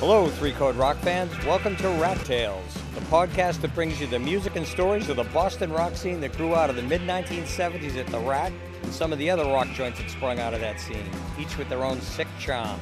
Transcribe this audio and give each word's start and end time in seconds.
Hello, 0.00 0.28
Three 0.28 0.52
Chord 0.52 0.76
Rock 0.76 0.96
fans. 1.00 1.30
Welcome 1.44 1.76
to 1.76 1.88
Rat 2.00 2.16
Tales, 2.24 2.72
the 2.94 3.02
podcast 3.02 3.60
that 3.60 3.74
brings 3.74 4.00
you 4.00 4.06
the 4.06 4.18
music 4.18 4.56
and 4.56 4.66
stories 4.66 5.10
of 5.10 5.16
the 5.16 5.24
Boston 5.24 5.70
rock 5.70 5.94
scene 5.94 6.22
that 6.22 6.34
grew 6.38 6.54
out 6.54 6.70
of 6.70 6.76
the 6.76 6.82
mid 6.82 7.02
1970s 7.02 7.96
at 7.96 8.06
the 8.06 8.18
Rat 8.18 8.50
and 8.82 8.92
some 8.94 9.12
of 9.12 9.18
the 9.18 9.28
other 9.28 9.44
rock 9.44 9.68
joints 9.74 9.98
that 9.98 10.08
sprung 10.08 10.38
out 10.38 10.54
of 10.54 10.60
that 10.60 10.80
scene, 10.80 11.04
each 11.38 11.58
with 11.58 11.68
their 11.68 11.84
own 11.84 12.00
sick 12.00 12.26
charm. 12.38 12.80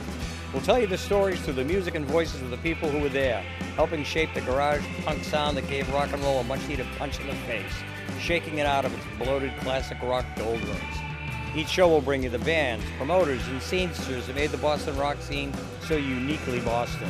We'll 0.52 0.62
tell 0.62 0.78
you 0.78 0.86
the 0.86 0.96
stories 0.96 1.40
through 1.40 1.54
the 1.54 1.64
music 1.64 1.96
and 1.96 2.06
voices 2.06 2.40
of 2.40 2.50
the 2.50 2.56
people 2.58 2.88
who 2.88 3.00
were 3.00 3.08
there, 3.08 3.40
helping 3.74 4.04
shape 4.04 4.32
the 4.32 4.40
garage 4.42 4.84
punk 5.04 5.24
sound 5.24 5.56
that 5.56 5.68
gave 5.68 5.92
rock 5.92 6.12
and 6.12 6.22
roll 6.22 6.38
a 6.38 6.44
much 6.44 6.64
needed 6.68 6.86
punch 6.98 7.18
in 7.18 7.26
the 7.26 7.34
face, 7.34 7.74
shaking 8.20 8.58
it 8.58 8.66
out 8.66 8.84
of 8.84 8.94
its 8.94 9.04
bloated 9.18 9.52
classic 9.58 10.00
rock 10.02 10.24
doldrums. 10.36 11.07
Each 11.56 11.68
show 11.68 11.88
will 11.88 12.00
bring 12.00 12.22
you 12.22 12.30
the 12.30 12.38
bands, 12.40 12.84
promoters, 12.98 13.46
and 13.48 13.60
scenesters 13.60 14.26
that 14.26 14.36
made 14.36 14.50
the 14.50 14.58
Boston 14.58 14.96
rock 14.96 15.20
scene 15.20 15.52
so 15.82 15.96
uniquely 15.96 16.60
Boston. 16.60 17.08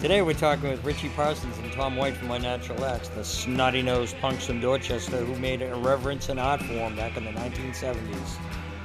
Today 0.00 0.20
we're 0.20 0.34
talking 0.34 0.68
with 0.68 0.84
Richie 0.84 1.08
Parsons 1.10 1.56
and 1.58 1.72
Tom 1.72 1.96
White 1.96 2.16
from 2.16 2.32
Unnatural 2.32 2.84
Axe, 2.84 3.08
the 3.08 3.24
snotty-nosed 3.24 4.16
punks 4.20 4.46
from 4.46 4.60
Dorchester 4.60 5.24
who 5.24 5.34
made 5.36 5.62
irreverence 5.62 6.28
an 6.28 6.38
art 6.38 6.60
form 6.62 6.96
back 6.96 7.16
in 7.16 7.24
the 7.24 7.30
1970s. 7.30 8.36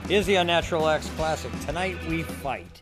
Here's 0.07 0.26
the 0.27 0.35
Unnatural 0.35 0.88
Axe 0.88 1.09
classic, 1.18 1.52
Tonight 1.66 1.98
We 2.07 2.23
Fight. 2.23 2.82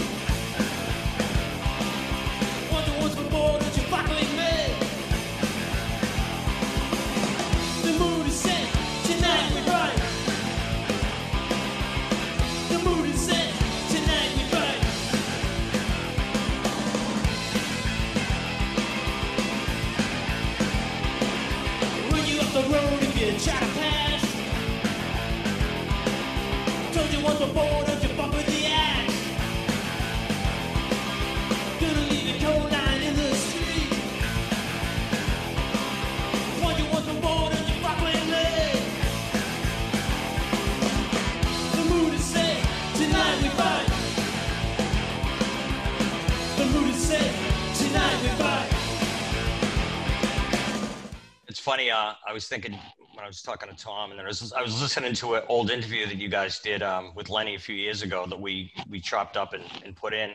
funny. 51.71 51.89
Uh, 51.89 52.11
I 52.27 52.33
was 52.33 52.49
thinking 52.49 52.77
when 53.13 53.23
I 53.23 53.27
was 53.27 53.41
talking 53.41 53.69
to 53.69 53.75
Tom, 53.75 54.09
and 54.09 54.19
then 54.19 54.25
I 54.25 54.27
was, 54.27 54.51
I 54.51 54.61
was 54.61 54.81
listening 54.81 55.13
to 55.13 55.35
an 55.35 55.43
old 55.47 55.71
interview 55.71 56.05
that 56.05 56.17
you 56.17 56.27
guys 56.27 56.59
did 56.59 56.83
um, 56.83 57.13
with 57.15 57.29
Lenny 57.29 57.55
a 57.55 57.59
few 57.59 57.75
years 57.75 58.01
ago 58.01 58.25
that 58.27 58.39
we 58.39 58.73
we 58.89 58.99
chopped 58.99 59.37
up 59.37 59.53
and, 59.53 59.63
and 59.85 59.95
put 59.95 60.13
in. 60.13 60.31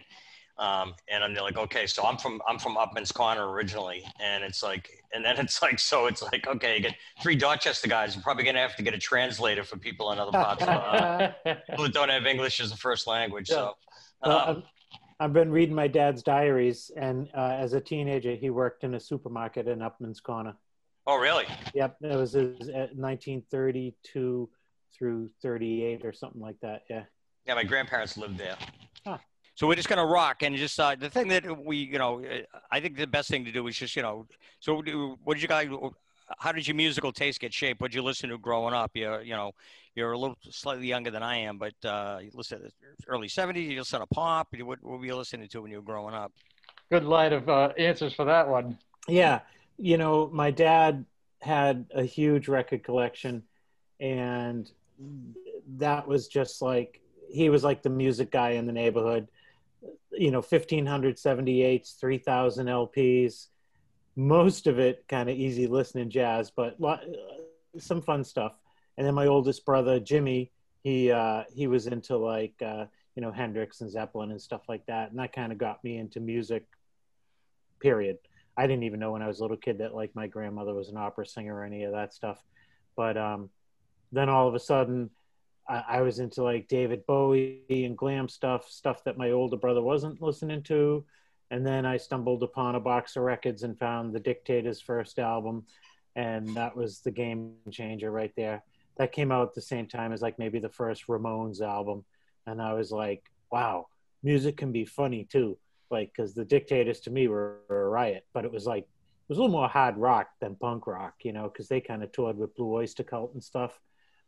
Um, 0.56 0.94
and 1.10 1.22
I'm 1.22 1.34
like, 1.34 1.58
okay, 1.58 1.86
so 1.86 2.06
I'm 2.06 2.16
from 2.16 2.40
I'm 2.48 2.58
from 2.58 2.78
Upham's 2.78 3.12
Corner 3.12 3.50
originally, 3.50 4.02
and 4.18 4.42
it's 4.42 4.62
like, 4.62 4.88
and 5.12 5.22
then 5.22 5.36
it's 5.36 5.60
like, 5.60 5.78
so 5.78 6.06
it's 6.06 6.22
like, 6.22 6.46
okay, 6.46 6.76
you 6.76 6.80
get 6.80 6.94
three 7.22 7.36
Dorchester 7.36 7.86
guys. 7.86 8.14
You're 8.14 8.22
probably 8.22 8.44
gonna 8.44 8.60
have 8.60 8.76
to 8.76 8.82
get 8.82 8.94
a 8.94 8.98
translator 8.98 9.62
for 9.62 9.76
people 9.76 10.12
in 10.12 10.18
other 10.18 10.32
parts 10.32 10.62
of 10.62 10.68
uh, 10.68 11.32
people 11.68 11.84
that 11.84 11.92
don't 11.92 12.08
have 12.08 12.24
English 12.24 12.60
as 12.60 12.72
a 12.72 12.76
first 12.78 13.06
language. 13.06 13.48
So, 13.48 13.74
um, 14.22 14.32
I've, 14.32 14.62
I've 15.20 15.32
been 15.34 15.50
reading 15.50 15.74
my 15.74 15.88
dad's 15.88 16.22
diaries, 16.22 16.90
and 16.96 17.28
uh, 17.36 17.58
as 17.60 17.74
a 17.74 17.80
teenager, 17.80 18.34
he 18.34 18.48
worked 18.48 18.84
in 18.84 18.94
a 18.94 19.00
supermarket 19.00 19.68
in 19.68 19.82
Upham's 19.82 20.20
Corner. 20.20 20.54
Oh 21.06 21.16
really? 21.16 21.46
Yep, 21.74 21.96
it 22.02 22.16
was 22.16 22.32
his, 22.32 22.68
uh, 22.68 22.88
1932 22.94 24.48
through 24.96 25.30
38 25.42 26.04
or 26.04 26.12
something 26.12 26.40
like 26.40 26.56
that. 26.62 26.82
Yeah. 26.88 27.04
Yeah, 27.46 27.54
my 27.54 27.64
grandparents 27.64 28.16
lived 28.16 28.38
there. 28.38 28.56
Huh. 29.04 29.18
So 29.54 29.66
we're 29.66 29.76
just 29.76 29.88
gonna 29.88 30.04
rock 30.04 30.42
and 30.42 30.56
just 30.56 30.78
uh, 30.78 30.96
the 30.96 31.08
thing 31.08 31.28
that 31.28 31.64
we, 31.64 31.76
you 31.78 31.98
know, 31.98 32.24
uh, 32.24 32.58
I 32.70 32.80
think 32.80 32.96
the 32.96 33.06
best 33.06 33.30
thing 33.30 33.44
to 33.44 33.52
do 33.52 33.66
is 33.68 33.76
just, 33.76 33.96
you 33.96 34.02
know, 34.02 34.26
so 34.60 34.82
what 35.24 35.34
did 35.34 35.42
you 35.42 35.48
guys? 35.48 35.68
How 36.38 36.50
did 36.50 36.66
your 36.66 36.74
musical 36.74 37.12
taste 37.12 37.40
get 37.40 37.54
shaped? 37.54 37.80
What 37.80 37.92
did 37.92 37.96
you 37.96 38.02
listen 38.02 38.30
to 38.30 38.38
growing 38.38 38.74
up? 38.74 38.90
You're, 38.94 39.22
you 39.22 39.34
know, 39.34 39.52
you're 39.94 40.12
a 40.12 40.18
little 40.18 40.36
slightly 40.50 40.88
younger 40.88 41.10
than 41.10 41.22
I 41.22 41.36
am, 41.38 41.56
but 41.56 41.72
uh, 41.84 42.18
you 42.20 42.30
listen 42.34 42.58
to 42.58 42.64
the 42.64 42.72
early 43.06 43.28
'70s. 43.28 43.70
You 43.70 43.78
listen 43.78 44.00
to 44.00 44.06
pop. 44.06 44.48
What, 44.52 44.82
what 44.82 44.98
were 44.98 45.06
you 45.06 45.16
listening 45.16 45.48
to 45.48 45.62
when 45.62 45.70
you 45.70 45.78
were 45.78 45.84
growing 45.84 46.14
up? 46.14 46.32
Good 46.90 47.04
line 47.04 47.32
of 47.32 47.48
uh, 47.48 47.72
answers 47.78 48.12
for 48.12 48.24
that 48.24 48.48
one. 48.48 48.76
Yeah. 49.08 49.40
You 49.78 49.98
know, 49.98 50.28
my 50.32 50.50
dad 50.50 51.04
had 51.40 51.86
a 51.94 52.02
huge 52.02 52.48
record 52.48 52.82
collection, 52.82 53.42
and 54.00 54.70
that 55.76 56.06
was 56.08 56.28
just 56.28 56.62
like 56.62 57.00
he 57.28 57.50
was 57.50 57.64
like 57.64 57.82
the 57.82 57.90
music 57.90 58.30
guy 58.30 58.50
in 58.50 58.66
the 58.66 58.72
neighborhood. 58.72 59.28
You 60.12 60.30
know, 60.30 60.40
1578s, 60.40 61.98
3000 61.98 62.66
LPs, 62.66 63.48
most 64.16 64.66
of 64.66 64.78
it 64.78 65.04
kind 65.08 65.28
of 65.28 65.36
easy 65.36 65.66
listening 65.66 66.08
jazz, 66.08 66.50
but 66.50 66.76
some 67.78 68.00
fun 68.00 68.24
stuff. 68.24 68.58
And 68.96 69.06
then 69.06 69.14
my 69.14 69.26
oldest 69.26 69.66
brother, 69.66 70.00
Jimmy, 70.00 70.50
he 70.82 71.10
uh, 71.10 71.44
he 71.52 71.66
was 71.66 71.86
into 71.86 72.16
like 72.16 72.54
uh, 72.64 72.86
you 73.14 73.22
know 73.22 73.30
Hendrix 73.30 73.82
and 73.82 73.90
Zeppelin 73.90 74.30
and 74.30 74.40
stuff 74.40 74.62
like 74.68 74.86
that, 74.86 75.10
and 75.10 75.18
that 75.18 75.32
kind 75.32 75.52
of 75.52 75.58
got 75.58 75.84
me 75.84 75.98
into 75.98 76.20
music. 76.20 76.64
Period. 77.78 78.18
I 78.56 78.66
didn't 78.66 78.84
even 78.84 79.00
know 79.00 79.12
when 79.12 79.22
I 79.22 79.28
was 79.28 79.40
a 79.40 79.42
little 79.42 79.56
kid 79.56 79.78
that 79.78 79.94
like 79.94 80.14
my 80.14 80.26
grandmother 80.26 80.74
was 80.74 80.88
an 80.88 80.96
opera 80.96 81.26
singer 81.26 81.56
or 81.56 81.64
any 81.64 81.84
of 81.84 81.92
that 81.92 82.14
stuff. 82.14 82.42
But 82.96 83.16
um, 83.16 83.50
then 84.12 84.28
all 84.28 84.48
of 84.48 84.54
a 84.54 84.58
sudden, 84.58 85.10
I, 85.68 85.84
I 85.88 86.00
was 86.00 86.18
into 86.18 86.42
like 86.42 86.68
David 86.68 87.04
Bowie 87.06 87.62
and 87.68 87.96
glam 87.96 88.28
stuff, 88.28 88.70
stuff 88.70 89.04
that 89.04 89.18
my 89.18 89.30
older 89.32 89.56
brother 89.56 89.82
wasn't 89.82 90.22
listening 90.22 90.62
to. 90.64 91.04
And 91.50 91.64
then 91.66 91.84
I 91.84 91.98
stumbled 91.98 92.42
upon 92.42 92.74
a 92.74 92.80
box 92.80 93.16
of 93.16 93.22
records 93.22 93.62
and 93.62 93.78
found 93.78 94.12
the 94.12 94.20
Dictators' 94.20 94.80
first 94.80 95.18
album, 95.18 95.64
and 96.16 96.48
that 96.56 96.74
was 96.74 97.00
the 97.00 97.12
game 97.12 97.52
changer 97.70 98.10
right 98.10 98.32
there. 98.36 98.64
That 98.96 99.12
came 99.12 99.30
out 99.30 99.48
at 99.48 99.54
the 99.54 99.60
same 99.60 99.86
time 99.86 100.12
as 100.12 100.22
like 100.22 100.40
maybe 100.40 100.58
the 100.58 100.68
first 100.68 101.06
Ramones 101.06 101.60
album, 101.60 102.04
and 102.46 102.60
I 102.60 102.72
was 102.72 102.90
like, 102.90 103.30
wow, 103.52 103.86
music 104.24 104.56
can 104.56 104.72
be 104.72 104.84
funny 104.84 105.24
too 105.30 105.56
like 105.90 106.12
because 106.14 106.34
the 106.34 106.44
dictators 106.44 107.00
to 107.00 107.10
me 107.10 107.28
were, 107.28 107.58
were 107.68 107.86
a 107.86 107.88
riot 107.88 108.26
but 108.32 108.44
it 108.44 108.52
was 108.52 108.66
like 108.66 108.82
it 108.82 109.28
was 109.28 109.38
a 109.38 109.40
little 109.40 109.56
more 109.56 109.68
hard 109.68 109.96
rock 109.96 110.28
than 110.40 110.54
punk 110.56 110.86
rock 110.86 111.14
you 111.22 111.32
know 111.32 111.44
because 111.44 111.68
they 111.68 111.80
kind 111.80 112.02
of 112.02 112.12
toured 112.12 112.36
with 112.36 112.54
blue 112.54 112.72
oyster 112.72 113.02
cult 113.02 113.32
and 113.34 113.42
stuff. 113.42 113.78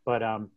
But 0.05 0.23
um 0.23 0.51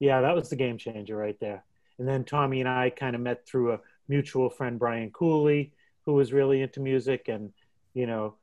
yeah 0.00 0.20
that 0.20 0.34
was 0.34 0.50
the 0.50 0.56
game 0.56 0.78
changer 0.78 1.16
right 1.16 1.38
there. 1.40 1.64
And 1.98 2.08
then 2.08 2.24
tommy 2.24 2.60
and 2.60 2.68
i 2.68 2.90
kind 2.90 3.14
of 3.14 3.22
met 3.22 3.46
through 3.46 3.72
a 3.72 3.80
mutual 4.08 4.50
friend 4.50 4.78
brian 4.78 5.10
cooley 5.10 5.72
who 6.04 6.14
was 6.14 6.32
really 6.32 6.60
into 6.60 6.80
music 6.80 7.28
and 7.28 7.52
you 7.94 8.06
know 8.06 8.34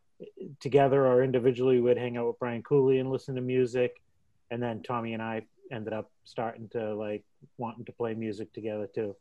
together 0.59 1.05
or 1.05 1.23
individually 1.23 1.79
we'd 1.79 1.97
hang 1.97 2.17
out 2.17 2.27
with 2.27 2.39
brian 2.39 2.63
cooley 2.63 2.99
and 2.99 3.11
listen 3.11 3.35
to 3.35 3.41
music. 3.41 4.01
And 4.49 4.61
then 4.61 4.83
tommy 4.83 5.13
and 5.13 5.23
i 5.23 5.43
ended 5.71 5.93
up 5.93 6.11
starting 6.25 6.67
to 6.69 6.93
like 6.95 7.23
wanting 7.57 7.85
to 7.85 7.91
play 7.91 8.13
music 8.13 8.53
together 8.53 8.87
too. 8.93 9.15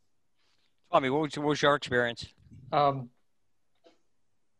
Tommy, 0.91 1.09
what 1.09 1.21
was, 1.21 1.37
what 1.37 1.47
was 1.47 1.61
your 1.61 1.75
experience? 1.75 2.27
Um, 2.71 3.09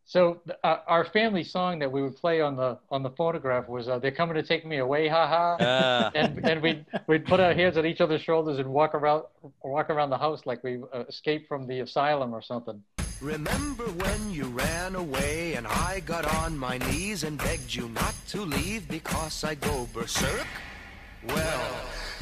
so 0.04 0.42
uh, 0.62 0.76
our 0.86 1.04
family 1.06 1.42
song 1.42 1.78
that 1.78 1.90
we 1.90 2.02
would 2.02 2.16
play 2.16 2.42
on 2.42 2.54
the 2.54 2.78
on 2.90 3.02
the 3.02 3.10
photograph 3.10 3.68
was 3.68 3.88
uh, 3.88 3.98
"They're 3.98 4.10
coming 4.10 4.34
to 4.34 4.42
take 4.42 4.66
me 4.66 4.78
away, 4.78 5.08
ha 5.08 5.26
ha," 5.26 5.64
Uh, 5.64 6.10
and 6.14 6.44
and 6.44 6.62
we 6.62 6.84
we'd 7.06 7.24
put 7.24 7.40
our 7.40 7.54
hands 7.54 7.78
on 7.78 7.86
each 7.86 8.00
other's 8.00 8.20
shoulders 8.20 8.58
and 8.58 8.68
walk 8.68 8.94
around 8.94 9.24
walk 9.62 9.88
around 9.88 10.10
the 10.10 10.18
house 10.18 10.44
like 10.44 10.62
we 10.62 10.80
uh, 10.92 11.04
escaped 11.08 11.48
from 11.48 11.66
the 11.66 11.80
asylum 11.80 12.34
or 12.34 12.42
something. 12.42 12.82
Remember 13.22 13.84
when 13.84 14.30
you 14.30 14.44
ran 14.46 14.96
away 14.96 15.54
and 15.54 15.66
I 15.66 16.00
got 16.04 16.26
on 16.26 16.58
my 16.58 16.76
knees 16.78 17.22
and 17.22 17.38
begged 17.38 17.72
you 17.72 17.88
not 17.88 18.14
to 18.30 18.42
leave 18.42 18.88
because 18.88 19.44
I 19.44 19.54
go 19.54 19.88
berserk? 19.94 20.46
Well, 21.28 21.70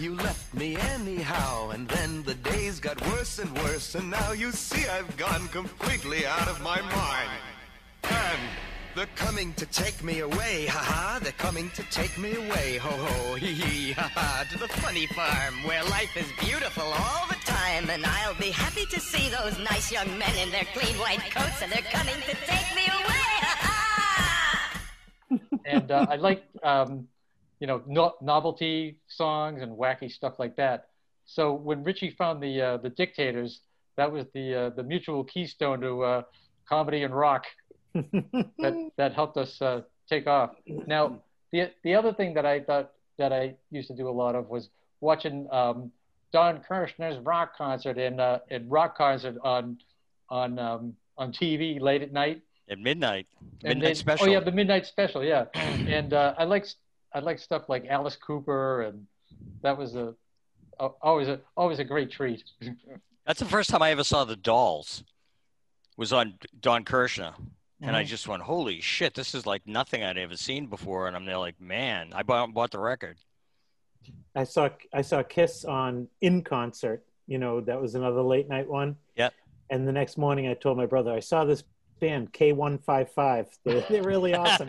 you 0.01 0.15
left 0.17 0.55
me 0.55 0.77
anyhow, 0.77 1.71
and 1.71 1.87
then 1.89 2.23
the 2.23 2.35
days 2.35 2.81
got 2.81 3.01
worse 3.09 3.39
and 3.39 3.53
worse, 3.59 3.95
and 3.95 4.11
now 4.11 4.33
you 4.33 4.51
see 4.51 4.89
I've 4.89 5.15
gone 5.17 5.47
completely 5.49 6.25
out 6.27 6.49
of 6.49 6.61
my 6.63 6.81
mind. 6.81 7.31
And 8.05 8.41
They're 8.97 9.07
coming 9.15 9.53
to 9.55 9.67
take 9.67 10.03
me 10.03 10.21
away, 10.21 10.67
ha 10.67 10.79
ha. 10.79 11.21
They're 11.23 11.33
coming 11.33 11.71
to 11.71 11.83
take 11.91 12.19
me 12.19 12.35
away, 12.35 12.79
ho 12.79 12.91
ho, 12.91 13.35
hee 13.37 13.55
hee, 13.55 13.93
ha 13.93 14.11
ha. 14.15 14.45
To 14.51 14.59
the 14.59 14.69
funny 14.69 15.07
farm 15.07 15.63
where 15.65 15.85
life 15.85 16.17
is 16.17 16.27
beautiful 16.41 16.83
all 16.83 17.27
the 17.29 17.39
time. 17.45 17.89
And 17.89 18.05
I'll 18.05 18.35
be 18.35 18.51
happy 18.51 18.87
to 18.87 18.99
see 18.99 19.29
those 19.29 19.57
nice 19.61 19.93
young 19.93 20.19
men 20.19 20.35
in 20.43 20.51
their 20.51 20.65
clean 20.75 20.97
white 20.99 21.31
coats, 21.31 21.63
and 21.63 21.71
they're 21.71 21.91
coming 21.93 22.17
to 22.17 22.35
take 22.47 22.75
me 22.75 22.87
away. 22.99 23.29
and 25.67 25.91
uh, 25.91 26.07
I 26.11 26.17
like 26.17 26.43
um, 26.65 27.07
you 27.61 27.67
know 27.67 27.83
no- 27.87 28.15
novelty 28.21 28.97
songs 29.07 29.63
and 29.63 29.77
wacky 29.77 30.11
stuff 30.11 30.35
like 30.39 30.57
that. 30.57 30.89
So 31.27 31.53
when 31.53 31.85
Richie 31.85 32.11
found 32.11 32.43
the 32.43 32.61
uh, 32.61 32.77
the 32.79 32.91
Dictators, 32.91 33.61
that 33.97 34.11
was 34.11 34.27
the 34.35 34.55
uh, 34.55 34.71
the 34.71 34.83
mutual 34.83 35.23
keystone 35.25 35.81
to 35.83 36.03
uh, 36.03 36.23
comedy 36.69 37.03
and 37.03 37.15
rock 37.15 37.45
that 37.95 38.91
that 38.97 39.15
helped 39.15 39.37
us 39.37 39.61
uh, 39.63 39.83
take 40.09 40.27
off. 40.27 40.51
Now 40.67 41.21
the 41.53 41.71
the 41.85 41.95
other 41.95 42.13
thing 42.13 42.35
that 42.35 42.47
I 42.47 42.61
thought 42.61 42.93
that 43.19 43.33
I 43.33 43.55
used 43.71 43.89
to 43.89 43.95
do 43.95 44.09
a 44.09 44.11
lot 44.11 44.35
of 44.35 44.49
was 44.49 44.71
watching 45.01 45.47
um, 45.53 45.93
Don 46.33 46.61
Kirshner's 46.61 47.19
rock 47.19 47.57
concert 47.57 47.99
in 47.99 48.19
uh, 48.19 48.39
in 48.49 48.69
rock 48.69 48.97
concert 48.97 49.37
on 49.45 49.79
on 50.31 50.59
um, 50.59 50.95
on 51.19 51.33
TV 51.33 51.81
late 51.81 52.03
at 52.03 52.13
night. 52.13 52.43
At 52.71 52.79
midnight, 52.79 53.27
midnight 53.65 53.83
then- 53.83 53.95
special. 53.97 54.27
Oh 54.29 54.31
yeah, 54.31 54.41
the 54.41 54.53
midnight 54.53 54.87
special. 54.87 55.25
Yeah, 55.25 55.47
and 55.55 56.15
uh, 56.15 56.35
I 56.39 56.45
like 56.45 56.67
I 57.13 57.21
like 57.21 57.39
stuff 57.39 57.69
like 57.69 57.87
Alice 57.89 58.17
Cooper, 58.17 58.83
and 58.83 59.07
that 59.63 59.77
was 59.77 59.97
a 59.97 60.15
a- 60.79 60.91
always 61.03 61.29
a 61.29 61.41
always 61.57 61.79
a 61.79 61.85
great 61.85 62.11
treat. 62.11 62.45
That's 63.27 63.39
the 63.41 63.47
first 63.47 63.71
time 63.71 63.83
I 63.83 63.91
ever 63.91 64.05
saw 64.05 64.25
the 64.25 64.37
Dolls. 64.37 65.05
Was 65.97 66.13
on 66.15 66.35
Don 66.61 66.85
Kirshner, 66.85 67.35
and 67.37 67.47
Mm-hmm. 67.83 67.95
I 67.95 68.05
just 68.05 68.27
went, 68.29 68.43
"Holy 68.43 68.81
shit! 68.81 69.15
This 69.15 69.35
is 69.35 69.45
like 69.45 69.67
nothing 69.67 70.03
I'd 70.03 70.17
ever 70.19 70.37
seen 70.37 70.67
before." 70.67 71.07
And 71.09 71.17
I'm 71.17 71.25
there 71.27 71.37
like, 71.39 71.61
"Man!" 71.61 72.13
I 72.15 72.23
bought, 72.23 72.55
bought 72.55 72.71
the 72.71 72.79
record. 72.79 73.19
I 74.35 74.45
saw 74.45 74.71
I 74.95 75.03
saw 75.03 75.23
Kiss 75.23 75.65
on 75.65 76.09
in 76.23 76.43
concert. 76.43 77.05
You 77.27 77.39
know, 77.39 77.61
that 77.61 77.81
was 77.81 77.95
another 77.97 78.23
late 78.23 78.49
night 78.49 78.69
one. 78.69 78.97
Yep. 79.17 79.35
And 79.69 79.87
the 79.87 79.93
next 79.93 80.17
morning, 80.17 80.49
I 80.49 80.55
told 80.55 80.77
my 80.79 80.87
brother 80.87 81.13
I 81.13 81.21
saw 81.21 81.45
this 81.45 81.63
band 82.01 82.33
K155. 82.33 83.47
They're, 83.65 83.85
they're 83.89 84.03
really 84.03 84.35
awesome. 84.35 84.69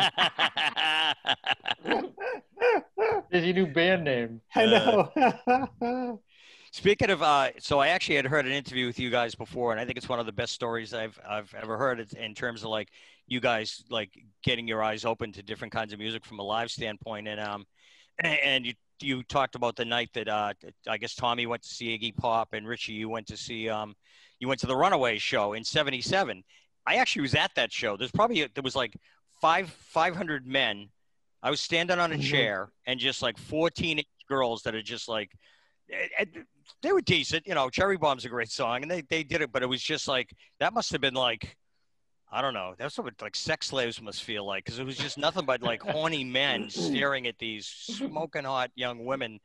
There's 3.31 3.45
your 3.45 3.53
new 3.55 3.67
band 3.67 4.03
name. 4.03 4.41
I 4.55 4.65
know. 4.65 6.19
Speaking 6.73 7.09
of, 7.09 7.21
uh, 7.21 7.49
so 7.59 7.79
I 7.79 7.89
actually 7.89 8.15
had 8.15 8.25
heard 8.25 8.45
an 8.45 8.53
interview 8.53 8.85
with 8.85 8.97
you 8.97 9.09
guys 9.09 9.35
before, 9.35 9.71
and 9.71 9.81
I 9.81 9.85
think 9.85 9.97
it's 9.97 10.07
one 10.07 10.19
of 10.19 10.25
the 10.25 10.31
best 10.31 10.53
stories 10.53 10.93
I've 10.93 11.19
I've 11.27 11.53
ever 11.61 11.77
heard. 11.77 11.99
In 12.13 12.33
terms 12.33 12.63
of 12.63 12.69
like 12.69 12.89
you 13.27 13.41
guys 13.41 13.83
like 13.89 14.11
getting 14.43 14.67
your 14.67 14.81
eyes 14.81 15.03
open 15.03 15.33
to 15.33 15.43
different 15.43 15.73
kinds 15.73 15.91
of 15.91 15.99
music 15.99 16.25
from 16.25 16.39
a 16.39 16.43
live 16.43 16.71
standpoint, 16.71 17.27
and 17.27 17.41
um, 17.41 17.65
and 18.19 18.65
you 18.65 18.73
you 19.01 19.23
talked 19.23 19.55
about 19.55 19.75
the 19.75 19.83
night 19.83 20.11
that 20.13 20.29
uh, 20.29 20.53
I 20.87 20.97
guess 20.97 21.15
Tommy 21.15 21.45
went 21.45 21.63
to 21.63 21.69
see 21.69 21.97
Iggy 21.97 22.15
Pop, 22.15 22.53
and 22.53 22.65
Richie, 22.67 22.93
you 22.93 23.09
went 23.09 23.27
to 23.27 23.37
see 23.37 23.67
um, 23.67 23.93
you 24.39 24.47
went 24.47 24.61
to 24.61 24.67
the 24.67 24.75
Runaways 24.75 25.21
show 25.21 25.53
in 25.53 25.65
'77. 25.65 26.41
I 26.85 26.95
actually 26.95 27.23
was 27.23 27.35
at 27.35 27.51
that 27.55 27.71
show. 27.71 27.95
There's 27.97 28.11
probably 28.11 28.45
there 28.53 28.63
was 28.63 28.75
like 28.75 28.95
five 29.41 29.69
500 29.69 30.45
men. 30.47 30.89
I 31.43 31.49
was 31.49 31.61
standing 31.61 31.99
on 31.99 32.11
a 32.11 32.15
Mhm. 32.15 32.23
chair, 32.29 32.71
and 32.85 32.99
just 32.99 33.21
like 33.21 33.37
14 33.37 34.01
girls 34.27 34.63
that 34.63 34.75
are 34.75 34.81
just 34.83 35.07
like. 35.07 35.31
they 36.81 36.93
were 36.93 37.01
decent, 37.01 37.45
you 37.45 37.53
know. 37.53 37.69
Cherry 37.69 37.97
Bomb's 37.97 38.23
a 38.25 38.29
great 38.29 38.49
song, 38.49 38.81
and 38.81 38.89
they, 38.89 39.01
they 39.01 39.23
did 39.23 39.41
it, 39.41 39.51
but 39.51 39.61
it 39.61 39.65
was 39.67 39.81
just 39.81 40.07
like 40.07 40.33
that 40.59 40.73
must 40.73 40.91
have 40.93 41.01
been 41.01 41.13
like, 41.15 41.57
I 42.31 42.41
don't 42.41 42.53
know, 42.53 42.75
that's 42.77 42.97
what 42.97 43.21
like 43.21 43.35
sex 43.35 43.67
slaves 43.67 44.01
must 44.01 44.23
feel 44.23 44.45
like, 44.45 44.63
because 44.63 44.79
it 44.79 44.85
was 44.85 44.95
just 44.97 45.17
nothing 45.17 45.45
but 45.45 45.61
like 45.61 45.81
horny 45.81 46.23
men 46.23 46.69
staring 46.69 47.27
at 47.27 47.37
these 47.39 47.67
smoking 47.67 48.45
hot 48.45 48.71
young 48.75 49.03
women, 49.05 49.39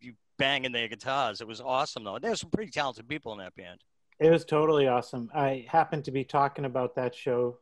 you 0.00 0.14
banging 0.38 0.72
their 0.72 0.88
guitars. 0.88 1.40
It 1.40 1.46
was 1.46 1.60
awesome 1.60 2.02
though. 2.02 2.18
There's 2.18 2.40
some 2.40 2.50
pretty 2.50 2.72
talented 2.72 3.08
people 3.08 3.32
in 3.32 3.38
that 3.38 3.54
band. 3.54 3.80
It 4.22 4.30
was 4.30 4.44
totally 4.44 4.86
awesome. 4.86 5.32
I 5.34 5.66
happened 5.68 6.04
to 6.04 6.12
be 6.12 6.22
talking 6.22 6.64
about 6.64 6.94
that 6.94 7.12
show 7.12 7.58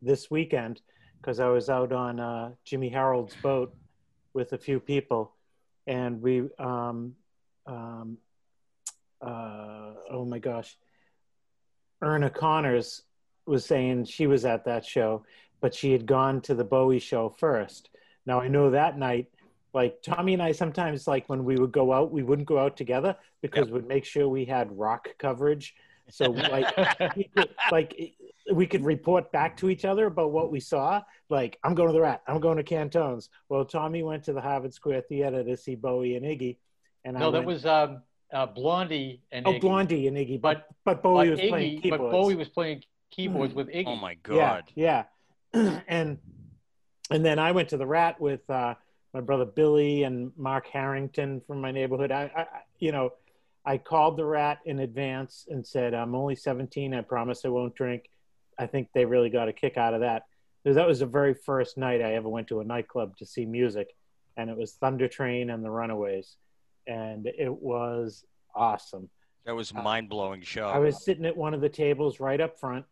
this 0.00 0.28
weekend 0.28 0.80
because 1.20 1.38
I 1.38 1.46
was 1.46 1.70
out 1.70 1.92
on 1.92 2.18
uh, 2.18 2.50
Jimmy 2.64 2.88
Harold's 2.88 3.36
boat 3.36 3.72
with 4.34 4.52
a 4.52 4.58
few 4.58 4.80
people, 4.80 5.32
and 5.86 6.20
we, 6.20 6.48
um, 6.58 7.14
um, 7.66 8.18
uh, 9.20 9.92
oh 10.10 10.24
my 10.26 10.40
gosh, 10.40 10.76
Erna 12.02 12.30
Connors 12.30 13.02
was 13.46 13.64
saying 13.64 14.06
she 14.06 14.26
was 14.26 14.44
at 14.44 14.64
that 14.64 14.84
show, 14.84 15.24
but 15.60 15.72
she 15.72 15.92
had 15.92 16.04
gone 16.04 16.40
to 16.40 16.56
the 16.56 16.64
Bowie 16.64 16.98
show 16.98 17.28
first. 17.28 17.90
Now 18.26 18.40
I 18.40 18.48
know 18.48 18.70
that 18.70 18.98
night, 18.98 19.28
like 19.72 20.02
Tommy 20.02 20.32
and 20.32 20.42
I 20.42 20.50
sometimes 20.50 21.06
like 21.06 21.28
when 21.28 21.44
we 21.44 21.54
would 21.54 21.70
go 21.70 21.92
out, 21.92 22.10
we 22.10 22.24
wouldn't 22.24 22.48
go 22.48 22.58
out 22.58 22.76
together 22.76 23.14
because 23.40 23.70
we'd 23.70 23.86
make 23.86 24.04
sure 24.04 24.28
we 24.28 24.44
had 24.44 24.76
rock 24.76 25.06
coverage. 25.18 25.76
So 26.10 26.30
like 26.30 26.66
we 27.16 27.24
could, 27.34 27.48
like 27.70 28.16
we 28.52 28.66
could 28.66 28.84
report 28.84 29.30
back 29.32 29.56
to 29.58 29.70
each 29.70 29.84
other 29.84 30.06
about 30.06 30.32
what 30.32 30.50
we 30.50 30.60
saw. 30.60 31.02
Like 31.30 31.58
I'm 31.64 31.74
going 31.74 31.88
to 31.88 31.92
the 31.92 32.00
Rat, 32.00 32.22
I'm 32.26 32.40
going 32.40 32.56
to 32.58 32.64
Cantones. 32.64 33.28
Well, 33.48 33.64
Tommy 33.64 34.02
went 34.02 34.24
to 34.24 34.32
the 34.32 34.40
Harvard 34.40 34.74
Square 34.74 35.02
Theater 35.08 35.44
to 35.44 35.56
see 35.56 35.74
Bowie 35.74 36.16
and 36.16 36.24
Iggy, 36.26 36.58
and 37.04 37.16
I 37.16 37.20
No, 37.20 37.30
that 37.30 37.38
went- 37.38 37.46
was 37.46 37.66
um, 37.66 38.02
uh, 38.32 38.46
Blondie 38.46 39.22
and 39.30 39.46
oh 39.46 39.52
Iggy. 39.52 39.60
Blondie 39.60 40.08
and 40.08 40.16
Iggy, 40.16 40.40
but 40.40 40.66
But- 40.84 40.96
but 40.96 41.02
Bowie 41.02 41.28
But 41.28 41.30
was 41.30 41.40
playing 41.48 41.80
keyboards. 41.80 42.02
but 42.02 42.10
Bowie 42.10 42.34
was 42.34 42.48
playing 42.48 42.84
keyboards 43.10 43.54
with 43.54 43.68
Iggy. 43.68 43.84
Oh 43.86 43.96
my 43.96 44.14
god. 44.22 44.64
yeah. 44.74 45.04
and 45.54 46.18
and 47.10 47.24
then 47.24 47.38
I 47.38 47.52
went 47.52 47.68
to 47.70 47.76
the 47.76 47.86
Rat 47.86 48.20
with 48.20 48.48
uh, 48.50 48.74
my 49.12 49.20
brother 49.20 49.44
Billy 49.44 50.02
and 50.04 50.32
Mark 50.36 50.66
Harrington 50.66 51.42
from 51.46 51.60
my 51.60 51.70
neighborhood. 51.70 52.10
I, 52.10 52.22
I, 52.34 52.40
I- 52.42 52.46
you 52.78 52.90
know, 52.90 53.10
I 53.64 53.78
called 53.78 54.16
the 54.16 54.24
Rat 54.24 54.58
in 54.64 54.80
advance 54.80 55.46
and 55.48 55.66
said, 55.66 55.94
"I'm 55.94 56.14
only 56.14 56.34
17. 56.34 56.94
I 56.94 57.00
promise 57.00 57.44
I 57.44 57.48
won't 57.48 57.74
drink." 57.74 58.10
I 58.58 58.66
think 58.66 58.88
they 58.92 59.04
really 59.04 59.30
got 59.30 59.48
a 59.48 59.52
kick 59.52 59.76
out 59.76 59.94
of 59.94 60.00
that. 60.00 60.26
Because 60.62 60.76
that 60.76 60.86
was 60.86 61.00
the 61.00 61.06
very 61.06 61.34
first 61.34 61.76
night 61.76 62.00
I 62.00 62.14
ever 62.14 62.28
went 62.28 62.48
to 62.48 62.60
a 62.60 62.64
nightclub 62.64 63.16
to 63.16 63.26
see 63.26 63.44
music, 63.44 63.96
and 64.36 64.48
it 64.48 64.56
was 64.56 64.72
Thunder 64.74 65.08
Train 65.08 65.50
and 65.50 65.64
the 65.64 65.70
Runaways, 65.70 66.36
and 66.86 67.26
it 67.26 67.52
was 67.52 68.24
awesome. 68.54 69.08
That 69.44 69.56
was 69.56 69.72
a 69.72 69.74
mind 69.74 70.08
blowing 70.08 70.42
show. 70.42 70.68
I 70.68 70.78
was 70.78 71.04
sitting 71.04 71.26
at 71.26 71.36
one 71.36 71.52
of 71.52 71.60
the 71.60 71.68
tables 71.68 72.20
right 72.20 72.40
up 72.40 72.60
front. 72.60 72.84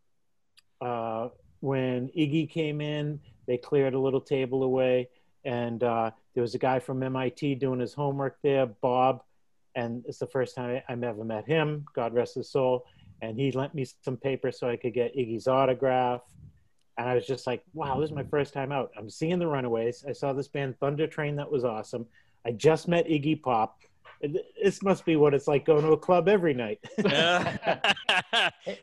Uh, 0.80 1.28
when 1.60 2.08
Iggy 2.08 2.50
came 2.50 2.80
in, 2.80 3.20
they 3.46 3.56
cleared 3.56 3.94
a 3.94 4.00
little 4.00 4.20
table 4.20 4.64
away, 4.64 5.08
and 5.44 5.84
uh, 5.84 6.10
there 6.34 6.42
was 6.42 6.56
a 6.56 6.58
guy 6.58 6.80
from 6.80 7.02
MIT 7.02 7.54
doing 7.56 7.78
his 7.78 7.94
homework 7.94 8.38
there, 8.42 8.66
Bob, 8.66 9.22
and 9.80 10.04
it's 10.06 10.18
the 10.18 10.26
first 10.26 10.54
time 10.54 10.82
I've 10.88 11.02
ever 11.02 11.24
met 11.24 11.46
him. 11.46 11.86
God 11.94 12.12
rest 12.12 12.34
his 12.34 12.50
soul. 12.50 12.84
And 13.22 13.38
he 13.38 13.50
lent 13.52 13.74
me 13.74 13.86
some 14.02 14.16
paper 14.16 14.52
so 14.52 14.68
I 14.68 14.76
could 14.76 14.94
get 14.94 15.16
Iggy's 15.16 15.48
autograph. 15.48 16.20
And 16.98 17.08
I 17.08 17.14
was 17.14 17.26
just 17.26 17.46
like, 17.46 17.62
wow, 17.72 17.98
this 17.98 18.10
is 18.10 18.14
my 18.14 18.24
first 18.24 18.52
time 18.52 18.72
out. 18.72 18.90
I'm 18.96 19.08
seeing 19.08 19.38
the 19.38 19.46
Runaways. 19.46 20.04
I 20.06 20.12
saw 20.12 20.32
this 20.34 20.48
band 20.48 20.78
Thunder 20.78 21.06
Train 21.06 21.36
that 21.36 21.50
was 21.50 21.64
awesome. 21.64 22.06
I 22.46 22.52
just 22.52 22.88
met 22.88 23.06
Iggy 23.06 23.40
Pop. 23.42 23.78
This 24.62 24.82
must 24.82 25.06
be 25.06 25.16
what 25.16 25.32
it's 25.32 25.48
like 25.48 25.64
going 25.64 25.82
to 25.82 25.92
a 25.92 25.96
club 25.96 26.28
every 26.28 26.52
night. 26.52 26.78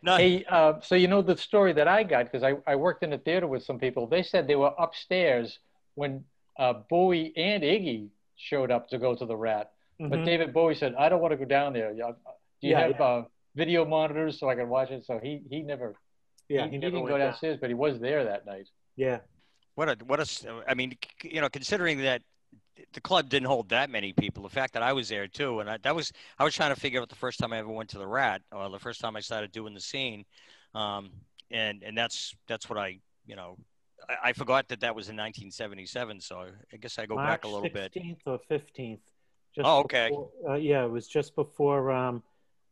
no, 0.01 0.17
Hey, 0.17 0.45
uh, 0.49 0.79
so 0.81 0.95
you 0.95 1.07
know 1.07 1.21
the 1.21 1.37
story 1.37 1.73
that 1.73 1.87
I 1.87 2.01
got 2.01 2.25
because 2.25 2.41
I, 2.43 2.55
I 2.65 2.75
worked 2.75 3.03
in 3.03 3.13
a 3.13 3.19
theater 3.19 3.45
with 3.45 3.63
some 3.63 3.77
people. 3.77 4.07
They 4.07 4.23
said 4.23 4.47
they 4.47 4.55
were 4.55 4.73
upstairs 4.79 5.59
when 5.93 6.23
uh, 6.57 6.73
Bowie 6.89 7.33
and 7.37 7.61
Iggy 7.61 8.09
showed 8.35 8.71
up 8.71 8.89
to 8.89 8.97
go 8.97 9.15
to 9.15 9.25
the 9.27 9.35
Rat. 9.35 9.73
But 9.99 10.11
Mhm. 10.11 10.25
David 10.25 10.53
Bowie 10.53 10.75
said, 10.75 10.95
"I 10.95 11.09
don't 11.09 11.21
want 11.21 11.31
to 11.31 11.37
go 11.37 11.45
down 11.45 11.73
there. 11.73 11.91
Do 11.93 11.97
you 11.97 12.15
Yeah, 12.61 12.87
have 12.87 13.01
Uh, 13.01 13.23
video 13.55 13.85
monitors 13.85 14.39
so 14.39 14.49
I 14.49 14.55
can 14.55 14.69
watch 14.69 14.91
it?" 14.91 15.05
So 15.05 15.19
he 15.19 15.43
he 15.49 15.63
never 15.63 15.95
yeah, 16.49 16.65
he, 16.65 16.71
he 16.71 16.77
never 16.77 16.91
didn't 16.91 17.03
went 17.03 17.13
go 17.13 17.17
down. 17.17 17.27
downstairs, 17.31 17.57
but 17.59 17.69
he 17.69 17.73
was 17.73 17.99
there 17.99 18.23
that 18.25 18.45
night. 18.45 18.69
Yeah, 18.95 19.19
What 19.75 19.89
a 19.89 20.05
what 20.05 20.19
a 20.19 20.63
I 20.67 20.73
mean, 20.73 20.97
you 21.23 21.41
know, 21.41 21.49
considering 21.49 21.99
that 21.99 22.21
the 22.93 23.01
club 23.01 23.29
didn't 23.29 23.47
hold 23.47 23.69
that 23.69 23.89
many 23.89 24.13
people, 24.13 24.43
the 24.43 24.49
fact 24.49 24.73
that 24.73 24.83
I 24.83 24.93
was 24.93 25.09
there 25.09 25.27
too, 25.27 25.59
and 25.59 25.69
I, 25.69 25.77
that 25.77 25.95
was 25.95 26.11
I 26.37 26.43
was 26.43 26.55
trying 26.55 26.73
to 26.73 26.79
figure 26.79 27.01
out 27.01 27.09
the 27.09 27.15
first 27.15 27.39
time 27.39 27.51
I 27.53 27.57
ever 27.57 27.69
went 27.69 27.89
to 27.91 27.97
the 27.97 28.07
Rat, 28.07 28.41
or 28.51 28.69
the 28.69 28.79
first 28.79 29.01
time 29.01 29.15
I 29.15 29.19
started 29.19 29.51
doing 29.51 29.73
the 29.73 29.81
scene, 29.81 30.25
um, 30.75 31.09
and 31.51 31.83
and 31.83 31.97
that's 31.97 32.35
that's 32.47 32.69
what 32.69 32.77
I 32.77 32.99
you 33.25 33.35
know. 33.35 33.57
I, 34.07 34.29
I 34.29 34.33
forgot 34.33 34.67
that 34.69 34.81
that 34.81 34.95
was 34.95 35.09
in 35.09 35.15
1977, 35.15 36.21
so 36.21 36.45
I 36.71 36.77
guess 36.77 36.99
I 36.99 37.05
go 37.07 37.15
March 37.15 37.41
back 37.41 37.43
a 37.45 37.47
little 37.47 37.69
bit. 37.69 37.93
16th 37.93 38.21
or 38.25 38.39
15th. 38.49 38.99
Just 39.57 39.67
Oh, 39.67 39.79
okay. 39.79 40.09
before- 40.09 40.29
uh, 40.47 40.53
yeah, 40.53 40.85
it 40.85 40.91
was 40.91 41.07
just 41.07 41.35
before 41.35 41.89
um, 41.91 42.21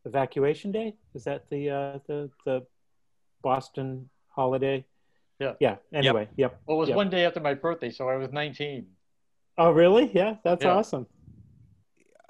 evacuation 0.06 0.72
day. 0.72 0.96
Is 1.15 1.24
that 1.24 1.50
the 1.50 1.72
uh, 1.72 2.00
the 2.06 2.30
the 2.46 2.65
Boston 3.42 4.08
holiday? 4.30 4.86
Yeah. 5.39 5.54
Yeah. 5.60 5.77
Anyway, 5.92 6.30
yep. 6.38 6.62
Well, 6.68 6.77
it 6.77 6.80
was 6.82 6.89
Yep. 6.89 6.96
one 6.96 7.10
day 7.10 7.25
after 7.25 7.39
my 7.39 7.56
birthday, 7.56 7.89
so 7.89 8.08
I 8.08 8.15
was 8.18 8.32
19. 8.32 8.86
Oh, 9.58 9.72
really? 9.72 10.12
Yeah, 10.13 10.36
that's 10.44 10.63
Yeah. 10.63 10.75
awesome. 10.75 11.08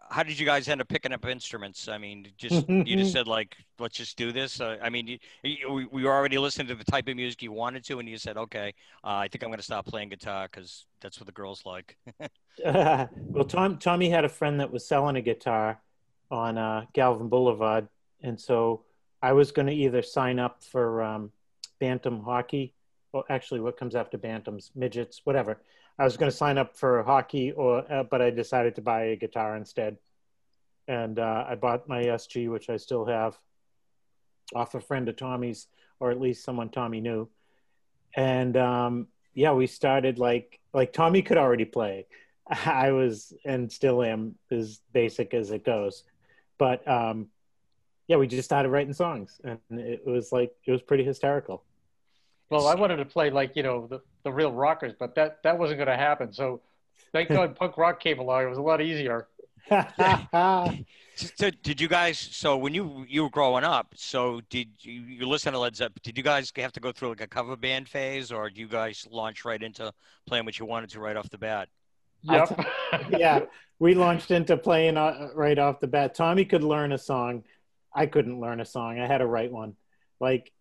How 0.10 0.24
did 0.24 0.40
you 0.40 0.46
guys 0.46 0.68
end 0.68 0.82
up 0.82 0.88
picking 0.88 1.12
up 1.12 1.26
instruments? 1.26 1.88
I 1.88 1.98
mean, 1.98 2.28
just 2.38 2.70
you 2.70 2.96
just 2.96 3.12
said 3.14 3.28
like, 3.28 3.56
let's 3.80 3.98
just 3.98 4.18
do 4.18 4.32
this. 4.32 4.62
Uh, 4.62 4.78
I 4.82 4.90
mean, 4.90 5.08
you, 5.08 5.18
you, 5.44 5.72
we, 5.72 5.86
we 5.86 6.04
were 6.04 6.14
already 6.14 6.38
listening 6.38 6.68
to 6.68 6.76
the 6.76 6.84
type 6.84 7.08
of 7.08 7.16
music 7.16 7.42
you 7.42 7.52
wanted 7.52 7.84
to, 7.86 8.00
and 8.00 8.08
you 8.08 8.18
said, 8.18 8.38
okay, 8.38 8.74
uh, 9.04 9.16
I 9.16 9.28
think 9.28 9.44
I'm 9.44 9.50
going 9.50 9.58
to 9.58 9.64
stop 9.64 9.86
playing 9.86 10.10
guitar 10.10 10.48
because 10.52 10.86
that's 11.02 11.20
what 11.20 11.26
the 11.26 11.32
girls 11.32 11.64
like. 11.66 11.98
well, 12.66 13.46
Tom, 13.48 13.78
Tommy 13.78 14.10
had 14.10 14.26
a 14.26 14.30
friend 14.30 14.60
that 14.60 14.72
was 14.72 14.88
selling 14.88 15.16
a 15.16 15.22
guitar 15.22 15.82
on 16.30 16.58
uh, 16.58 16.86
Gallivan 16.94 17.30
Boulevard, 17.30 17.88
and 18.22 18.40
so 18.40 18.84
I 19.22 19.34
was 19.34 19.52
going 19.52 19.68
to 19.68 19.74
either 19.74 20.02
sign 20.02 20.40
up 20.40 20.64
for 20.64 21.02
um, 21.02 21.32
Bantam 21.80 22.22
hockey, 22.22 22.74
or 23.12 23.24
actually, 23.30 23.60
what 23.60 23.78
comes 23.78 23.96
after 23.96 24.18
Bantams, 24.18 24.72
midgets, 24.76 25.22
whatever. 25.24 25.62
I 25.98 26.04
was 26.04 26.18
going 26.18 26.30
to 26.30 26.36
sign 26.36 26.58
up 26.58 26.75
for 26.75 27.04
hockey, 27.04 27.52
or 27.52 27.90
uh, 27.92 28.04
but 28.04 28.22
I 28.22 28.30
decided 28.30 28.75
to 28.75 28.82
buy 28.82 29.06
a 29.06 29.16
guitar 29.16 29.56
instead, 29.56 29.98
and 30.88 31.18
uh, 31.20 31.46
I 31.48 31.56
bought 31.56 31.88
my 31.88 32.04
SG, 32.04 32.50
which 32.50 32.70
I 32.70 32.78
still 32.78 33.06
have, 33.06 33.38
off 34.54 34.75
a 34.75 34.82
friend 34.82 35.08
of 35.08 35.16
Tommy's, 35.16 35.68
or 36.00 36.12
at 36.12 36.20
least 36.20 36.44
someone 36.44 36.70
Tommy 36.70 37.00
knew, 37.00 37.30
and 38.16 38.58
um, 38.58 39.08
yeah, 39.34 39.54
we 39.54 39.68
started 39.68 40.20
like 40.20 40.60
like 40.74 40.92
Tommy 40.92 41.22
could 41.22 41.38
already 41.38 41.66
play. 41.66 42.08
I 42.66 42.92
was 42.92 43.34
and 43.46 43.72
still 43.72 44.04
am 44.04 44.36
as 44.52 44.82
basic 44.92 45.34
as 45.34 45.52
it 45.52 45.64
goes, 45.64 46.04
but 46.58 46.86
um, 46.88 47.28
yeah, 48.08 48.18
we 48.18 48.28
just 48.28 48.46
started 48.46 48.70
writing 48.70 48.94
songs, 48.94 49.40
and 49.46 49.60
it 49.72 50.06
was 50.06 50.34
like 50.34 50.54
it 50.66 50.72
was 50.72 50.82
pretty 50.82 51.06
hysterical. 51.06 51.64
Well, 52.50 52.68
I 52.68 52.75
wanted 52.75 52.98
to 52.98 53.06
play 53.06 53.30
like 53.30 53.56
you 53.56 53.64
know 53.64 53.88
the, 53.88 54.02
the 54.24 54.32
real 54.32 54.52
rockers, 54.52 54.94
but 54.98 55.16
that 55.16 55.42
that 55.44 55.58
wasn't 55.58 55.80
going 55.80 55.88
to 55.88 55.98
happen. 55.98 56.32
So 56.34 56.62
thank 57.12 57.30
God 57.30 57.56
punk 57.60 57.78
rock 57.78 58.00
came 58.00 58.20
along. 58.20 58.44
It 58.44 58.50
was 58.50 58.58
a 58.58 58.62
lot 58.62 58.82
easier. 58.82 59.28
So 61.16 61.50
did 61.50 61.80
you 61.80 61.88
guys? 61.88 62.20
So 62.20 62.58
when 62.58 62.74
you 62.74 63.06
you 63.08 63.24
were 63.24 63.30
growing 63.30 63.64
up, 63.64 63.94
so 63.96 64.42
did 64.50 64.68
you 64.82 65.02
you 65.02 65.25
listen 65.25 65.54
to 65.54 65.60
Led 65.60 65.74
Zeppelin? 65.74 66.02
Did 66.04 66.18
you 66.18 66.24
guys 66.25 66.52
have 66.58 66.74
to 66.74 66.82
go 66.82 66.92
through 66.92 67.10
like 67.10 67.22
a 67.22 67.28
cover 67.28 67.56
band 67.56 67.88
phase, 67.88 68.34
or 68.34 68.50
did 68.50 68.58
you 68.58 68.68
guys 68.68 69.08
launch 69.10 69.46
right 69.46 69.64
into 69.64 69.94
playing 70.28 70.44
what 70.44 70.60
you 70.60 70.66
wanted 70.66 70.90
to 70.90 71.00
right 71.00 71.16
off 71.16 71.30
the 71.30 71.38
bat? 71.38 71.70
Yep. 72.24 72.68
yeah, 73.18 73.40
we 73.80 73.94
launched 73.94 74.32
into 74.32 74.58
playing 74.58 74.98
uh, 74.98 75.30
right 75.36 75.58
off 75.58 75.80
the 75.80 75.88
bat. 75.88 76.16
Tommy 76.16 76.44
could 76.44 76.64
learn 76.64 76.92
a 76.92 76.98
song. 76.98 77.44
I 77.94 78.08
couldn't 78.08 78.40
learn 78.40 78.60
a 78.60 78.66
song. 78.66 79.00
I 79.00 79.08
had 79.08 79.20
to 79.20 79.25
write 79.25 79.52
one. 79.52 79.75
Like, 80.20 80.52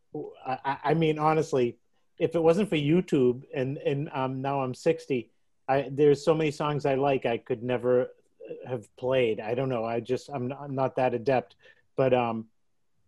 I, 0.47 0.76
I 0.85 0.94
mean, 0.94 1.18
honestly, 1.18 1.76
if 2.18 2.35
it 2.35 2.42
wasn't 2.42 2.68
for 2.68 2.76
YouTube 2.76 3.42
and 3.54 3.78
and 3.78 4.09
um, 4.12 4.40
now 4.40 4.61
I'm 4.62 4.75
60, 4.75 5.30
I 5.68 5.88
there's 5.90 6.25
so 6.25 6.35
many 6.35 6.50
songs 6.50 6.87
I 6.87 6.94
like 6.94 7.26
I 7.26 7.38
could 7.38 7.62
never 7.62 8.11
have 8.68 8.85
played. 8.97 9.40
I 9.40 9.54
don't 9.54 9.68
know. 9.68 9.85
I 9.85 10.00
just 10.00 10.28
I'm 10.28 10.49
not, 10.49 10.59
I'm 10.62 10.75
not 10.75 10.97
that 10.97 11.14
adept. 11.14 11.56
But 11.97 12.12
um, 12.14 12.47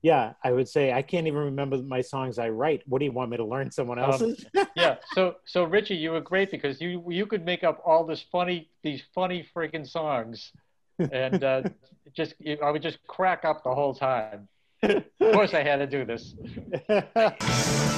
yeah, 0.02 0.34
I 0.42 0.52
would 0.52 0.68
say 0.68 0.92
I 0.92 1.02
can't 1.02 1.26
even 1.26 1.40
remember 1.40 1.78
my 1.78 2.00
songs 2.00 2.38
I 2.38 2.48
write. 2.48 2.82
What 2.86 2.98
do 3.00 3.04
you 3.04 3.12
want 3.12 3.30
me 3.30 3.36
to 3.36 3.44
learn 3.44 3.70
someone 3.70 3.98
Um, 3.98 4.10
else's? 4.10 4.44
yeah. 4.76 4.96
So 5.14 5.36
so 5.44 5.64
Richie, 5.64 5.96
you 5.96 6.10
were 6.12 6.20
great 6.20 6.50
because 6.50 6.80
you 6.80 7.04
you 7.08 7.26
could 7.26 7.44
make 7.44 7.62
up 7.64 7.80
all 7.84 8.04
this 8.04 8.22
funny 8.32 8.68
these 8.82 9.02
funny 9.14 9.46
freaking 9.54 9.86
songs, 9.86 10.52
and 10.98 11.42
uh, 11.44 11.62
just 12.14 12.34
I 12.62 12.70
would 12.70 12.82
just 12.82 12.98
crack 13.06 13.44
up 13.44 13.62
the 13.62 13.74
whole 13.74 13.94
time. 13.94 14.48
Of 14.82 15.04
course, 15.32 15.54
I 15.54 15.62
had 15.62 15.76
to 15.78 15.86
do 15.86 16.04
this. 16.04 16.34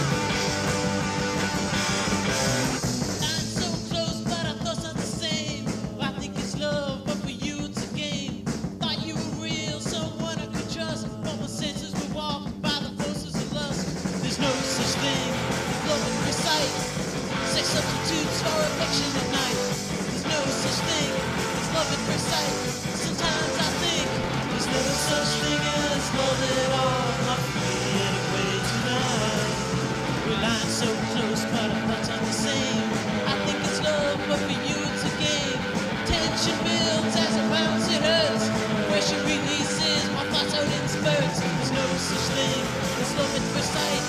first 43.56 43.72
sight. 43.72 44.02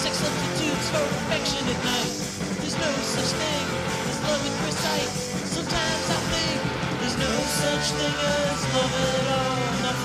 Sex 0.00 0.16
substitutes 0.16 0.88
for 0.90 1.04
affection 1.04 1.68
at 1.68 1.80
night. 1.84 2.12
There's 2.60 2.78
no 2.78 2.92
such 3.16 3.30
thing 3.36 3.66
as 4.10 4.18
love 4.22 4.42
at 4.46 4.54
first 4.62 4.78
sight. 4.78 5.08
Sometimes 5.56 6.06
I 6.08 6.20
think 6.32 6.58
there's 7.00 7.18
no 7.18 7.32
such 7.60 7.86
thing 7.98 8.16
as 8.16 8.60
love 8.74 8.94
at 9.04 9.26
all. 9.36 9.56
Not. 9.82 9.96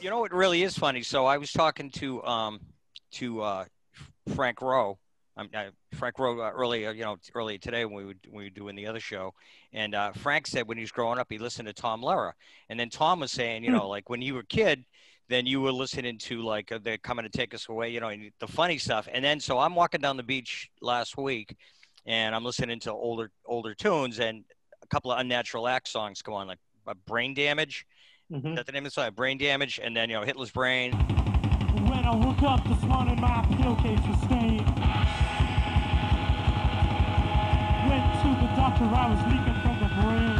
You 0.00 0.10
know, 0.10 0.24
it 0.24 0.32
really 0.32 0.62
is 0.62 0.78
funny. 0.78 1.02
So 1.02 1.26
I 1.26 1.36
was 1.36 1.52
talking 1.52 1.90
to 1.90 2.22
um 2.24 2.60
to 3.12 3.42
uh, 3.42 3.64
Frank 4.34 4.62
Rowe. 4.62 4.98
Um, 5.38 5.48
uh, 5.54 5.66
Frank 5.94 6.18
wrote 6.18 6.40
uh, 6.40 6.50
earlier, 6.50 6.92
you 6.92 7.04
know, 7.04 7.16
earlier 7.34 7.58
today 7.58 7.84
when 7.84 7.94
we 7.94 8.04
were, 8.06 8.14
when 8.28 8.38
we 8.38 8.44
were 8.44 8.50
doing 8.50 8.74
the 8.74 8.86
other 8.86 8.98
show, 8.98 9.32
and 9.72 9.94
uh, 9.94 10.10
Frank 10.12 10.48
said 10.48 10.66
when 10.66 10.76
he 10.76 10.82
was 10.82 10.90
growing 10.90 11.18
up, 11.18 11.28
he 11.30 11.38
listened 11.38 11.68
to 11.68 11.72
Tom 11.72 12.02
Lehrer, 12.02 12.32
and 12.68 12.78
then 12.78 12.90
Tom 12.90 13.20
was 13.20 13.30
saying, 13.30 13.62
you 13.62 13.70
know, 13.70 13.88
like 13.88 14.10
when 14.10 14.20
you 14.20 14.34
were 14.34 14.40
a 14.40 14.46
kid, 14.46 14.84
then 15.28 15.46
you 15.46 15.60
were 15.60 15.70
listening 15.70 16.18
to 16.18 16.42
like 16.42 16.72
uh, 16.72 16.80
they're 16.82 16.98
coming 16.98 17.24
to 17.24 17.30
take 17.30 17.54
us 17.54 17.68
away, 17.68 17.90
you 17.90 18.00
know, 18.00 18.08
and 18.08 18.32
the 18.40 18.48
funny 18.48 18.78
stuff, 18.78 19.08
and 19.12 19.24
then 19.24 19.38
so 19.38 19.60
I'm 19.60 19.76
walking 19.76 20.00
down 20.00 20.16
the 20.16 20.24
beach 20.24 20.70
last 20.80 21.16
week, 21.16 21.56
and 22.04 22.34
I'm 22.34 22.44
listening 22.44 22.80
to 22.80 22.92
older 22.92 23.30
older 23.46 23.74
tunes, 23.74 24.18
and 24.18 24.44
a 24.82 24.86
couple 24.88 25.12
of 25.12 25.20
Unnatural 25.20 25.68
Axe 25.68 25.90
songs 25.90 26.20
come 26.20 26.34
on, 26.34 26.48
like 26.48 26.58
uh, 26.88 26.94
Brain 27.06 27.32
Damage. 27.32 27.86
Mhm. 28.32 28.50
Is 28.50 28.56
that 28.56 28.66
the 28.66 28.72
name 28.72 28.84
of 28.84 28.92
the 28.92 29.02
song? 29.02 29.12
Brain 29.14 29.38
Damage, 29.38 29.78
and 29.80 29.96
then 29.96 30.10
you 30.10 30.16
know 30.16 30.24
Hitler's 30.24 30.50
Brain. 30.50 30.92
When 30.92 32.04
I 32.04 32.14
woke 32.16 32.42
up 32.42 32.66
this 32.66 32.82
morning, 32.82 33.20
my 33.20 33.46
pillowcase 33.56 34.00
was 34.06 34.20
stained. 34.22 34.77
The 38.78 38.84
doctor, 38.84 38.96
I 38.96 39.10
was 39.10 39.20
leaking 39.26 39.58
from 39.62 39.76
the 39.80 39.88
brain. 39.98 40.38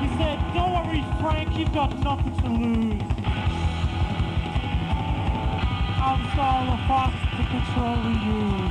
He 0.00 0.08
said, 0.18 0.38
Don't 0.54 0.72
worry, 0.72 1.02
Frank, 1.20 1.48
you've 1.58 1.72
got 1.72 1.98
nothing 2.00 2.36
to 2.40 2.48
lose. 2.48 3.02
I'll 6.04 6.18
install 6.20 6.68
a 6.68 6.78
faucet 6.88 7.30
to 7.36 7.44
control 7.48 7.96
the 8.02 8.61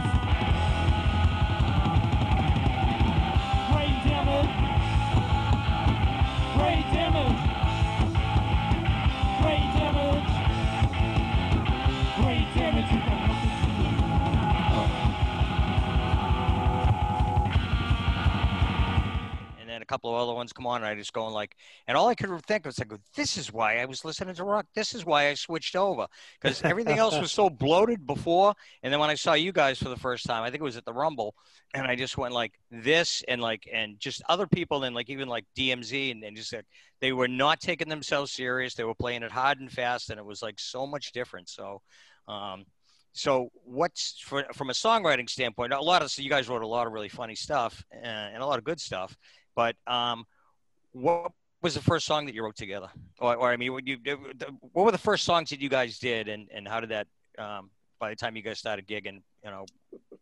couple 19.91 20.09
of 20.09 20.15
other 20.15 20.33
ones 20.33 20.53
come 20.53 20.65
on, 20.65 20.77
and 20.77 20.85
I 20.85 20.95
just 20.95 21.11
going 21.11 21.33
like, 21.33 21.55
and 21.85 21.97
all 21.97 22.07
I 22.07 22.15
could 22.15 22.29
think 22.45 22.65
was 22.65 22.79
like, 22.79 22.91
this 23.13 23.37
is 23.37 23.51
why 23.51 23.79
I 23.79 23.85
was 23.85 24.05
listening 24.05 24.35
to 24.35 24.43
rock. 24.45 24.65
This 24.73 24.95
is 24.95 25.05
why 25.05 25.27
I 25.27 25.33
switched 25.33 25.75
over 25.75 26.07
because 26.39 26.61
everything 26.63 26.97
else 26.97 27.19
was 27.19 27.33
so 27.33 27.49
bloated 27.49 28.07
before, 28.07 28.53
and 28.83 28.93
then 28.93 29.01
when 29.01 29.09
I 29.09 29.15
saw 29.15 29.33
you 29.33 29.51
guys 29.51 29.79
for 29.79 29.89
the 29.89 29.97
first 29.97 30.25
time, 30.25 30.43
I 30.43 30.49
think 30.49 30.61
it 30.61 30.63
was 30.63 30.77
at 30.77 30.85
the 30.85 30.93
Rumble, 30.93 31.35
and 31.73 31.85
I 31.85 31.95
just 31.95 32.17
went 32.17 32.33
like 32.33 32.53
this, 32.71 33.21
and 33.27 33.41
like, 33.41 33.67
and 33.71 33.99
just 33.99 34.21
other 34.29 34.47
people, 34.47 34.85
and 34.85 34.95
like 34.95 35.09
even 35.09 35.27
like 35.27 35.45
DMZ, 35.57 36.11
and, 36.11 36.23
and 36.23 36.37
just 36.37 36.53
like 36.53 36.65
they 37.01 37.11
were 37.11 37.27
not 37.27 37.59
taking 37.59 37.89
themselves 37.89 38.31
serious. 38.31 38.75
They 38.75 38.85
were 38.85 38.95
playing 38.95 39.23
it 39.23 39.31
hard 39.31 39.59
and 39.59 39.69
fast, 39.69 40.09
and 40.09 40.19
it 40.19 40.25
was 40.25 40.41
like 40.41 40.59
so 40.59 40.87
much 40.87 41.11
different. 41.11 41.49
So. 41.49 41.81
Um, 42.27 42.65
so 43.13 43.49
what's 43.65 44.21
for, 44.21 44.45
from 44.53 44.69
a 44.69 44.73
songwriting 44.73 45.29
standpoint 45.29 45.73
a 45.73 45.81
lot 45.81 46.01
of 46.01 46.09
so 46.09 46.21
you 46.21 46.29
guys 46.29 46.47
wrote 46.47 46.61
a 46.61 46.67
lot 46.67 46.87
of 46.87 46.93
really 46.93 47.09
funny 47.09 47.35
stuff 47.35 47.83
uh, 47.93 48.07
and 48.07 48.41
a 48.41 48.45
lot 48.45 48.57
of 48.57 48.63
good 48.63 48.79
stuff 48.79 49.17
but 49.55 49.75
um, 49.87 50.25
what 50.91 51.31
was 51.61 51.73
the 51.73 51.81
first 51.81 52.05
song 52.05 52.25
that 52.25 52.35
you 52.35 52.43
wrote 52.43 52.55
together? 52.55 52.89
Or, 53.19 53.35
or 53.35 53.51
I 53.51 53.57
mean, 53.57 53.73
what, 53.73 53.87
you, 53.87 53.97
what 54.73 54.85
were 54.85 54.91
the 54.91 54.97
first 54.97 55.23
songs 55.25 55.49
that 55.51 55.61
you 55.61 55.69
guys 55.69 55.99
did, 55.99 56.27
and, 56.27 56.47
and 56.53 56.67
how 56.67 56.79
did 56.79 56.89
that? 56.89 57.07
Um, 57.37 57.69
by 57.99 58.09
the 58.09 58.15
time 58.15 58.35
you 58.35 58.41
guys 58.41 58.57
started 58.57 58.87
gigging, 58.87 59.21
you 59.45 59.51
know, 59.51 59.65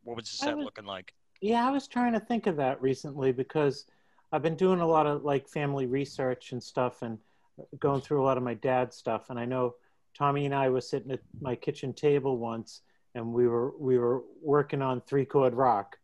what 0.03 0.17
was 0.17 0.25
the 0.25 0.35
set 0.35 0.55
was- 0.57 0.65
looking 0.65 0.85
like? 0.85 1.13
Yeah, 1.41 1.65
I 1.65 1.71
was 1.71 1.87
trying 1.87 2.11
to 2.13 2.19
think 2.19 2.47
of 2.47 2.57
that 2.57 2.81
recently 2.81 3.31
because 3.31 3.85
I've 4.33 4.41
been 4.41 4.57
doing 4.57 4.81
a 4.81 4.85
lot 4.85 5.07
of 5.07 5.23
like 5.23 5.47
family 5.47 5.85
research 5.85 6.51
and 6.51 6.61
stuff 6.61 7.01
and 7.01 7.17
going 7.79 8.01
through 8.01 8.21
a 8.21 8.25
lot 8.25 8.35
of 8.35 8.43
my 8.43 8.55
dad's 8.55 8.97
stuff. 8.97 9.29
And 9.29 9.39
I 9.39 9.45
know 9.45 9.75
Tommy 10.13 10.45
and 10.45 10.53
I 10.53 10.67
were 10.69 10.81
sitting 10.81 11.11
at 11.11 11.21
my 11.39 11.55
kitchen 11.55 11.93
table 11.93 12.37
once 12.37 12.81
and 13.15 13.33
we 13.33 13.47
were 13.47 13.71
we 13.77 13.97
were 13.97 14.23
working 14.41 14.81
on 14.81 15.01
three 15.01 15.25
chord 15.25 15.53
rock. 15.53 15.97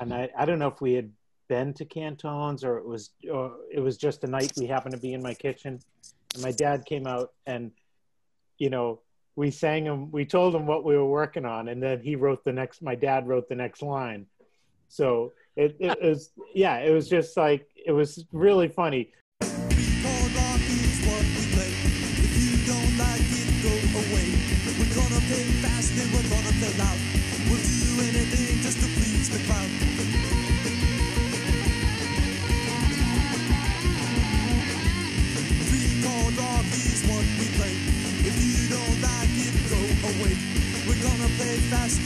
and 0.00 0.12
I, 0.12 0.28
I 0.36 0.44
don't 0.44 0.58
know 0.58 0.68
if 0.68 0.80
we 0.80 0.94
had 0.94 1.10
been 1.48 1.72
to 1.74 1.84
Cantone's 1.84 2.64
or 2.64 2.78
it 2.78 2.86
was 2.86 3.10
or 3.30 3.56
it 3.72 3.80
was 3.80 3.96
just 3.96 4.24
a 4.24 4.26
night 4.26 4.52
we 4.56 4.66
happened 4.66 4.94
to 4.94 5.00
be 5.00 5.14
in 5.14 5.22
my 5.22 5.34
kitchen, 5.34 5.80
and 6.34 6.42
my 6.42 6.52
dad 6.52 6.84
came 6.84 7.06
out 7.06 7.32
and, 7.46 7.70
you 8.58 8.70
know, 8.70 9.00
we 9.36 9.50
sang 9.50 9.84
him. 9.84 10.10
We 10.10 10.24
told 10.24 10.54
him 10.54 10.66
what 10.66 10.84
we 10.84 10.96
were 10.96 11.08
working 11.08 11.44
on, 11.44 11.68
and 11.68 11.82
then 11.82 12.00
he 12.00 12.16
wrote 12.16 12.42
the 12.44 12.52
next. 12.52 12.82
My 12.82 12.94
dad 12.94 13.28
wrote 13.28 13.48
the 13.48 13.54
next 13.54 13.82
line. 13.82 14.26
So 14.88 15.32
it, 15.56 15.76
it 15.78 16.02
was 16.02 16.30
yeah, 16.54 16.78
it 16.78 16.90
was 16.90 17.08
just 17.08 17.36
like 17.36 17.68
it 17.74 17.92
was 17.92 18.24
really 18.32 18.68
funny. 18.68 19.12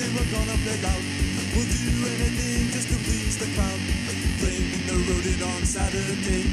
And 0.02 0.12
we're 0.16 0.32
gonna 0.32 0.56
play 0.64 0.78
loud. 0.82 1.04
We'll 1.54 1.68
do 1.68 1.84
anything 2.08 2.70
just 2.72 2.88
to 2.88 2.96
please 3.04 3.36
the 3.38 3.48
crowd. 3.54 3.80
Playing 4.40 4.72
in 4.72 4.82
the 4.88 4.96
road 5.08 5.26
and 5.26 5.42
on 5.42 5.62
Saturday. 5.66 6.44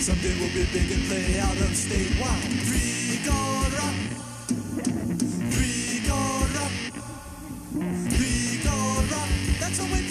Someday 0.00 0.34
we'll 0.40 0.54
be 0.56 0.64
big 0.72 0.90
and 0.90 1.04
play 1.08 1.40
out 1.40 1.56
of 1.56 1.76
state. 1.76 2.12
Wow. 2.20 2.40
Three 2.64 3.20
chord 3.26 3.72
rock. 3.74 3.96
That's 9.60 9.80
what 9.80 9.90
we 9.90 10.05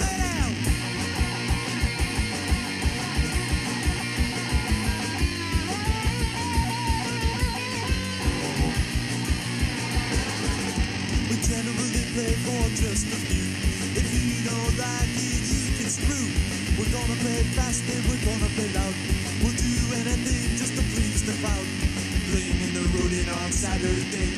We're 17.35 17.41
gonna 17.41 17.51
play 17.51 17.63
fast 17.67 17.83
and 17.91 18.05
we're 18.07 18.23
gonna 18.23 18.47
play 18.55 18.69
loud. 18.71 18.95
We'll 19.43 19.51
do 19.59 19.75
anything 19.99 20.55
just 20.55 20.71
to 20.71 20.81
please 20.95 21.19
the 21.27 21.35
crowd. 21.43 21.67
Playing 22.31 22.59
in 22.63 22.71
the 22.71 22.85
road 22.95 23.11
and 23.11 23.29
on 23.43 23.51
Saturday. 23.51 24.31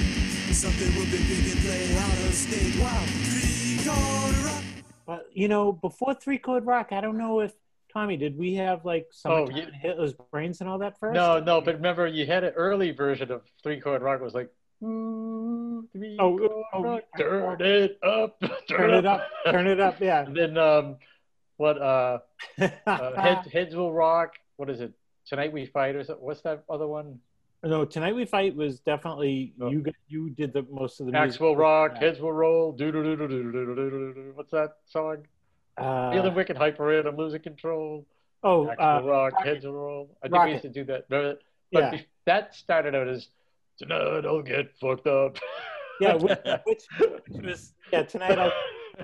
Something 0.52 0.90
we'll 0.96 1.06
be 1.06 1.22
big 1.30 1.46
and 1.46 1.62
play 1.62 1.94
out 1.96 2.26
of 2.26 2.34
state. 2.34 2.74
Wow, 2.82 3.04
three 3.30 3.86
chord 3.86 4.36
rock. 4.46 4.64
But 5.06 5.28
you 5.32 5.48
know, 5.48 5.74
before 5.74 6.16
three 6.16 6.40
chord 6.40 6.66
rock, 6.66 6.88
I 6.92 7.00
don't 7.02 7.20
know 7.20 7.42
if 7.42 7.54
Tommy 7.94 8.18
did 8.18 8.36
we 8.36 8.56
have 8.56 8.84
like 8.84 9.06
some 9.12 9.32
Oh, 9.32 9.50
you- 9.52 9.68
Hitler's 9.80 10.14
brains 10.32 10.62
and 10.62 10.68
all 10.70 10.80
that 10.80 11.00
first? 11.00 11.14
No, 11.14 11.40
no, 11.40 11.62
but 11.62 11.76
remember 11.76 12.08
you 12.08 12.26
had 12.26 12.44
an 12.46 12.54
early 12.56 12.90
version 12.90 13.32
of 13.32 13.44
three 13.62 13.80
chord 13.80 14.02
rock 14.02 14.22
was 14.22 14.34
like 14.34 14.50
"Ooh, 14.84 15.88
three 15.94 16.18
Oh, 16.20 16.36
chord 16.36 16.52
oh, 16.74 16.82
rock, 16.82 17.04
yeah. 17.16 17.26
turn 17.26 17.62
it 17.62 18.00
up, 18.02 18.42
turn 18.68 18.90
it 18.96 19.06
up, 19.06 19.22
turn 19.46 19.68
it 19.68 19.80
up, 19.80 20.00
yeah. 20.02 20.26
And 20.26 20.36
then 20.36 20.58
um, 20.58 20.96
what 21.58 21.82
uh, 21.82 22.20
uh 22.60 23.22
heads 23.22 23.52
heads 23.52 23.76
will 23.76 23.94
rock. 23.94 24.34
What 24.58 24.70
is 24.70 24.80
it? 24.82 24.94
Tonight 25.26 25.52
we 25.52 25.66
fight 25.66 25.96
or 25.96 26.04
something. 26.04 26.24
What's 26.26 26.42
that 26.42 26.64
other 26.70 26.88
one? 26.88 27.20
no, 27.64 27.84
tonight 27.84 28.16
we 28.16 28.24
fight 28.24 28.56
was 28.56 28.80
definitely 28.80 29.54
No. 29.58 29.70
you. 29.70 29.80
got- 29.82 29.94
You 30.08 30.30
did 30.30 30.54
the 30.54 30.66
most 30.72 31.00
of 31.02 31.08
the 31.08 31.18
Axe 31.18 31.40
will 31.40 31.56
rock, 31.56 31.94
Yeah. 31.96 32.00
heads 32.08 32.20
will 32.22 32.32
roll. 32.32 32.72
Do 32.72 32.92
do 32.92 33.04
do 33.04 33.16
do 33.18 33.28
do 33.28 33.52
do 33.52 33.52
do 33.52 33.76
do 33.76 34.14
do. 34.14 34.32
What's 34.36 34.52
that 34.52 34.78
song? 34.86 35.26
Uh, 35.78 36.12
Feeling 36.12 36.34
wicked, 36.34 36.56
hyper 36.58 36.94
in, 37.00 37.06
I'm 37.08 37.18
losing 37.18 37.42
control. 37.42 38.06
oh, 38.44 38.70
Axe 38.70 38.78
uh, 38.80 39.00
will 39.04 39.10
rock, 39.10 39.34
Rocket. 39.34 39.48
heads 39.48 39.66
will 39.66 39.74
roll. 39.74 40.18
I 40.24 40.28
think 40.28 40.34
Rocket. 40.36 40.46
we 40.46 40.52
used 40.54 40.62
to 40.64 40.70
do 40.70 40.84
that. 40.86 41.06
Remember 41.10 41.30
that? 41.34 41.40
But 41.74 41.94
yeah, 41.94 42.02
that 42.26 42.56
started 42.56 42.96
out 42.96 43.08
as 43.10 43.28
tonight 43.78 44.26
I'll 44.26 44.42
get 44.42 44.72
fucked 44.80 45.08
up. 45.08 45.38
yeah. 46.00 46.14
Which, 46.16 46.38
which, 46.66 46.84
which 47.28 47.44
was 47.46 47.74
yeah. 47.92 48.04
Tonight 48.04 48.40
I'll 48.40 48.52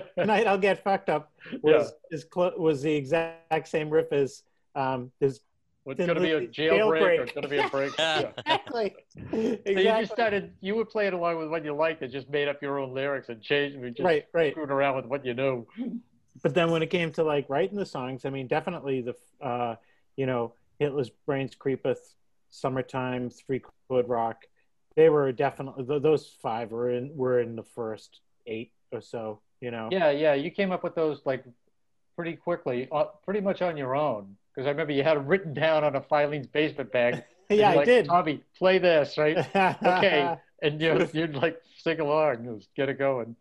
tonight 0.18 0.46
I'll 0.46 0.58
get 0.58 0.82
fucked 0.82 1.08
up. 1.08 1.32
Was 1.62 1.92
is 2.10 2.24
clo- 2.24 2.54
was 2.56 2.82
the 2.82 2.94
exact 2.94 3.68
same 3.68 3.90
riff 3.90 4.12
as 4.12 4.42
um. 4.74 5.10
There's 5.20 5.40
What's 5.84 5.98
going 5.98 6.14
to 6.14 6.20
be 6.20 6.32
a 6.32 6.40
the 6.40 6.46
jailbreak 6.46 6.80
or 6.80 6.96
jailbreak. 6.96 7.20
it's 7.20 7.32
going 7.32 7.42
to 7.42 7.48
be 7.48 7.58
a 7.58 7.68
break? 7.68 7.92
yeah. 7.98 8.30
exactly 8.46 8.94
So 9.30 9.80
you 9.80 9.84
just 9.84 10.12
started, 10.12 10.54
you 10.62 10.76
were 10.76 10.86
playing 10.86 11.12
along 11.12 11.36
with 11.36 11.50
what 11.50 11.62
you 11.62 11.74
liked 11.74 12.00
and 12.00 12.10
just 12.10 12.30
made 12.30 12.48
up 12.48 12.62
your 12.62 12.78
own 12.78 12.94
lyrics 12.94 13.28
and 13.28 13.42
changed, 13.42 13.78
we 13.78 13.90
just 13.90 14.00
right, 14.00 14.24
right. 14.32 14.54
screwed 14.54 14.70
around 14.70 14.96
with 14.96 15.04
what 15.04 15.26
you 15.26 15.34
know. 15.34 15.66
but 16.42 16.54
then 16.54 16.70
when 16.70 16.82
it 16.82 16.88
came 16.88 17.12
to 17.12 17.22
like 17.22 17.50
writing 17.50 17.76
the 17.76 17.84
songs, 17.84 18.24
I 18.24 18.30
mean, 18.30 18.46
definitely 18.46 19.02
the 19.02 19.46
uh, 19.46 19.76
you 20.16 20.24
know, 20.24 20.54
Hitler's 20.78 21.10
brains 21.10 21.54
creepeth, 21.54 22.14
summertime, 22.48 23.28
three 23.28 23.62
chord 23.88 24.08
rock. 24.08 24.44
They 24.96 25.10
were 25.10 25.32
definitely 25.32 25.98
those 25.98 26.34
five 26.40 26.70
were 26.70 26.90
in 26.90 27.14
were 27.14 27.40
in 27.40 27.56
the 27.56 27.62
first 27.62 28.20
eight 28.46 28.72
or 28.90 29.02
so. 29.02 29.40
You 29.64 29.70
know. 29.70 29.88
Yeah, 29.90 30.10
yeah, 30.10 30.34
you 30.34 30.50
came 30.50 30.72
up 30.72 30.84
with 30.84 30.94
those 30.94 31.22
like 31.24 31.42
pretty 32.16 32.36
quickly, 32.36 32.86
uh, 32.92 33.04
pretty 33.24 33.40
much 33.40 33.62
on 33.62 33.78
your 33.78 33.96
own. 33.96 34.36
Because 34.54 34.66
I 34.66 34.70
remember 34.70 34.92
you 34.92 35.02
had 35.02 35.26
written 35.26 35.54
down 35.54 35.84
on 35.84 35.96
a 35.96 36.02
Filene's 36.02 36.46
basement 36.46 36.92
bag. 36.92 37.24
yeah, 37.48 37.70
I 37.70 37.74
like, 37.76 37.86
did. 37.86 38.04
Tommy, 38.04 38.42
play 38.58 38.78
this, 38.78 39.16
right? 39.16 39.38
okay. 39.56 40.36
And 40.62 40.80
you, 40.82 41.08
you'd 41.14 41.34
like 41.34 41.62
sing 41.78 41.98
along, 41.98 42.58
just 42.58 42.68
get 42.76 42.90
it 42.90 42.98
going. 42.98 43.36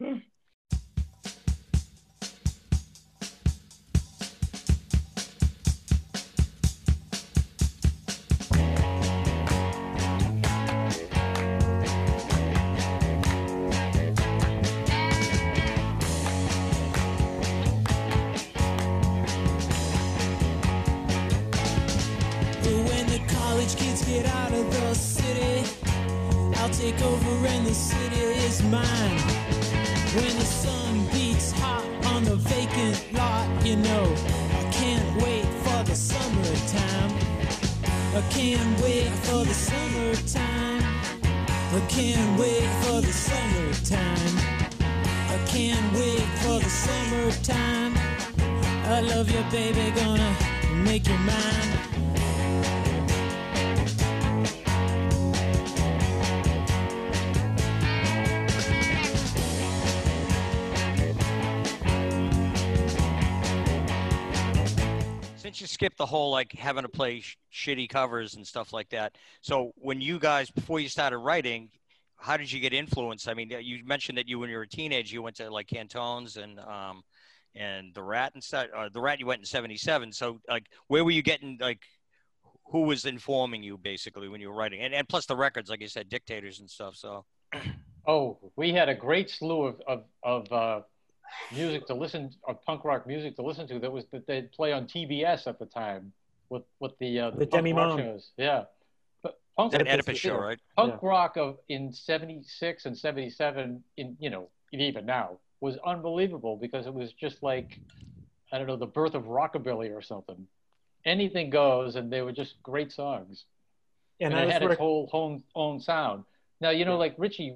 Having 66.63 66.83
to 66.83 66.89
play 66.89 67.19
sh- 67.21 67.37
shitty 67.51 67.89
covers 67.89 68.35
and 68.35 68.45
stuff 68.45 68.73
like 68.73 68.89
that, 68.89 69.15
so 69.41 69.71
when 69.75 70.01
you 70.01 70.19
guys 70.19 70.49
before 70.49 70.79
you 70.79 70.89
started 70.89 71.17
writing, 71.17 71.69
how 72.17 72.37
did 72.37 72.51
you 72.51 72.59
get 72.59 72.73
influenced? 72.73 73.27
I 73.27 73.33
mean, 73.33 73.51
you 73.61 73.85
mentioned 73.85 74.17
that 74.17 74.27
you 74.27 74.39
when 74.39 74.49
you 74.49 74.57
were 74.57 74.63
a 74.63 74.67
teenager 74.67 75.13
you 75.13 75.21
went 75.21 75.35
to 75.37 75.49
like 75.49 75.67
Cantones 75.67 76.37
and 76.37 76.59
um 76.59 77.03
and 77.55 77.93
the 77.93 78.01
Rat 78.01 78.33
and 78.33 78.43
stuff. 78.43 78.67
Uh, 78.75 78.89
the 78.91 79.01
Rat 79.01 79.19
you 79.19 79.25
went 79.25 79.39
in 79.39 79.45
'77. 79.45 80.11
So 80.11 80.39
like, 80.49 80.65
where 80.87 81.03
were 81.03 81.11
you 81.11 81.21
getting 81.21 81.57
like? 81.59 81.81
Who 82.71 82.83
was 82.83 83.05
informing 83.05 83.61
you 83.61 83.77
basically 83.77 84.29
when 84.29 84.41
you 84.41 84.49
were 84.49 84.55
writing? 84.55 84.81
And 84.81 84.93
and 84.93 85.07
plus 85.07 85.25
the 85.25 85.35
records, 85.35 85.69
like 85.69 85.81
you 85.81 85.87
said, 85.87 86.09
dictators 86.09 86.59
and 86.59 86.69
stuff. 86.69 86.95
So 86.95 87.25
Oh, 88.05 88.37
we 88.57 88.73
had 88.73 88.89
a 88.89 88.95
great 88.95 89.29
slew 89.29 89.63
of 89.63 89.81
of, 89.87 90.03
of 90.23 90.51
uh, 90.51 90.81
music 91.53 91.87
to 91.87 91.93
listen, 91.93 92.31
of 92.47 92.63
punk 92.63 92.83
rock 92.83 93.07
music 93.07 93.35
to 93.37 93.41
listen 93.41 93.67
to. 93.67 93.79
That 93.79 93.91
was 93.91 94.05
that 94.11 94.27
they'd 94.27 94.51
play 94.51 94.73
on 94.73 94.87
TBS 94.87 95.47
at 95.47 95.59
the 95.59 95.65
time 95.65 96.11
with 96.49 96.63
with 96.79 96.97
the 96.99 97.19
uh, 97.19 97.29
The 97.31 97.37
punk 97.47 97.51
Demi 97.51 97.73
rock 97.73 97.89
Moon. 97.89 97.97
shows. 98.05 98.31
Yeah, 98.37 98.63
but 99.21 99.39
punk 99.57 99.71
that 99.71 99.81
rock- 99.81 99.93
Oedipus 99.93 100.17
show, 100.17 100.37
right? 100.37 100.59
punk 100.75 101.01
rock 101.01 101.37
of 101.37 101.57
in 101.69 101.91
76 101.91 102.85
and 102.85 102.97
77 102.97 103.83
in 103.97 104.17
you 104.19 104.29
know 104.29 104.49
even 104.71 105.05
now 105.05 105.37
was 105.61 105.77
unbelievable 105.85 106.57
because 106.57 106.87
it 106.87 106.93
was 106.93 107.13
just 107.13 107.41
like 107.43 107.79
i 108.51 108.57
don't 108.57 108.65
know 108.67 108.75
the 108.75 108.87
birth 108.87 109.13
of 109.13 109.23
rockabilly 109.25 109.95
or 109.95 110.01
something 110.01 110.47
anything 111.05 111.49
goes 111.51 111.95
and 111.95 112.11
they 112.11 112.21
were 112.21 112.31
just 112.31 112.61
great 112.63 112.91
songs 112.91 113.45
and 114.19 114.33
and, 114.33 114.49
it 114.49 114.51
had 114.51 114.63
its 114.63 114.75
whole 114.75 115.09
own 115.13 115.43
own 115.55 115.79
sound 115.79 116.23
now 116.59 116.71
you 116.71 116.85
know 116.85 116.93
Yeah. 116.93 116.97
like 117.05 117.15
richie 117.19 117.55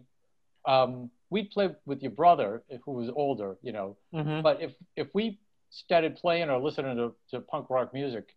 um 0.65 1.09
we'd 1.31 1.49
play 1.49 1.69
with 1.85 2.01
your 2.03 2.11
brother 2.11 2.63
who 2.85 2.91
was 2.93 3.09
older 3.09 3.57
you 3.63 3.71
know 3.73 3.97
Mhm. 4.13 4.41
but 4.43 4.61
if 4.61 4.73
if 4.95 5.07
we 5.15 5.39
started 5.71 6.15
playing 6.15 6.49
or 6.49 6.59
listening 6.59 6.95
to, 6.97 7.13
to 7.31 7.41
punk 7.41 7.69
rock 7.69 7.93
music, 7.93 8.23
it, 8.29 8.36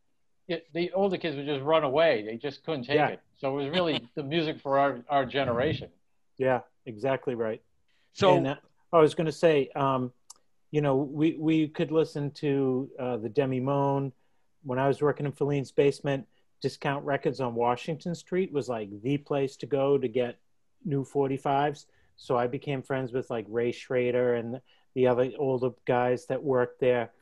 the 0.72 0.92
older 0.92 1.16
kids 1.16 1.36
would 1.36 1.46
just 1.46 1.62
run 1.62 1.84
away. 1.84 2.22
They 2.22 2.36
just 2.36 2.64
couldn't 2.64 2.84
take 2.84 2.96
Yeah. 2.96 3.08
it. 3.08 3.20
So 3.38 3.50
it 3.52 3.62
was 3.62 3.68
really 3.68 4.06
the 4.14 4.22
music 4.22 4.60
for 4.60 4.78
our, 4.78 5.02
our 5.08 5.24
generation. 5.24 5.88
Yeah, 6.38 6.60
exactly 6.86 7.34
right. 7.34 7.62
So 8.12 8.36
and, 8.36 8.46
uh, 8.46 8.56
I 8.92 8.98
was 8.98 9.14
going 9.14 9.26
to 9.26 9.32
say, 9.32 9.68
um, 9.76 10.12
you 10.70 10.80
know, 10.80 10.96
we 10.96 11.36
we 11.38 11.68
could 11.68 11.90
listen 11.92 12.30
to 12.32 12.88
uh, 12.98 13.16
the 13.18 13.28
Demi-Monde 13.28 14.12
when 14.62 14.78
I 14.78 14.88
was 14.88 15.00
working 15.02 15.26
in 15.26 15.32
Filene's 15.32 15.72
basement. 15.72 16.26
Discount 16.60 17.04
Records 17.04 17.40
on 17.40 17.54
Washington 17.54 18.14
Street 18.14 18.52
was 18.52 18.68
like 18.68 18.88
the 19.02 19.16
place 19.16 19.56
to 19.56 19.66
go 19.66 19.96
to 19.96 20.08
get 20.08 20.38
new 20.84 21.04
45s. 21.04 21.86
So 22.16 22.36
I 22.36 22.46
became 22.46 22.82
friends 22.82 23.12
with 23.12 23.30
like 23.30 23.46
Ray 23.48 23.72
Schrader 23.72 24.34
and 24.34 24.60
the 24.94 25.06
other 25.06 25.30
older 25.38 25.70
guys 25.86 26.26
that 26.26 26.42
worked 26.42 26.80
there. 26.80 27.12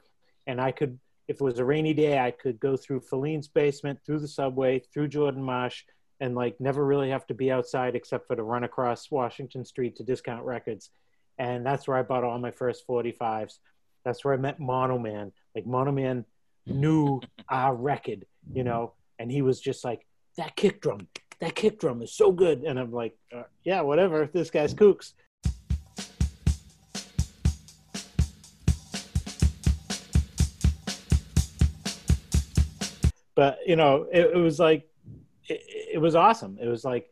And 0.47 0.61
I 0.61 0.73
could, 0.73 0.99
if 1.29 1.41
it 1.41 1.45
was 1.45 1.59
a 1.59 1.64
rainy 1.64 1.93
day, 1.93 2.19
I 2.19 2.31
could 2.31 2.59
go 2.59 2.77
through 2.77 3.01
Filene's 3.01 3.49
basement, 3.49 4.01
through 4.05 4.21
the 4.21 4.29
subway, 4.29 4.79
through 4.93 5.09
Jordan 5.09 5.43
Marsh, 5.43 5.85
and 6.21 6.35
like 6.35 6.59
never 6.59 6.85
really 6.85 7.11
have 7.11 7.27
to 7.29 7.35
be 7.35 7.53
outside 7.53 7.95
except 7.95 8.27
for 8.27 8.35
to 8.35 8.43
run 8.43 8.64
across 8.64 9.11
Washington 9.11 9.64
Street 9.64 9.97
to 9.97 10.03
Discount 10.03 10.45
Records. 10.45 10.91
And 11.38 11.64
that's 11.64 11.87
where 11.87 11.97
I 11.97 12.03
bought 12.03 12.25
all 12.25 12.38
my 12.38 12.51
first 12.51 12.87
45s. 12.88 13.59
That's 14.05 14.25
where 14.25 14.35
I 14.35 14.38
met 14.38 14.59
Mono 14.59 14.99
Man. 14.99 15.33
Like 15.55 15.67
Mono 15.67 15.93
Man 15.93 16.25
knew 16.67 17.21
our 17.49 17.75
record, 17.75 18.25
you 18.53 18.64
know, 18.64 18.95
and 19.19 19.31
he 19.31 19.43
was 19.43 19.61
just 19.61 19.85
like, 19.85 20.07
that 20.37 20.57
kick 20.57 20.81
drum, 20.81 21.09
that 21.41 21.55
kick 21.55 21.79
drum 21.79 22.03
is 22.03 22.12
so 22.12 22.33
good. 22.33 22.62
And 22.62 22.79
I'm 22.79 22.93
like, 22.93 23.17
uh, 23.35 23.43
yeah, 23.64 23.83
whatever. 23.83 24.29
This 24.33 24.51
guy's 24.51 24.75
kooks. 24.75 25.12
But, 33.38 33.61
you 33.64 33.77
know, 33.77 34.09
it, 34.12 34.33
it 34.35 34.37
was 34.37 34.59
like, 34.59 34.88
it, 35.48 35.61
it 35.94 35.98
was 35.98 36.16
awesome. 36.16 36.59
It 36.61 36.66
was 36.66 36.85
like, 36.85 37.09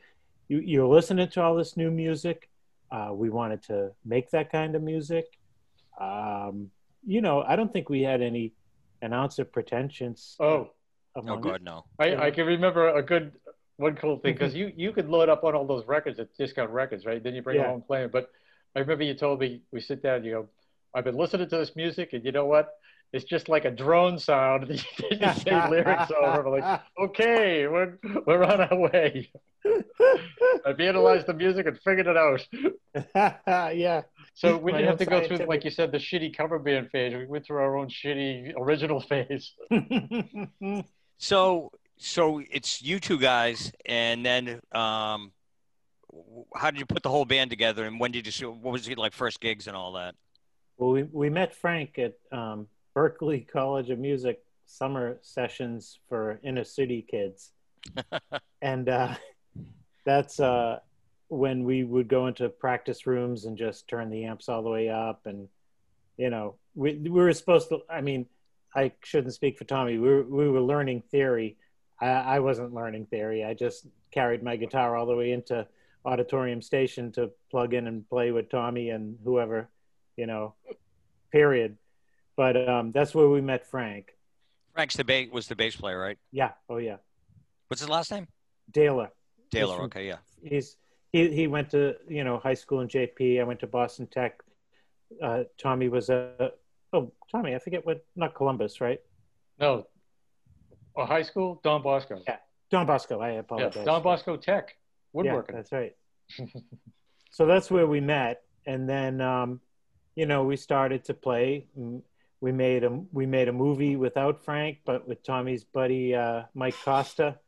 you, 0.48 0.58
you're 0.58 0.88
listening 0.88 1.28
to 1.28 1.40
all 1.40 1.54
this 1.54 1.76
new 1.76 1.88
music. 1.88 2.50
Uh, 2.90 3.10
we 3.12 3.30
wanted 3.30 3.62
to 3.70 3.92
make 4.04 4.32
that 4.32 4.50
kind 4.50 4.74
of 4.74 4.82
music. 4.82 5.26
Um, 6.00 6.72
you 7.06 7.20
know, 7.20 7.44
I 7.46 7.54
don't 7.54 7.72
think 7.72 7.88
we 7.88 8.02
had 8.02 8.22
any 8.22 8.54
an 9.02 9.12
ounce 9.12 9.38
of 9.38 9.52
pretensions. 9.52 10.34
Oh, 10.40 10.70
oh 11.14 11.36
god, 11.36 11.62
no. 11.62 11.84
I, 12.00 12.16
I 12.16 12.30
can 12.32 12.44
remember 12.44 12.88
a 12.88 13.02
good 13.04 13.30
one 13.76 13.94
cool 13.94 14.18
thing 14.18 14.34
because 14.34 14.52
you 14.52 14.72
you 14.74 14.90
could 14.90 15.08
load 15.08 15.28
up 15.28 15.44
on 15.44 15.54
all 15.54 15.64
those 15.64 15.86
records 15.86 16.18
at 16.18 16.34
discount 16.36 16.70
records, 16.70 17.06
right? 17.06 17.22
Then 17.22 17.36
you 17.36 17.42
bring 17.42 17.54
Yeah. 17.54 17.62
them 17.62 17.70
home 17.70 17.76
and 17.82 17.86
play 17.86 18.02
'em. 18.02 18.10
But 18.10 18.30
I 18.74 18.80
remember 18.80 19.04
you 19.04 19.14
told 19.14 19.38
me 19.38 19.62
we 19.70 19.80
sit 19.80 20.02
down, 20.02 20.24
you 20.24 20.32
go, 20.32 20.48
I've 20.92 21.04
been 21.04 21.16
listening 21.16 21.48
to 21.50 21.56
this 21.58 21.76
music, 21.76 22.14
and 22.14 22.24
you 22.24 22.32
know 22.32 22.46
what? 22.46 22.74
It's 23.12 23.24
just 23.24 23.48
like 23.48 23.64
a 23.64 23.70
drone 23.70 24.18
sound. 24.18 24.64
And 25.10 25.20
you 25.20 25.32
say 25.34 25.68
lyrics 25.70 26.10
over. 26.10 26.46
I'm 26.46 26.60
like, 26.60 26.80
okay, 27.00 27.66
we're 27.66 27.98
we're 28.26 28.42
on 28.44 28.60
our 28.60 28.76
way. 28.76 29.30
I've 30.64 30.78
analyzed 30.80 31.26
the 31.26 31.34
music 31.34 31.66
and 31.66 31.78
figured 31.80 32.06
it 32.06 32.16
out. 32.16 32.46
yeah. 33.74 34.02
So 34.34 34.56
we 34.58 34.72
My 34.72 34.78
didn't 34.78 34.90
have 34.90 35.00
own 35.00 35.20
to 35.20 35.28
go 35.28 35.36
through, 35.36 35.46
like 35.46 35.64
you 35.64 35.70
said, 35.70 35.92
the 35.92 35.98
shitty 35.98 36.36
cover 36.36 36.58
band 36.58 36.90
phase. 36.90 37.14
We 37.14 37.26
went 37.26 37.46
through 37.46 37.58
our 37.58 37.76
own 37.76 37.88
shitty 37.88 38.52
original 38.56 39.00
phase. 39.00 39.52
So 41.18 41.72
so 41.96 42.42
it's 42.50 42.82
you 42.82 43.00
two 43.00 43.18
guys, 43.18 43.72
and 43.86 44.24
then 44.24 44.60
um, 44.72 45.32
how 46.54 46.70
did 46.70 46.78
you 46.78 46.84
put 46.84 47.02
the 47.02 47.08
whole 47.08 47.24
band 47.24 47.48
together, 47.48 47.86
and 47.86 47.98
when 47.98 48.12
did 48.12 48.26
you? 48.26 48.32
see- 48.32 48.44
What 48.44 48.72
was 48.72 48.86
it 48.86 48.98
like 48.98 49.14
first 49.14 49.40
gigs 49.40 49.66
and 49.66 49.74
all 49.74 49.92
that? 49.92 50.14
well, 50.76 50.90
we, 50.90 51.04
we 51.04 51.30
met 51.30 51.54
Frank 51.54 51.98
at 51.98 52.12
um, 52.30 52.66
Berklee 52.96 53.46
College 53.46 53.90
of 53.90 53.98
Music 53.98 54.42
summer 54.64 55.18
sessions 55.20 55.98
for 56.08 56.40
inner 56.42 56.64
city 56.64 57.06
kids. 57.08 57.52
and 58.62 58.88
uh, 58.88 59.14
that's 60.04 60.40
uh, 60.40 60.80
when 61.28 61.64
we 61.64 61.84
would 61.84 62.08
go 62.08 62.26
into 62.26 62.48
practice 62.48 63.06
rooms 63.06 63.44
and 63.44 63.58
just 63.58 63.86
turn 63.86 64.08
the 64.08 64.24
amps 64.24 64.48
all 64.48 64.62
the 64.62 64.70
way 64.70 64.88
up. 64.88 65.26
And, 65.26 65.48
you 66.16 66.30
know, 66.30 66.54
we, 66.74 66.94
we 66.94 67.10
were 67.10 67.32
supposed 67.34 67.68
to, 67.68 67.80
I 67.90 68.00
mean, 68.00 68.26
I 68.74 68.92
shouldn't 69.02 69.34
speak 69.34 69.58
for 69.58 69.64
Tommy. 69.64 69.98
We 69.98 70.08
were, 70.08 70.22
we 70.22 70.48
were 70.48 70.60
learning 70.60 71.02
theory. 71.10 71.56
I, 72.00 72.06
I 72.06 72.38
wasn't 72.40 72.72
learning 72.72 73.06
theory. 73.06 73.44
I 73.44 73.54
just 73.54 73.86
carried 74.10 74.42
my 74.42 74.56
guitar 74.56 74.96
all 74.96 75.06
the 75.06 75.16
way 75.16 75.32
into 75.32 75.66
Auditorium 76.04 76.62
Station 76.62 77.12
to 77.12 77.30
plug 77.50 77.74
in 77.74 77.88
and 77.88 78.08
play 78.08 78.30
with 78.30 78.48
Tommy 78.48 78.90
and 78.90 79.18
whoever, 79.22 79.68
you 80.16 80.26
know, 80.26 80.54
period. 81.30 81.76
But 82.36 82.68
um, 82.68 82.92
that's 82.92 83.14
where 83.14 83.28
we 83.28 83.40
met 83.40 83.66
Frank. 83.66 84.12
Frank's 84.74 84.96
the 84.96 85.04
ba- 85.04 85.26
was 85.32 85.48
the 85.48 85.56
bass 85.56 85.74
player, 85.76 85.98
right? 85.98 86.18
Yeah. 86.32 86.50
Oh, 86.68 86.76
yeah. 86.76 86.96
What's 87.68 87.80
his 87.80 87.88
last 87.88 88.10
name? 88.10 88.28
Daler. 88.70 89.10
Taylor. 89.50 89.76
from- 89.76 89.84
Okay, 89.86 90.06
yeah. 90.06 90.18
He's 90.42 90.76
he 91.12 91.30
he 91.32 91.46
went 91.46 91.70
to 91.70 91.94
you 92.08 92.24
know 92.24 92.38
high 92.38 92.54
school 92.54 92.80
in 92.80 92.88
JP. 92.88 93.40
I 93.40 93.44
went 93.44 93.60
to 93.60 93.66
Boston 93.66 94.06
Tech. 94.06 94.42
Uh, 95.22 95.44
Tommy 95.56 95.88
was 95.88 96.10
a 96.10 96.50
oh 96.92 97.12
Tommy 97.30 97.54
I 97.54 97.58
forget 97.60 97.86
what 97.86 98.04
not 98.16 98.34
Columbus 98.34 98.80
right 98.80 99.00
No, 99.60 99.86
a 100.96 101.06
high 101.06 101.22
school, 101.22 101.60
Don 101.62 101.80
Bosco. 101.82 102.20
Yeah, 102.26 102.36
Don 102.70 102.86
Bosco 102.86 103.20
I 103.20 103.30
apologize. 103.30 103.76
Yeah, 103.76 103.84
Don 103.84 104.02
Bosco 104.02 104.36
Tech, 104.36 104.76
woodworking. 105.12 105.26
yeah 105.26 105.32
woodworking. 105.36 105.56
that's 105.56 105.72
right. 105.72 106.62
so 107.30 107.46
that's 107.46 107.70
where 107.70 107.86
we 107.86 108.00
met, 108.00 108.42
and 108.66 108.88
then 108.88 109.20
um, 109.20 109.60
you 110.16 110.26
know 110.26 110.44
we 110.44 110.56
started 110.56 111.04
to 111.04 111.14
play. 111.14 111.66
Mm, 111.78 112.02
We 112.46 112.52
made 112.52 112.84
a 112.84 112.90
we 113.12 113.26
made 113.26 113.48
a 113.48 113.52
movie 113.52 113.96
without 113.96 114.44
Frank, 114.44 114.78
but 114.84 115.08
with 115.08 115.24
Tommy's 115.24 115.64
buddy 115.64 116.14
uh, 116.14 116.44
Mike 116.54 116.76
Costa. 116.84 117.40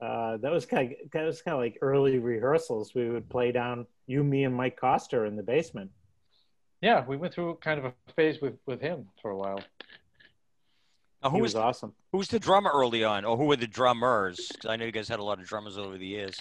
Uh, 0.00 0.36
that 0.38 0.50
was 0.50 0.66
kind 0.66 0.90
of 0.90 1.10
that 1.12 1.24
was 1.24 1.40
kind 1.42 1.54
of 1.54 1.60
like 1.60 1.78
early 1.80 2.18
rehearsals. 2.18 2.92
We 2.92 3.08
would 3.08 3.30
play 3.30 3.52
down 3.52 3.86
you, 4.08 4.24
me, 4.24 4.42
and 4.42 4.52
Mike 4.52 4.76
Costa 4.76 5.22
in 5.26 5.36
the 5.36 5.44
basement. 5.44 5.92
Yeah, 6.80 7.04
we 7.06 7.16
went 7.16 7.34
through 7.34 7.54
kind 7.60 7.78
of 7.78 7.84
a 7.84 7.92
phase 8.16 8.40
with 8.40 8.54
with 8.66 8.80
him 8.80 9.06
for 9.22 9.30
a 9.30 9.36
while. 9.36 9.60
Now, 11.22 11.30
who 11.30 11.36
he 11.36 11.42
was 11.42 11.54
was 11.54 11.62
awesome. 11.62 11.92
who 12.10 12.18
was 12.18 12.26
the 12.26 12.40
drummer 12.40 12.72
early 12.74 13.04
on, 13.04 13.24
or 13.24 13.36
who 13.36 13.44
were 13.44 13.54
the 13.54 13.68
drummers? 13.68 14.50
I 14.68 14.74
know 14.74 14.86
you 14.86 14.90
guys 14.90 15.06
had 15.06 15.20
a 15.20 15.24
lot 15.24 15.38
of 15.38 15.46
drummers 15.46 15.78
over 15.78 15.96
the 15.96 16.06
years. 16.06 16.36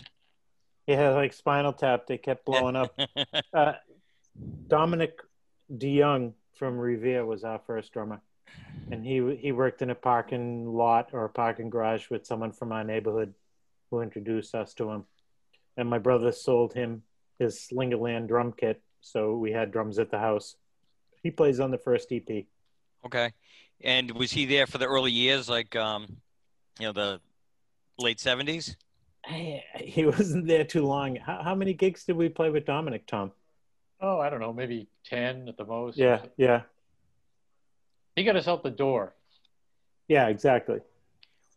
Yeah, 0.88 1.12
like 1.12 1.34
Spinal 1.34 1.74
Tap. 1.74 2.08
They 2.08 2.18
kept 2.18 2.46
blowing 2.46 2.76
up. 2.76 3.00
Uh, 3.54 3.74
Dominic 4.68 5.20
DeYoung 5.70 6.34
from 6.62 6.78
Revere 6.78 7.26
was 7.26 7.44
our 7.44 7.60
first 7.66 7.92
drummer, 7.92 8.22
and 8.92 9.04
he 9.04 9.36
he 9.42 9.52
worked 9.52 9.82
in 9.82 9.90
a 9.90 9.96
parking 9.96 10.72
lot 10.72 11.10
or 11.12 11.26
a 11.26 11.30
parking 11.30 11.72
garage 11.72 12.12
with 12.12 12.24
someone 12.24 12.52
from 12.52 12.72
our 12.72 12.84
neighborhood 12.84 13.34
who 13.90 14.02
introduced 14.02 14.54
us 14.54 14.76
to 14.76 14.92
him. 14.92 15.06
And 15.76 15.90
my 15.90 15.98
brother 15.98 16.32
sold 16.32 16.72
him 16.76 17.02
his 17.40 17.56
Slingerland 17.56 18.28
drum 18.28 18.54
kit, 18.56 18.80
so 19.00 19.36
we 19.38 19.52
had 19.52 19.72
drums 19.72 19.98
at 19.98 20.12
the 20.12 20.20
house. 20.20 20.56
He 21.24 21.32
plays 21.32 21.60
on 21.60 21.72
the 21.72 21.80
first 21.80 22.12
EP. 22.12 22.46
okay, 23.08 23.32
and 23.84 24.12
was 24.12 24.32
he 24.32 24.46
there 24.46 24.68
for 24.68 24.78
the 24.78 24.86
early 24.86 25.12
years, 25.12 25.50
like 25.50 25.76
um, 25.76 26.18
you 26.80 26.86
know, 26.86 26.94
the 26.94 27.22
late 27.98 28.20
seventies? 28.20 28.78
He 29.78 30.06
wasn't 30.06 30.46
there 30.46 30.64
too 30.64 30.86
long. 30.86 31.16
How, 31.16 31.42
how 31.42 31.56
many 31.56 31.74
gigs 31.74 32.04
did 32.04 32.18
we 32.18 32.30
play 32.30 32.52
with 32.52 32.68
Dominic, 32.68 33.08
Tom? 33.08 33.32
Oh, 34.02 34.20
I 34.20 34.30
don't 34.30 34.40
know, 34.40 34.52
maybe 34.54 34.88
ten 35.06 35.48
at 35.48 35.58
the 35.58 35.66
most. 35.66 35.98
Yeah, 35.98 36.22
yeah, 36.38 36.62
he 38.16 38.24
got 38.24 38.36
us 38.36 38.48
out 38.48 38.64
the 38.64 38.72
door. 38.72 39.14
yeah, 40.08 40.28
exactly. 40.28 40.80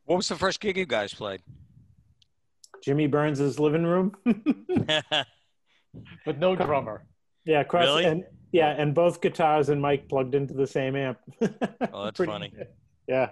What 0.04 0.16
was 0.16 0.28
the 0.28 0.36
first 0.36 0.60
gig 0.60 0.76
you 0.76 0.84
guys 0.86 1.14
played? 1.14 1.40
Jimmy 2.82 3.06
Burns's 3.06 3.58
living 3.58 3.84
room. 3.84 4.14
But 6.24 6.38
no 6.38 6.56
drummer. 6.56 7.04
Yeah, 7.44 7.62
cross 7.62 7.84
Really? 7.84 8.04
and 8.04 8.24
yeah, 8.52 8.70
and 8.76 8.94
both 8.94 9.20
guitars 9.20 9.68
and 9.68 9.80
mic 9.80 10.08
plugged 10.08 10.34
into 10.34 10.52
the 10.54 10.66
same 10.66 10.96
amp. 10.96 11.18
Oh, 11.92 12.04
that's 12.04 12.16
Pretty- 12.16 12.32
funny. 12.32 12.52
Yeah. 13.06 13.30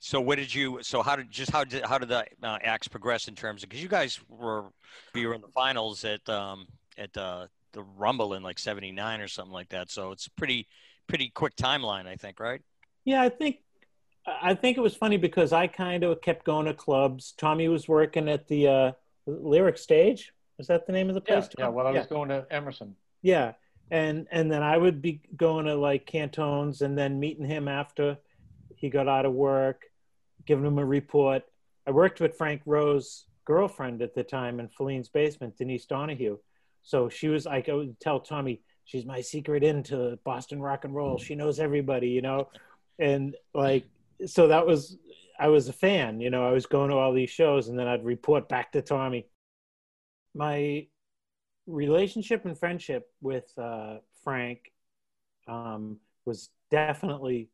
So 0.00 0.20
what 0.20 0.36
did 0.36 0.54
you? 0.54 0.78
So 0.82 1.02
how 1.02 1.16
did 1.16 1.30
just 1.30 1.50
how 1.50 1.64
did 1.64 1.84
how 1.84 1.98
did 1.98 2.08
the 2.08 2.24
uh, 2.42 2.58
Axe 2.62 2.88
progress 2.88 3.28
in 3.28 3.34
terms 3.34 3.62
of 3.62 3.68
because 3.68 3.82
you 3.82 3.88
guys 3.88 4.18
were 4.28 4.66
you 5.14 5.28
were 5.28 5.34
in 5.34 5.40
the 5.42 5.48
finals 5.48 6.04
at 6.04 6.26
um 6.28 6.66
at 6.98 7.14
uh, 7.16 7.46
the 7.74 7.82
Rumble 7.82 8.34
in 8.34 8.42
like 8.42 8.58
'79 8.58 9.20
or 9.20 9.28
something 9.28 9.52
like 9.52 9.68
that. 9.68 9.90
So 9.90 10.12
it's 10.12 10.28
pretty 10.28 10.66
pretty 11.06 11.28
quick 11.28 11.54
timeline, 11.56 12.06
I 12.06 12.16
think, 12.16 12.40
right? 12.40 12.62
Yeah, 13.04 13.20
I 13.20 13.28
think 13.28 13.58
I 14.26 14.54
think 14.54 14.78
it 14.78 14.80
was 14.80 14.96
funny 14.96 15.18
because 15.18 15.52
I 15.52 15.66
kind 15.66 16.02
of 16.02 16.20
kept 16.22 16.46
going 16.46 16.66
to 16.66 16.74
clubs. 16.74 17.34
Tommy 17.36 17.68
was 17.68 17.86
working 17.86 18.28
at 18.28 18.48
the 18.48 18.68
uh, 18.68 18.92
Lyric 19.26 19.76
Stage. 19.76 20.32
Is 20.58 20.68
that 20.68 20.86
the 20.86 20.92
name 20.92 21.08
of 21.08 21.14
the 21.14 21.20
place? 21.20 21.48
yeah. 21.58 21.66
Tom? 21.66 21.74
Well, 21.74 21.86
I 21.86 21.92
yeah. 21.92 21.98
was 21.98 22.06
going 22.06 22.30
to 22.30 22.46
Emerson. 22.50 22.96
Yeah, 23.22 23.52
and 23.90 24.26
and 24.30 24.50
then 24.50 24.62
I 24.62 24.78
would 24.78 25.02
be 25.02 25.20
going 25.36 25.66
to 25.66 25.74
like 25.74 26.06
Cantones 26.06 26.80
and 26.80 26.96
then 26.96 27.20
meeting 27.20 27.44
him 27.44 27.68
after 27.68 28.16
he 28.76 28.88
got 28.88 29.08
out 29.08 29.26
of 29.26 29.32
work, 29.32 29.82
giving 30.46 30.64
him 30.64 30.78
a 30.78 30.84
report. 30.84 31.42
I 31.86 31.90
worked 31.90 32.20
with 32.20 32.36
Frank 32.36 32.62
Rowe's 32.64 33.26
girlfriend 33.44 34.00
at 34.00 34.14
the 34.14 34.24
time 34.24 34.58
in 34.58 34.68
Filene's 34.68 35.08
basement, 35.08 35.58
Denise 35.58 35.84
Donahue. 35.84 36.38
So 36.84 37.08
she 37.08 37.28
was 37.28 37.46
like, 37.46 37.68
I 37.68 37.72
would 37.72 37.98
tell 37.98 38.20
Tommy, 38.20 38.60
she's 38.84 39.04
my 39.04 39.20
secret 39.20 39.64
into 39.64 40.18
Boston 40.24 40.60
rock 40.60 40.84
and 40.84 40.94
roll. 40.94 41.18
She 41.18 41.34
knows 41.34 41.58
everybody, 41.58 42.08
you 42.08 42.22
know. 42.22 42.48
and 42.98 43.34
like 43.54 43.86
so 44.26 44.48
that 44.48 44.66
was 44.66 44.96
I 45.38 45.48
was 45.48 45.68
a 45.68 45.72
fan. 45.72 46.20
You 46.20 46.30
know, 46.30 46.46
I 46.46 46.52
was 46.52 46.66
going 46.66 46.90
to 46.90 46.96
all 46.96 47.12
these 47.12 47.30
shows, 47.30 47.68
and 47.68 47.78
then 47.78 47.88
I'd 47.88 48.04
report 48.04 48.48
back 48.48 48.72
to 48.72 48.82
Tommy. 48.82 49.26
My 50.34 50.86
relationship 51.66 52.44
and 52.44 52.58
friendship 52.58 53.10
with 53.20 53.50
uh, 53.58 53.98
Frank 54.22 54.72
um, 55.48 55.98
was 56.24 56.50
definitely 56.70 57.48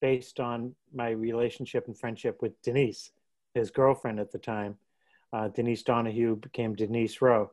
based 0.00 0.40
on 0.40 0.74
my 0.92 1.10
relationship 1.10 1.86
and 1.86 1.96
friendship 1.96 2.42
with 2.42 2.60
Denise, 2.62 3.12
his 3.54 3.70
girlfriend 3.70 4.18
at 4.18 4.32
the 4.32 4.38
time. 4.38 4.76
Uh, 5.32 5.48
Denise 5.48 5.82
Donahue 5.82 6.36
became 6.36 6.74
Denise 6.74 7.22
Rowe. 7.22 7.50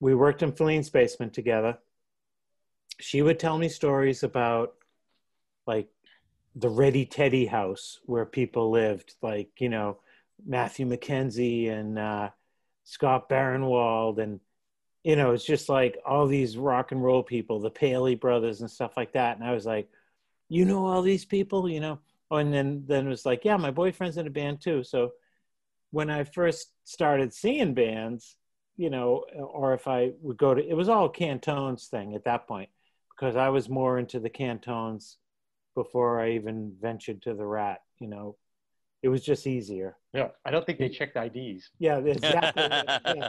We 0.00 0.14
worked 0.14 0.42
in 0.42 0.52
Filene's 0.52 0.90
basement 0.90 1.32
together. 1.32 1.78
She 3.00 3.22
would 3.22 3.38
tell 3.38 3.58
me 3.58 3.68
stories 3.68 4.22
about 4.22 4.74
like 5.66 5.88
the 6.54 6.68
Ready 6.68 7.04
Teddy 7.04 7.46
house 7.46 7.98
where 8.04 8.24
people 8.24 8.70
lived, 8.70 9.14
like, 9.22 9.50
you 9.58 9.68
know, 9.68 9.98
Matthew 10.46 10.86
McKenzie 10.86 11.70
and 11.70 11.98
uh, 11.98 12.30
Scott 12.84 13.28
Barenwald 13.28 14.18
and 14.18 14.40
you 15.06 15.14
know, 15.14 15.30
it's 15.30 15.44
just 15.44 15.68
like 15.68 15.96
all 16.04 16.26
these 16.26 16.56
rock 16.56 16.90
and 16.90 17.00
roll 17.00 17.22
people, 17.22 17.60
the 17.60 17.70
Paley 17.70 18.16
brothers 18.16 18.60
and 18.60 18.68
stuff 18.68 18.96
like 18.96 19.12
that. 19.12 19.36
And 19.36 19.46
I 19.46 19.52
was 19.52 19.64
like, 19.64 19.88
you 20.48 20.64
know 20.64 20.84
all 20.84 21.00
these 21.00 21.24
people, 21.24 21.68
you 21.68 21.78
know? 21.78 22.00
Oh, 22.28 22.38
and 22.38 22.52
then 22.52 22.82
then 22.88 23.06
it 23.06 23.10
was 23.10 23.24
like, 23.24 23.44
yeah, 23.44 23.56
my 23.56 23.70
boyfriend's 23.70 24.16
in 24.16 24.26
a 24.26 24.30
band 24.30 24.60
too. 24.60 24.82
So 24.82 25.12
when 25.92 26.10
I 26.10 26.24
first 26.24 26.72
started 26.82 27.32
seeing 27.32 27.72
bands, 27.72 28.34
you 28.76 28.90
know, 28.90 29.24
or 29.36 29.74
if 29.74 29.88
I 29.88 30.12
would 30.20 30.36
go 30.36 30.54
to, 30.54 30.66
it 30.66 30.74
was 30.74 30.88
all 30.88 31.08
Cantones 31.08 31.88
thing 31.88 32.14
at 32.14 32.24
that 32.24 32.46
point 32.46 32.68
because 33.10 33.36
I 33.36 33.48
was 33.48 33.68
more 33.68 33.98
into 33.98 34.20
the 34.20 34.30
Cantones 34.30 35.16
before 35.74 36.20
I 36.20 36.32
even 36.32 36.74
ventured 36.80 37.22
to 37.22 37.34
the 37.34 37.46
Rat. 37.46 37.82
You 37.98 38.08
know, 38.08 38.36
it 39.02 39.08
was 39.08 39.22
just 39.22 39.46
easier. 39.46 39.96
Yeah, 40.12 40.28
I 40.44 40.50
don't 40.50 40.66
think 40.66 40.78
they 40.78 40.88
checked 40.88 41.16
IDs. 41.16 41.70
Yeah, 41.78 41.98
exactly. 42.04 42.64
yeah. 42.64 43.28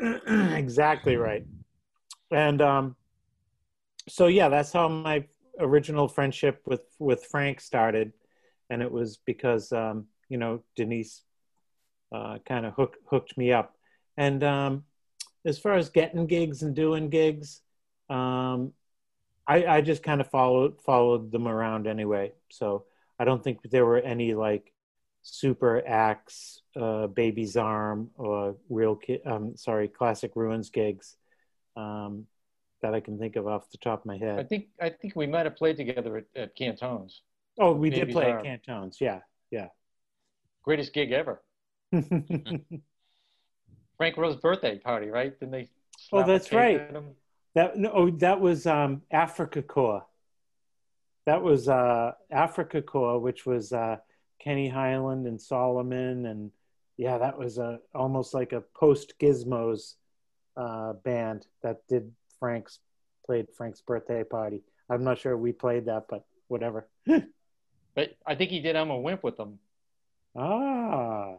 exactly 0.56 1.16
right. 1.16 1.44
And 2.30 2.60
um, 2.60 2.96
so 4.08 4.26
yeah, 4.26 4.48
that's 4.48 4.72
how 4.72 4.88
my 4.88 5.24
original 5.58 6.08
friendship 6.08 6.62
with 6.66 6.82
with 6.98 7.24
Frank 7.24 7.60
started, 7.60 8.12
and 8.70 8.82
it 8.82 8.90
was 8.90 9.18
because 9.24 9.72
um, 9.72 10.06
you 10.28 10.38
know 10.38 10.62
Denise 10.76 11.22
uh, 12.12 12.38
kind 12.46 12.66
of 12.66 12.74
hooked 12.74 12.98
hooked 13.06 13.36
me 13.36 13.52
up. 13.52 13.74
And 14.18 14.42
um, 14.42 14.84
as 15.46 15.60
far 15.60 15.74
as 15.74 15.90
getting 15.90 16.26
gigs 16.26 16.62
and 16.62 16.74
doing 16.74 17.08
gigs, 17.08 17.62
um, 18.10 18.72
I, 19.46 19.64
I 19.64 19.80
just 19.80 20.02
kind 20.02 20.20
of 20.20 20.28
followed 20.28 20.82
followed 20.82 21.30
them 21.30 21.46
around 21.46 21.86
anyway. 21.86 22.32
So 22.50 22.84
I 23.18 23.24
don't 23.24 23.42
think 23.42 23.60
there 23.62 23.86
were 23.86 24.00
any 24.00 24.34
like 24.34 24.72
super 25.22 25.82
acts, 25.86 26.62
uh, 26.74 27.06
Baby's 27.06 27.56
Arm, 27.56 28.10
or 28.16 28.56
real 28.68 28.98
um, 29.24 29.56
sorry, 29.56 29.86
classic 29.86 30.32
ruins 30.34 30.70
gigs 30.70 31.16
um, 31.76 32.26
that 32.82 32.92
I 32.92 32.98
can 32.98 33.20
think 33.20 33.36
of 33.36 33.46
off 33.46 33.70
the 33.70 33.78
top 33.78 34.00
of 34.00 34.06
my 34.06 34.18
head. 34.18 34.40
I 34.40 34.42
think 34.42 34.66
I 34.82 34.90
think 34.90 35.14
we 35.14 35.28
might 35.28 35.46
have 35.46 35.54
played 35.54 35.76
together 35.76 36.16
at, 36.16 36.24
at 36.34 36.56
Cantones. 36.56 37.20
Oh, 37.56 37.72
we 37.72 37.88
did 37.88 38.10
play 38.10 38.32
Arm. 38.32 38.44
at 38.44 38.44
Cantones. 38.44 39.00
Yeah, 39.00 39.20
yeah. 39.52 39.68
Greatest 40.64 40.92
gig 40.92 41.12
ever. 41.12 41.40
Frank 43.98 44.16
Rowe's 44.16 44.36
birthday 44.36 44.78
party, 44.78 45.08
right? 45.08 45.38
Didn't 45.38 45.52
they? 45.52 45.68
Oh, 46.12 46.24
that's 46.24 46.52
right. 46.52 46.90
that 47.54 47.76
no, 47.76 47.90
oh, 47.92 48.10
that 48.12 48.40
was 48.40 48.66
um, 48.66 49.02
Afrika 49.12 49.62
Korps. 49.62 50.04
That 51.26 51.42
was 51.42 51.68
uh, 51.68 52.12
Afrika 52.32 52.80
Korps, 52.80 53.20
which 53.20 53.44
was 53.44 53.72
uh, 53.72 53.96
Kenne 54.42 54.72
Highland 54.72 55.26
and 55.26 55.40
Solomon, 55.40 56.24
and 56.24 56.50
yeah, 56.96 57.18
that 57.18 57.36
was 57.36 57.58
a 57.58 57.80
almost 57.94 58.32
like 58.32 58.52
a 58.52 58.62
post 58.74 59.14
Gizmos 59.20 59.94
uh, 60.56 60.94
band 60.94 61.46
that 61.62 61.86
did 61.88 62.12
Frank's 62.40 62.78
played 63.26 63.48
Frank's 63.56 63.82
birthday 63.82 64.24
party. 64.24 64.62
I'm 64.88 65.04
not 65.04 65.18
sure 65.18 65.36
we 65.36 65.52
played 65.52 65.86
that, 65.86 66.06
but 66.08 66.24
whatever. 66.46 66.88
But 67.94 68.16
I 68.24 68.36
think 68.36 68.52
he 68.52 68.60
did 68.60 68.76
I'm 68.76 68.90
a 68.90 69.00
Wimp 69.00 69.24
with 69.24 69.36
them 69.36 69.58
ah, 70.36 71.36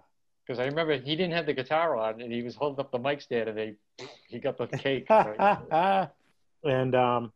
because 0.50 0.60
I 0.60 0.66
remember 0.66 0.98
he 0.98 1.16
didn't 1.16 1.34
have 1.34 1.46
the 1.46 1.54
guitar 1.54 1.96
on 1.96 2.22
and 2.22 2.34
he 2.34 2.42
was 2.42 2.56
holding 2.56 2.80
up 2.80 2.92
the 2.92 2.98
mic 2.98 3.22
stand 3.22 3.50
and 3.50 3.58
they 3.58 3.76
he 4.28 4.40
got 4.40 4.58
the 4.58 4.66
cake. 4.66 5.06
I 5.12 6.08
and 6.64 6.96
um, 6.96 7.32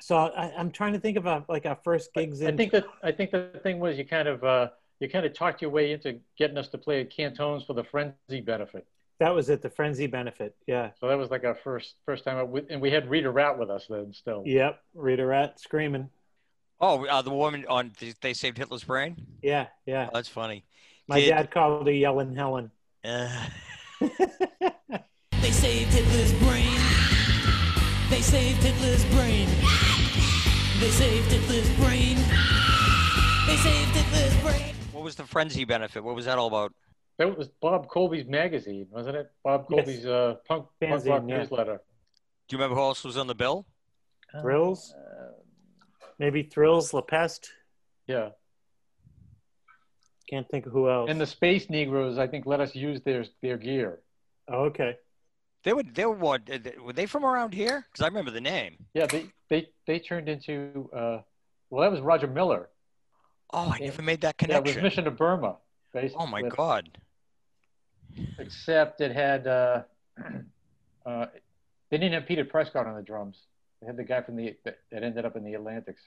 so 0.00 0.16
I, 0.16 0.52
I'm 0.56 0.70
trying 0.70 0.92
to 0.92 1.00
think 1.00 1.16
about 1.16 1.48
like 1.48 1.66
our 1.66 1.76
first 1.82 2.14
gigs 2.14 2.40
in. 2.40 2.56
think 2.56 2.70
that 2.70 2.84
I 3.02 3.10
think 3.10 3.32
the 3.32 3.58
thing 3.64 3.80
was 3.80 3.98
you 3.98 4.04
kind 4.04 4.28
of 4.28 4.44
uh, 4.44 4.68
you 5.00 5.08
kind 5.08 5.26
of 5.26 5.34
talked 5.34 5.62
your 5.62 5.72
way 5.72 5.90
into 5.90 6.20
getting 6.38 6.56
us 6.56 6.68
to 6.68 6.78
play 6.78 7.00
at 7.00 7.10
Cantones 7.10 7.66
for 7.66 7.72
the 7.74 7.82
Frenzy 7.82 8.40
benefit. 8.40 8.86
that 9.18 9.34
was 9.34 9.50
at 9.50 9.60
the 9.60 9.70
Frenzy 9.70 10.06
benefit. 10.06 10.54
Yeah. 10.68 10.90
So 11.00 11.08
that 11.08 11.18
was 11.18 11.28
like 11.28 11.42
our 11.42 11.56
first 11.56 11.96
first 12.06 12.22
time, 12.22 12.36
out 12.36 12.66
and 12.70 12.80
we 12.80 12.92
had 12.92 13.10
Rita 13.10 13.32
Rat 13.32 13.58
with 13.58 13.68
us 13.68 13.86
then 13.90 14.12
still. 14.12 14.44
Yep. 14.46 14.80
Rita 14.94 15.26
Rat 15.26 15.58
screaming. 15.58 16.08
Oh, 16.80 17.04
uh, 17.04 17.22
the 17.22 17.30
woman 17.30 17.64
on 17.68 17.92
They 18.20 18.32
Saved 18.32 18.58
Hitler's 18.58 18.84
Brain? 18.84 19.16
Yeah. 19.40 19.66
Yeah. 19.86 20.06
Oh, 20.08 20.14
that's 20.14 20.28
funny. 20.28 20.64
My 21.08 21.20
Did- 21.20 21.30
dad 21.30 21.50
called 21.50 21.86
her 21.86 21.92
Yelling 21.92 22.34
Helen. 22.34 22.70
Uh, 23.04 23.46
They 24.00 25.50
saved 25.50 25.92
Hitler's 25.92 26.32
brain. 26.34 26.78
They 28.10 28.20
saved 28.20 28.62
Hitler's 28.62 29.04
brain. 29.06 29.48
They 30.80 30.90
saved 30.90 31.30
Hitler's 31.32 31.68
brain. 31.76 32.16
They 33.46 33.56
saved 33.56 33.90
Hitler's 33.96 34.36
brain. 34.42 34.74
what 34.92 35.02
was 35.02 35.16
the 35.16 35.24
frenzy 35.24 35.64
benefit? 35.64 36.04
What 36.04 36.14
was 36.14 36.26
that 36.26 36.38
all 36.38 36.46
about? 36.46 36.72
That 37.18 37.36
was 37.36 37.48
Bob 37.48 37.88
Colby's 37.88 38.26
magazine, 38.26 38.86
wasn't 38.90 39.16
it? 39.16 39.30
Bob 39.42 39.66
Yes. 39.70 39.84
Colby's 39.84 40.06
uh, 40.06 40.36
punk, 40.46 40.66
punk 40.80 41.04
rock 41.06 41.24
yeah. 41.26 41.38
newsletter. 41.38 41.80
Do 42.48 42.56
you 42.56 42.58
remember 42.58 42.76
who 42.76 42.82
else 42.86 43.02
was 43.04 43.16
on 43.16 43.26
the 43.26 43.34
bill? 43.34 43.66
Thrills? 44.40 44.94
Uh, 44.96 45.32
Maybe 46.18 46.42
Thrills, 46.44 46.94
La 46.94 47.00
Peste. 47.00 47.50
yeah, 48.06 48.30
Can't 50.32 50.48
think 50.48 50.64
of 50.64 50.72
who 50.72 50.88
else. 50.88 51.10
and 51.10 51.20
the 51.20 51.26
Space 51.26 51.68
Negroes, 51.68 52.16
I 52.16 52.26
think, 52.26 52.46
let 52.46 52.58
us 52.58 52.74
use 52.74 53.02
their 53.02 53.26
their 53.42 53.58
gear. 53.58 53.98
oh, 54.48 54.64
okay. 54.64 54.96
They 55.62 55.74
were 55.74 55.82
they 55.82 56.06
were 56.06 56.14
what? 56.16 56.40
Were 56.82 56.94
they 56.94 57.04
from 57.04 57.26
around 57.26 57.52
here? 57.52 57.84
Because 57.92 58.02
I 58.02 58.08
remember 58.08 58.30
the 58.30 58.40
name. 58.40 58.76
Yeah, 58.94 59.04
they 59.06 59.26
they 59.50 59.68
they 59.86 59.98
turned 59.98 60.30
into 60.30 60.88
uh, 60.96 61.18
well, 61.68 61.82
that 61.82 61.92
was 61.92 62.00
Roger 62.00 62.26
Miller. 62.28 62.70
Oh, 63.52 63.68
I 63.74 63.76
Yeah. 63.78 63.86
never 63.90 64.00
made 64.00 64.22
that 64.22 64.36
Yeah, 64.40 64.56
it 64.56 64.64
was 64.64 64.72
connection. 64.72 64.82
Mission 64.82 65.04
to 65.04 65.10
Burma. 65.10 65.56
Based 65.92 66.14
oh 66.18 66.26
my 66.26 66.40
with- 66.40 66.56
God. 66.56 66.88
Except 68.38 69.02
it 69.02 69.12
had 69.12 69.46
uh, 69.46 69.82
uh, 71.06 71.26
they 71.90 71.98
didn't 71.98 72.14
have 72.14 72.26
Peter 72.26 72.44
Prescott 72.46 72.86
on 72.86 72.96
the 72.96 73.02
drums. 73.02 73.36
They 73.80 73.86
had 73.86 73.98
the 73.98 74.04
guy 74.04 74.22
from 74.22 74.36
the 74.36 74.56
that, 74.64 74.78
that 74.90 75.02
ended 75.02 75.26
up 75.26 75.36
in 75.36 75.44
the 75.44 75.54
Atlantics. 75.54 76.00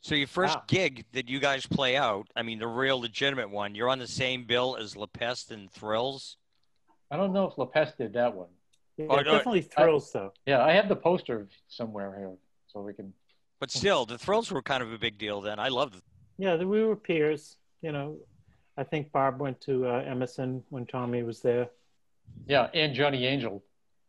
So 0.00 0.14
your 0.14 0.28
first 0.28 0.56
Wow. 0.56 0.64
gig 0.68 1.04
that 1.12 1.28
you 1.28 1.40
guys 1.40 1.66
play 1.66 1.96
out, 1.96 2.28
I 2.36 2.42
mean 2.42 2.58
the 2.58 2.68
real 2.68 3.00
legitimate 3.00 3.50
one, 3.50 3.74
you're 3.74 3.88
on 3.88 3.98
the 3.98 4.06
same 4.06 4.44
bill 4.44 4.76
as 4.76 4.96
La 4.96 5.06
Peste 5.06 5.50
and 5.52 5.70
Thrills. 5.70 6.36
I 7.10 7.16
don't 7.16 7.32
know 7.32 7.46
if 7.48 7.58
La 7.58 7.64
Peste 7.66 7.98
did 7.98 8.12
that 8.14 8.34
one. 8.34 8.48
Yeah, 8.96 9.06
Oh, 9.10 9.16
no, 9.16 9.22
definitely 9.24 9.62
Thrills, 9.62 10.10
though. 10.12 10.32
Yeah, 10.46 10.64
I 10.64 10.72
have 10.72 10.88
the 10.88 10.96
poster 10.96 11.48
somewhere 11.68 12.14
here, 12.18 12.32
so 12.66 12.80
we 12.80 12.94
can. 12.94 13.12
But 13.60 13.70
still, 13.70 14.06
the 14.06 14.16
Thrills 14.18 14.50
were 14.50 14.62
kind 14.62 14.82
of 14.82 14.92
a 14.92 14.98
big 14.98 15.18
deal 15.18 15.40
then. 15.40 15.58
I 15.58 15.68
loved 15.68 15.96
it. 15.96 16.02
Yeah, 16.38 16.56
we 16.56 16.82
were 16.84 16.96
peers. 16.96 17.56
You 17.82 17.92
know, 17.92 18.16
I 18.76 18.84
think 18.84 19.12
Barb 19.12 19.40
went 19.40 19.60
to 19.62 19.86
uh, 19.86 20.02
Emerson 20.06 20.62
when 20.70 20.86
Tommy 20.86 21.22
was 21.22 21.40
there. 21.40 21.68
Yeah, 22.46 22.68
and 22.74 22.94
Johnny 22.94 23.26
Angel. 23.26 23.62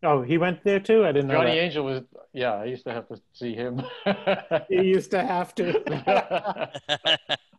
Oh, 0.04 0.22
he 0.22 0.38
went 0.38 0.64
there 0.64 0.80
too? 0.80 1.06
I 1.06 1.12
didn't 1.12 1.28
know 1.30 1.36
Johnny. 1.36 1.58
Angel 1.58 1.84
was. 1.84 2.04
Yeah, 2.34 2.54
I 2.54 2.66
used 2.66 2.86
to 2.86 2.94
have 2.94 3.08
to 3.08 3.20
see 3.34 3.56
him. 3.56 3.82
He 4.70 4.84
used 4.84 5.12
to 5.12 5.26
have 5.26 5.56
to. 5.56 5.82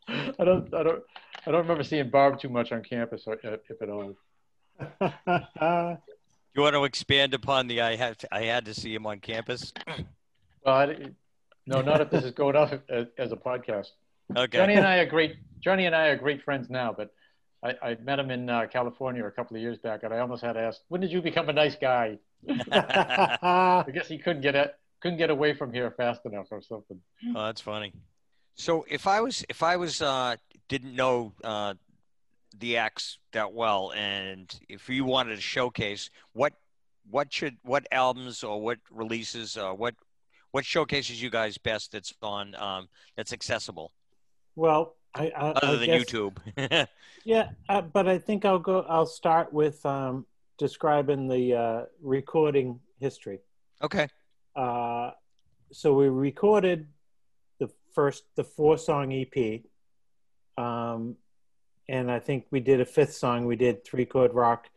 I 0.09 0.45
don't. 0.45 0.73
I 0.73 0.83
don't. 0.83 1.03
I 1.47 1.51
don't 1.51 1.63
remember 1.63 1.83
seeing 1.83 2.11
Barb 2.11 2.39
too 2.39 2.49
much 2.49 2.73
on 2.73 2.83
campus, 2.83 3.25
or, 3.27 3.35
uh, 3.45 3.57
if 3.69 3.83
at 3.83 3.89
all. 3.89 4.15
you 6.55 6.63
want 6.63 6.75
to 6.75 6.85
expand 6.85 7.35
upon 7.35 7.67
the 7.67 7.81
I 7.81 7.97
had 7.97 8.19
to, 8.19 8.29
I 8.35 8.43
had 8.43 8.67
to 8.67 8.75
see 8.75 8.95
him 8.95 9.07
on 9.07 9.21
campus? 9.21 9.73
Well, 10.67 10.75
I, 10.75 10.97
no, 11.67 11.81
not 11.81 12.01
if 12.01 12.11
this 12.11 12.25
is 12.25 12.33
going 12.33 12.57
out 12.57 12.83
as, 12.91 13.07
as 13.17 13.31
a 13.31 13.37
podcast. 13.37 13.87
Okay. 14.37 14.59
Johnny 14.59 14.75
and 14.75 14.85
I 14.85 14.97
are 14.97 15.07
great. 15.07 15.37
Johnny 15.61 15.87
and 15.87 15.95
I 15.95 16.09
are 16.09 16.17
great 16.17 16.43
friends 16.43 16.69
now, 16.69 16.93
but 16.95 17.15
I, 17.63 17.75
I 17.81 17.97
met 18.03 18.19
him 18.19 18.31
in 18.33 18.51
uh, 18.51 18.67
California 18.71 19.25
a 19.25 19.31
couple 19.31 19.57
of 19.57 19.63
years 19.63 19.79
back, 19.79 20.03
and 20.03 20.13
I 20.13 20.19
almost 20.19 20.43
had 20.43 20.55
to 20.55 20.61
ask, 20.61 20.81
"When 20.89 21.01
did 21.01 21.13
you 21.13 21.23
become 21.23 21.49
a 21.49 21.53
nice 21.53 21.77
guy?" 21.77 22.19
I 22.73 23.85
guess 23.93 24.09
he 24.09 24.19
couldn't 24.19 24.43
get 24.43 24.55
it, 24.55 24.75
couldn't 25.01 25.19
get 25.19 25.31
away 25.31 25.55
from 25.55 25.73
here 25.73 25.91
fast 25.91 26.25
enough 26.25 26.47
or 26.51 26.61
something. 26.63 27.01
Oh, 27.35 27.47
that's 27.47 27.61
funny. 27.61 27.93
So 28.55 28.85
if 28.89 29.07
I 29.07 29.21
was 29.21 29.45
if 29.49 29.63
I 29.63 29.77
was 29.77 30.03
uh, 30.03 30.37
didn't 30.69 30.95
know 30.95 31.33
uh, 31.45 31.75
the 32.59 32.77
Axe 32.77 33.19
that 33.33 33.53
well, 33.53 33.93
and 33.95 34.53
if 34.69 34.89
you 34.89 35.05
wanted 35.05 35.37
to 35.37 35.41
showcase 35.43 36.11
what 36.33 36.55
what 37.11 37.33
should 37.33 37.57
what 37.63 37.87
albums 37.93 38.43
or 38.43 38.61
what 38.61 38.79
releases 38.91 39.57
or 39.57 39.75
what 39.75 39.95
what 40.51 40.65
showcases 40.65 41.23
you 41.23 41.31
guys 41.31 41.59
best 41.59 41.93
that's 41.93 42.13
on 42.23 42.55
um, 42.57 42.89
that's 43.17 43.33
accessible. 43.33 43.93
Well, 44.57 44.97
I, 45.15 45.29
I 45.29 45.51
other 45.51 45.67
I 45.67 45.77
than 45.77 45.87
guess- 45.87 46.05
YouTube? 46.05 46.87
Yeah, 47.25 47.51
uh, 47.69 47.83
but 47.83 48.09
I 48.09 48.17
think 48.17 48.47
I'll 48.47 48.59
go. 48.59 48.87
I'll 48.89 49.05
start 49.05 49.53
with 49.53 49.85
um, 49.85 50.25
describing 50.59 51.29
the 51.29 51.55
uh, 51.55 51.83
recording 52.03 52.81
history. 53.01 53.41
okay. 53.83 54.09
Uh, 54.55 55.13
so 55.71 55.95
we 55.95 56.09
recorded 56.09 56.89
the 57.61 57.71
first, 57.95 58.25
the 58.35 58.45
four 58.45 58.77
song 58.77 59.13
EP, 59.13 59.61
um, 60.57 61.17
and 61.89 62.11
I 62.11 62.19
think 62.19 62.47
we 62.51 62.61
did 62.61 62.81
a 62.81 62.85
fifth 62.85 63.15
song. 63.15 63.47
We 63.47 63.57
did 63.57 63.85
three 63.85 64.05
chord 64.05 64.35
rock 64.35 64.69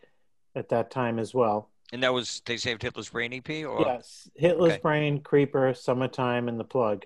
at 0.56 0.70
that 0.70 0.92
time 0.92 1.18
as 1.18 1.34
well. 1.34 1.70
And 1.94 2.04
that 2.04 2.14
was 2.14 2.42
they 2.46 2.58
saved 2.58 2.82
Hitler's 2.82 3.10
brain 3.10 3.34
EP, 3.34 3.66
or 3.66 3.82
Yes, 3.86 4.30
Hitler's 4.36 4.74
okay. 4.74 4.82
Brain, 4.82 5.22
Creeper, 5.22 5.74
Summertime, 5.74 6.48
and 6.48 6.60
the 6.60 6.64
Plug. 6.64 7.06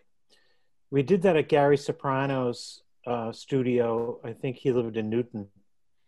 We 0.91 1.01
did 1.01 1.23
that 1.23 1.35
at 1.35 1.49
Gary 1.49 1.77
Soprano's 1.77 2.83
uh, 3.07 3.31
studio. 3.31 4.19
I 4.23 4.33
think 4.33 4.57
he 4.57 4.71
lived 4.71 4.97
in 4.97 5.09
Newton, 5.09 5.47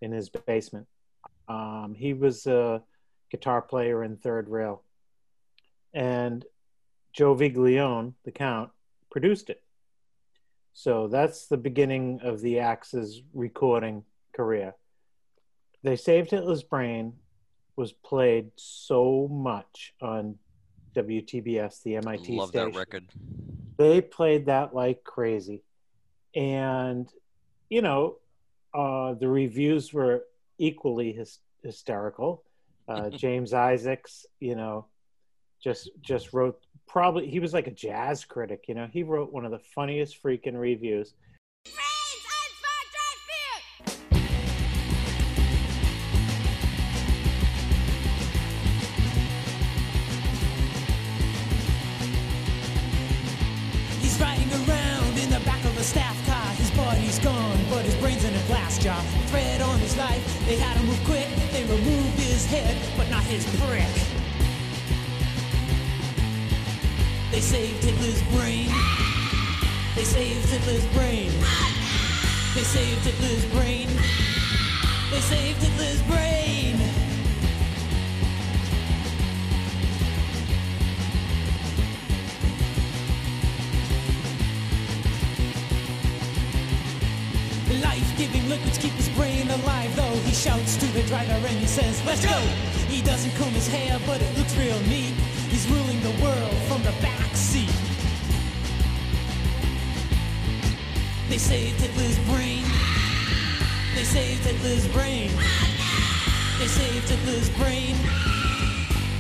in 0.01 0.12
his 0.12 0.30
basement. 0.30 0.88
Um, 1.48 1.96
he 1.98 2.14
was 2.14 2.46
a 2.48 2.82
guitar 3.32 3.62
player 3.62 4.04
in 4.04 4.18
Third 4.18 4.50
Rail, 4.50 4.84
and 5.94 6.46
Joe 7.14 7.36
Viglione, 7.36 8.14
the 8.26 8.32
Count, 8.32 8.72
produced 9.10 9.50
it. 9.50 9.62
So 10.74 11.08
that's 11.08 11.48
the 11.48 11.58
beginning 11.58 12.20
of 12.22 12.42
the 12.42 12.60
Axe's 12.60 13.22
recording 13.34 14.04
career. 14.36 14.76
They 15.84 15.96
Saved 15.96 16.30
Hitler's 16.30 16.64
Brain 16.64 17.14
was 17.76 17.92
played 17.92 18.52
so 18.56 19.28
much 19.32 19.94
on 20.02 20.36
WTBS, 20.96 21.84
the 21.84 21.96
MIT 21.96 22.36
love 22.36 22.50
station. 22.50 22.72
that 22.72 22.78
record. 22.78 23.06
They 23.78 24.02
played 24.02 24.48
that 24.48 24.74
like 24.76 25.04
crazy. 25.04 25.64
And, 26.36 27.08
you 27.70 27.82
know, 27.82 28.18
uh, 28.74 29.14
the 29.14 29.28
reviews 29.28 29.94
were 29.94 30.24
equally 30.58 31.13
hys- 31.13 31.39
hysterical. 31.63 32.43
Uh, 32.88 33.10
James 33.24 33.54
Isaacs, 33.54 34.26
you 34.39 34.56
know, 34.56 34.86
just 35.63 35.89
just 36.02 36.34
wrote 36.34 36.60
probably 36.88 37.30
he 37.30 37.39
was 37.39 37.54
like 37.54 37.67
a 37.67 37.72
jazz 37.72 38.26
critic, 38.26 38.65
you 38.67 38.76
know. 38.76 38.88
He 38.91 39.04
wrote 39.04 39.32
one 39.32 39.46
of 39.46 39.52
the 39.52 39.60
funniest 39.60 40.22
freaking 40.22 40.60
reviews. 40.60 41.13
Shouts 90.38 90.78
to 90.78 90.86
the 90.93 91.02
driver 91.04 91.34
and 91.34 91.58
he 91.58 91.65
says, 91.65 92.00
"Let's 92.06 92.23
go." 92.23 92.39
He 92.88 93.02
doesn't 93.02 93.34
comb 93.38 93.54
his 93.54 93.67
hair, 93.67 94.00
but 94.06 94.21
it 94.21 94.38
looks 94.38 94.56
real 94.56 94.80
neat. 94.82 95.15
He's 95.50 95.67
ruling 95.67 96.00
the 96.02 96.13
world 96.23 96.56
from 96.67 96.84
the 96.84 96.93
back 97.02 97.36
seat. 97.36 97.73
They 101.28 101.39
saved 101.39 101.82
Hitler's 101.82 102.19
brain. 102.30 102.63
They 103.95 104.04
saved 104.04 104.45
Hitler's 104.45 104.88
brain. 104.89 105.32
They 106.60 106.67
saved 106.67 107.10
Hitler's 107.10 107.50
brain. 107.58 107.95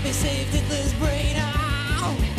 They 0.03 0.11
saved 0.11 0.53
Hitler's 0.53 0.93
brain. 0.93 1.35
Ow! 1.37 2.36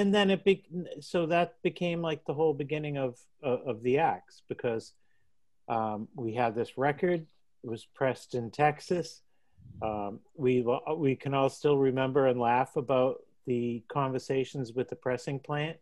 And, 0.00 0.14
then 0.14 0.30
it 0.30 0.44
be 0.44 0.64
so 1.00 1.26
that 1.26 1.62
became 1.62 2.02
like 2.02 2.24
the 2.24 2.34
whole 2.34 2.54
beginning 2.54 2.98
of 2.98 3.18
of, 3.42 3.60
of 3.66 3.82
the 3.82 3.98
Axe 3.98 4.42
because 4.48 4.92
um, 5.68 6.08
we 6.16 6.34
had 6.34 6.54
this 6.54 6.76
record 6.76 7.26
it 7.62 7.68
was 7.68 7.84
pressed 7.84 8.34
in 8.34 8.50
texas. 8.50 9.22
Um, 9.82 10.20
we 10.34 10.64
we 10.96 11.16
can 11.16 11.34
all 11.34 11.48
still 11.48 11.76
remember 11.78 12.26
and 12.26 12.40
laugh 12.40 12.76
about 12.76 13.22
the 13.46 13.82
conversations 13.88 14.72
with 14.72 14.88
the 14.88 14.96
pressing 14.96 15.38
plant. 15.38 15.76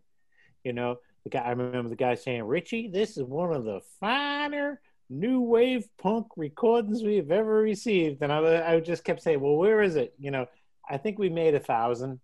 You 0.63 0.73
know 0.73 0.99
the 1.23 1.29
guy 1.29 1.39
i 1.39 1.51
remember 1.51 1.89
the 1.89 1.95
guy 1.95 2.15
saying 2.15 2.43
richie 2.43 2.87
this 2.87 3.17
is 3.17 3.23
one 3.23 3.53
of 3.53 3.65
the 3.65 3.81
finer 3.99 4.79
new 5.09 5.41
wave 5.41 5.87
punk 5.97 6.27
recordings 6.37 7.03
we 7.03 7.15
have 7.15 7.31
ever 7.31 7.55
received. 7.61 8.21
And 8.21 8.31
i, 8.31 8.73
I 8.73 8.79
just 8.79 9.03
kept 9.03 9.21
saying 9.21 9.39
well 9.39 9.55
where 9.55 9.81
is 9.81 9.95
it? 9.95 10.13
You 10.19 10.31
know 10.31 10.47
i 10.89 10.97
think 10.97 11.17
we 11.17 11.29
made 11.29 11.55
a 11.55 11.59
thousand 11.59 12.19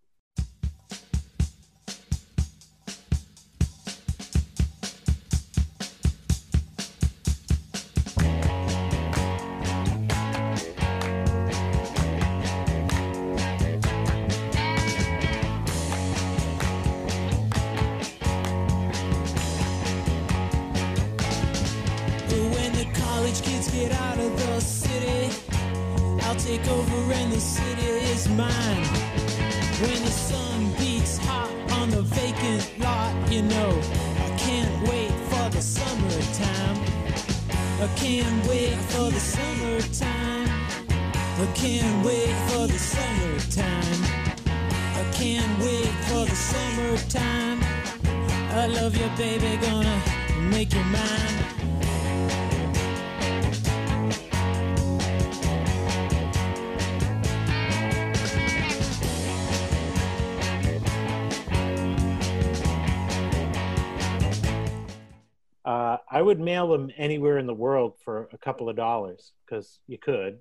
anywhere 66.95 67.37
in 67.37 67.47
the 67.47 67.53
world 67.53 67.93
for 68.03 68.29
a 68.33 68.37
couple 68.37 68.69
of 68.69 68.75
dollars 68.75 69.33
because 69.45 69.79
you 69.87 69.97
could, 69.97 70.39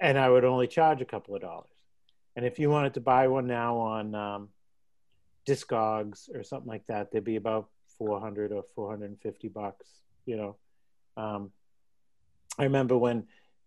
and 0.00 0.18
I 0.18 0.28
would 0.28 0.44
only 0.44 0.66
charge 0.66 1.00
a 1.00 1.06
couple 1.06 1.34
of 1.34 1.42
dollars. 1.42 1.70
And 2.36 2.44
if 2.44 2.58
you 2.58 2.68
wanted 2.70 2.94
to 2.94 3.00
buy 3.00 3.28
one 3.28 3.46
now 3.46 3.78
on 3.78 4.14
um, 4.14 4.48
Discogs 5.46 6.28
or 6.34 6.42
something 6.42 6.68
like 6.68 6.86
that, 6.86 7.10
they'd 7.10 7.24
be 7.24 7.36
about 7.36 7.68
four 7.98 8.20
hundred 8.20 8.52
or 8.52 8.64
four 8.74 8.90
hundred 8.90 9.06
and 9.06 9.20
fifty 9.20 9.48
bucks. 9.48 9.86
You 10.26 10.36
know, 10.36 10.56
um, 11.16 11.50
I 12.58 12.64
remember 12.64 12.96
when 12.96 13.24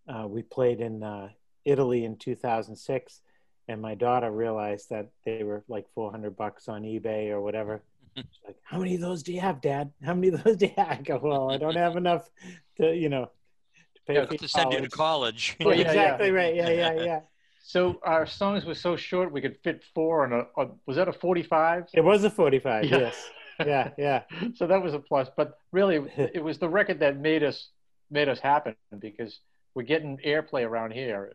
uh, 0.08 0.28
we 0.28 0.44
played 0.44 0.82
in 0.82 1.04
uh, 1.04 1.30
Italy 1.66 2.06
in 2.06 2.18
two 2.18 2.36
thousand 2.36 2.76
six, 2.76 3.22
and 3.68 3.82
my 3.82 3.96
daughter 3.96 4.30
realized 4.30 4.90
that 4.92 5.10
they 5.26 5.44
were 5.44 5.64
like 5.68 5.88
four 5.96 6.12
hundred 6.12 6.38
bucks 6.38 6.68
on 6.68 6.84
eBay 6.84 7.30
or 7.30 7.42
whatever. 7.42 7.82
She's 8.16 8.26
like, 8.45 8.57
how 8.64 8.80
many 8.80 8.95
of 8.95 9.01
those 9.01 9.24
do 9.24 9.34
you 9.34 9.41
have, 9.41 9.62
Dad? 9.62 9.91
How 10.03 10.14
many 10.14 10.30
of 10.30 10.43
those 10.43 10.57
do 10.57 10.68
you 10.68 10.74
have? 10.78 10.89
I 10.99 11.01
go, 11.01 11.20
well, 11.22 11.51
I 11.51 11.57
don't 11.57 11.76
have 11.76 11.95
enough 11.95 12.30
to, 12.78 12.95
you 12.95 13.10
know, 13.10 13.26
to 13.26 14.01
pay 14.07 14.14
Yeah, 14.16 14.26
for 14.26 14.38
to 14.38 14.47
send 14.47 14.74
you 14.74 14.82
to 14.82 14.89
college. 14.89 15.55
Well, 15.64 15.76
yeah, 15.76 15.82
yeah. 15.82 15.88
exactly 15.89 16.32
right. 16.32 16.55
Yeah, 16.55 16.70
yeah, 16.70 16.93
yeah. 16.93 17.20
So 17.62 17.99
our 18.03 18.26
songs 18.26 18.66
were 18.66 18.76
so 18.76 18.95
short 18.95 19.32
we 19.32 19.41
could 19.41 19.57
fit 19.64 19.84
four 19.93 20.24
on 20.26 20.34
a, 20.34 20.62
a 20.62 20.70
was 20.86 20.97
that 20.97 21.07
a 21.07 21.14
45? 21.14 21.89
It 21.93 22.03
was 22.03 22.24
a 22.24 22.30
45. 22.30 22.86
Yeah. 22.86 22.97
Yes. 22.97 23.30
Yeah, 23.66 23.89
yeah. 23.97 24.24
so 24.55 24.68
that 24.68 24.82
was 24.82 24.93
a 24.93 24.99
plus. 24.99 25.28
But 25.36 25.60
really, 25.72 25.97
it 26.18 26.43
was 26.43 26.60
the 26.60 26.70
record 26.70 26.99
that 27.01 27.18
made 27.18 27.43
us 27.43 27.70
made 28.10 28.30
us 28.30 28.39
happen 28.39 28.76
because 28.97 29.39
we're 29.76 29.84
getting 29.84 30.18
airplay 30.26 30.66
around 30.66 30.91
here, 30.91 31.34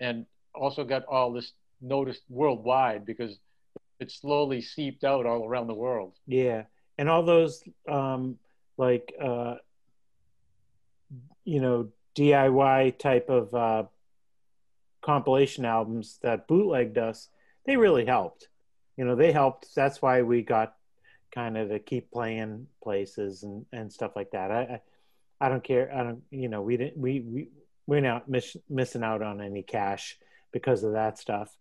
and 0.00 0.26
also 0.54 0.84
got 0.84 1.04
all 1.06 1.32
this 1.32 1.52
noticed 1.80 2.22
worldwide 2.28 3.06
because 3.06 3.38
it 4.00 4.10
slowly 4.10 4.60
seeped 4.60 5.04
out 5.04 5.26
all 5.26 5.46
around 5.46 5.66
the 5.66 5.74
world. 5.74 6.14
Yeah, 6.26 6.64
and 6.98 7.08
all 7.08 7.22
those 7.22 7.62
um, 7.88 8.38
like 8.76 9.14
uh, 9.20 9.56
you 11.44 11.60
know 11.60 11.88
DIY 12.16 12.98
type 12.98 13.28
of 13.28 13.54
uh, 13.54 13.84
compilation 15.02 15.64
albums 15.64 16.18
that 16.22 16.48
bootlegged 16.48 16.98
us, 16.98 17.28
they 17.66 17.76
really 17.76 18.06
helped. 18.06 18.48
You 18.96 19.04
know, 19.04 19.16
they 19.16 19.32
helped. 19.32 19.74
That's 19.74 20.02
why 20.02 20.22
we 20.22 20.42
got 20.42 20.74
kind 21.32 21.56
of 21.56 21.68
to 21.68 21.78
keep 21.78 22.10
playing 22.10 22.66
places 22.82 23.44
and, 23.44 23.64
and 23.72 23.92
stuff 23.92 24.12
like 24.16 24.32
that. 24.32 24.50
I, 24.50 24.60
I 24.60 24.80
I 25.40 25.48
don't 25.48 25.64
care. 25.64 25.90
I 25.94 26.02
don't. 26.02 26.22
You 26.30 26.48
know, 26.48 26.62
we 26.62 26.76
didn't. 26.76 26.98
We 26.98 27.20
we 27.20 27.48
we're 27.86 28.00
not 28.00 28.28
miss, 28.28 28.56
missing 28.68 29.02
out 29.02 29.22
on 29.22 29.40
any 29.40 29.62
cash 29.62 30.18
because 30.52 30.84
of 30.84 30.92
that 30.92 31.18
stuff. 31.18 31.56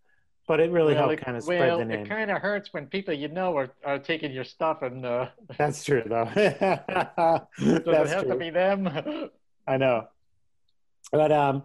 But 0.49 0.59
it 0.59 0.71
really 0.71 0.95
well, 0.95 1.09
helped 1.09 1.21
it, 1.21 1.23
kind 1.23 1.37
of 1.37 1.43
spread 1.43 1.59
well, 1.59 1.77
the 1.77 1.85
name. 1.85 1.99
it 1.99 2.09
kind 2.09 2.31
of 2.31 2.41
hurts 2.41 2.73
when 2.73 2.87
people 2.87 3.13
you 3.13 3.27
know 3.27 3.55
are, 3.55 3.69
are 3.85 3.99
taking 3.99 4.31
your 4.31 4.43
stuff 4.43 4.81
and 4.81 5.05
uh, 5.05 5.27
That's 5.59 5.83
true, 5.85 6.01
though. 6.03 6.25
does 6.35 7.45
it 7.55 8.07
have 8.07 8.23
true. 8.23 8.31
to 8.31 8.35
be 8.35 8.49
them? 8.49 8.89
I 9.67 9.77
know. 9.77 10.07
But 11.11 11.31
um, 11.31 11.61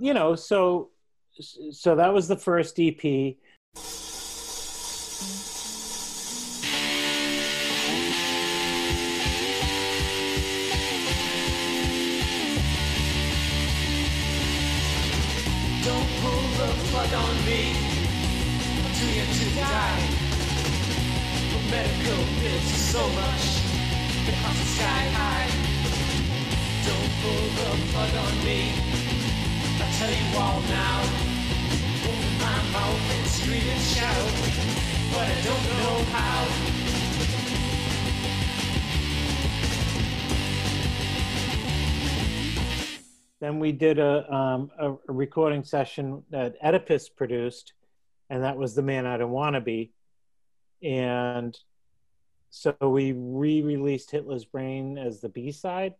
you 0.00 0.12
know, 0.12 0.34
so 0.34 0.90
so 1.70 1.94
that 1.94 2.12
was 2.12 2.26
the 2.26 2.34
first 2.34 2.80
EP. 2.80 3.00
Don't 15.84 16.08
pull 16.20 16.42
the 16.58 16.72
plug 16.90 17.14
on 17.14 17.46
me. 17.46 17.83
Medical 21.74 22.22
bills 22.40 22.70
are 22.70 22.84
so 22.94 23.02
much. 23.18 23.44
The 24.26 24.32
cost 24.40 24.62
is 24.62 24.70
sky 24.78 25.04
high. 25.18 25.48
Don't 26.86 27.10
pull 27.20 27.44
the 27.58 27.68
plug 27.90 28.14
on 28.24 28.34
me. 28.46 28.60
I 29.82 29.86
tell 29.98 30.12
you 30.20 30.26
all 30.38 30.60
now. 30.70 30.98
Open 32.08 32.32
my 32.46 32.58
mouth 32.74 33.04
and 33.14 33.26
scream 33.36 33.66
and 33.74 33.84
shout. 33.94 34.26
But 35.14 35.26
I 35.34 35.38
don't 35.48 35.64
know 35.82 35.96
how. 36.14 36.38
Then 43.40 43.58
we 43.58 43.72
did 43.72 43.98
a 43.98 44.32
um, 44.32 44.70
a, 44.78 44.94
recording 45.08 45.64
session 45.64 46.22
that 46.30 46.54
Oedipus 46.62 47.08
produced, 47.08 47.74
and 48.30 48.44
that 48.44 48.56
was 48.56 48.76
the 48.76 48.82
man 48.82 49.06
I 49.06 49.16
don't 49.16 49.32
want 49.32 49.54
to 49.56 49.60
be. 49.60 49.93
And 50.82 51.58
so 52.50 52.76
we 52.80 53.12
re-released 53.12 54.10
Hitler's 54.10 54.44
Brain 54.44 54.98
as 54.98 55.20
the 55.20 55.28
B 55.28 55.50
side. 55.52 55.94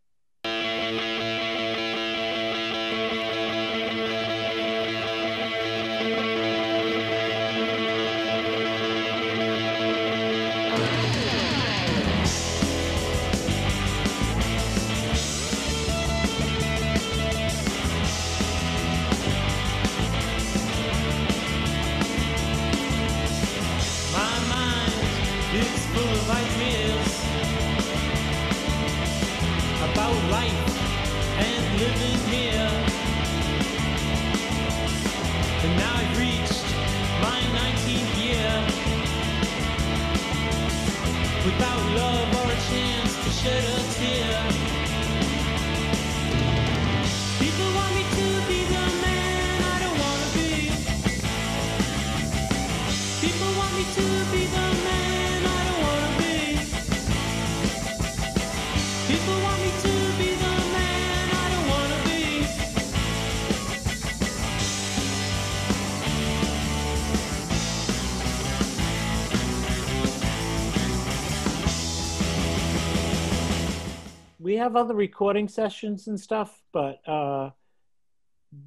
We 74.55 74.59
have 74.61 74.77
other 74.77 74.95
recording 74.95 75.49
sessions 75.49 76.07
and 76.07 76.19
stuff, 76.21 76.63
but 76.73 77.01
uh, 77.09 77.51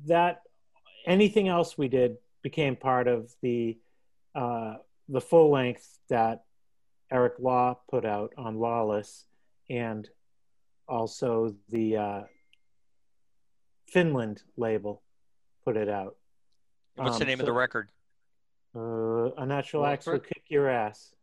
that 0.06 0.42
anything 1.06 1.48
else 1.48 1.78
we 1.78 1.88
did 1.88 2.18
became 2.44 2.76
part 2.76 3.08
of 3.08 3.34
the 3.42 3.78
uh, 4.36 4.74
the 5.08 5.22
full 5.22 5.50
length 5.50 5.98
that 6.10 6.44
Eric 7.10 7.36
Law 7.40 7.80
put 7.90 8.04
out 8.04 8.34
on 8.38 8.60
Lawless, 8.60 9.24
and 9.70 10.10
also 10.90 11.56
the 11.70 11.96
uh, 11.96 12.22
Finland 13.88 14.44
label 14.58 15.02
put 15.64 15.78
it 15.78 15.88
out. 15.88 16.18
What's 16.96 17.18
the 17.18 17.24
Um, 17.24 17.28
name 17.30 17.40
of 17.40 17.46
the 17.46 17.54
record? 17.54 17.88
Uh, 18.76 19.32
a 19.38 19.46
natural 19.46 19.84
Well, 19.84 19.92
axe 19.94 20.06
will 20.06 20.20
kick 20.20 20.44
your 20.50 20.68
ass. 20.70 21.16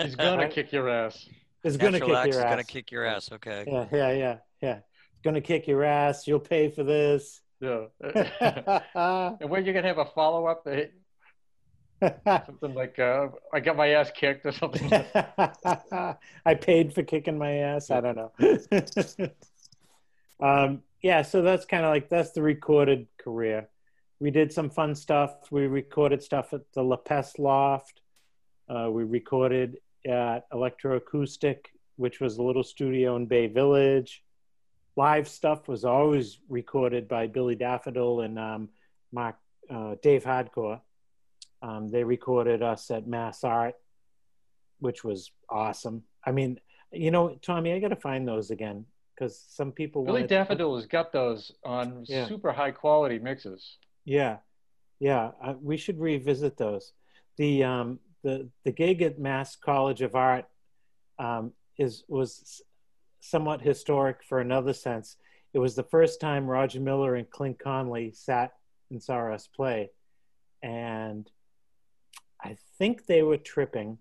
He's 0.00 0.16
gonna 0.16 0.36
Right. 0.44 0.50
kick 0.50 0.72
your 0.72 0.88
ass. 0.88 1.28
It's 1.66 1.76
gonna 1.76 1.98
kick 1.98 2.10
Axe 2.10 2.26
your 2.26 2.28
is 2.28 2.36
ass. 2.36 2.50
gonna 2.50 2.64
kick 2.64 2.92
your 2.92 3.04
ass. 3.04 3.32
Okay. 3.32 3.64
Yeah, 3.66 3.86
yeah, 3.92 4.12
yeah, 4.12 4.36
yeah. 4.62 4.78
Gonna 5.24 5.40
kick 5.40 5.66
your 5.66 5.82
ass. 5.82 6.26
You'll 6.26 6.38
pay 6.38 6.70
for 6.70 6.84
this. 6.84 7.40
Yeah. 7.60 7.86
and 9.40 9.50
when 9.50 9.66
you 9.66 9.72
gonna 9.72 9.88
have 9.88 9.98
a 9.98 10.04
follow 10.04 10.46
up? 10.46 10.66
Something 12.46 12.74
like 12.74 12.98
uh, 12.98 13.28
I 13.52 13.60
got 13.60 13.76
my 13.76 13.88
ass 13.88 14.12
kicked 14.14 14.46
or 14.46 14.52
something. 14.52 14.92
I 16.46 16.54
paid 16.54 16.94
for 16.94 17.02
kicking 17.02 17.36
my 17.36 17.52
ass. 17.54 17.90
I 17.90 18.00
don't 18.00 18.16
know. 18.16 19.30
um, 20.40 20.82
yeah, 21.02 21.22
so 21.22 21.42
that's 21.42 21.64
kind 21.64 21.84
of 21.84 21.90
like 21.90 22.08
that's 22.08 22.30
the 22.30 22.42
recorded 22.42 23.08
career. 23.18 23.68
We 24.20 24.30
did 24.30 24.52
some 24.52 24.70
fun 24.70 24.94
stuff. 24.94 25.50
We 25.50 25.66
recorded 25.66 26.22
stuff 26.22 26.52
at 26.52 26.60
the 26.74 26.82
La 26.82 26.96
Peste 26.96 27.38
Loft. 27.38 28.02
Uh, 28.68 28.88
we 28.90 29.04
recorded 29.04 29.78
at 30.06 30.48
Electroacoustic, 30.50 31.66
which 31.96 32.20
was 32.20 32.38
a 32.38 32.42
little 32.42 32.62
studio 32.64 33.16
in 33.16 33.26
Bay 33.26 33.46
Village. 33.46 34.22
Live 34.96 35.28
stuff 35.28 35.68
was 35.68 35.84
always 35.84 36.38
recorded 36.48 37.06
by 37.08 37.26
Billy 37.26 37.54
Daffodil 37.54 38.20
and 38.22 38.38
um, 38.38 38.68
Mark 39.12 39.36
uh, 39.68 39.96
Dave 40.02 40.24
Hardcore. 40.24 40.80
Um, 41.62 41.90
they 41.90 42.04
recorded 42.04 42.62
us 42.62 42.90
at 42.90 43.06
Mass 43.06 43.44
Art, 43.44 43.74
which 44.78 45.04
was 45.04 45.30
awesome. 45.50 46.02
I 46.24 46.32
mean, 46.32 46.60
you 46.92 47.10
know, 47.10 47.36
Tommy, 47.42 47.72
I 47.72 47.78
got 47.78 47.88
to 47.88 47.96
find 47.96 48.26
those 48.26 48.50
again 48.50 48.86
because 49.14 49.42
some 49.48 49.72
people 49.72 50.04
Billy 50.04 50.22
wanted- 50.22 50.28
Daffodil 50.28 50.76
has 50.76 50.86
got 50.86 51.12
those 51.12 51.52
on 51.64 52.04
Yeah. 52.06 52.26
super 52.26 52.52
high 52.52 52.70
quality 52.70 53.18
mixes. 53.18 53.78
Yeah, 54.04 54.38
yeah, 55.00 55.32
uh, 55.42 55.54
we 55.60 55.76
should 55.76 55.98
revisit 55.98 56.56
those. 56.56 56.92
The 57.36 57.64
um, 57.64 57.98
the 58.26 58.48
the 58.64 58.72
gig 58.72 59.02
at 59.02 59.20
Mass 59.20 59.54
College 59.54 60.02
of 60.02 60.16
Art 60.16 60.46
um, 61.16 61.52
is 61.78 62.02
was 62.08 62.60
somewhat 63.20 63.62
historic 63.62 64.24
for 64.28 64.40
another 64.40 64.72
sense. 64.72 65.16
It 65.54 65.60
was 65.60 65.76
the 65.76 65.84
first 65.84 66.20
time 66.20 66.48
Roger 66.48 66.80
Miller 66.80 67.14
and 67.14 67.30
Clint 67.30 67.60
Conley 67.60 68.10
sat 68.12 68.52
and 68.90 69.00
saw 69.00 69.32
us 69.32 69.46
play, 69.46 69.90
and 70.60 71.30
I 72.42 72.56
think 72.78 73.06
they 73.06 73.22
were 73.22 73.36
tripping. 73.36 73.98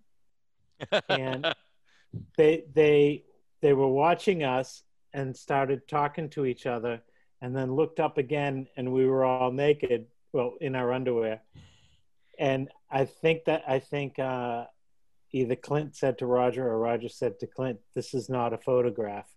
And 1.07 1.53
they 2.37 2.63
they 2.73 3.25
they 3.61 3.73
were 3.73 3.87
watching 3.87 4.43
us 4.43 4.81
and 5.13 5.37
started 5.37 5.87
talking 5.87 6.29
to 6.29 6.45
each 6.45 6.65
other 6.65 6.99
and 7.43 7.55
then 7.55 7.75
looked 7.75 7.99
up 7.99 8.17
again 8.17 8.67
and 8.75 8.91
we 8.91 9.05
were 9.05 9.23
all 9.23 9.51
naked 9.51 10.07
well 10.33 10.55
in 10.59 10.75
our 10.75 10.91
underwear 10.91 11.41
and 12.39 12.69
i 12.91 13.05
think 13.05 13.45
that 13.45 13.63
i 13.67 13.79
think 13.79 14.19
uh 14.19 14.65
either 15.31 15.55
clint 15.55 15.95
said 15.95 16.17
to 16.17 16.25
roger 16.25 16.67
or 16.67 16.79
roger 16.79 17.09
said 17.09 17.39
to 17.39 17.47
clint 17.47 17.79
this 17.93 18.13
is 18.13 18.29
not 18.29 18.53
a 18.53 18.57
photograph 18.57 19.29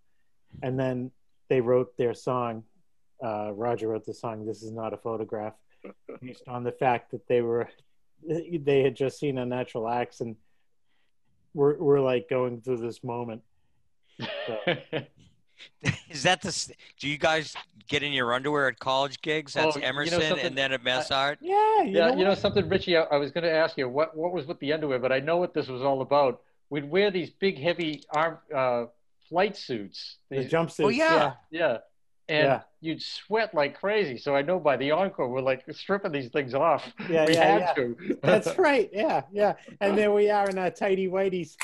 and 0.63 0.79
then 0.79 1.11
they 1.49 1.61
wrote 1.61 1.97
their 1.97 2.15
song 2.15 2.63
uh 3.25 3.51
roger 3.53 3.89
wrote 3.89 4.07
the 4.07 4.15
song 4.15 4.47
this 4.47 4.63
is 4.63 4.71
not 4.71 4.93
a 4.93 4.97
photograph 4.97 5.55
based 6.23 6.47
on 6.49 6.65
the 6.65 6.73
fact 6.73 7.11
that 7.11 7.27
they 7.27 7.43
were 7.43 7.69
they 8.61 8.83
had 8.83 8.97
just 8.97 9.19
seen 9.19 9.39
Unnatural 9.39 9.89
Axe 9.89 10.21
and 10.21 10.37
we're 11.55 11.77
we're 11.79 12.01
like 12.01 12.29
going 12.29 12.61
through 12.61 12.79
this 12.79 13.03
moment. 13.03 13.43
So, 14.47 14.57
Is 16.11 16.23
that 16.25 16.41
the? 16.43 16.73
Do 16.99 17.09
you 17.09 17.19
guys 17.19 17.55
get 17.89 18.03
in 18.03 18.13
your 18.13 18.33
underwear 18.35 18.69
at 18.69 18.79
college 18.79 19.21
gigs? 19.23 19.55
That's 19.55 19.77
Oh, 19.77 19.79
you 19.79 19.83
know 19.83 19.89
Emerson, 19.89 20.21
something? 20.23 20.47
and 20.47 20.57
then 20.59 20.73
at 20.73 20.83
Mass 20.83 21.11
Art. 21.11 21.39
yeah, 21.41 21.83
you 21.83 21.91
yeah, 21.93 22.11
know 22.11 22.17
you 22.17 22.25
know 22.25 22.35
something, 22.35 22.69
Richie. 22.69 22.97
I, 22.97 23.03
I 23.03 23.17
was 23.17 23.31
going 23.31 23.45
to 23.45 23.53
ask 23.53 23.77
you 23.79 23.89
what 23.89 24.17
what 24.17 24.33
was 24.33 24.47
with 24.47 24.59
the 24.61 24.73
underwear, 24.73 24.99
but 24.99 25.13
I 25.13 25.21
know 25.21 25.37
what 25.37 25.55
this 25.55 25.69
was 25.69 25.83
all 25.83 26.01
about. 26.03 26.43
We'd 26.71 26.89
wear 26.89 27.11
these 27.11 27.31
big, 27.31 27.59
heavy 27.59 28.03
arm 28.15 28.39
uh, 28.55 28.85
flight 29.29 29.57
suits. 29.57 30.17
the 30.31 30.41
These- 30.41 30.51
jumpsuits. 30.53 30.85
Oh, 30.85 30.89
yeah. 30.89 31.35
yeah, 31.51 31.79
and 32.29 32.45
Yeah. 32.47 32.61
you'd 32.83 33.01
sweat 33.01 33.55
like 33.55 33.79
crazy. 33.79 34.19
So 34.19 34.37
I 34.37 34.43
know 34.43 34.59
by 34.61 34.77
the 34.77 34.91
encore, 34.91 35.29
we're 35.29 35.41
like 35.41 35.65
stripping 35.73 36.13
these 36.13 36.29
things 36.31 36.53
off. 36.55 36.85
Yeah, 37.09 37.25
we 37.27 37.35
yeah, 37.35 37.45
had 37.45 37.61
yeah. 37.61 37.73
to. 37.75 38.19
That's 38.23 38.59
right. 38.69 38.91
Yeah, 38.93 39.23
yeah. 39.33 39.55
And 39.81 39.97
there 39.97 40.13
we 40.13 40.29
are 40.31 40.49
in 40.51 40.59
our 40.59 40.71
tidy 40.71 41.09
whiteys. 41.09 41.57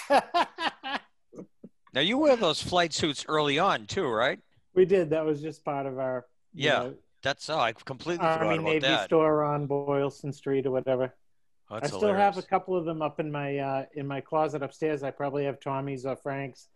Now 1.95 2.01
you 2.01 2.19
wear 2.19 2.35
those 2.35 2.61
flight 2.61 2.93
suits 2.93 3.25
early 3.29 3.59
on 3.59 3.87
too, 3.87 4.07
right? 4.07 4.41
we 4.75 4.85
did. 4.85 5.11
That 5.11 5.25
was 5.25 5.41
just 5.41 5.65
part 5.65 5.87
of 5.87 5.99
our 5.99 6.27
Yeah, 6.53 6.73
know, 6.73 6.95
That's 7.23 7.49
oh, 7.49 7.59
I 7.59 7.73
completely 7.73 8.27
Army 8.27 8.39
forgot 8.39 8.53
about 8.55 8.65
Navy 8.65 8.79
that. 8.81 9.05
store 9.05 9.45
on 9.45 9.67
Boylston 9.67 10.33
Street 10.33 10.67
or 10.67 10.73
whatever. 10.73 11.15
That's 11.71 11.93
I 11.93 11.97
still 11.97 12.13
have 12.13 12.37
a 12.37 12.43
couple 12.43 12.77
of 12.77 12.85
them 12.85 13.01
up 13.01 13.21
in 13.21 13.31
my 13.31 13.59
uh, 13.59 13.85
in 13.95 14.07
my 14.07 14.21
closet 14.21 14.63
upstairs. 14.63 15.03
I 15.03 15.11
probably 15.11 15.45
have 15.45 15.61
Tommy's 15.61 16.05
or 16.05 16.17
Frank's. 16.17 16.69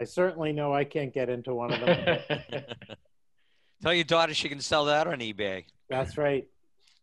I 0.00 0.04
certainly 0.04 0.52
know 0.52 0.72
I 0.72 0.84
can't 0.84 1.12
get 1.12 1.28
into 1.28 1.54
one 1.54 1.72
of 1.72 1.80
them. 1.80 2.18
Tell 3.82 3.94
your 3.94 4.04
daughter 4.04 4.32
she 4.32 4.48
can 4.48 4.60
sell 4.60 4.86
that 4.86 5.06
on 5.06 5.18
eBay 5.18 5.64
That's 5.90 6.16
right. 6.16 6.46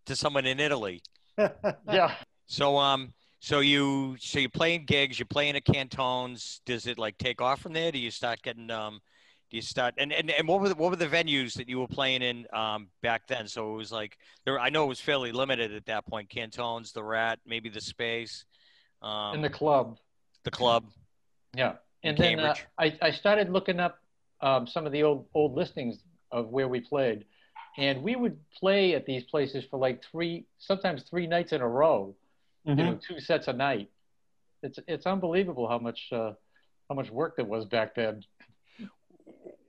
to 0.08 0.16
someone 0.16 0.46
in 0.46 0.60
Italy. 0.60 1.04
yeah. 1.38 2.16
So 2.48 2.78
um, 2.78 3.14
so 3.42 3.60
you 3.60 4.16
so 4.20 4.38
you're 4.38 4.50
playing 4.50 4.86
gigs, 4.86 5.18
you're 5.18 5.26
playing 5.26 5.56
at 5.56 5.66
Cantone's. 5.66 6.62
Does 6.66 6.86
it 6.86 7.00
like 7.00 7.18
take 7.18 7.42
off 7.42 7.60
from 7.60 7.74
there? 7.74 7.92
Do 7.92 7.98
you 7.98 8.12
start 8.12 8.42
getting 8.44 8.70
um, 8.70 9.02
do 9.50 9.58
you 9.58 9.64
start 9.64 9.96
and 9.98 10.14
and, 10.14 10.30
and 10.30 10.48
what 10.48 10.62
were 10.62 10.70
the, 10.70 10.76
what 10.76 10.92
were 10.92 10.96
the 10.96 11.08
venues 11.08 11.56
that 11.56 11.68
you 11.68 11.80
were 11.80 11.88
playing 11.88 12.22
in 12.22 12.46
um 12.54 12.88
back 13.02 13.28
then? 13.28 13.48
So 13.48 13.74
it 13.74 13.78
was 13.78 13.92
like 13.92 14.20
there. 14.46 14.60
I 14.60 14.70
know 14.70 14.86
it 14.86 14.90
was 14.90 15.02
fairly 15.02 15.32
limited 15.32 15.74
at 15.74 15.88
that 15.88 16.06
point. 16.06 16.30
Cantone's, 16.30 16.92
the 16.92 17.04
Rat, 17.04 17.40
maybe 17.44 17.68
the 17.68 17.82
Space, 17.82 18.46
um, 19.02 19.34
in 19.34 19.42
the 19.42 19.50
club. 19.50 19.98
the 20.44 20.52
club. 20.52 20.86
Yeah, 21.56 21.74
and 22.04 22.16
then 22.16 22.40
uh, 22.40 22.54
I, 22.78 22.96
I 23.02 23.10
started 23.10 23.50
looking 23.50 23.80
up 23.80 23.98
um, 24.42 24.68
some 24.68 24.86
of 24.86 24.92
the 24.92 25.02
old 25.02 25.26
old 25.34 25.56
listings 25.56 25.98
of 26.32 26.50
where 26.50 26.68
we 26.68 26.80
played, 26.80 27.26
and 27.80 28.04
we 28.04 28.16
would 28.16 28.38
play 28.54 28.94
at 28.94 29.08
these 29.08 29.24
places 29.24 29.66
for 29.70 29.80
like 29.80 30.04
three, 30.12 30.46
sometimes 30.60 31.02
three 31.10 31.26
nights 31.26 31.54
in 31.54 31.62
a 31.62 31.68
row. 31.68 32.16
You 32.66 32.76
know, 32.76 33.00
two 33.08 33.20
sets 33.20 33.48
a 33.48 33.54
night. 33.54 33.90
It's 34.64 34.80
it's 34.88 35.06
unbelievable 35.06 35.68
how 35.68 35.80
much 35.80 36.10
uh, 36.12 36.34
how 36.90 36.96
much 36.96 37.10
work 37.10 37.36
there 37.36 37.46
was 37.46 37.66
back 37.66 37.96
then. 37.96 38.24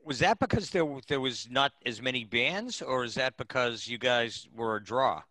Was 0.05 0.19
that 0.19 0.39
because 0.39 0.71
there 0.71 0.85
there 1.09 1.21
was 1.21 1.49
not 1.51 1.73
as 1.87 2.03
many 2.03 2.25
bands, 2.25 2.83
or 2.83 3.05
is 3.05 3.15
that 3.15 3.37
because 3.37 3.89
you 3.89 3.99
guys 3.99 4.49
were 4.55 4.77
a 4.77 4.83
draw? 4.83 5.23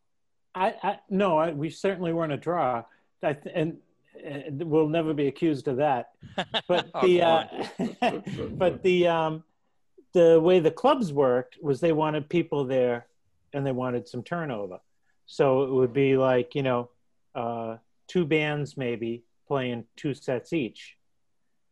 I, 0.55 0.75
I 0.81 0.99
no, 1.09 1.37
I, 1.37 1.51
we 1.51 1.69
certainly 1.69 2.13
weren't 2.13 2.33
a 2.33 2.37
draw, 2.37 2.83
I 3.23 3.33
th- 3.33 3.55
and 3.55 3.77
uh, 4.25 4.65
we'll 4.65 4.87
never 4.87 5.13
be 5.13 5.27
accused 5.27 5.67
of 5.67 5.77
that. 5.77 6.11
But 6.67 6.89
Oh, 6.93 7.05
the 7.05 7.19
come 7.19 7.97
uh, 8.01 8.19
but 8.51 8.81
the 8.83 9.07
um, 9.07 9.43
the 10.13 10.39
way 10.39 10.59
the 10.59 10.71
clubs 10.71 11.13
worked 11.13 11.57
was 11.61 11.79
they 11.79 11.91
wanted 11.93 12.29
people 12.29 12.65
there, 12.65 13.07
and 13.53 13.65
they 13.65 13.71
wanted 13.71 14.07
some 14.07 14.23
turnover. 14.23 14.79
So 15.25 15.63
it 15.63 15.71
would 15.71 15.93
be 15.93 16.17
like 16.17 16.55
you 16.55 16.63
know, 16.63 16.89
uh, 17.35 17.77
two 18.07 18.25
bands 18.25 18.77
maybe 18.77 19.23
playing 19.47 19.85
two 19.95 20.13
sets 20.13 20.53
each. 20.53 20.97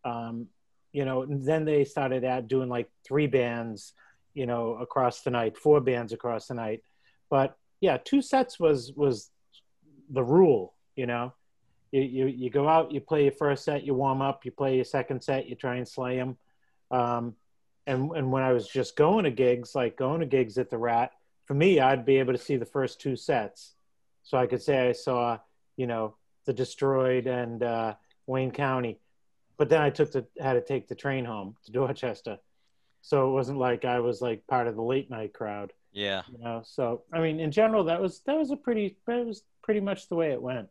Um, 0.03 0.47
you 0.91 1.05
know, 1.05 1.26
then 1.28 1.66
they 1.66 1.86
started 1.86 2.24
at 2.24 2.47
doing 2.47 2.70
like 2.70 2.89
three 3.05 3.28
bands, 3.28 3.93
you 4.34 4.45
know, 4.45 4.74
across 4.76 5.22
the 5.22 5.30
night, 5.30 5.57
four 5.57 5.80
bands 5.82 6.14
across 6.14 6.47
the 6.47 6.55
night. 6.55 6.84
But 7.30 7.57
yeah, 7.80 7.97
two 8.03 8.22
sets 8.22 8.60
was 8.60 8.93
was 8.95 9.30
the 10.10 10.24
rule. 10.24 10.74
You 10.95 11.05
know, 11.05 11.34
you 11.91 12.01
you, 12.01 12.26
you 12.28 12.49
go 12.49 12.68
out, 12.68 12.91
you 12.91 13.01
play 13.01 13.24
your 13.24 13.32
first 13.34 13.64
set, 13.64 13.84
you 13.84 13.93
warm 13.93 14.22
up, 14.22 14.45
you 14.45 14.51
play 14.51 14.76
your 14.76 14.86
second 14.86 15.24
set, 15.24 15.47
you 15.47 15.55
try 15.55 15.76
and 15.76 15.88
slay 15.88 16.18
them. 16.18 16.38
Um, 16.91 17.36
and 17.86 18.12
and 18.12 18.32
when 18.32 18.43
I 18.43 18.53
was 18.53 18.68
just 18.68 18.95
going 18.95 19.26
to 19.26 19.32
gigs, 19.32 19.76
like 19.76 19.95
going 19.95 20.22
to 20.22 20.26
gigs 20.26 20.57
at 20.57 20.70
the 20.70 20.78
Rat, 20.78 21.12
for 21.45 21.53
me, 21.53 21.80
I'd 21.80 22.05
be 22.05 22.18
able 22.18 22.34
to 22.34 22.39
see 22.39 22.57
the 22.57 22.66
first 22.66 22.99
two 22.99 23.16
sets, 23.16 23.76
so 24.24 24.38
I 24.38 24.47
could 24.47 24.62
say 24.62 24.89
I 24.89 24.91
saw, 24.91 25.39
you 25.80 25.88
know, 25.88 26.16
the 26.46 26.52
Destroyed 26.54 27.26
and 27.26 27.64
uh, 27.64 27.94
Wayne 28.28 28.52
County. 28.52 29.00
But 29.58 29.70
then 29.70 29.82
I 29.82 29.90
took 29.90 30.12
the 30.12 30.26
had 30.40 30.54
to 30.54 30.62
take 30.62 30.88
the 30.90 30.96
train 30.96 31.24
home 31.26 31.56
to 31.66 31.72
Dorchester, 31.80 32.38
so 33.02 33.30
it 33.30 33.32
wasn't 33.34 33.60
like 33.60 33.86
I 33.86 34.00
was 34.02 34.22
like 34.22 34.46
part 34.48 34.68
of 34.68 34.76
the 34.76 34.82
late 34.84 35.10
night 35.10 35.34
crowd. 35.34 35.72
Yeah. 35.92 36.22
you 36.32 36.38
know 36.38 36.62
so 36.64 37.02
i 37.12 37.20
mean 37.20 37.40
in 37.40 37.50
general 37.50 37.84
that 37.86 38.00
was 38.00 38.20
that 38.28 38.38
was 38.38 38.52
a 38.52 38.56
pretty 38.56 38.96
that 39.08 39.26
was 39.26 39.42
pretty 39.64 39.80
much 39.80 40.08
the 40.08 40.16
way 40.16 40.32
it 40.32 40.42
went. 40.42 40.68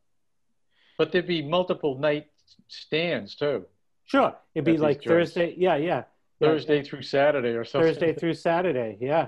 But 0.97 1.11
there'd 1.11 1.27
be 1.27 1.43
multiple 1.43 1.99
night 1.99 2.27
stands 2.69 3.35
too, 3.35 3.67
sure. 4.05 4.37
It'd 4.55 4.65
be 4.65 4.77
like 4.77 5.03
thursday 5.03 5.55
yeah 5.59 5.75
yeah 5.77 6.03
Yeah, 6.41 6.49
Thursday 6.49 6.83
through 6.85 7.03
Saturday 7.03 7.55
or 7.61 7.65
something. 7.65 7.89
thursday 7.93 8.13
through 8.15 8.35
saturday 8.35 8.97
yeah 9.01 9.27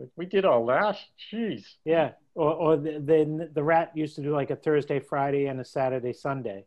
Like, 0.00 0.08
we 0.16 0.26
did 0.26 0.44
all 0.44 0.64
that. 0.66 0.98
Jeez. 1.30 1.64
yeah 1.84 2.12
or, 2.34 2.54
or 2.54 2.76
the, 2.76 2.92
the 2.92 3.50
the 3.52 3.62
rat 3.62 3.90
used 3.94 4.14
to 4.16 4.22
do 4.22 4.32
like 4.32 4.50
a 4.50 4.56
thursday 4.56 4.98
friday 4.98 5.46
and 5.46 5.60
a 5.60 5.64
saturday 5.64 6.12
sunday 6.12 6.64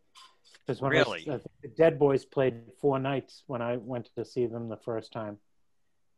because 0.65 0.81
when 0.81 0.91
Really? 0.91 1.21
I 1.27 1.37
think 1.43 1.55
the 1.61 1.67
dead 1.69 1.97
boys 1.99 2.23
played 2.25 2.55
four 2.79 2.99
nights 2.99 3.43
when 3.47 3.61
i 3.61 3.77
went 3.77 4.09
to 4.15 4.23
see 4.25 4.45
them 4.45 4.69
the 4.69 4.77
first 4.77 5.11
time 5.11 5.37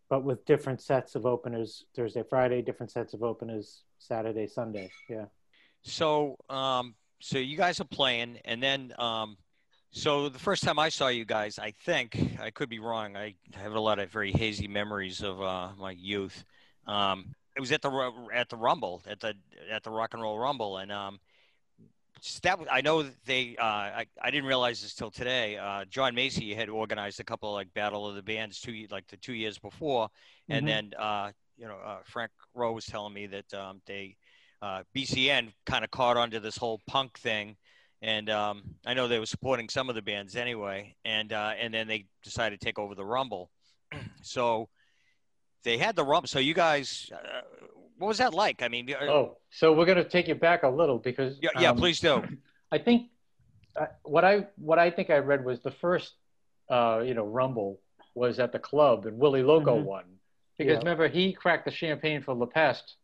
but 0.09 0.23
with 0.23 0.45
different 0.45 0.81
sets 0.81 1.15
of 1.15 1.25
openers 1.25 1.85
thursday 1.95 2.23
friday 2.29 2.61
different 2.61 2.91
sets 2.91 3.13
of 3.13 3.23
openers 3.23 3.83
saturday 3.99 4.47
sunday 4.47 4.89
yeah 5.09 5.25
So, 5.83 6.35
um, 6.49 6.95
so 7.21 7.37
you 7.37 7.57
guys 7.57 7.79
are 7.79 7.85
playing, 7.99 8.39
and 8.43 8.61
then, 8.61 8.93
um, 8.97 9.37
so 9.91 10.29
the 10.29 10.39
first 10.39 10.63
time 10.63 10.79
I 10.79 10.89
saw 10.89 11.07
you 11.09 11.25
guys, 11.25 11.59
I 11.59 11.71
think 11.85 12.17
I 12.41 12.49
could 12.51 12.69
be 12.69 12.79
wrong. 12.79 13.15
I 13.15 13.35
have 13.53 13.73
a 13.73 13.79
lot 13.79 13.99
of 13.99 14.11
very 14.11 14.31
hazy 14.31 14.67
memories 14.67 15.21
of 15.21 15.41
uh, 15.41 15.69
my 15.77 15.91
youth. 15.91 16.43
Um, 16.87 17.33
it 17.55 17.59
was 17.59 17.71
at 17.71 17.81
the 17.81 18.13
at 18.33 18.49
the 18.49 18.57
Rumble 18.57 19.01
at 19.07 19.19
the 19.19 19.33
at 19.71 19.83
the 19.83 19.89
Rock 19.91 20.13
and 20.13 20.21
Roll 20.21 20.37
Rumble, 20.37 20.77
and 20.77 20.91
um, 20.91 21.19
that 22.43 22.59
I 22.71 22.81
know 22.81 23.05
they. 23.25 23.55
Uh, 23.57 23.63
I 23.63 24.05
I 24.21 24.31
didn't 24.31 24.47
realize 24.47 24.81
this 24.81 24.93
till 24.93 25.11
today. 25.11 25.57
Uh, 25.57 25.85
John 25.85 26.15
Macy 26.15 26.53
had 26.53 26.69
organized 26.69 27.19
a 27.19 27.23
couple 27.23 27.49
of 27.49 27.55
like 27.55 27.73
Battle 27.73 28.07
of 28.07 28.15
the 28.15 28.23
Bands 28.23 28.59
two 28.59 28.87
like 28.89 29.07
the 29.07 29.17
two 29.17 29.33
years 29.33 29.57
before, 29.57 30.09
and 30.49 30.63
Mhm. 30.63 30.67
then 30.67 30.91
uh, 30.97 31.31
you 31.57 31.67
know 31.67 31.77
uh, 31.77 31.99
Frank 32.05 32.31
Rowe 32.53 32.73
was 32.73 32.85
telling 32.85 33.13
me 33.13 33.27
that 33.27 33.53
um, 33.53 33.81
they 33.85 34.15
uh, 34.61 34.83
BCN 34.95 35.53
kind 35.65 35.83
of 35.83 35.91
caught 35.91 36.17
onto 36.17 36.39
this 36.39 36.57
whole 36.57 36.81
punk 36.87 37.17
thing, 37.19 37.55
and 38.01 38.29
um, 38.29 38.63
I 38.85 38.93
know 38.93 39.07
they 39.07 39.19
were 39.19 39.25
supporting 39.25 39.69
some 39.69 39.89
of 39.89 39.95
the 39.95 40.01
bands 40.01 40.35
anyway, 40.35 40.95
and 41.05 41.31
uh, 41.31 41.53
and 41.59 41.73
then 41.73 41.87
they 41.87 42.05
decided 42.23 42.59
to 42.59 42.65
take 42.65 42.79
over 42.79 42.95
the 42.95 43.05
Rumble, 43.05 43.51
so 44.21 44.69
they 45.65 45.77
had 45.77 45.95
the 45.97 46.03
Rumble. 46.05 46.27
So 46.27 46.39
you 46.39 46.53
guys, 46.53 47.09
uh, 47.13 47.17
what 47.97 48.07
was 48.07 48.19
that 48.19 48.33
like? 48.33 48.61
I 48.61 48.69
mean, 48.69 48.89
uh, 48.93 49.03
Oh, 49.05 49.37
so 49.49 49.73
we're 49.73 49.85
going 49.85 49.97
to 49.97 50.07
take 50.07 50.27
you 50.29 50.35
back 50.35 50.63
a 50.63 50.69
little 50.69 50.99
because 50.99 51.37
yeah, 51.41 51.49
yeah, 51.59 51.71
um, 51.71 51.77
please 51.77 51.99
do. 51.99 52.23
I 52.71 52.77
think 52.77 53.09
uh, 53.75 53.87
what 54.03 54.23
I 54.23 54.47
what 54.55 54.79
I 54.79 54.89
think 54.91 55.09
I 55.09 55.17
read 55.17 55.43
was 55.43 55.59
the 55.61 55.71
first 55.71 56.13
uh, 56.69 57.01
you 57.05 57.13
know 57.13 57.25
Rumble 57.25 57.81
was 58.13 58.39
at 58.39 58.53
the 58.53 58.59
club 58.59 59.05
and 59.07 59.17
Willie 59.19 59.43
Loco 59.43 59.77
Mhm. 59.77 59.83
won 59.83 60.05
because 60.57 60.73
Yeah. 60.75 60.79
remember 60.79 61.09
he 61.09 61.33
cracked 61.33 61.65
the 61.65 61.71
champagne 61.71 62.21
for 62.21 62.33
La 62.33 62.45
Peste 62.45 62.95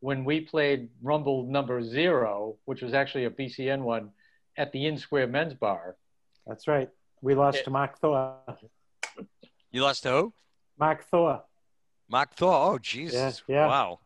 when 0.00 0.24
we 0.24 0.40
played 0.40 0.88
Rumble 1.02 1.44
number 1.44 1.82
zero, 1.82 2.56
which 2.66 2.82
was 2.82 2.92
actually 2.92 3.24
a 3.24 3.30
BCN 3.30 3.82
one 3.82 4.10
at 4.58 4.72
the 4.72 4.86
Inn 4.86 4.98
Square 4.98 5.28
Men's 5.28 5.54
Bar. 5.54 5.96
that's 6.46 6.66
right 6.66 6.88
we 7.22 7.34
lost 7.34 7.58
Yeah. 7.58 7.64
to 7.64 7.70
mark 7.70 7.98
thor 7.98 8.38
You 9.70 9.82
lost 9.82 10.02
to 10.04 10.10
who? 10.10 10.32
mark 10.78 11.04
thor 11.10 11.42
Mark 12.10 12.34
Thor. 12.34 12.72
Oh, 12.74 12.78
Jesus! 12.78 13.42
yeah. 13.46 13.66
Wow. 13.66 14.00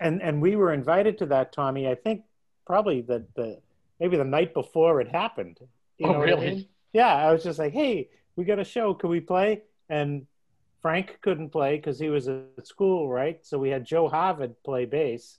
and 0.00 0.22
and 0.22 0.40
we 0.40 0.56
were 0.56 0.72
invited 0.72 1.18
to 1.18 1.26
that 1.26 1.52
tommy 1.52 1.86
i 1.88 1.94
think 1.94 2.22
probably 2.66 3.00
the 3.02 3.24
the 3.36 3.58
maybe 3.98 4.16
the 4.16 4.24
night 4.24 4.54
before 4.54 5.00
it 5.00 5.08
happened 5.08 5.58
you 5.98 6.06
Oh, 6.06 6.12
know 6.12 6.18
what 6.20 6.28
I 6.28 6.32
really? 6.32 6.50
mean? 6.50 6.66
yeah 6.92 7.14
i 7.26 7.32
was 7.32 7.42
just 7.44 7.58
like 7.58 7.72
hey 7.72 8.08
we 8.36 8.44
got 8.44 8.58
a 8.58 8.64
show 8.64 8.94
can 8.94 9.10
we 9.10 9.20
play 9.20 9.62
and 9.88 10.26
frank 10.80 11.18
couldn't 11.20 11.50
play 11.50 11.76
because 11.76 11.98
he 11.98 12.08
was 12.08 12.28
at 12.28 12.66
school 12.66 13.08
right 13.10 13.38
so 13.44 13.58
we 13.58 13.68
had 13.70 13.84
joe 13.84 14.08
harvard 14.08 14.54
play 14.64 14.84
bass 14.86 15.38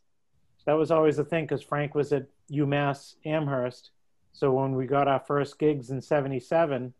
that 0.66 0.74
was 0.74 0.92
always 0.92 1.18
the 1.18 1.26
thing 1.26 1.46
because 1.46 1.64
frank 1.64 1.96
was 1.96 2.14
at 2.14 2.26
umass 2.52 3.16
amherst 3.26 3.90
so 4.34 4.52
when 4.52 4.76
we 4.76 4.86
got 4.86 5.08
our 5.08 5.20
first 5.32 5.58
gigs 5.58 5.90
in 5.90 6.00
77 6.02 6.94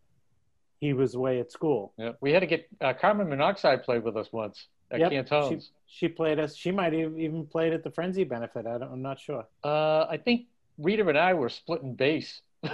he 0.80 0.92
was 0.92 1.14
away 1.14 1.38
at 1.38 1.52
school 1.52 1.92
Yeah, 1.96 2.12
we 2.20 2.32
had 2.32 2.40
to 2.40 2.46
get 2.46 2.66
uh, 2.80 2.92
Carmen 2.94 3.28
Monoxide 3.28 3.84
played 3.84 4.02
with 4.02 4.16
us 4.16 4.32
once 4.32 4.66
at 4.92 5.00
Yep, 5.00 5.10
Cantone's. 5.10 5.70
she, 5.86 6.06
she 6.06 6.08
played 6.08 6.38
us 6.38 6.54
she 6.54 6.70
might 6.70 6.92
have 6.92 7.18
even 7.18 7.46
played 7.46 7.72
at 7.72 7.82
the 7.82 7.90
frenzy 7.90 8.24
benefit 8.24 8.66
I 8.66 8.78
don't, 8.78 8.92
i'm 8.92 9.02
not 9.02 9.18
sure 9.18 9.44
Uh, 9.64 10.04
I 10.08 10.18
think 10.18 10.46
Rita 10.78 11.06
and 11.08 11.18
I 11.18 11.34
were 11.34 11.48
splitting 11.50 11.94
bass. 11.94 12.40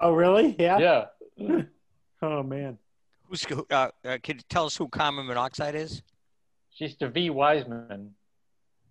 Oh, 0.00 0.12
really? 0.12 0.54
Yeah. 0.58 1.06
yeah. 1.36 1.62
Oh 2.22 2.42
man. 2.42 2.78
Who's 3.24 3.44
who- 3.44 3.66
uh, 3.70 3.90
uh, 4.04 4.18
can 4.22 4.36
you 4.36 4.42
tell 4.48 4.66
us 4.66 4.76
who 4.76 4.88
carbon 4.88 5.26
monoxide 5.26 5.74
is? 5.76 6.02
She's 6.70 6.96
DeVee 6.96 7.30
Wiseman, 7.30 8.14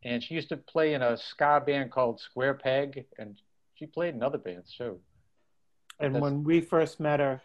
and 0.03 0.23
she 0.23 0.33
used 0.35 0.49
to 0.49 0.57
play 0.57 0.93
in 0.93 1.01
a 1.01 1.17
ska 1.17 1.61
band 1.65 1.91
called 1.91 2.19
Square 2.21 2.55
Peg, 2.55 3.05
and 3.19 3.37
she 3.75 3.85
played 3.85 4.15
in 4.15 4.23
other 4.23 4.37
bands 4.37 4.73
too. 4.77 4.99
And 5.99 6.15
That's- 6.15 6.21
when 6.21 6.43
we 6.43 6.61
first 6.61 6.99
met 6.99 7.19
her, 7.19 7.41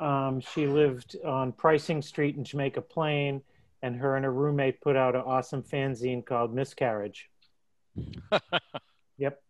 um, 0.00 0.40
she 0.40 0.66
lived 0.66 1.16
on 1.24 1.52
Pricing 1.52 2.00
Street 2.02 2.36
in 2.36 2.44
Jamaica 2.44 2.80
Plain, 2.82 3.42
and 3.86 3.96
her 3.96 4.16
and 4.16 4.24
her 4.24 4.32
roommate 4.32 4.80
put 4.80 4.96
out 4.96 5.14
an 5.14 5.22
awesome 5.22 5.62
fanzine 5.62 6.24
called 6.24 6.54
Miscarriage. 6.54 7.30
Yep. 9.18 9.40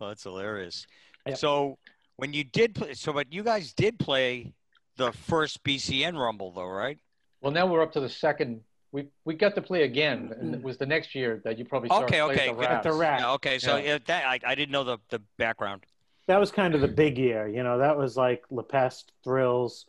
Oh, 0.00 0.08
that's 0.08 0.22
hilarious. 0.22 0.86
Yep. 1.26 1.36
So 1.36 1.76
when 2.16 2.32
you 2.32 2.42
did 2.42 2.74
play, 2.74 2.94
so 2.94 3.12
but 3.12 3.30
you 3.30 3.42
guys 3.42 3.74
did 3.74 3.98
play 3.98 4.54
the 4.96 5.12
first 5.12 5.62
BCN 5.62 6.18
Rumble 6.18 6.52
though, 6.52 6.64
right? 6.66 6.98
Well, 7.42 7.52
now 7.52 7.66
we're 7.66 7.82
up 7.82 7.92
to 7.92 8.00
the 8.00 8.08
second. 8.08 8.62
We 8.92 9.08
we 9.26 9.34
got 9.34 9.54
to 9.56 9.60
play 9.60 9.82
again, 9.82 10.32
and 10.40 10.54
it 10.54 10.62
was 10.62 10.78
the 10.78 10.86
next 10.86 11.14
year 11.14 11.42
that 11.44 11.58
you 11.58 11.66
probably 11.66 11.90
saw 11.90 11.98
us 11.98 12.02
Okay, 12.04 12.22
play 12.22 12.32
okay, 12.32 12.48
at 12.48 12.54
the 12.54 12.60
good. 12.62 12.70
At 12.70 12.82
the 12.82 12.92
Raps. 12.94 13.20
Yeah, 13.20 13.32
okay, 13.32 13.58
so 13.58 13.76
Yeah. 13.76 13.84
yeah, 13.84 13.98
that 14.06 14.24
I, 14.26 14.40
I 14.52 14.54
didn't 14.54 14.72
know 14.72 14.84
the, 14.84 14.96
the 15.10 15.20
background. 15.36 15.84
That 16.28 16.40
was 16.40 16.50
kind 16.50 16.74
of 16.74 16.80
the 16.80 16.88
big 16.88 17.18
year, 17.18 17.46
you 17.46 17.62
know. 17.62 17.76
That 17.76 17.98
was 17.98 18.16
like 18.16 18.44
La 18.50 18.62
Peste, 18.62 19.12
Thrills, 19.22 19.84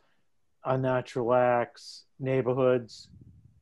Unnatural 0.66 1.34
Axe, 1.34 2.04
Neighborhoods, 2.20 3.08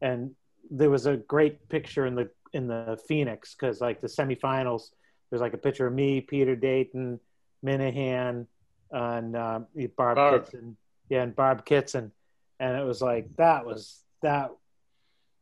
and 0.06 0.32
there 0.80 0.90
was 0.90 1.06
a 1.06 1.16
great 1.18 1.56
picture 1.70 2.06
in 2.10 2.16
the 2.16 2.28
in 2.54 2.68
the 2.68 2.98
Phoenix 3.08 3.56
because 3.56 3.82
like 3.82 4.00
the 4.02 4.08
semifinals, 4.08 4.84
there's 5.30 5.42
like 5.42 5.54
a 5.54 5.58
picture 5.68 5.88
of 5.88 5.94
me, 5.94 6.22
Peter 6.22 6.56
Dayton, 6.56 7.20
Minehan, 7.64 8.48
and 8.92 9.36
um, 9.36 9.68
Barb, 9.98 10.16
Barb. 10.16 10.44
Kitson, 10.46 10.78
yeah, 11.10 11.24
and 11.24 11.36
Barb 11.36 11.66
Kitson, 11.66 12.12
and 12.60 12.78
it 12.78 12.84
was 12.92 13.02
like 13.02 13.26
that 13.38 13.66
was 13.66 14.04
that 14.22 14.52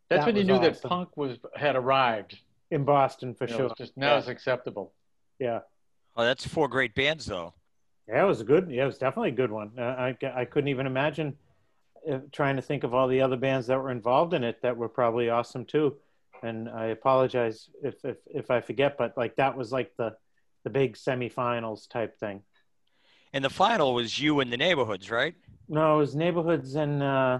That's 0.09 0.21
That 0.21 0.25
when 0.27 0.35
you 0.35 0.41
was 0.53 0.61
knew 0.61 0.69
that 0.69 0.81
punk 0.81 1.15
was 1.17 1.37
had 1.55 1.75
arrived. 1.75 2.39
in 2.71 2.83
Boston 2.85 3.35
for 3.35 3.45
You 3.45 3.51
know, 3.51 3.57
sure. 3.57 3.65
it's 3.67 3.77
just 3.77 3.97
now 3.97 4.13
yeah. 4.13 4.19
it's 4.19 4.27
acceptable. 4.27 4.93
yeah. 5.39 5.59
Oh, 6.15 6.23
that's 6.23 6.45
four 6.47 6.67
great 6.67 6.93
bands 6.95 7.25
though. 7.25 7.53
Yeah, 8.07 8.23
it 8.23 8.27
was 8.27 8.41
a 8.41 8.43
good. 8.43 8.69
Yeah, 8.69 8.83
it 8.83 8.91
was 8.93 8.97
definitely 8.97 9.29
a 9.29 9.39
good 9.41 9.51
one. 9.51 9.71
Uh, 9.77 9.81
I 10.07 10.09
I 10.41 10.45
couldn't 10.45 10.67
even 10.75 10.85
imagine 10.87 11.29
uh, 11.29 11.33
trying 12.31 12.55
to 12.55 12.61
think 12.61 12.83
of 12.83 12.93
all 12.93 13.07
the 13.07 13.21
other 13.21 13.37
bands 13.37 13.67
that 13.67 13.77
were 13.79 13.91
involved 13.91 14.33
in 14.33 14.43
it 14.43 14.61
that 14.61 14.75
were 14.77 14.89
probably 14.89 15.29
awesome 15.29 15.65
too. 15.65 15.97
And 16.41 16.69
I 16.69 16.87
apologize 16.87 17.69
if 17.81 18.03
if 18.03 18.17
if 18.27 18.51
I 18.51 18.59
forget, 18.61 18.97
but 18.97 19.17
like 19.17 19.35
that 19.37 19.55
was 19.57 19.71
like 19.71 19.91
the 19.97 20.15
the 20.63 20.69
big 20.69 20.95
semifinals 20.95 21.89
type 21.89 22.17
thing. 22.19 22.43
And 23.33 23.43
the 23.43 23.49
final 23.49 23.93
was 23.93 24.19
you 24.19 24.39
and 24.41 24.51
the 24.51 24.57
neighborhoods, 24.57 25.09
right? 25.09 25.35
No, 25.67 25.95
it 25.95 25.97
was 25.97 26.15
neighborhoods 26.15 26.75
and 26.75 27.01
uh, 27.01 27.39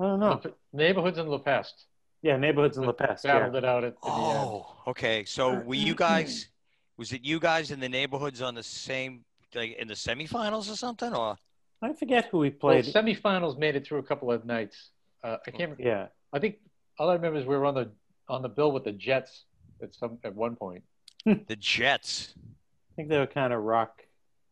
I 0.00 0.02
don't 0.04 0.20
know. 0.20 0.40
The 0.42 0.54
Neighborhoods 0.72 1.18
in 1.18 1.26
La 1.28 1.38
Peste 1.38 1.86
Yeah, 2.22 2.36
neighborhoods 2.36 2.76
and 2.78 2.86
La 2.86 2.92
Peste. 2.92 3.26
Yeah. 3.26 3.38
battled 3.40 3.56
it 3.56 3.64
out 3.64 3.84
at, 3.84 3.92
at 3.92 4.02
the 4.02 4.08
end. 4.08 4.48
Oh, 4.48 4.66
okay. 4.88 5.24
So 5.24 5.60
were 5.60 5.74
you 5.74 5.94
guys? 5.94 6.48
Was 6.96 7.12
it 7.12 7.22
you 7.24 7.38
guys 7.38 7.70
in 7.70 7.80
the 7.80 7.88
neighborhoods 7.88 8.42
on 8.42 8.54
the 8.54 8.62
same 8.62 9.24
like 9.54 9.76
in 9.76 9.86
the 9.88 9.94
semifinals 9.94 10.70
or 10.72 10.76
something? 10.76 11.14
Or 11.14 11.36
I 11.82 11.92
forget 11.94 12.26
who 12.30 12.38
we 12.38 12.50
played. 12.50 12.84
Well, 12.86 12.92
played. 13.02 13.16
semifinals 13.16 13.58
made 13.58 13.76
it 13.76 13.86
through 13.86 13.98
a 13.98 14.02
couple 14.02 14.30
of 14.30 14.44
nights. 14.44 14.90
Uh, 15.24 15.36
I 15.46 15.50
can't. 15.50 15.72
remember. 15.72 15.82
yeah, 15.82 16.06
I 16.32 16.38
think 16.38 16.56
all 16.98 17.10
I 17.10 17.14
remember 17.14 17.38
is 17.38 17.46
we 17.46 17.56
were 17.56 17.66
on 17.66 17.74
the 17.74 17.90
on 18.28 18.42
the 18.42 18.48
bill 18.48 18.72
with 18.72 18.84
the 18.84 18.92
Jets 18.92 19.44
at 19.82 19.94
some 19.94 20.18
at 20.24 20.34
one 20.34 20.56
point. 20.56 20.84
the 21.26 21.56
Jets? 21.56 22.34
I 22.38 22.94
think 22.96 23.08
they 23.08 23.18
were 23.18 23.26
kind 23.26 23.52
of 23.52 23.62
rock, 23.62 24.02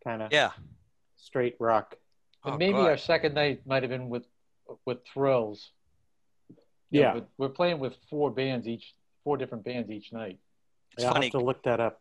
kind 0.05 0.23
of 0.23 0.33
Yeah. 0.33 0.51
straight 1.17 1.57
rock. 1.61 1.97
And 2.45 2.55
Oh, 2.55 2.59
maybe 2.59 2.73
God. 2.79 2.89
our 2.89 2.97
second 2.97 3.35
night 3.35 3.67
might 3.67 3.83
have 3.83 3.91
been 3.91 4.09
with 4.09 4.27
with 4.87 4.99
Thrills. 5.13 5.71
You 6.91 7.01
Yeah. 7.03 7.15
but 7.15 7.29
we're 7.39 7.49
playing 7.51 7.79
with 7.81 7.95
four 8.09 8.31
bands 8.31 8.67
each, 8.67 8.95
four 9.25 9.37
different 9.37 9.65
bands 9.65 9.91
each 9.91 10.13
night. 10.13 10.39
It's 10.93 11.03
Yeah, 11.03 11.09
I'll 11.09 11.15
funny. 11.15 11.27
have 11.27 11.33
to 11.33 11.41
look 11.45 11.63
that 11.65 11.81
up. 11.81 12.01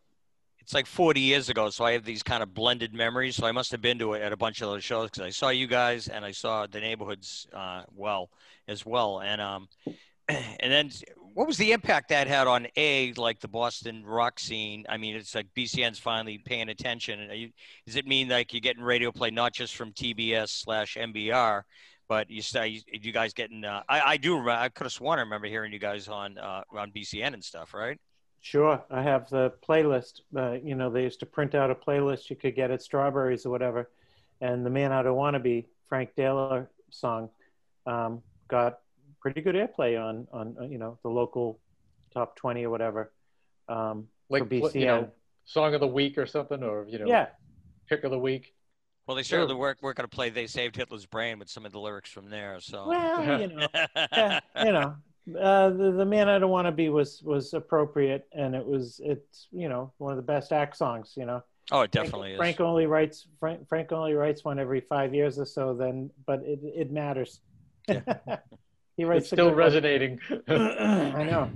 It's 0.69 0.75
like 0.75 0.85
40 0.85 1.19
years 1.19 1.49
ago, 1.49 1.71
so 1.71 1.83
I 1.83 1.93
have 1.93 2.03
these 2.03 2.21
kind 2.21 2.43
of 2.43 2.53
blended 2.53 2.93
memories. 2.93 3.35
So 3.35 3.47
I 3.47 3.51
must 3.51 3.71
have 3.71 3.81
been 3.81 3.97
to 3.97 4.13
it 4.13 4.21
at 4.21 4.31
a 4.31 4.37
bunch 4.37 4.61
of 4.61 4.69
those 4.69 4.83
shows 4.83 5.09
because 5.09 5.23
I 5.23 5.31
saw 5.31 5.49
you 5.49 5.65
guys 5.65 6.09
and 6.09 6.23
I 6.23 6.29
saw 6.29 6.67
the 6.67 6.79
neighborhoods 6.79 7.47
uh, 7.51 7.85
well 7.95 8.29
as 8.67 8.85
well. 8.85 9.19
And 9.19 9.41
um, 9.41 9.67
and 10.27 10.71
then 10.71 10.91
what 11.33 11.47
was 11.47 11.57
the 11.57 11.71
impact 11.71 12.09
that 12.09 12.27
had 12.27 12.45
on 12.45 12.67
a 12.77 13.13
like 13.13 13.39
the 13.39 13.47
Boston 13.47 14.05
rock 14.05 14.39
scene? 14.39 14.85
I 14.87 14.97
mean, 14.97 15.15
it's 15.15 15.33
like 15.33 15.47
BCN's 15.57 15.97
finally 15.97 16.37
paying 16.37 16.69
attention. 16.69 17.27
You, 17.33 17.49
does 17.87 17.95
it 17.95 18.05
mean 18.05 18.29
like 18.29 18.53
you're 18.53 18.61
getting 18.61 18.83
radio 18.83 19.11
play 19.11 19.31
not 19.31 19.53
just 19.53 19.75
from 19.75 19.91
TBS 19.91 20.49
slash 20.49 20.97
MBR, 20.97 21.63
but 22.07 22.29
you 22.29 22.43
start 22.43 22.69
you, 22.69 23.11
guys 23.11 23.33
getting? 23.33 23.65
Uh, 23.65 23.81
I 23.89 24.01
I 24.01 24.17
do. 24.17 24.47
I 24.47 24.69
could 24.69 24.83
have 24.83 24.93
sworn 24.93 25.17
I 25.17 25.23
remember 25.23 25.47
hearing 25.47 25.73
you 25.73 25.79
guys 25.79 26.07
on 26.07 26.37
uh, 26.37 26.61
on 26.77 26.91
BCN 26.91 27.33
and 27.33 27.43
stuff, 27.43 27.73
right? 27.73 27.99
Sure, 28.41 28.81
I 28.89 29.01
have 29.01 29.29
the 29.29 29.53
playlist. 29.67 30.21
Uh, 30.35 30.53
you 30.53 30.75
know, 30.75 30.89
they 30.89 31.03
used 31.03 31.19
to 31.19 31.25
print 31.25 31.55
out 31.55 31.69
a 31.69 31.75
playlist 31.75 32.29
you 32.29 32.35
could 32.35 32.55
get 32.55 32.71
at 32.71 32.81
Strawberries 32.81 33.45
or 33.45 33.49
whatever, 33.49 33.89
and 34.41 34.65
the 34.65 34.69
"Man 34.69 34.91
I 34.91 35.03
Don't 35.03 35.15
Wanna 35.17 35.39
Be" 35.39 35.67
Frank 35.87 36.15
Daler 36.15 36.69
song 36.89 37.29
um, 37.85 38.21
got 38.47 38.79
pretty 39.19 39.41
good 39.41 39.55
airplay 39.55 40.01
on 40.01 40.27
on 40.31 40.55
uh, 40.59 40.63
you 40.63 40.77
know 40.77 40.97
the 41.03 41.09
local 41.09 41.59
top 42.13 42.35
twenty 42.35 42.63
or 42.65 42.69
whatever. 42.69 43.11
Um, 43.67 44.07
Like 44.29 44.43
for 44.43 44.49
BCN, 44.49 44.75
you 44.75 44.85
know, 44.85 45.11
song 45.45 45.73
of 45.73 45.81
the 45.81 45.87
week 45.87 46.17
or 46.17 46.25
something, 46.25 46.63
or 46.63 46.85
you 46.87 46.99
know, 46.99 47.07
yeah, 47.07 47.27
pick 47.87 48.03
of 48.03 48.11
the 48.11 48.19
week. 48.19 48.53
Well, 49.05 49.15
they 49.15 49.23
certainly 49.23 49.55
work 49.55 49.81
work 49.81 49.99
on 49.99 50.05
a 50.05 50.07
play. 50.07 50.29
They 50.29 50.47
saved 50.47 50.75
Hitler's 50.75 51.07
brain 51.07 51.39
with 51.39 51.49
some 51.49 51.65
of 51.65 51.71
the 51.71 51.79
lyrics 51.79 52.11
from 52.11 52.29
there. 52.29 52.59
So, 52.59 52.87
well, 52.87 53.41
you 53.41 53.47
know, 53.47 53.67
yeah, 53.73 54.39
you 54.63 54.71
know, 54.71 54.95
uh, 55.35 55.69
the, 55.69 55.91
the 55.91 56.05
"Man 56.05 56.29
I 56.29 56.39
Don't 56.39 56.49
Wanna 56.49 56.71
Be" 56.71 56.89
was 56.89 57.21
was 57.23 57.53
appropriate, 57.53 58.27
and 58.33 58.55
it 58.55 58.65
was 58.65 59.01
it's 59.03 59.47
you 59.51 59.69
know 59.69 59.91
one 59.97 60.11
of 60.11 60.17
the 60.17 60.23
best 60.23 60.51
Axe 60.51 60.77
songs. 60.77 61.13
You 61.15 61.25
know. 61.25 61.43
oh, 61.71 61.81
it 61.81 61.91
Frank- 61.91 61.91
definitely 61.91 62.31
is. 62.33 62.37
Frank 62.37 62.59
only 62.59 62.85
writes 62.85 63.27
Frank, 63.39 63.67
Frank 63.67 63.91
only 63.91 64.13
writes 64.13 64.43
one 64.43 64.59
every 64.59 64.81
five 64.81 65.13
years 65.13 65.39
or 65.39 65.45
so. 65.45 65.73
Then, 65.73 66.09
but 66.25 66.41
it 66.43 66.59
it 66.63 66.91
matters. 66.91 67.41
he 67.87 69.05
writes 69.05 69.25
a 69.31 69.35
still 69.35 69.53
resonating. 69.53 70.19
I 70.47 71.23
know. 71.23 71.49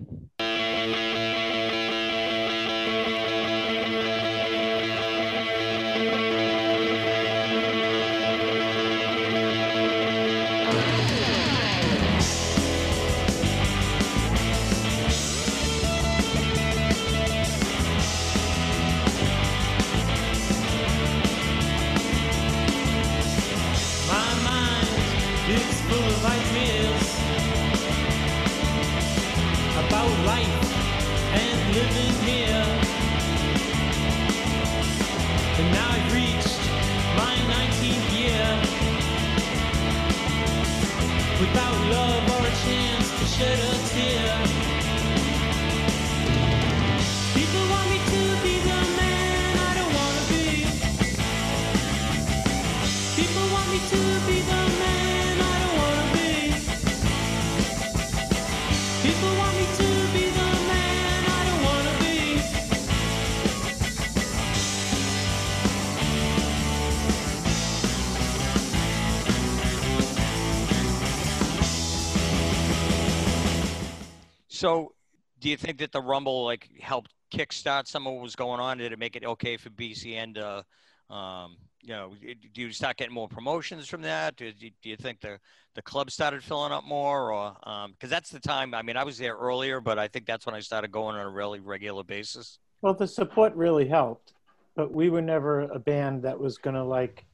Do 75.44 75.50
you 75.50 75.58
think 75.58 75.78
that 75.80 75.92
the 75.92 76.02
Rumble 76.02 76.46
like 76.46 76.70
helped 76.80 77.14
kickstart 77.34 77.86
some 77.86 78.08
of 78.08 78.14
what 78.14 78.24
was 78.24 78.36
going 78.36 78.62
on? 78.62 78.78
Did 78.78 78.94
it 78.94 78.98
make 78.98 79.18
it 79.18 79.26
okay 79.26 79.58
for 79.58 79.70
BCN 79.72 80.36
to, 80.36 81.14
um, 81.14 81.58
you 81.82 81.90
know, 81.90 82.14
do 82.54 82.62
you 82.62 82.72
start 82.72 82.96
getting 82.96 83.14
more 83.14 83.28
promotions 83.28 83.90
from 83.90 84.02
that? 84.04 84.38
Do 84.38 84.46
you, 84.58 84.72
do 84.82 84.90
you 84.90 84.96
think 84.96 85.20
the 85.20 85.38
the 85.76 85.82
club 85.82 86.12
started 86.12 86.42
filling 86.42 86.72
up 86.72 86.86
more, 86.86 87.34
or 87.34 87.58
um, 87.64 87.92
because 87.92 88.10
that's 88.10 88.30
the 88.30 88.40
time? 88.40 88.74
I 88.74 88.84
mean, 88.84 88.96
I 88.96 89.04
was 89.04 89.18
there 89.18 89.36
earlier, 89.36 89.82
but 89.82 90.00
I 90.00 90.08
think 90.08 90.26
that's 90.26 90.46
when 90.46 90.56
I 90.56 90.62
started 90.62 90.92
going 90.94 91.18
on 91.18 91.26
a 91.26 91.30
really 91.30 91.60
regular 91.60 92.06
basis. 92.06 92.60
Well, 92.82 92.94
the 92.94 93.08
support 93.08 93.54
really 93.54 93.88
helped. 93.88 94.32
but 94.76 94.94
we 94.94 95.10
were 95.10 95.22
never 95.22 95.62
a 95.62 95.80
band 95.80 96.24
that 96.24 96.40
was 96.40 96.58
gonna 96.58 96.86
like 96.86 97.26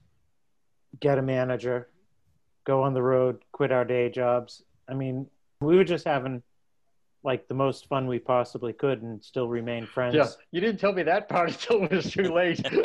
get 0.99 1.19
a 1.19 1.21
manager, 1.21 1.89
go 2.65 2.81
on 2.81 2.95
the 2.95 3.03
road, 3.03 3.43
quit 3.51 3.71
our 3.71 3.85
day 3.85 4.09
jobs. 4.09 4.63
I 4.87 4.95
mean, 4.95 5.27
we 5.61 5.75
were 5.75 5.83
just 5.83 6.05
having 6.05 6.41
like 7.23 7.47
the 7.47 7.53
most 7.53 7.87
fun 7.87 8.07
we 8.07 8.19
possibly 8.19 8.73
could 8.73 9.01
and 9.01 9.23
still 9.23 9.47
remain 9.47 9.85
friends. 9.85 10.15
Yeah, 10.15 10.27
you 10.51 10.61
didn't 10.61 10.79
tell 10.79 10.93
me 10.93 11.03
that 11.03 11.27
part 11.29 11.49
until 11.69 11.83
it 11.85 11.91
was 11.91 12.11
too 12.11 12.33
late. 12.33 12.61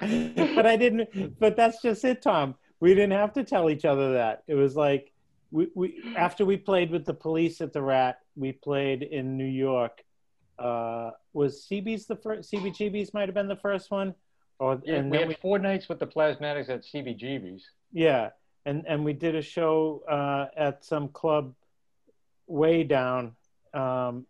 but 0.00 0.66
I 0.66 0.76
didn't. 0.76 1.38
But 1.38 1.56
that's 1.56 1.80
just 1.82 2.04
it, 2.04 2.22
Tom. 2.22 2.54
We 2.80 2.94
didn't 2.94 3.12
have 3.12 3.32
to 3.34 3.44
tell 3.44 3.70
each 3.70 3.84
other 3.84 4.14
that. 4.14 4.42
It 4.46 4.54
was 4.54 4.76
like 4.76 5.12
we, 5.50 5.68
we 5.74 6.02
after 6.16 6.44
we 6.44 6.56
played 6.56 6.90
with 6.90 7.04
the 7.04 7.14
police 7.14 7.60
at 7.60 7.72
the 7.72 7.82
Rat, 7.82 8.18
we 8.36 8.52
played 8.52 9.02
in 9.02 9.36
New 9.36 9.44
York. 9.44 10.02
Uh, 10.58 11.10
was 11.32 11.66
CB's 11.70 12.06
the 12.06 12.16
first? 12.16 12.52
CBGB's 12.52 13.14
might 13.14 13.28
have 13.28 13.34
been 13.34 13.48
the 13.48 13.56
first 13.56 13.90
one, 13.90 14.14
or 14.58 14.80
yeah, 14.84 14.96
and 14.96 15.10
we 15.10 15.18
had 15.18 15.38
four 15.38 15.58
nights 15.58 15.88
with 15.88 15.98
the 15.98 16.06
Plasmatics 16.06 16.68
at 16.68 16.84
CBGB's. 16.84 17.64
yeah, 17.92 18.30
and 18.66 18.84
and 18.86 19.04
we 19.04 19.12
did 19.12 19.34
a 19.34 19.42
show 19.42 20.02
uh, 20.08 20.46
at 20.56 20.84
some 20.84 21.08
club 21.08 21.54
way 22.46 22.84
down. 22.84 23.34
Um, 23.74 24.26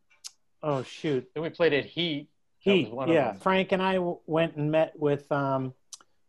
oh 0.62 0.82
shoot, 0.82 1.28
Then 1.34 1.42
we 1.42 1.50
played 1.50 1.72
at 1.72 1.84
Heat. 1.84 2.28
Heat, 2.58 2.92
yeah. 3.08 3.32
Frank 3.32 3.72
and 3.72 3.82
I 3.82 3.94
w- 3.94 4.20
went 4.26 4.54
and 4.54 4.70
met 4.70 4.92
with 4.96 5.30
um, 5.32 5.74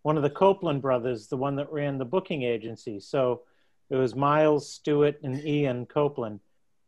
one 0.01 0.17
of 0.17 0.23
the 0.23 0.31
Copeland 0.31 0.81
brothers, 0.81 1.27
the 1.27 1.37
one 1.37 1.57
that 1.57 1.71
ran 1.71 1.99
the 1.99 2.05
booking 2.05 2.41
agency. 2.41 2.99
So 2.99 3.43
it 3.91 3.97
was 3.97 4.15
Miles 4.15 4.67
Stewart 4.67 5.21
and 5.21 5.45
Ian 5.45 5.85
Copeland. 5.85 6.39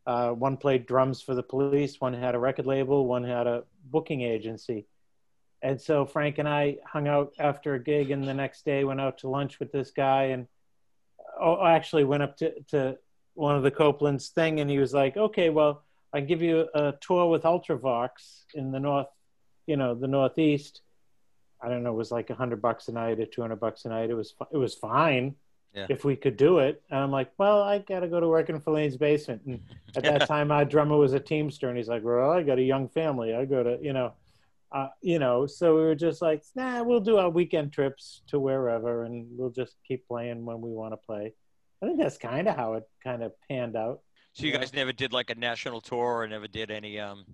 Uh, 0.04 0.30
one 0.30 0.56
played 0.56 0.86
drums 0.86 1.20
for 1.20 1.34
the 1.34 1.42
police, 1.42 2.00
one 2.00 2.12
had 2.12 2.34
a 2.34 2.38
record 2.38 2.66
label, 2.66 3.06
one 3.06 3.22
had 3.24 3.46
a 3.46 3.64
booking 3.84 4.22
agency. 4.22 4.86
And 5.62 5.80
so 5.80 6.04
Frank 6.06 6.38
and 6.38 6.48
I 6.48 6.76
hung 6.84 7.08
out 7.08 7.34
after 7.38 7.74
a 7.74 7.82
gig, 7.82 8.10
and 8.10 8.22
the 8.22 8.34
next 8.34 8.64
day 8.64 8.84
went 8.84 9.00
out 9.00 9.18
to 9.18 9.28
lunch 9.28 9.58
with 9.58 9.72
this 9.72 9.90
guy, 9.90 10.24
and 10.24 10.46
oh, 11.40 11.64
actually 11.64 12.04
went 12.04 12.22
up 12.22 12.36
to, 12.38 12.60
to 12.70 12.98
one 13.36 13.54
of 13.56 13.62
the 13.62 13.70
Copeland's 13.70 14.28
thing, 14.28 14.60
and 14.60 14.68
he 14.70 14.78
was 14.78 14.92
like, 14.92 15.16
"Okay, 15.16 15.50
well, 15.50 15.82
I 16.12 16.20
give 16.20 16.42
you 16.42 16.68
a 16.74 16.94
tour 17.00 17.28
with 17.30 17.42
Ultravox 17.42 18.44
in 18.54 18.72
the 18.72 18.80
north, 18.80 19.06
you 19.66 19.76
know, 19.76 19.94
the 19.94 20.08
northeast. 20.08 20.80
I 21.62 21.68
don't 21.68 21.82
know, 21.82 21.92
it 21.92 21.96
was 21.96 22.10
like 22.12 22.30
a 22.30 22.34
hundred 22.34 22.60
bucks 22.62 22.88
a 22.88 22.92
night 22.92 23.18
or 23.20 23.26
two 23.26 23.40
hundred 23.42 23.60
bucks 23.60 23.84
a 23.84 23.88
night. 23.88 24.10
It 24.10 24.14
was 24.14 24.34
it 24.52 24.56
was 24.56 24.74
fine 24.74 25.34
Yeah. 25.74 25.86
if 25.88 26.04
we 26.04 26.16
could 26.16 26.36
do 26.36 26.58
it. 26.58 26.82
And 26.90 26.98
I'm 27.00 27.10
like, 27.10 27.30
well, 27.38 27.62
I 27.62 27.78
gotta 27.78 28.08
go 28.08 28.20
to 28.20 28.28
work 28.28 28.48
in 28.50 28.60
Filene's 28.60 28.96
basement. 28.96 29.42
And 29.46 29.60
at 29.96 30.02
that 30.04 30.26
time, 30.32 30.50
our 30.50 30.64
drummer 30.64 30.96
was 30.96 31.12
a 31.12 31.20
Teamster, 31.20 31.68
and 31.68 31.76
he's 31.76 31.88
like, 31.88 32.04
well, 32.04 32.30
I 32.30 32.42
got 32.42 32.58
a 32.58 32.62
young 32.62 32.88
family. 32.88 33.34
I 33.34 33.44
go 33.46 33.62
to, 33.62 33.78
you 33.82 33.92
know, 33.92 34.12
uh, 34.72 34.88
you 35.02 35.18
know. 35.18 35.46
So 35.46 35.74
we 35.76 35.82
were 35.82 35.94
just 35.94 36.20
like, 36.22 36.42
nah, 36.54 36.82
we'll 36.82 37.00
do 37.00 37.16
our 37.18 37.30
weekend 37.30 37.72
trips 37.72 38.22
to 38.28 38.38
wherever, 38.38 39.04
and 39.04 39.26
we'll 39.36 39.50
just 39.50 39.76
keep 39.88 40.06
playing 40.08 40.44
when 40.44 40.60
we 40.60 40.70
want 40.70 40.92
to 40.92 40.98
play. 40.98 41.34
I 41.82 41.86
think 41.86 41.98
that's 42.00 42.18
kind 42.18 42.48
of 42.48 42.56
how 42.56 42.74
it 42.74 42.84
kind 43.04 43.22
of 43.22 43.32
panned 43.48 43.76
out. 43.76 44.00
So 44.32 44.44
you 44.46 44.52
guys 44.52 44.72
never 44.72 44.92
did 44.92 45.12
like 45.12 45.30
a 45.30 45.34
national 45.34 45.80
tour 45.80 46.18
or 46.20 46.28
never 46.28 46.46
did 46.48 46.70
any 46.70 46.98
um 47.00 47.24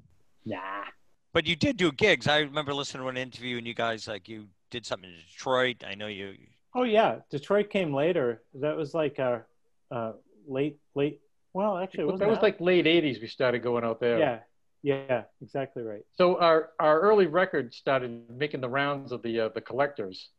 Nah. 0.45 0.85
but 1.33 1.47
you 1.47 1.55
did 1.57 1.77
do 1.77 1.93
gigs. 1.93 2.27
I 2.27 2.39
remember 2.41 2.75
listening 2.75 3.05
to 3.05 3.09
an 3.09 3.17
interview 3.17 3.59
and 3.59 3.67
you 3.67 3.75
guys 3.75 4.09
like 4.09 4.29
you 4.29 4.47
did 4.71 4.85
something 4.87 5.11
in 5.11 5.17
Detroit. 5.31 5.85
I 5.87 5.95
know 5.95 6.07
you 6.09 6.35
Oh 6.75 6.85
yeah, 6.85 7.17
Detroit 7.31 7.71
came 7.71 7.93
later. 7.95 8.43
That 8.55 8.77
was 8.77 8.95
like 8.95 9.19
a, 9.19 9.45
uh 9.91 10.13
late, 10.47 10.79
late. 10.95 11.21
Well, 11.53 11.77
actually, 11.77 12.05
it 12.05 12.07
that 12.07 12.13
wasn't 12.13 12.31
was 12.31 12.43
like 12.43 12.61
late 12.61 12.87
80s 12.87 13.21
we 13.21 13.27
started 13.29 13.63
going 13.63 13.85
out 13.85 14.01
there. 14.01 14.19
yeah, 14.19 14.39
yeah, 14.83 15.23
exactly 15.43 15.83
right. 15.83 16.01
So 16.13 16.39
our, 16.41 16.71
our 16.81 17.01
early 17.01 17.27
record 17.27 17.75
started 17.75 18.23
making 18.31 18.61
the 18.63 18.69
rounds 18.69 19.13
of 19.13 19.23
the 19.23 19.41
uh, 19.41 19.49
the 19.51 19.61
collectors. 19.61 20.31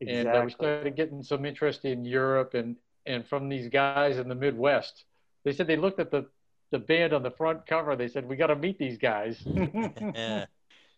Exactly. 0.00 0.28
and 0.30 0.36
uh, 0.36 0.42
we 0.44 0.50
started 0.50 0.96
getting 0.96 1.22
some 1.22 1.44
interest 1.44 1.84
in 1.84 2.04
Europe 2.04 2.54
and 2.54 2.76
and 3.06 3.26
from 3.26 3.48
these 3.48 3.68
guys 3.68 4.18
in 4.18 4.28
the 4.28 4.34
Midwest. 4.34 5.04
They 5.44 5.52
said 5.52 5.66
they 5.66 5.76
looked 5.76 6.00
at 6.00 6.10
the 6.10 6.26
the 6.70 6.78
band 6.78 7.12
on 7.12 7.22
the 7.22 7.30
front 7.30 7.66
cover. 7.66 7.96
They 7.96 8.08
said 8.08 8.26
we 8.28 8.36
got 8.36 8.46
to 8.46 8.56
meet 8.56 8.78
these 8.78 8.96
guys. 8.98 9.42
yeah. 9.44 10.46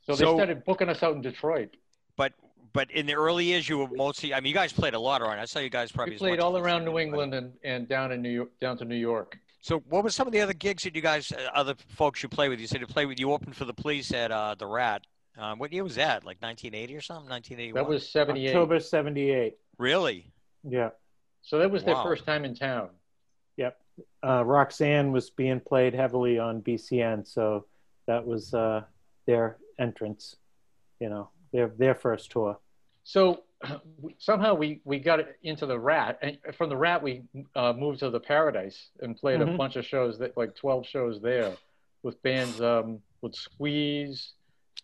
So 0.07 0.15
they 0.15 0.25
So- 0.25 0.35
started 0.35 0.65
booking 0.65 0.89
us 0.89 1.03
out 1.03 1.15
in 1.15 1.23
Detroit. 1.23 1.77
But 2.17 2.33
but 2.73 2.91
in 2.91 3.07
the 3.07 3.15
early 3.15 3.45
years 3.47 3.69
you 3.69 3.79
were 3.79 3.89
mostly 3.89 4.33
I 4.35 4.41
mean 4.41 4.51
you 4.51 4.55
guys 4.55 4.73
played 4.73 4.95
a 4.95 5.01
lot 5.01 5.21
around. 5.23 5.39
I 5.39 5.47
saw 5.47 5.59
you 5.59 5.71
guys 5.71 5.91
probably 5.91 6.15
We 6.15 6.19
played 6.19 6.41
all 6.41 6.57
around 6.59 6.85
New. 6.85 6.99
England 6.99 7.35
and, 7.35 7.53
and 7.65 7.89
down 7.89 8.13
in 8.13 8.23
New 8.23 8.31
York, 8.31 8.51
down 8.61 8.77
to 8.79 8.85
New 8.85 8.97
York. 8.97 9.39
So 9.61 9.83
what 9.89 10.05
were 10.05 10.11
some 10.11 10.27
of 10.27 10.33
the 10.33 10.41
other 10.43 10.53
gigs 10.53 10.83
that 10.85 10.95
you 10.95 11.01
guys 11.01 11.33
uh, 11.33 11.49
other 11.55 11.75
folks 11.89 12.23
you 12.23 12.29
play 12.29 12.49
with? 12.51 12.61
You 12.61 12.67
said 12.67 12.81
you 12.81 12.87
played 12.87 13.07
with 13.07 13.19
you 13.19 13.33
opened 13.33 13.57
for 13.57 13.65
the 13.65 13.73
police 13.73 14.13
at 14.13 14.31
uh, 14.31 14.55
the 14.59 14.67
Rat. 14.67 15.07
Um, 15.39 15.59
what 15.59 15.73
year 15.73 15.83
was 15.83 15.95
that? 15.97 16.25
Like 16.25 16.41
1980 16.43 16.95
or 16.95 17.01
something? 17.01 17.29
1981. 17.31 17.83
That 17.83 17.89
was 17.89 18.09
'78. 18.13 18.49
October 18.51 18.79
'78. 18.79 19.57
really. 19.79 20.31
Yeah, 20.63 20.91
So 21.45 21.59
that 21.59 21.71
was 21.71 21.85
their 21.85 21.95
first 22.03 22.25
time 22.27 22.45
in 22.45 22.55
town. 22.55 22.89
yep. 23.57 23.79
Uh, 24.27 24.43
Roxanne 24.45 25.13
was 25.13 25.31
being 25.31 25.61
played 25.61 25.95
heavily 25.95 26.39
on 26.39 26.63
BCN, 26.63 27.25
so 27.27 27.67
that 28.07 28.27
was 28.27 28.53
uh, 28.55 28.83
their 29.27 29.59
entrance. 29.79 30.37
You 31.01 31.11
know, 31.11 31.29
their 31.53 31.69
their 31.69 31.95
first 31.95 32.31
tour. 32.33 32.59
So 33.05 33.43
somehow 34.19 34.55
we, 34.55 34.81
we 34.85 34.99
got 34.99 35.21
into 35.43 35.67
the 35.67 35.79
Rat, 35.79 36.19
and 36.23 36.39
from 36.57 36.71
the 36.71 36.77
Rat 36.77 37.03
we 37.03 37.23
uh, 37.55 37.73
moved 37.75 38.01
to 38.01 38.11
the 38.11 38.21
Paradise 38.21 38.89
and 39.01 39.17
played 39.17 39.41
a 39.43 39.45
Mhm. 39.47 39.57
bunch 39.59 39.77
of 39.77 39.85
shows 39.87 40.19
that 40.19 40.37
like 40.37 40.55
12 40.57 40.87
shows 40.87 41.21
there 41.21 41.53
with 42.03 42.21
bands 42.23 42.61
um, 42.63 43.01
with 43.21 43.35
Squeeze, 43.35 44.33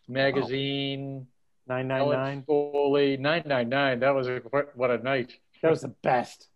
Magazine, 0.08 1.26
Nine 1.66 1.88
nine 1.88 2.42
Foley, 2.46 3.16
999. 3.16 4.00
That 4.00 4.14
was 4.14 4.28
a, 4.28 4.38
what 4.74 4.90
a 4.90 4.98
night. 4.98 5.32
That 5.62 5.70
was 5.70 5.82
the 5.82 5.94
best. 6.02 6.48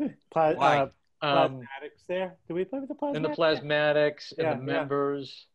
Pla- 0.32 0.52
Why? 0.54 0.78
uh, 0.78 0.88
Um, 1.22 1.60
plasmatics 1.60 2.04
there. 2.08 2.36
Did 2.48 2.54
we 2.54 2.64
play 2.64 2.80
with 2.80 2.88
the 2.88 2.94
plasmatics? 2.94 3.16
and 3.16 3.24
the 3.24 3.28
Plasmatics 3.30 4.32
and 4.32 4.46
Yeah, 4.46 4.54
the 4.54 4.60
yeah. 4.60 4.78
members. 4.78 5.46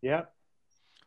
Yeah. 0.00 0.22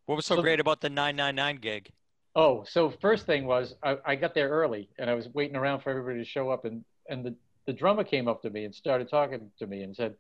What 0.06 0.16
was 0.16 0.26
so 0.26 0.36
So- 0.36 0.42
great 0.42 0.60
about 0.60 0.82
the 0.82 0.90
999 0.90 1.58
gig? 1.58 1.92
Oh, 2.38 2.64
so 2.66 2.90
first 2.90 3.26
thing 3.26 3.46
was 3.46 3.76
I, 3.82 3.98
I 4.06 4.16
got 4.16 4.34
there 4.34 4.50
early 4.50 4.90
and 5.00 5.10
I 5.10 5.14
was 5.14 5.30
waiting 5.34 5.56
around 5.56 5.80
for 5.82 5.90
everybody 5.90 6.18
to 6.20 6.26
show 6.26 6.50
up 6.50 6.66
and, 6.66 6.84
and 7.10 7.24
the, 7.26 7.34
the 7.66 7.72
drummer 7.74 8.04
came 8.04 8.28
up 8.28 8.42
to 8.42 8.50
me 8.50 8.66
and 8.66 8.76
started 8.76 9.10
talking 9.10 9.50
to 9.60 9.68
me 9.68 9.84
and 9.84 9.96
said, 9.96 10.16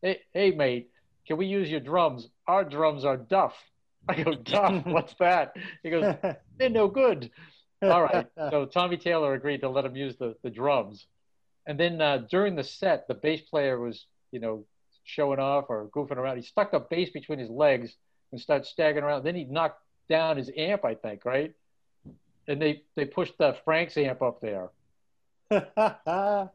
Hey, 0.00 0.20
hey 0.32 0.50
mate, 0.52 0.90
can 1.26 1.36
we 1.36 1.44
use 1.46 1.70
your 1.70 1.80
drums? 1.80 2.30
Our 2.46 2.64
drums 2.64 3.04
are 3.04 3.18
duff. 3.18 3.54
I 4.08 4.22
go, 4.22 4.34
duff, 4.34 4.82
what's 4.86 5.14
that? 5.20 5.54
He 5.82 5.90
goes, 5.90 6.14
they're 6.58 6.70
no 6.70 6.88
good. 6.88 7.30
All 7.82 8.02
right. 8.02 8.26
So 8.50 8.64
Tommy 8.64 8.96
Taylor 8.96 9.34
agreed 9.34 9.60
to 9.60 9.68
let 9.68 9.84
him 9.84 9.94
use 9.94 10.16
the, 10.16 10.34
the 10.42 10.48
drums. 10.50 11.06
And 11.68 11.78
then 11.78 12.00
uh, 12.00 12.24
during 12.30 12.56
the 12.56 12.64
set, 12.64 13.06
the 13.06 13.14
bass 13.14 13.42
player 13.42 13.78
was, 13.78 14.06
you 14.32 14.40
know, 14.40 14.64
showing 15.04 15.38
off 15.38 15.66
or 15.68 15.88
goofing 15.94 16.16
around. 16.16 16.38
He 16.38 16.42
stuck 16.42 16.72
the 16.72 16.80
bass 16.80 17.10
between 17.10 17.38
his 17.38 17.50
legs 17.50 17.94
and 18.32 18.40
started 18.40 18.66
staggering 18.66 19.04
around. 19.04 19.22
Then 19.22 19.36
he 19.36 19.44
knocked 19.44 19.82
down 20.08 20.38
his 20.38 20.50
amp, 20.56 20.84
I 20.86 20.94
think, 20.94 21.26
right? 21.26 21.52
And 22.48 22.60
they, 22.60 22.82
they 22.96 23.04
pushed 23.04 23.36
the 23.36 23.54
Frank's 23.64 23.96
amp 23.98 24.22
up 24.22 24.40
there. 24.40 24.70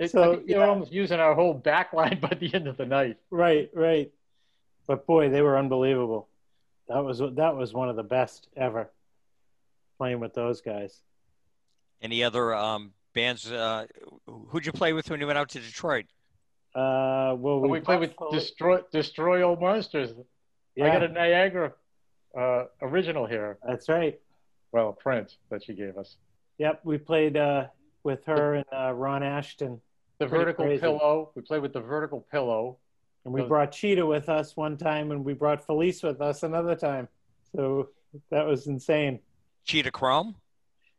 It, 0.00 0.12
So, 0.12 0.22
I 0.22 0.36
think 0.36 0.46
they 0.46 0.54
were 0.54 0.60
yeah. 0.60 0.68
almost 0.68 0.92
using 0.92 1.18
our 1.18 1.34
whole 1.34 1.54
back 1.54 1.92
line 1.92 2.20
by 2.22 2.36
the 2.38 2.54
end 2.54 2.68
of 2.68 2.76
the 2.76 2.86
night. 2.86 3.16
right, 3.30 3.68
right. 3.74 4.12
But 4.86 5.06
boy, 5.06 5.28
they 5.28 5.42
were 5.42 5.58
unbelievable. 5.58 6.28
That 6.88 7.04
was 7.04 7.18
that 7.18 7.56
was 7.56 7.74
one 7.74 7.88
of 7.88 7.96
the 7.96 8.04
best 8.04 8.48
ever. 8.56 8.90
Playing 9.98 10.20
with 10.20 10.34
those 10.34 10.60
guys. 10.60 11.02
Any 12.00 12.22
other 12.22 12.54
um, 12.54 12.92
bands? 13.18 13.50
Uh, 13.50 13.86
who'd 14.48 14.64
you 14.64 14.72
play 14.72 14.92
with 14.92 15.10
when 15.10 15.20
you 15.20 15.26
went 15.26 15.38
out 15.38 15.48
to 15.50 15.60
Detroit? 15.60 16.06
Uh, 16.74 17.34
well, 17.36 17.60
But 17.60 17.68
we 17.70 17.80
played 17.80 18.00
with 18.00 18.14
Destroy, 18.30 18.80
Destroy 18.92 19.42
All 19.46 19.56
Monsters. 19.56 20.10
Yeah, 20.76 20.86
I 20.86 20.90
got 20.92 21.02
a 21.02 21.08
Niagara 21.08 21.72
uh, 22.38 22.64
original 22.82 23.26
here. 23.26 23.58
that's 23.66 23.88
right. 23.88 24.18
Well, 24.70 24.92
print 24.92 25.36
that 25.50 25.64
she 25.64 25.72
gave 25.74 25.96
us. 25.96 26.16
Yep, 26.58 26.80
we 26.84 26.98
played 26.98 27.36
uh, 27.36 27.66
with 28.04 28.24
her 28.26 28.54
and 28.54 28.64
uh, 28.72 28.92
Ron 28.92 29.22
Asheton, 29.22 29.80
The 30.18 30.26
Pretty 30.26 30.44
vertical 30.44 30.64
crazy. 30.66 30.80
pillow. 30.80 31.32
We 31.34 31.42
played 31.42 31.62
with 31.62 31.72
the 31.72 31.80
vertical 31.80 32.20
pillow. 32.30 32.76
and 33.24 33.34
we 33.34 33.40
Those- 33.40 33.48
brought 33.48 33.72
Cheetah 33.72 34.06
with 34.06 34.28
us 34.28 34.56
one 34.56 34.76
time, 34.76 35.10
and 35.10 35.24
we 35.24 35.32
brought 35.32 35.64
Felice 35.66 36.02
with 36.04 36.20
us 36.20 36.42
another 36.44 36.76
time. 36.76 37.08
So 37.56 37.88
that 38.30 38.46
was 38.46 38.66
insane. 38.68 39.18
Cheetah 39.64 39.90
Chrome. 39.90 40.36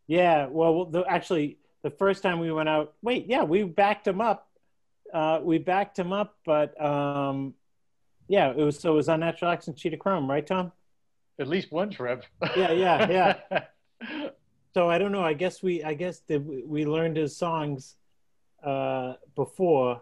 Yeah, 0.07 0.47
well, 0.47 0.86
the, 0.86 1.03
actually, 1.07 1.57
the 1.84 1.90
first 1.90 2.24
time 2.24 2.40
we 2.40 2.52
went 2.52 2.70
out, 2.70 2.94
wait, 3.02 3.28
yeah, 3.28 3.44
we 3.44 3.64
backed 3.64 4.08
him 4.08 4.22
up. 4.22 4.50
Uh, 5.14 5.40
we 5.42 5.58
backed 5.58 5.98
him 5.98 6.14
up, 6.14 6.36
but 6.46 6.80
um, 6.84 7.54
yeah, 8.28 8.52
it 8.52 8.58
was 8.58 8.80
so 8.80 8.94
it 8.94 8.96
was 8.96 9.10
Unnatural 9.10 9.52
Axe 9.52 9.68
and 9.68 9.76
Cheetah 9.76 9.98
Chrome, 9.98 10.30
right, 10.30 10.46
Tom? 10.46 10.72
At 11.40 11.48
least 11.48 11.72
one 11.72 11.90
trip. 11.90 12.26
Yeah, 12.56 12.72
yeah, 12.72 13.38
yeah. 13.50 14.30
So 14.74 14.90
I 14.90 15.00
don't 15.00 15.12
know. 15.12 15.24
I 15.24 15.34
guess 15.34 15.64
we, 15.64 15.84
I 15.84 15.96
guess 15.96 16.20
that 16.28 16.40
we 16.42 16.86
learned 16.86 17.18
his 17.18 17.36
songs 17.36 17.96
uh, 18.64 19.14
before, 19.36 20.02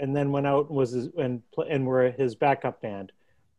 and 0.00 0.14
then 0.14 0.32
went 0.32 0.46
out 0.46 0.68
and 0.68 0.76
was 0.76 0.90
his, 0.90 1.08
and 1.16 1.42
and 1.70 1.86
were 1.86 2.10
his 2.10 2.34
backup 2.34 2.82
band. 2.82 3.12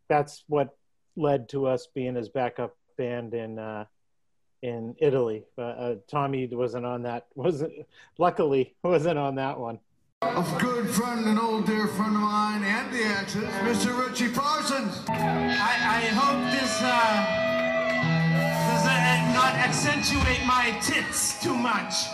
That's 0.08 0.44
what 0.46 0.76
led 1.16 1.48
to 1.48 1.66
us 1.66 1.86
being 1.86 2.14
his 2.14 2.28
backup 2.28 2.76
band 2.98 3.32
in 3.32 3.58
uh, 3.58 3.86
in 4.66 4.94
Italy. 4.98 5.44
Uh, 5.56 5.62
uh, 5.62 5.94
Tommy 6.08 6.46
wasn't 6.46 6.84
on 6.84 7.02
that. 7.02 7.26
wasn't 7.34 7.72
Luckily, 8.18 8.74
wasn't 8.82 9.18
on 9.18 9.36
that 9.36 9.58
one. 9.58 9.78
A 10.22 10.44
good 10.58 10.88
friend, 10.88 11.26
an 11.26 11.38
old 11.38 11.66
dear 11.66 11.86
friend 11.86 12.14
of 12.16 12.22
mine, 12.22 12.64
and 12.64 12.92
the 12.92 13.04
X's, 13.04 13.44
Mr. 13.44 14.06
Richie 14.06 14.32
Parsons. 14.32 15.04
I, 15.08 15.12
I 15.12 16.00
hope 16.14 16.50
this 16.50 16.80
uh, 16.80 17.46
does 18.72 18.86
not 19.34 19.54
accentuate 19.54 20.44
my 20.46 20.76
tits 20.80 21.42
too 21.42 21.54
much. 21.54 22.06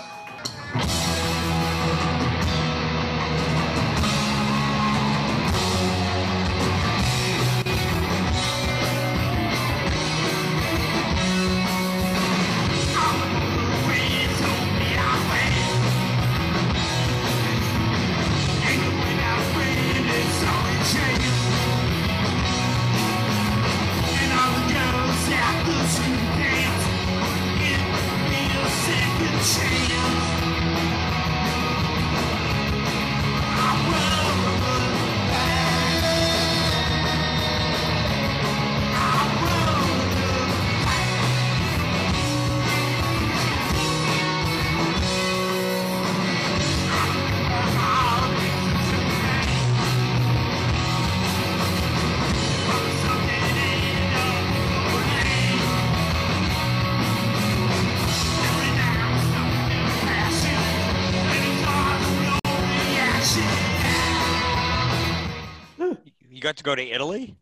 To 66.63 66.65
go 66.65 66.75
to 66.77 66.89
Italy? 66.89 67.35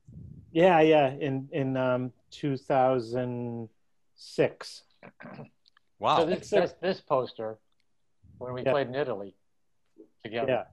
Yeah, 0.50 0.80
yeah. 0.80 1.10
In 1.10 1.46
in 1.52 1.76
um, 1.76 2.10
2006. 2.30 4.82
Wow. 5.98 6.16
So 6.16 6.24
this, 6.24 6.48
this, 6.48 6.74
this 6.80 7.02
poster, 7.02 7.58
when 8.38 8.54
we 8.54 8.62
Yeah. 8.62 8.72
played 8.72 8.86
in 8.86 8.94
Italy 8.94 9.34
together. 10.24 10.52
Yeah, 10.52 10.64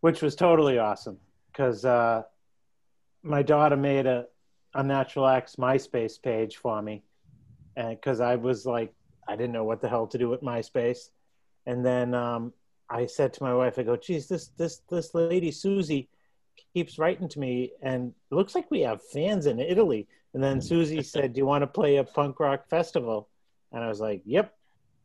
which 0.00 0.20
was 0.20 0.34
totally 0.34 0.80
awesome 0.80 1.20
because 1.52 1.84
uh, 1.84 2.24
my 3.22 3.42
daughter 3.42 3.76
made 3.76 4.06
a 4.06 4.26
Unnatural 4.74 5.28
Axe 5.28 5.54
MySpace 5.54 6.20
page 6.20 6.56
for 6.56 6.82
me, 6.82 7.04
and 7.76 7.90
because 7.90 8.20
I 8.20 8.34
was 8.34 8.66
like, 8.66 8.92
I 9.28 9.36
didn't 9.36 9.52
know 9.52 9.62
what 9.62 9.80
the 9.80 9.88
hell 9.88 10.08
to 10.08 10.18
do 10.18 10.28
with 10.28 10.42
MySpace, 10.42 11.10
and 11.66 11.86
then 11.86 12.14
um, 12.14 12.52
I 12.88 13.06
said 13.06 13.32
to 13.34 13.44
my 13.44 13.54
wife, 13.54 13.78
I 13.78 13.84
go, 13.84 13.96
"Geez, 13.96 14.26
this 14.26 14.48
this 14.56 14.78
this 14.90 15.14
lady 15.14 15.52
Susie 15.52 16.08
keeps 16.74 16.98
writing 16.98 17.28
to 17.28 17.38
me, 17.38 17.72
and 17.82 18.12
it 18.30 18.34
looks 18.34 18.54
like 18.54 18.70
we 18.70 18.80
have 18.80 19.02
fans 19.02 19.46
in 19.46 19.60
Italy." 19.60 20.06
And 20.34 20.42
then 20.42 20.60
Susie 20.60 21.02
said, 21.14 21.32
"Do 21.32 21.38
you 21.38 21.46
want 21.46 21.62
to 21.62 21.66
play 21.66 21.96
a 21.96 22.04
punk 22.04 22.40
rock 22.40 22.68
festival?" 22.68 23.28
And 23.72 23.84
I 23.84 23.88
was 23.88 24.00
like, 24.00 24.22
"Yep, 24.24 24.54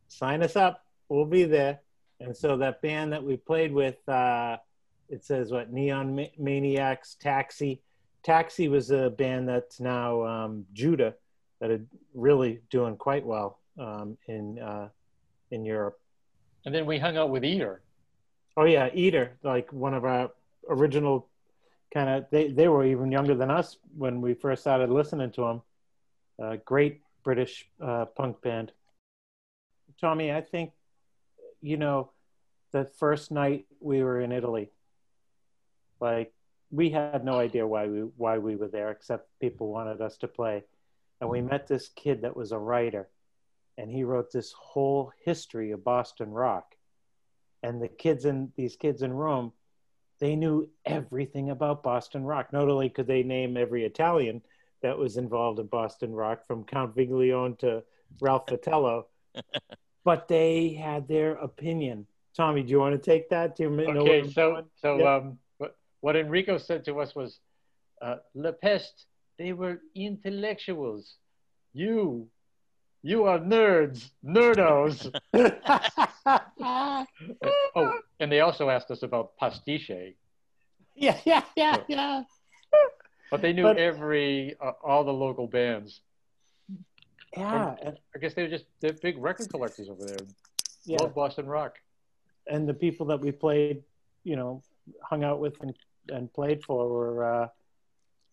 sign 0.07 0.43
us 0.43 0.55
up. 0.55 0.83
We'll 1.09 1.25
be 1.25 1.45
there." 1.45 1.79
And 2.19 2.35
so 2.35 2.57
that 2.57 2.81
band 2.81 3.11
that 3.13 3.23
we 3.23 3.37
played 3.37 3.73
with, 3.73 3.97
uh, 4.07 4.57
it 5.09 5.23
says 5.23 5.51
what 5.51 5.71
Neon 5.71 6.15
Ma- 6.15 6.23
Maniacs, 6.37 7.15
Taxi. 7.15 7.81
Taxi 8.23 8.69
was 8.69 8.89
a 8.89 9.09
band 9.09 9.47
that's 9.47 9.79
now 9.79 10.25
um, 10.25 10.65
Judah, 10.73 11.13
that 11.59 11.71
are 11.71 11.81
really 12.13 12.61
doing 12.69 12.95
quite 12.95 13.25
well 13.25 13.59
um, 13.79 14.17
in 14.27 14.59
uh, 14.59 14.89
in 15.51 15.65
Europe. 15.65 15.99
And 16.65 16.73
then 16.73 16.85
we 16.85 16.97
hung 16.97 17.17
out 17.17 17.29
with 17.29 17.45
Eater. 17.45 17.81
Oh 18.57 18.65
yeah, 18.65 18.89
Eater, 18.93 19.37
like 19.43 19.71
one 19.71 19.93
of 19.93 20.05
our 20.05 20.31
original 20.69 21.27
kind 21.95 22.09
of. 22.09 22.25
They 22.29 22.49
they 22.49 22.67
were 22.67 22.85
even 22.85 23.11
younger 23.11 23.33
than 23.33 23.49
us 23.49 23.77
when 23.97 24.21
we 24.21 24.33
first 24.33 24.61
started 24.61 24.89
listening 24.89 25.31
to 25.31 25.41
them. 25.41 25.61
Uh, 26.41 26.57
great 26.65 27.01
British 27.23 27.67
uh, 27.81 28.05
punk 28.05 28.41
band. 28.41 28.71
Tommy, 29.99 30.31
I 30.31 30.41
think 30.41 30.71
you 31.61 31.77
know 31.77 32.11
the 32.71 32.85
first 32.99 33.31
night 33.31 33.65
we 33.79 34.03
were 34.03 34.19
in 34.19 34.31
Italy. 34.31 34.69
Like 36.01 36.33
we 36.69 36.89
had 36.89 37.23
no 37.23 37.39
idea 37.39 37.65
why 37.65 37.87
we 37.87 37.99
why 38.17 38.37
we 38.37 38.57
were 38.57 38.67
there, 38.67 38.91
except 38.91 39.29
people 39.39 39.69
wanted 39.69 40.01
us 40.01 40.17
to 40.17 40.27
play, 40.27 40.65
and 41.21 41.29
we 41.29 41.41
met 41.41 41.67
this 41.67 41.89
kid 41.95 42.21
that 42.23 42.35
was 42.35 42.51
a 42.51 42.59
writer, 42.59 43.07
and 43.77 43.89
he 43.89 44.03
wrote 44.03 44.31
this 44.33 44.51
whole 44.51 45.13
history 45.23 45.71
of 45.71 45.83
Boston 45.85 46.31
rock 46.31 46.75
and 47.65 47.81
the 47.81 47.87
kids 47.87 48.25
in 48.25 48.51
these 48.55 48.75
kids 48.75 49.01
in 49.01 49.11
Rome, 49.11 49.51
they 50.19 50.35
knew 50.35 50.69
everything 50.85 51.49
about 51.49 51.83
Boston 51.83 52.23
rock. 52.23 52.53
Not 52.53 52.69
only 52.69 52.89
could 52.89 53.07
they 53.07 53.23
name 53.23 53.57
every 53.57 53.85
Italian 53.85 54.41
that 54.81 54.97
was 54.97 55.17
involved 55.17 55.59
in 55.59 55.67
Boston 55.67 56.13
rock, 56.13 56.45
from 56.45 56.63
Count 56.63 56.95
Viglione 56.95 57.57
to 57.59 57.83
Ralph 58.21 58.45
Vitello, 58.47 59.05
but 60.03 60.27
they 60.27 60.69
had 60.69 61.07
their 61.07 61.33
opinion. 61.33 62.07
Tommy, 62.35 62.63
do 62.63 62.71
you 62.71 62.79
want 62.79 62.93
to 62.93 63.11
take 63.11 63.29
that? 63.29 63.55
Do 63.55 63.63
you 63.63 63.69
know 63.69 63.85
where 63.85 63.97
Okay, 63.97 64.19
I'm 64.21 64.31
so 64.31 64.51
going? 64.51 64.65
so 64.75 64.99
Yeah. 64.99 65.15
um, 65.15 65.39
what, 65.57 65.77
what 66.01 66.15
Enrico 66.15 66.57
said 66.57 66.85
to 66.85 66.99
us 66.99 67.15
was, 67.15 67.39
uh, 68.01 68.17
"La 68.33 68.51
Peste, 68.51 69.05
they 69.37 69.53
were 69.53 69.81
intellectuals. 69.95 71.15
You, 71.73 72.27
you 73.03 73.23
are 73.23 73.39
nerds, 73.39 74.11
nerdos." 74.23 75.11
oh, 77.75 77.99
and 78.19 78.31
they 78.31 78.39
also 78.41 78.69
asked 78.69 78.91
us 78.91 79.03
about 79.03 79.35
pastiche, 79.37 79.89
yeah, 80.95 81.17
yeah, 81.25 81.43
yeah, 81.55 81.77
yeah. 81.87 82.23
but 83.31 83.41
they 83.41 83.53
knew 83.53 83.63
But- 83.63 83.77
every 83.77 84.55
uh, 84.61 84.71
all 84.83 85.03
the 85.03 85.13
local 85.13 85.47
bands. 85.47 86.01
Yeah, 87.35 87.75
and, 87.83 87.97
I 88.15 88.19
guess 88.19 88.33
they 88.33 88.43
were 88.43 88.49
just 88.49 88.65
they're 88.79 88.93
big 88.93 89.17
record 89.17 89.49
collectors 89.49 89.89
over 89.89 90.05
there. 90.05 90.17
yeah. 90.85 90.97
Love 91.01 91.13
Boston 91.13 91.45
rock. 91.47 91.75
and 92.47 92.67
the 92.69 92.73
people 92.73 93.05
that 93.07 93.19
we 93.19 93.31
played, 93.31 93.83
you 94.23 94.35
know, 94.37 94.63
hung 95.03 95.23
out 95.25 95.39
with 95.41 95.59
and, 95.61 95.75
and 96.09 96.31
played 96.31 96.63
for 96.63 96.87
were 96.87 97.23
uh, 97.43 97.47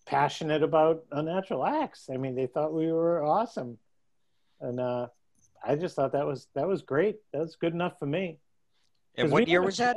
passionate 0.07 0.63
about 0.63 1.05
Unnatural 1.11 1.65
Axe. 1.67 2.11
I 2.13 2.17
mean, 2.17 2.37
they 2.37 2.47
thought 2.47 2.73
we 2.73 2.93
were 2.93 3.25
awesome, 3.25 3.77
and 4.61 4.79
uh, 4.79 5.09
I 5.67 5.75
just 5.75 5.97
thought 5.97 6.13
that 6.13 6.27
was 6.27 6.47
that 6.55 6.69
was 6.69 6.83
great. 6.83 7.17
That 7.33 7.41
was 7.41 7.57
good 7.57 7.73
enough 7.75 7.99
for 7.99 8.07
me. 8.07 8.39
And 9.17 9.27
'Cause 9.27 9.33
what 9.33 9.49
year 9.49 9.63
was 9.63 9.77
that? 9.77 9.97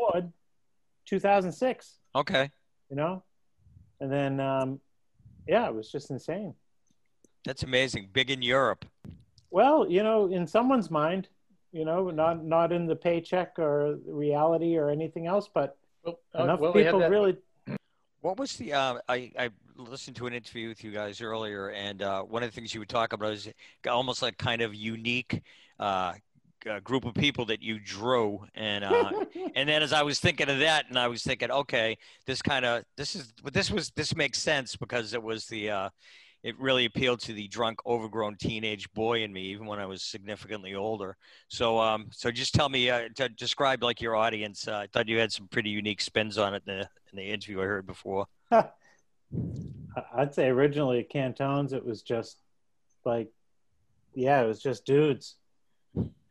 2006. 1.05 1.99
Okay. 2.15 2.49
You 2.89 2.95
know, 2.95 3.23
and 3.99 4.11
then 4.11 4.39
um, 4.39 4.79
yeah, 5.47 5.67
it 5.67 5.73
was 5.73 5.91
just 5.91 6.11
insane. 6.11 6.53
That's 7.45 7.63
amazing. 7.63 8.09
Big 8.13 8.29
in 8.31 8.41
Europe. 8.41 8.85
Well, 9.51 9.89
you 9.89 10.03
know, 10.03 10.27
in 10.31 10.47
someone's 10.47 10.89
mind, 10.91 11.29
you 11.71 11.85
know, 11.85 12.09
not 12.09 12.43
not 12.43 12.71
in 12.71 12.85
the 12.85 12.95
paycheck 12.95 13.57
or 13.59 13.97
reality 14.05 14.77
or 14.77 14.89
anything 14.89 15.27
else, 15.27 15.49
but 15.53 15.77
Well, 16.03 16.19
uh, 16.37 16.43
enough 16.43 16.59
well, 16.59 16.73
people 16.73 16.99
that- 16.99 17.09
really 17.09 17.37
What 18.21 18.37
was 18.37 18.55
the? 18.57 18.73
Uh, 18.73 18.99
I 19.07 19.31
I 19.37 19.49
listened 19.75 20.15
to 20.17 20.25
an 20.27 20.33
interview 20.33 20.67
with 20.69 20.83
you 20.83 20.91
guys 20.91 21.21
earlier, 21.21 21.69
and 21.69 22.01
uh, 22.01 22.23
one 22.23 22.41
of 22.43 22.49
the 22.49 22.55
things 22.55 22.73
you 22.73 22.79
would 22.79 22.89
talk 22.89 23.13
about 23.13 23.33
is 23.33 23.47
almost 23.87 24.21
like 24.23 24.37
kind 24.37 24.61
of 24.61 24.73
unique 24.73 25.43
uh, 25.79 26.13
uh, 26.69 26.79
group 26.79 27.05
of 27.05 27.13
people 27.13 27.45
that 27.45 27.61
you 27.61 27.79
drew, 27.79 28.45
and 28.55 28.83
uh, 28.83 29.11
and 29.55 29.67
then 29.67 29.83
as 29.83 29.93
I 29.93 30.03
was 30.03 30.19
thinking 30.19 30.49
of 30.49 30.59
that, 30.59 30.85
and 30.89 30.97
I 30.97 31.07
was 31.07 31.23
thinking, 31.23 31.51
okay, 31.51 31.97
this 32.25 32.41
kind 32.41 32.65
of 32.65 32.83
this 32.97 33.15
is 33.15 33.33
but 33.43 33.53
this 33.53 33.71
was 33.71 33.91
this 33.95 34.15
makes 34.15 34.41
sense 34.41 34.75
because 34.75 35.13
it 35.13 35.21
was 35.21 35.45
the. 35.47 35.69
Uh, 35.69 35.89
it 36.43 36.59
really 36.59 36.85
appealed 36.85 37.21
to 37.21 37.33
the 37.33 37.47
drunk, 37.47 37.79
overgrown 37.87 38.35
teenage 38.35 38.87
boy 38.93 39.23
in 39.23 39.33
me, 39.33 39.41
even 39.45 39.65
when 39.65 39.79
I 39.79 39.87
was 39.87 40.03
significantly 40.03 40.75
older. 40.75 41.17
So, 41.47 41.79
um, 41.79 42.05
so 42.11 42.29
just 42.29 42.53
tell 42.53 42.69
me, 42.69 42.87
uh, 42.87 43.09
to 43.15 43.29
describe 43.29 43.81
like 43.81 43.99
your 43.99 44.15
audience. 44.15 44.67
Uh, 44.67 44.75
I 44.75 44.87
thought 44.93 45.07
you 45.07 45.17
had 45.17 45.31
some 45.31 45.47
pretty 45.47 45.71
unique 45.71 46.01
spins 46.01 46.37
on 46.37 46.53
it 46.53 46.61
in 46.67 46.77
the 46.77 46.89
in 47.11 47.17
the 47.17 47.33
interview 47.33 47.61
I 47.61 47.65
heard 47.65 47.87
before. 47.87 48.27
I'd 50.15 50.35
say 50.35 50.47
originally 50.47 50.99
at 50.99 51.09
Cantone's, 51.09 51.73
it 51.73 51.83
was 51.83 52.03
just 52.03 52.37
like, 53.05 53.29
yeah, 54.13 54.41
it 54.41 54.47
was 54.47 54.61
just 54.61 54.85
dudes. 54.85 55.37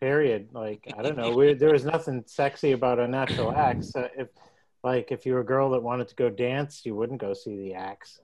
Period. 0.04 0.48
Like 0.52 0.86
I 0.96 1.02
don't 1.02 1.16
know. 1.16 1.34
We, 1.34 1.54
there 1.62 1.72
was 1.72 1.84
nothing 1.84 2.22
sexy 2.26 2.72
about 2.72 2.98
Unnatural 2.98 3.52
Axe. 3.52 3.96
Uh, 3.96 4.08
if 4.16 4.28
like 4.82 5.10
if 5.10 5.24
you 5.24 5.32
were 5.32 5.40
a 5.40 5.44
girl 5.44 5.70
that 5.70 5.82
wanted 5.82 6.08
to 6.08 6.14
go 6.14 6.28
dance, 6.28 6.82
you 6.84 6.94
wouldn't 6.94 7.20
go 7.20 7.32
see 7.32 7.56
the 7.56 7.74
axe. 7.74 8.20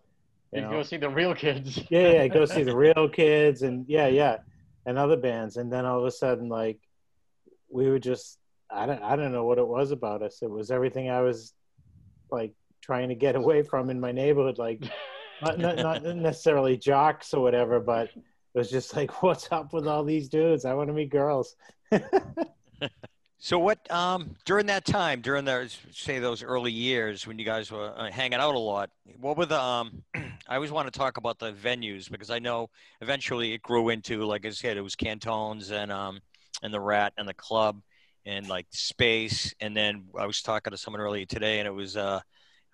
You 0.52 0.62
You 0.62 0.68
go 0.68 0.82
see 0.82 0.96
the 0.98 1.08
real 1.08 1.34
kids. 1.34 1.78
yeah, 1.90 2.12
yeah, 2.12 2.28
go 2.28 2.44
see 2.44 2.64
the 2.64 2.76
real 2.86 3.08
kids 3.08 3.62
and 3.62 3.86
yeah, 3.88 4.08
yeah, 4.08 4.38
and 4.86 4.98
other 4.98 5.16
bands, 5.16 5.56
and 5.56 5.72
then 5.72 5.86
all 5.86 5.98
of 5.98 6.04
a 6.04 6.10
sudden, 6.10 6.48
like, 6.48 6.78
we 7.70 7.88
were 7.88 7.98
just, 7.98 8.38
I 8.70 8.86
don't, 8.86 9.02
I 9.02 9.16
don't 9.16 9.32
know 9.32 9.44
what 9.44 9.58
it 9.58 9.66
was 9.66 9.90
about 9.90 10.22
us. 10.22 10.42
It 10.42 10.50
was 10.50 10.70
everything 10.70 11.10
I 11.10 11.20
was, 11.20 11.54
like, 12.30 12.52
trying 12.80 13.08
to 13.10 13.14
get 13.14 13.36
away 13.36 13.62
from 13.62 13.90
in 13.90 14.00
my 14.00 14.12
neighborhood, 14.12 14.58
like, 14.58 14.82
not, 15.42 15.58
not, 15.58 15.76
not 15.78 16.02
necessarily 16.02 16.76
jocks 16.76 17.32
or 17.32 17.42
whatever, 17.42 17.78
but 17.78 18.10
it 18.54 18.58
was 18.58 18.70
just 18.70 18.94
like, 18.96 19.22
what's 19.22 19.50
up 19.52 19.72
with 19.72 19.86
all 19.86 20.04
these 20.04 20.28
dudes? 20.28 20.64
I 20.64 20.74
want 20.74 20.88
to 20.88 20.94
meet 20.94 21.10
girls. 21.10 21.56
So 23.42 23.58
what 23.58 23.90
um 23.90 24.36
during 24.44 24.66
that 24.66 24.84
time, 24.84 25.22
during 25.22 25.46
those 25.46 25.78
say 25.92 26.18
those 26.18 26.42
early 26.42 26.70
years 26.70 27.26
when 27.26 27.38
you 27.38 27.44
guys 27.46 27.72
were 27.72 27.90
uh, 27.96 28.10
hanging 28.10 28.38
out 28.38 28.54
a 28.54 28.58
lot, 28.58 28.90
what 29.18 29.38
were 29.38 29.46
the 29.46 29.58
um 29.58 30.02
I 30.46 30.56
always 30.56 30.70
want 30.70 30.92
to 30.92 30.98
talk 30.98 31.16
about 31.16 31.38
the 31.38 31.50
venues 31.50 32.10
because 32.10 32.28
I 32.28 32.38
know 32.38 32.68
eventually 33.00 33.54
it 33.54 33.62
grew 33.62 33.88
into 33.88 34.24
like 34.26 34.44
I 34.44 34.50
said 34.50 34.76
it 34.76 34.82
was 34.82 34.94
Cantone's 34.94 35.70
and 35.70 35.90
um 35.90 36.20
and 36.62 36.72
the 36.72 36.80
Rat 36.80 37.14
and 37.16 37.26
the 37.26 37.32
club 37.32 37.80
and 38.26 38.46
like 38.46 38.66
space 38.72 39.54
and 39.58 39.74
then 39.74 40.04
I 40.18 40.26
was 40.26 40.42
talking 40.42 40.72
to 40.72 40.76
someone 40.76 41.00
earlier 41.00 41.24
today 41.24 41.60
and 41.60 41.66
it 41.66 41.74
was 41.74 41.96
uh 41.96 42.20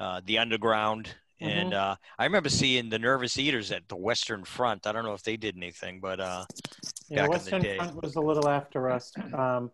uh 0.00 0.20
the 0.24 0.38
underground 0.38 1.14
and 1.40 1.74
uh 1.74 1.96
I 2.18 2.24
remember 2.24 2.48
seeing 2.48 2.88
the 2.88 2.98
Nervous 2.98 3.38
Eaters 3.38 3.72
at 3.72 3.88
the 3.88 3.96
Western 3.96 4.44
Front. 4.44 4.86
I 4.86 4.92
don't 4.92 5.04
know 5.04 5.14
if 5.14 5.22
they 5.22 5.36
did 5.36 5.56
anything, 5.56 6.00
but 6.00 6.20
uh 6.20 6.44
Yeah, 7.08 7.16
back 7.16 7.24
in 7.26 7.30
the 7.30 7.30
Western 7.30 7.62
day. 7.62 7.76
Front 7.76 8.02
was 8.02 8.16
a 8.16 8.20
little 8.20 8.48
after 8.48 8.90
us. 8.90 9.12
Um, 9.32 9.70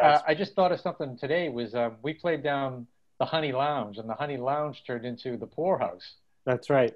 Uh, 0.00 0.20
I 0.26 0.34
just 0.34 0.54
thought 0.54 0.72
of 0.72 0.80
something 0.80 1.18
today. 1.18 1.50
Was 1.50 1.74
um, 1.74 1.96
we 2.02 2.14
played 2.14 2.42
down 2.42 2.86
the 3.18 3.26
Honey 3.26 3.52
Lounge, 3.52 3.98
and 3.98 4.08
the 4.08 4.14
Honey 4.14 4.38
Lounge 4.38 4.84
turned 4.86 5.04
into 5.04 5.36
the 5.36 5.46
Poorhouse. 5.46 6.14
that's 6.44 6.70
right. 6.70 6.94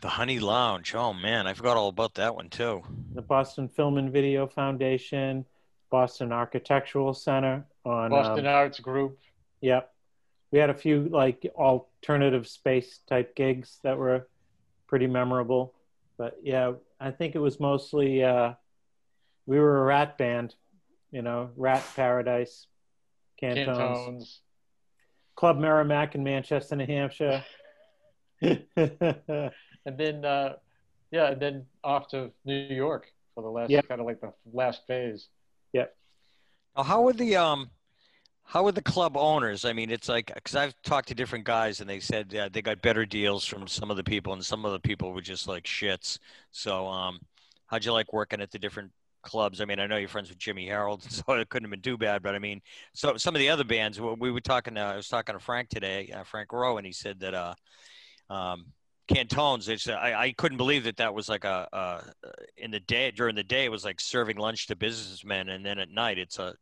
The 0.00 0.08
Honey 0.08 0.40
Lounge. 0.40 0.94
Oh 0.94 1.12
man, 1.12 1.46
I 1.46 1.52
forgot 1.52 1.76
all 1.76 1.88
about 1.88 2.14
that 2.14 2.34
one 2.34 2.48
too. 2.48 2.82
The 3.14 3.22
Boston 3.22 3.68
Film 3.68 3.98
and 3.98 4.10
Video 4.10 4.46
Foundation, 4.48 5.44
Boston 5.90 6.32
Architectural 6.32 7.12
Center 7.14 7.64
on 7.84 8.10
Boston 8.10 8.46
um, 8.46 8.54
Arts 8.54 8.80
Group. 8.80 9.18
Yep. 9.60 9.91
We 10.52 10.58
had 10.58 10.70
a 10.70 10.74
few 10.74 11.08
like 11.08 11.50
alternative 11.56 12.46
space 12.46 12.98
type 13.08 13.34
gigs 13.34 13.78
that 13.82 13.96
were 13.98 14.28
pretty 14.86 15.06
memorable. 15.06 15.74
But 16.18 16.38
yeah, 16.42 16.72
I 17.00 17.10
think 17.10 17.34
it 17.34 17.38
was 17.38 17.58
mostly 17.58 18.22
uh, 18.22 18.52
we 19.46 19.58
were 19.58 19.80
a 19.80 19.84
rat 19.84 20.18
band, 20.18 20.54
you 21.10 21.22
know, 21.22 21.50
Rat 21.56 21.82
Paradise, 21.96 22.66
Cantone's, 23.40 23.66
Cantone's. 23.78 24.40
Club 25.34 25.58
Merrimack 25.58 26.14
in 26.14 26.22
Manchester, 26.22 26.76
New 26.76 26.86
Hampshire. 26.86 27.42
and 28.42 28.60
then 29.86 30.24
uh, 30.24 30.54
yeah, 31.10 31.30
and 31.30 31.40
then 31.40 31.66
off 31.82 32.08
to 32.08 32.30
New 32.44 32.54
York 32.54 33.06
for 33.34 33.42
the 33.42 33.48
last 33.48 33.70
Yep. 33.70 33.88
kind 33.88 34.00
of 34.00 34.06
like 34.06 34.20
the 34.20 34.32
last 34.52 34.86
phase. 34.86 35.28
yep. 35.72 35.96
Now, 36.76 36.82
how 36.82 37.06
are 37.06 37.12
the 37.12 37.36
um, 37.36 37.70
how 38.52 38.66
are 38.66 38.72
the 38.72 38.82
club 38.82 39.16
owners? 39.16 39.64
I 39.64 39.72
mean, 39.72 39.90
it's 39.90 40.10
like 40.10 40.30
because 40.34 40.54
I've 40.54 40.74
talked 40.82 41.08
to 41.08 41.14
different 41.14 41.46
guys 41.46 41.80
and 41.80 41.88
they 41.88 42.00
said 42.00 42.34
uh, 42.34 42.50
they 42.52 42.60
got 42.60 42.82
better 42.82 43.06
deals 43.06 43.46
from 43.46 43.66
some 43.66 43.90
of 43.90 43.96
the 43.96 44.04
people, 44.04 44.34
and 44.34 44.44
some 44.44 44.66
of 44.66 44.72
the 44.72 44.80
people 44.80 45.14
were 45.14 45.22
just 45.22 45.48
like 45.48 45.64
shits. 45.64 46.18
So, 46.50 46.86
um, 46.86 47.18
how'd 47.68 47.82
you 47.82 47.94
like 47.94 48.12
working 48.12 48.42
at 48.42 48.50
the 48.50 48.58
different 48.58 48.90
clubs? 49.22 49.62
I 49.62 49.64
mean, 49.64 49.80
I 49.80 49.86
know 49.86 49.96
you're 49.96 50.06
friends 50.06 50.28
with 50.28 50.36
Jimmy 50.36 50.66
Harold, 50.66 51.02
so 51.10 51.22
it 51.32 51.48
couldn't 51.48 51.64
have 51.64 51.70
been 51.70 51.80
too 51.80 51.96
bad. 51.96 52.22
But 52.22 52.34
I 52.34 52.38
mean, 52.38 52.60
so 52.92 53.16
some 53.16 53.34
of 53.34 53.38
the 53.38 53.48
other 53.48 53.64
bands 53.64 53.98
we 53.98 54.12
we 54.18 54.30
were 54.30 54.42
talking. 54.42 54.76
Uh, 54.76 54.84
I 54.84 54.96
was 54.96 55.08
talking 55.08 55.34
to 55.34 55.40
Frank 55.40 55.70
today, 55.70 56.12
uh, 56.14 56.22
Frank 56.22 56.52
Rowe, 56.52 56.76
and 56.76 56.86
he 56.86 56.92
said 56.92 57.20
that 57.20 57.32
uh, 57.32 57.54
um, 58.28 58.66
Cantone's. 59.08 59.70
It's 59.70 59.88
I, 59.88 60.12
I 60.12 60.32
couldn't 60.32 60.58
believe 60.58 60.84
that 60.84 60.98
that 60.98 61.14
was 61.14 61.30
like 61.30 61.44
a, 61.44 61.66
uh 61.72 62.02
in 62.58 62.70
the 62.70 62.80
day 62.80 63.12
during 63.12 63.34
the 63.34 63.42
day 63.42 63.64
it 63.64 63.70
was 63.70 63.84
like 63.86 63.98
serving 63.98 64.36
lunch 64.36 64.66
to 64.66 64.76
businessmen, 64.76 65.48
and 65.48 65.64
then 65.64 65.78
at 65.78 65.88
night 65.88 66.18
it's 66.18 66.38
a 66.38 66.54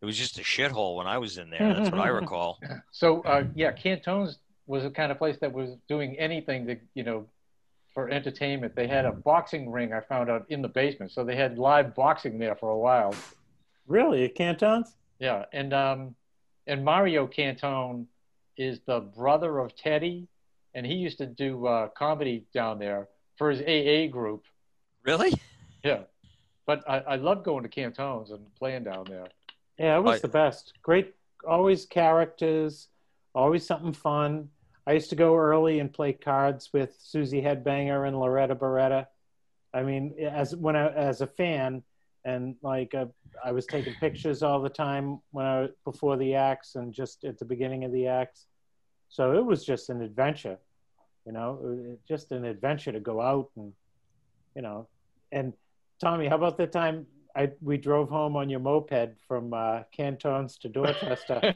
it 0.00 0.06
was 0.06 0.16
just 0.16 0.38
a 0.38 0.42
shithole 0.42 0.96
when 0.96 1.06
I 1.06 1.18
was 1.18 1.38
in 1.38 1.50
there. 1.50 1.74
That's 1.74 1.90
what 1.90 2.00
I 2.00 2.08
recall. 2.08 2.60
So 2.92 3.22
uh, 3.22 3.44
yeah, 3.54 3.72
Cantone's 3.72 4.38
was 4.66 4.82
the 4.82 4.90
kind 4.90 5.10
of 5.10 5.18
place 5.18 5.36
that 5.40 5.52
was 5.52 5.76
doing 5.88 6.16
anything 6.18 6.66
to 6.66 6.76
you 6.94 7.02
know 7.02 7.26
for 7.94 8.08
entertainment. 8.10 8.76
They 8.76 8.86
had 8.86 9.04
a 9.04 9.12
boxing 9.12 9.70
ring 9.70 9.92
I 9.92 10.00
found 10.00 10.30
out 10.30 10.46
in 10.50 10.62
the 10.62 10.68
basement, 10.68 11.10
so 11.10 11.24
they 11.24 11.36
had 11.36 11.58
live 11.58 11.94
boxing 11.94 12.38
there 12.38 12.54
for 12.54 12.70
a 12.70 12.78
while. 12.78 13.14
Really, 13.86 14.24
at 14.24 14.36
Cantone's? 14.36 14.94
Yeah, 15.18 15.46
and 15.52 15.72
um, 15.72 16.14
and 16.66 16.84
Mario 16.84 17.26
Cantone 17.26 18.06
is 18.56 18.80
the 18.86 19.00
brother 19.00 19.58
of 19.58 19.74
Teddy, 19.74 20.28
and 20.74 20.86
he 20.86 20.94
used 20.94 21.18
to 21.18 21.26
do 21.26 21.66
uh, 21.66 21.88
comedy 21.88 22.44
down 22.54 22.78
there 22.78 23.08
for 23.36 23.50
his 23.50 23.60
AA 23.62 24.10
group. 24.12 24.44
Really? 25.04 25.32
Yeah, 25.82 26.02
but 26.66 26.88
I, 26.88 26.98
I 26.98 27.16
love 27.16 27.44
going 27.44 27.62
to 27.62 27.68
Cantone's 27.68 28.30
and 28.30 28.46
playing 28.56 28.84
down 28.84 29.06
there. 29.08 29.28
Yeah, 29.78 29.96
it 29.96 30.02
was 30.02 30.16
I- 30.16 30.22
the 30.22 30.28
best. 30.28 30.74
Great, 30.82 31.14
always 31.46 31.86
characters, 31.86 32.88
always 33.34 33.66
something 33.66 33.92
fun. 33.92 34.50
I 34.86 34.92
used 34.92 35.10
to 35.10 35.16
go 35.16 35.36
early 35.36 35.80
and 35.80 35.92
play 35.92 36.14
cards 36.14 36.70
with 36.72 36.96
Susie 36.98 37.42
Headbanger 37.42 38.08
and 38.08 38.18
Loretta 38.18 38.56
Beretta. 38.56 39.06
I 39.74 39.82
mean, 39.82 40.14
as 40.18 40.56
when 40.56 40.76
I 40.76 40.88
as 40.88 41.20
a 41.20 41.26
fan, 41.26 41.82
and 42.24 42.56
like 42.62 42.94
uh, 42.94 43.06
I 43.44 43.52
was 43.52 43.66
taking 43.66 43.94
pictures 43.94 44.42
all 44.42 44.60
the 44.60 44.70
time 44.70 45.20
when 45.30 45.44
I 45.44 45.68
before 45.84 46.16
the 46.16 46.34
acts 46.34 46.74
and 46.74 46.92
just 46.92 47.24
at 47.24 47.38
the 47.38 47.44
beginning 47.44 47.84
of 47.84 47.92
the 47.92 48.06
acts. 48.06 48.46
So 49.10 49.32
it 49.32 49.44
was 49.44 49.64
just 49.64 49.90
an 49.90 50.02
adventure, 50.02 50.58
you 51.26 51.32
know, 51.32 51.96
just 52.08 52.32
an 52.32 52.44
adventure 52.44 52.92
to 52.92 53.00
go 53.00 53.20
out 53.20 53.50
and, 53.56 53.72
you 54.54 54.62
know, 54.62 54.88
and 55.32 55.52
Tommy, 56.00 56.28
how 56.28 56.36
about 56.36 56.56
the 56.56 56.66
time 56.66 57.06
I 57.36 57.50
we 57.60 57.76
drove 57.76 58.08
home 58.08 58.36
on 58.36 58.48
your 58.48 58.60
moped 58.60 59.16
from 59.26 59.52
uh, 59.54 59.82
Cantone's 59.96 60.58
to 60.58 60.68
Dorchester? 60.68 61.54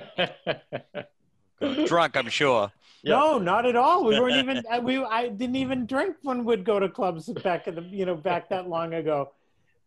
Drunk, 1.87 2.17
I'm 2.17 2.29
sure. 2.29 2.73
No, 3.05 3.39
not 3.39 3.67
at 3.67 3.77
all. 3.77 4.05
We 4.05 4.19
weren't 4.19 4.37
even. 4.37 4.63
uh, 4.71 4.81
We 4.81 4.99
I 4.99 5.29
didn't 5.29 5.57
even 5.57 5.87
drink 5.87 6.17
when 6.23 6.45
we'd 6.45 6.65
go 6.65 6.79
to 6.79 6.89
clubs 6.89 7.29
back 7.43 7.67
in 7.69 7.75
the 7.75 7.83
you 7.83 8.05
know 8.07 8.15
back 8.15 8.49
that 8.51 8.69
long 8.69 8.95
ago. 8.95 9.33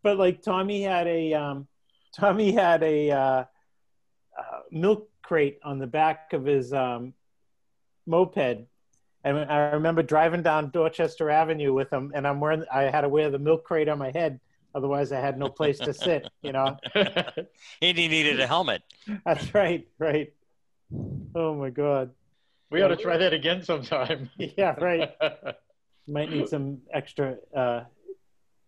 But 0.02 0.18
like 0.18 0.42
Tommy 0.42 0.82
had 0.82 1.06
a 1.06 1.32
um, 1.34 1.66
Tommy 2.14 2.52
had 2.52 2.82
a 2.82 3.10
uh, 3.10 3.18
uh, 3.18 3.44
milk 4.70 5.08
crate 5.22 5.58
on 5.64 5.78
the 5.78 5.86
back 5.86 6.32
of 6.32 6.44
his 6.44 6.72
um, 6.72 7.14
moped, 8.06 8.66
and 9.24 9.38
I 9.38 9.70
remember 9.72 10.02
driving 10.02 10.42
down 10.42 10.70
Dorchester 10.70 11.30
Avenue 11.30 11.72
with 11.72 11.90
him, 11.92 12.12
and 12.14 12.26
I'm 12.26 12.38
wearing. 12.40 12.64
I 12.72 12.82
had 12.84 13.02
to 13.02 13.08
wear 13.08 13.30
the 13.30 13.38
milk 13.38 13.64
crate 13.64 13.88
on 13.88 13.98
my 13.98 14.10
head, 14.10 14.40
otherwise 14.76 15.10
I 15.10 15.20
had 15.20 15.38
no 15.38 15.48
place 15.48 15.78
to 15.78 15.94
sit. 15.94 16.28
You 16.42 16.52
know. 16.52 16.76
And 17.82 17.98
he 17.98 18.08
needed 18.08 18.38
a 18.40 18.46
helmet. 18.46 18.82
That's 19.24 19.52
right. 19.54 19.88
Right. 19.98 20.32
Oh 21.34 21.54
my 21.54 21.70
God. 21.70 22.10
we 22.70 22.82
ought 22.82 22.88
to 22.88 22.96
try 22.96 23.16
that 23.16 23.32
again 23.32 23.62
sometime. 23.62 24.30
Yeah. 24.38 24.74
Right. 24.78 25.10
Might 26.08 26.30
need 26.30 26.48
some 26.48 26.78
extra 26.92 27.36
uh, 27.56 27.84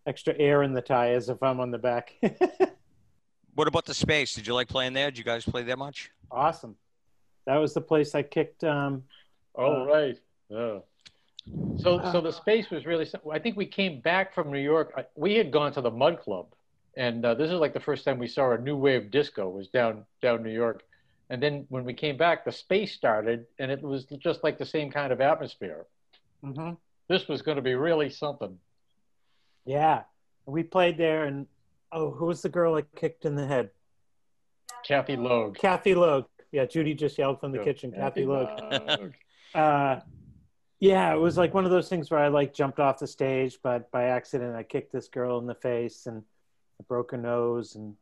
extra 0.05 0.33
air 0.37 0.63
in 0.63 0.73
the 0.73 0.81
tires 0.81 1.29
if 1.29 1.41
I'm 1.41 1.59
on 1.61 1.71
the 1.71 1.77
back. 1.77 2.13
What 3.55 3.67
about 3.67 3.85
the 3.85 3.93
space? 3.93 4.33
Did 4.35 4.47
you 4.47 4.53
like 4.53 4.67
playing 4.67 4.93
there? 4.93 5.09
Did 5.11 5.17
you 5.17 5.23
guys 5.23 5.45
play 5.45 5.63
there 5.63 5.77
much? 5.77 6.11
awesome. 6.31 6.75
That 7.45 7.57
was 7.57 7.73
the 7.73 7.81
place 7.81 8.13
I 8.15 8.23
kicked. 8.23 8.63
Um, 8.63 9.03
Oh 9.55 9.85
right. 9.85 10.17
Yeah. 10.49 10.79
So 11.77 12.01
so 12.11 12.21
the 12.21 12.31
space 12.31 12.69
was 12.69 12.85
really. 12.85 13.07
I 13.31 13.39
think 13.39 13.55
we 13.55 13.65
came 13.65 14.01
back 14.01 14.33
from 14.33 14.51
New 14.51 14.59
York. 14.59 14.93
We 15.15 15.35
had 15.35 15.51
gone 15.51 15.71
to 15.73 15.81
the 15.81 15.91
Mud 15.91 16.19
Club, 16.19 16.47
and 16.97 17.25
uh, 17.25 17.33
this 17.33 17.49
is 17.49 17.59
like 17.59 17.73
the 17.73 17.79
first 17.79 18.05
time 18.05 18.19
we 18.19 18.27
saw 18.27 18.51
a 18.51 18.57
new 18.57 18.75
wave 18.75 19.11
disco 19.11 19.49
was 19.49 19.67
down 19.69 20.05
down 20.21 20.43
New 20.43 20.51
York. 20.51 20.83
And 21.29 21.41
then 21.41 21.65
when 21.69 21.85
we 21.85 21.93
came 21.93 22.17
back, 22.17 22.43
the 22.43 22.51
space 22.51 22.93
started, 22.93 23.45
and 23.59 23.71
it 23.71 23.81
was 23.81 24.05
just 24.05 24.43
like 24.43 24.57
the 24.57 24.65
same 24.65 24.91
kind 24.91 25.13
of 25.13 25.21
atmosphere. 25.21 25.85
mhm. 26.43 26.77
This 27.07 27.27
was 27.27 27.41
going 27.41 27.55
to 27.55 27.61
be 27.61 27.73
really 27.73 28.09
something. 28.09 28.59
Yeah, 29.65 30.03
we 30.45 30.63
played 30.63 30.97
there, 30.97 31.25
and 31.25 31.47
oh, 31.91 32.11
who 32.11 32.25
was 32.25 32.41
the 32.41 32.49
girl 32.49 32.75
I 32.75 32.81
kicked 32.95 33.25
in 33.25 33.35
the 33.35 33.45
head? 33.45 33.69
Kathy 34.85 35.15
Logue. 35.15 35.57
Kathy 35.57 35.95
Logue. 35.95 36.25
Yeah, 36.51 36.65
Judy 36.65 36.93
just 36.93 37.17
yelled 37.17 37.39
from 37.39 37.51
the 37.51 37.59
kitchen. 37.59 37.91
Kathy 37.91 38.25
Logue. 38.25 38.49
Logue. 38.71 39.13
uh, 39.55 39.99
yeah, 40.79 41.13
it 41.13 41.19
was 41.19 41.37
like 41.37 41.53
one 41.53 41.65
of 41.65 41.71
those 41.71 41.89
things 41.89 42.09
where 42.09 42.21
I 42.21 42.29
like 42.29 42.53
jumped 42.53 42.79
off 42.79 42.99
the 42.99 43.07
stage, 43.07 43.59
but 43.61 43.91
by 43.91 44.05
accident 44.05 44.55
I 44.55 44.63
kicked 44.63 44.93
this 44.93 45.09
girl 45.09 45.37
in 45.39 45.45
the 45.45 45.55
face 45.55 46.05
and 46.05 46.23
I 46.79 46.83
broke 46.87 47.11
her 47.11 47.17
nose 47.17 47.75
and 47.75 47.95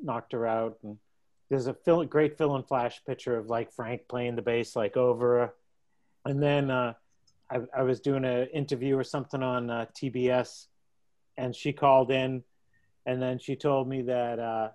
knocked 0.00 0.32
her 0.32 0.46
out. 0.46 0.78
And 0.84 0.98
there's 1.48 1.66
a 1.66 1.74
Phil, 1.74 2.04
great 2.04 2.38
fill 2.38 2.54
and 2.54 2.66
Flash 2.66 3.04
picture 3.04 3.36
of 3.36 3.48
like 3.48 3.72
Frank 3.72 4.02
playing 4.08 4.36
the 4.36 4.42
bass 4.42 4.76
like 4.76 4.96
over. 4.96 5.54
And 6.24 6.40
then 6.40 6.70
uh, 6.70 6.94
I, 7.50 7.60
I 7.76 7.82
was 7.82 8.00
doing 8.00 8.24
an 8.24 8.46
interview 8.54 8.96
or 8.96 9.04
something 9.04 9.42
on 9.42 9.68
uh, 9.68 9.86
TBS, 9.94 10.66
and 11.36 11.54
she 11.54 11.72
called 11.72 12.10
in, 12.12 12.44
and 13.06 13.20
then 13.20 13.38
she 13.38 13.56
told 13.56 13.88
me 13.88 14.02
that 14.02 14.38
uh, 14.38 14.68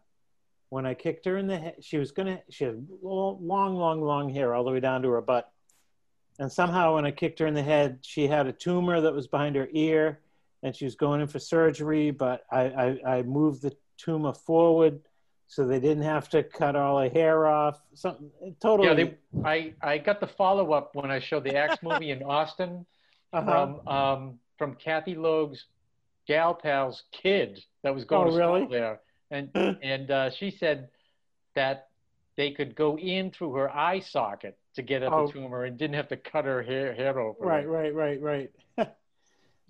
when 0.69 0.85
I 0.85 0.93
kicked 0.93 1.25
her 1.25 1.37
in 1.37 1.47
the 1.47 1.57
head, 1.57 1.75
she 1.81 1.97
was 1.97 2.11
gonna. 2.11 2.41
She 2.49 2.65
had 2.65 2.85
long, 3.01 3.77
long, 3.77 4.01
long 4.01 4.29
hair 4.29 4.53
all 4.53 4.63
the 4.63 4.71
way 4.71 4.79
down 4.79 5.03
to 5.03 5.09
her 5.09 5.21
butt 5.21 5.49
and 6.39 6.51
somehow 6.51 6.95
when 6.95 7.05
I 7.05 7.11
kicked 7.11 7.39
her 7.39 7.47
in 7.47 7.53
the 7.53 7.63
head, 7.63 7.99
she 8.01 8.27
had 8.27 8.47
a 8.47 8.51
tumor 8.51 9.01
that 9.01 9.13
was 9.13 9.27
behind 9.27 9.55
her 9.55 9.67
ear, 9.71 10.19
and 10.63 10.75
she 10.75 10.86
was 10.86 10.95
going 10.95 11.21
in 11.21 11.27
for 11.27 11.39
surgery. 11.39 12.11
But 12.11 12.45
I, 12.51 12.61
I, 13.05 13.17
I 13.17 13.21
moved 13.23 13.61
the 13.61 13.75
tumor 13.97 14.33
forward 14.33 14.99
so 15.47 15.65
they 15.65 15.79
didn't 15.79 16.03
have 16.03 16.27
to 16.29 16.41
cut 16.43 16.75
all 16.75 16.99
her 16.99 17.09
hair 17.09 17.45
off. 17.47 17.79
Something 17.93 18.31
totally. 18.59 18.88
Yeah, 18.88 18.93
they, 18.95 19.43
I, 19.47 19.73
I 19.81 19.97
got 19.99 20.19
the 20.19 20.27
follow 20.27 20.73
up 20.73 20.95
when 20.95 21.11
I 21.11 21.19
showed 21.19 21.43
the 21.43 21.55
Axe 21.55 21.77
movie 21.83 22.11
in 22.11 22.23
Austin 22.23 22.86
Uh-huh. 23.31 23.45
from 23.45 23.88
um, 23.88 24.39
from 24.57 24.75
Kathy 24.75 25.15
Logue's 25.15 25.65
gal 26.27 26.53
pal's 26.55 27.03
kid 27.11 27.63
that 27.83 27.93
was 27.93 28.03
going 28.05 28.27
Oh, 28.27 28.31
to 28.31 28.43
school 28.43 28.67
there, 28.69 28.99
and 29.29 29.49
and 29.83 30.09
uh, 30.11 30.29
she 30.31 30.49
said 30.51 30.89
that 31.53 31.89
they 32.38 32.51
could 32.51 32.75
go 32.75 32.97
in 32.97 33.31
through 33.31 33.53
her 33.53 33.69
eye 33.69 33.99
socket 33.99 34.57
to 34.76 34.82
get 34.82 35.03
at 35.03 35.11
Oh. 35.11 35.28
the 35.28 35.34
tumor 35.34 35.63
and 35.65 35.78
didn't 35.78 35.95
have 35.95 36.07
to 36.09 36.17
cut 36.17 36.45
her 36.45 36.61
hair 36.61 36.93
hair 36.93 37.17
over. 37.19 37.38
right, 37.45 37.63
it. 37.63 37.67
right, 37.67 37.93
right, 37.93 38.21
right. 38.21 38.51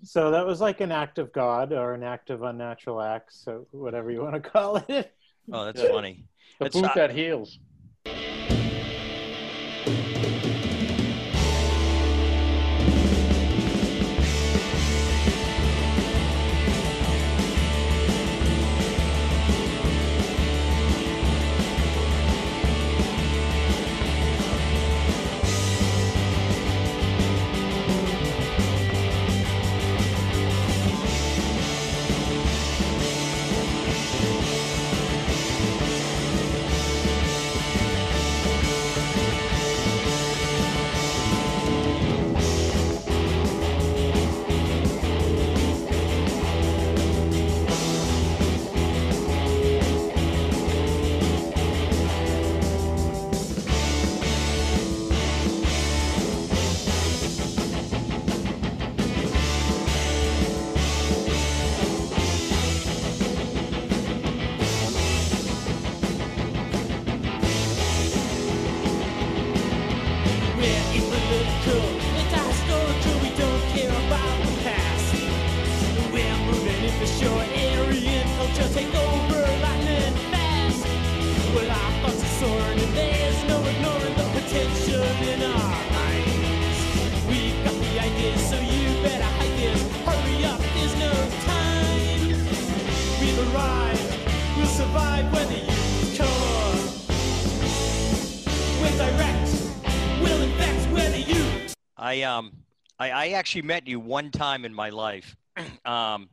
so 0.02 0.30
that 0.32 0.44
was 0.46 0.60
like 0.60 0.80
an 0.80 0.92
act 0.92 1.18
of 1.18 1.32
God 1.32 1.72
or 1.72 1.94
an 1.94 2.02
act 2.02 2.30
of 2.30 2.42
unnatural 2.42 3.00
acts, 3.00 3.40
so 3.42 3.66
whatever 3.70 4.10
you 4.10 4.20
want 4.22 4.34
to 4.34 4.40
call 4.50 4.76
it. 4.88 5.12
Oh, 5.52 5.64
that's 5.64 5.82
funny. 5.82 6.24
The 6.58 6.66
It's 6.66 6.74
boot 6.76 6.82
not- 6.82 6.94
that 6.96 7.10
heals. 7.12 7.58
I 102.06 102.22
um 102.22 102.52
I, 103.00 103.10
I 103.10 103.26
actually 103.30 103.62
met 103.62 103.86
you 103.88 103.98
one 103.98 104.30
time 104.30 104.64
in 104.64 104.72
my 104.72 104.90
life. 104.90 105.36
um 105.84 106.28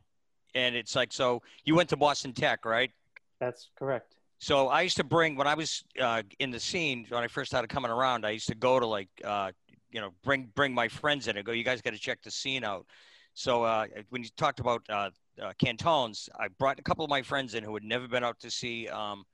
and 0.54 0.76
it's 0.76 0.94
like 0.94 1.12
so 1.12 1.42
you 1.64 1.74
went 1.74 1.88
to 1.88 1.96
Boston 1.96 2.32
Tech, 2.32 2.64
right? 2.64 2.92
That's 3.40 3.70
correct. 3.76 4.14
So 4.38 4.68
I 4.68 4.82
used 4.82 4.96
to 4.98 5.04
bring 5.04 5.34
when 5.36 5.48
I 5.48 5.54
was 5.54 5.82
uh, 6.00 6.22
in 6.38 6.50
the 6.50 6.60
scene 6.60 7.06
when 7.08 7.24
I 7.24 7.28
first 7.28 7.50
started 7.50 7.68
coming 7.68 7.90
around. 7.90 8.24
I 8.24 8.30
used 8.30 8.48
to 8.48 8.54
go 8.54 8.78
to 8.78 8.86
like 8.86 9.08
uh, 9.24 9.50
you 9.90 10.00
know 10.00 10.10
bring 10.22 10.50
bring 10.54 10.72
my 10.72 10.86
friends 10.86 11.26
in 11.26 11.36
and 11.36 11.44
go. 11.44 11.52
You 11.52 11.64
guys 11.64 11.80
got 11.82 11.92
to 11.92 11.98
check 11.98 12.22
the 12.22 12.30
scene 12.30 12.62
out. 12.62 12.86
So 13.34 13.64
uh, 13.64 13.86
when 14.10 14.22
you 14.22 14.28
talked 14.36 14.60
about 14.60 14.82
uh, 14.88 15.10
uh, 15.42 15.52
Cantone's, 15.58 16.28
I 16.38 16.48
brought 16.48 16.78
a 16.78 16.82
couple 16.82 17.04
of 17.04 17.10
my 17.10 17.22
friends 17.22 17.54
in 17.54 17.64
who 17.64 17.74
had 17.74 17.82
never 17.82 18.06
been 18.06 18.22
out 18.22 18.38
to 18.40 18.50
see 18.50 18.86
um, 18.88 19.24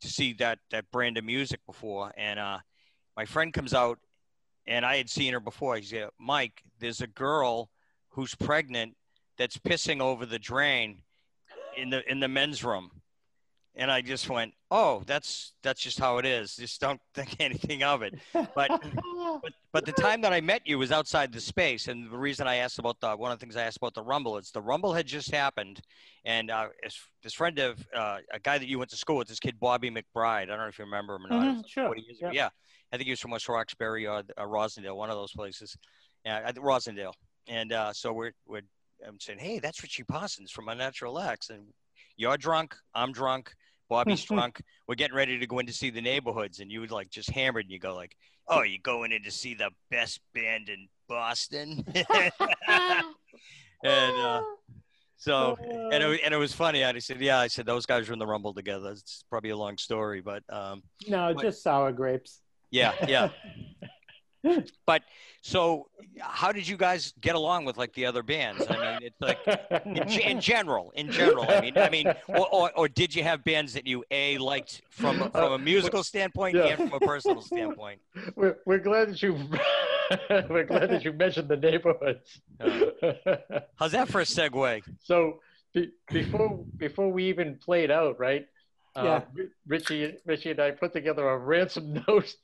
to 0.00 0.08
see 0.08 0.32
that 0.34 0.60
that 0.70 0.90
brand 0.90 1.18
of 1.18 1.24
music 1.24 1.60
before. 1.66 2.10
And 2.16 2.38
uh, 2.38 2.58
my 3.16 3.26
friend 3.26 3.52
comes 3.52 3.74
out, 3.74 3.98
and 4.66 4.84
I 4.84 4.96
had 4.96 5.10
seen 5.10 5.32
her 5.32 5.40
before. 5.40 5.76
He 5.76 5.82
said, 5.82 6.10
"Mike, 6.18 6.62
there's 6.78 7.00
a 7.00 7.06
girl 7.06 7.70
who's 8.10 8.34
pregnant 8.34 8.96
that's 9.36 9.58
pissing 9.58 10.00
over 10.00 10.26
the 10.26 10.38
drain 10.38 11.02
in 11.76 11.90
the 11.90 12.10
in 12.10 12.20
the 12.20 12.28
men's 12.28 12.64
room." 12.64 13.02
And 13.76 13.90
I 13.90 14.02
just 14.02 14.30
went, 14.30 14.52
"Oh, 14.70 15.02
that's 15.04 15.54
that's 15.62 15.80
just 15.80 15.98
how 15.98 16.18
it 16.18 16.24
is. 16.24 16.54
Just 16.54 16.80
don't 16.80 17.00
think 17.14 17.40
anything 17.40 17.82
of 17.82 18.02
it." 18.02 18.14
But 18.32 18.46
but 19.42 19.52
but 19.72 19.84
the 19.84 19.92
time 19.92 20.20
that 20.20 20.32
I 20.32 20.40
met 20.40 20.62
you 20.64 20.78
was 20.78 20.92
outside 20.92 21.32
the 21.32 21.40
space, 21.40 21.88
and 21.88 22.08
the 22.08 22.16
reason 22.16 22.46
I 22.46 22.56
asked 22.56 22.78
about 22.78 23.00
the 23.00 23.16
one 23.16 23.32
of 23.32 23.38
the 23.38 23.44
things 23.44 23.56
I 23.56 23.62
asked 23.62 23.78
about 23.78 23.94
the 23.94 24.02
Rumble 24.02 24.38
is 24.38 24.52
the 24.52 24.62
Rumble 24.62 24.92
had 24.92 25.06
just 25.06 25.32
happened, 25.32 25.80
and 26.24 26.52
uh, 26.52 26.68
this, 26.84 26.98
this 27.24 27.34
friend 27.34 27.58
of 27.58 27.84
uh, 27.94 28.18
a 28.32 28.38
guy 28.38 28.58
that 28.58 28.68
you 28.68 28.78
went 28.78 28.90
to 28.90 28.96
school 28.96 29.16
with, 29.16 29.26
this 29.26 29.40
kid 29.40 29.58
Bobby 29.58 29.90
McBride. 29.90 30.42
I 30.42 30.44
don't 30.46 30.58
know 30.58 30.66
if 30.68 30.78
you 30.78 30.84
remember 30.84 31.16
him 31.16 31.26
or 31.26 31.28
not. 31.30 31.42
Mhm, 31.44 31.56
like 31.56 31.68
sure. 31.68 31.86
40 31.86 32.02
years 32.02 32.18
ago. 32.18 32.26
Yep. 32.28 32.34
Yeah, 32.34 32.48
I 32.92 32.96
think 32.96 33.06
he 33.06 33.10
was 33.12 33.20
from 33.20 33.32
West 33.32 33.48
Roxbury 33.48 34.06
or 34.06 34.18
uh, 34.18 34.44
Roslindale, 34.44 34.94
one 34.94 35.10
of 35.10 35.16
those 35.16 35.32
places. 35.32 35.76
Yeah, 36.24 36.42
I 36.46 36.52
think 36.52 36.64
Roslindale. 36.64 37.12
And 37.48 37.72
uh, 37.72 37.92
so 37.92 38.12
we're 38.12 38.32
we're 38.46 38.62
I'm 39.04 39.18
saying, 39.18 39.40
hey, 39.40 39.58
that's 39.58 39.82
Richie 39.82 40.04
Parsons 40.04 40.52
from 40.52 40.68
Unnatural 40.68 41.18
Axe, 41.18 41.50
and 41.50 41.64
you're 42.16 42.36
drunk, 42.36 42.76
I'm 42.94 43.10
drunk, 43.12 43.52
Bobby's 43.88 44.24
drunk. 44.24 44.60
We're 44.88 44.94
getting 44.94 45.16
ready 45.16 45.38
to 45.38 45.46
go 45.46 45.58
in 45.58 45.66
to 45.66 45.72
see 45.72 45.90
the 45.90 46.00
neighborhoods, 46.00 46.60
and 46.60 46.70
you 46.70 46.80
would 46.80 46.90
like 46.90 47.10
just 47.10 47.30
hammered, 47.30 47.64
and 47.66 47.72
you 47.72 47.78
go 47.78 47.94
like, 47.94 48.16
"Oh, 48.48 48.62
you 48.62 48.78
going 48.80 49.12
in 49.12 49.22
to 49.24 49.30
see 49.30 49.54
the 49.54 49.70
best 49.90 50.20
band 50.34 50.68
in 50.68 50.88
Boston?" 51.08 51.84
and 52.68 54.16
uh, 54.16 54.42
so, 55.16 55.56
and 55.92 56.02
it, 56.02 56.20
and 56.24 56.34
it 56.34 56.38
was 56.38 56.52
funny. 56.52 56.84
I 56.84 56.98
said, 56.98 57.20
"Yeah," 57.20 57.38
I 57.38 57.46
said 57.48 57.66
those 57.66 57.86
guys 57.86 58.08
were 58.08 58.12
in 58.12 58.18
the 58.18 58.26
Rumble 58.26 58.54
together. 58.54 58.90
It's 58.92 59.24
probably 59.30 59.50
a 59.50 59.56
long 59.56 59.76
story, 59.78 60.20
but 60.20 60.42
um, 60.48 60.82
No, 61.08 61.32
But- 61.34 61.42
just 61.42 61.62
sour 61.62 61.92
grapes. 61.92 62.40
yeah, 62.70 62.92
yeah. 63.06 63.28
but 64.86 65.02
so, 65.40 65.88
how 66.20 66.52
did 66.52 66.66
you 66.66 66.76
guys 66.76 67.12
get 67.20 67.34
along 67.34 67.64
with 67.64 67.76
like 67.76 67.92
the 67.94 68.06
other 68.06 68.22
bands? 68.22 68.64
I 68.68 68.98
mean, 68.98 69.10
it's 69.10 69.20
like 69.20 69.38
in, 69.84 70.20
in 70.20 70.40
general, 70.40 70.90
in 70.94 71.10
general. 71.10 71.46
I 71.48 71.60
mean, 71.60 71.76
I 71.76 71.88
mean, 71.90 72.06
or, 72.28 72.48
or, 72.52 72.70
or 72.76 72.88
did 72.88 73.14
you 73.14 73.22
have 73.22 73.44
bands 73.44 73.72
that 73.74 73.86
you 73.86 74.04
a 74.10 74.38
liked 74.38 74.82
from 74.90 75.22
a- 75.22 75.30
from 75.30 75.52
a 75.52 75.58
musical 75.58 76.02
standpoint 76.02 76.56
Yeah. 76.56 76.66
and 76.66 76.90
from 76.90 76.92
a 76.92 77.00
personal 77.06 77.40
standpoint? 77.52 78.00
We're, 78.36 78.56
we're 78.66 78.78
glad 78.78 79.10
that 79.10 79.22
you 79.22 79.34
we're 80.50 80.64
glad 80.64 80.90
that 80.90 81.04
you 81.04 81.12
mentioned 81.12 81.48
the 81.48 81.56
neighborhoods. 81.56 82.40
How's 83.76 83.92
that 83.92 84.08
for 84.08 84.20
a 84.20 84.24
segue? 84.24 84.82
so 85.02 85.40
be, 85.72 85.90
before 86.10 86.64
before 86.76 87.10
we 87.10 87.24
even 87.24 87.56
played 87.56 87.90
out, 87.90 88.18
right? 88.18 88.46
Uh, 88.96 89.02
Yeah. 89.04 89.22
Ri- 89.34 89.48
Richie 89.66 90.16
Richie 90.24 90.50
and 90.52 90.60
I 90.60 90.70
put 90.70 90.92
together 90.92 91.28
a 91.28 91.38
ransom 91.38 91.94
note 92.08 92.34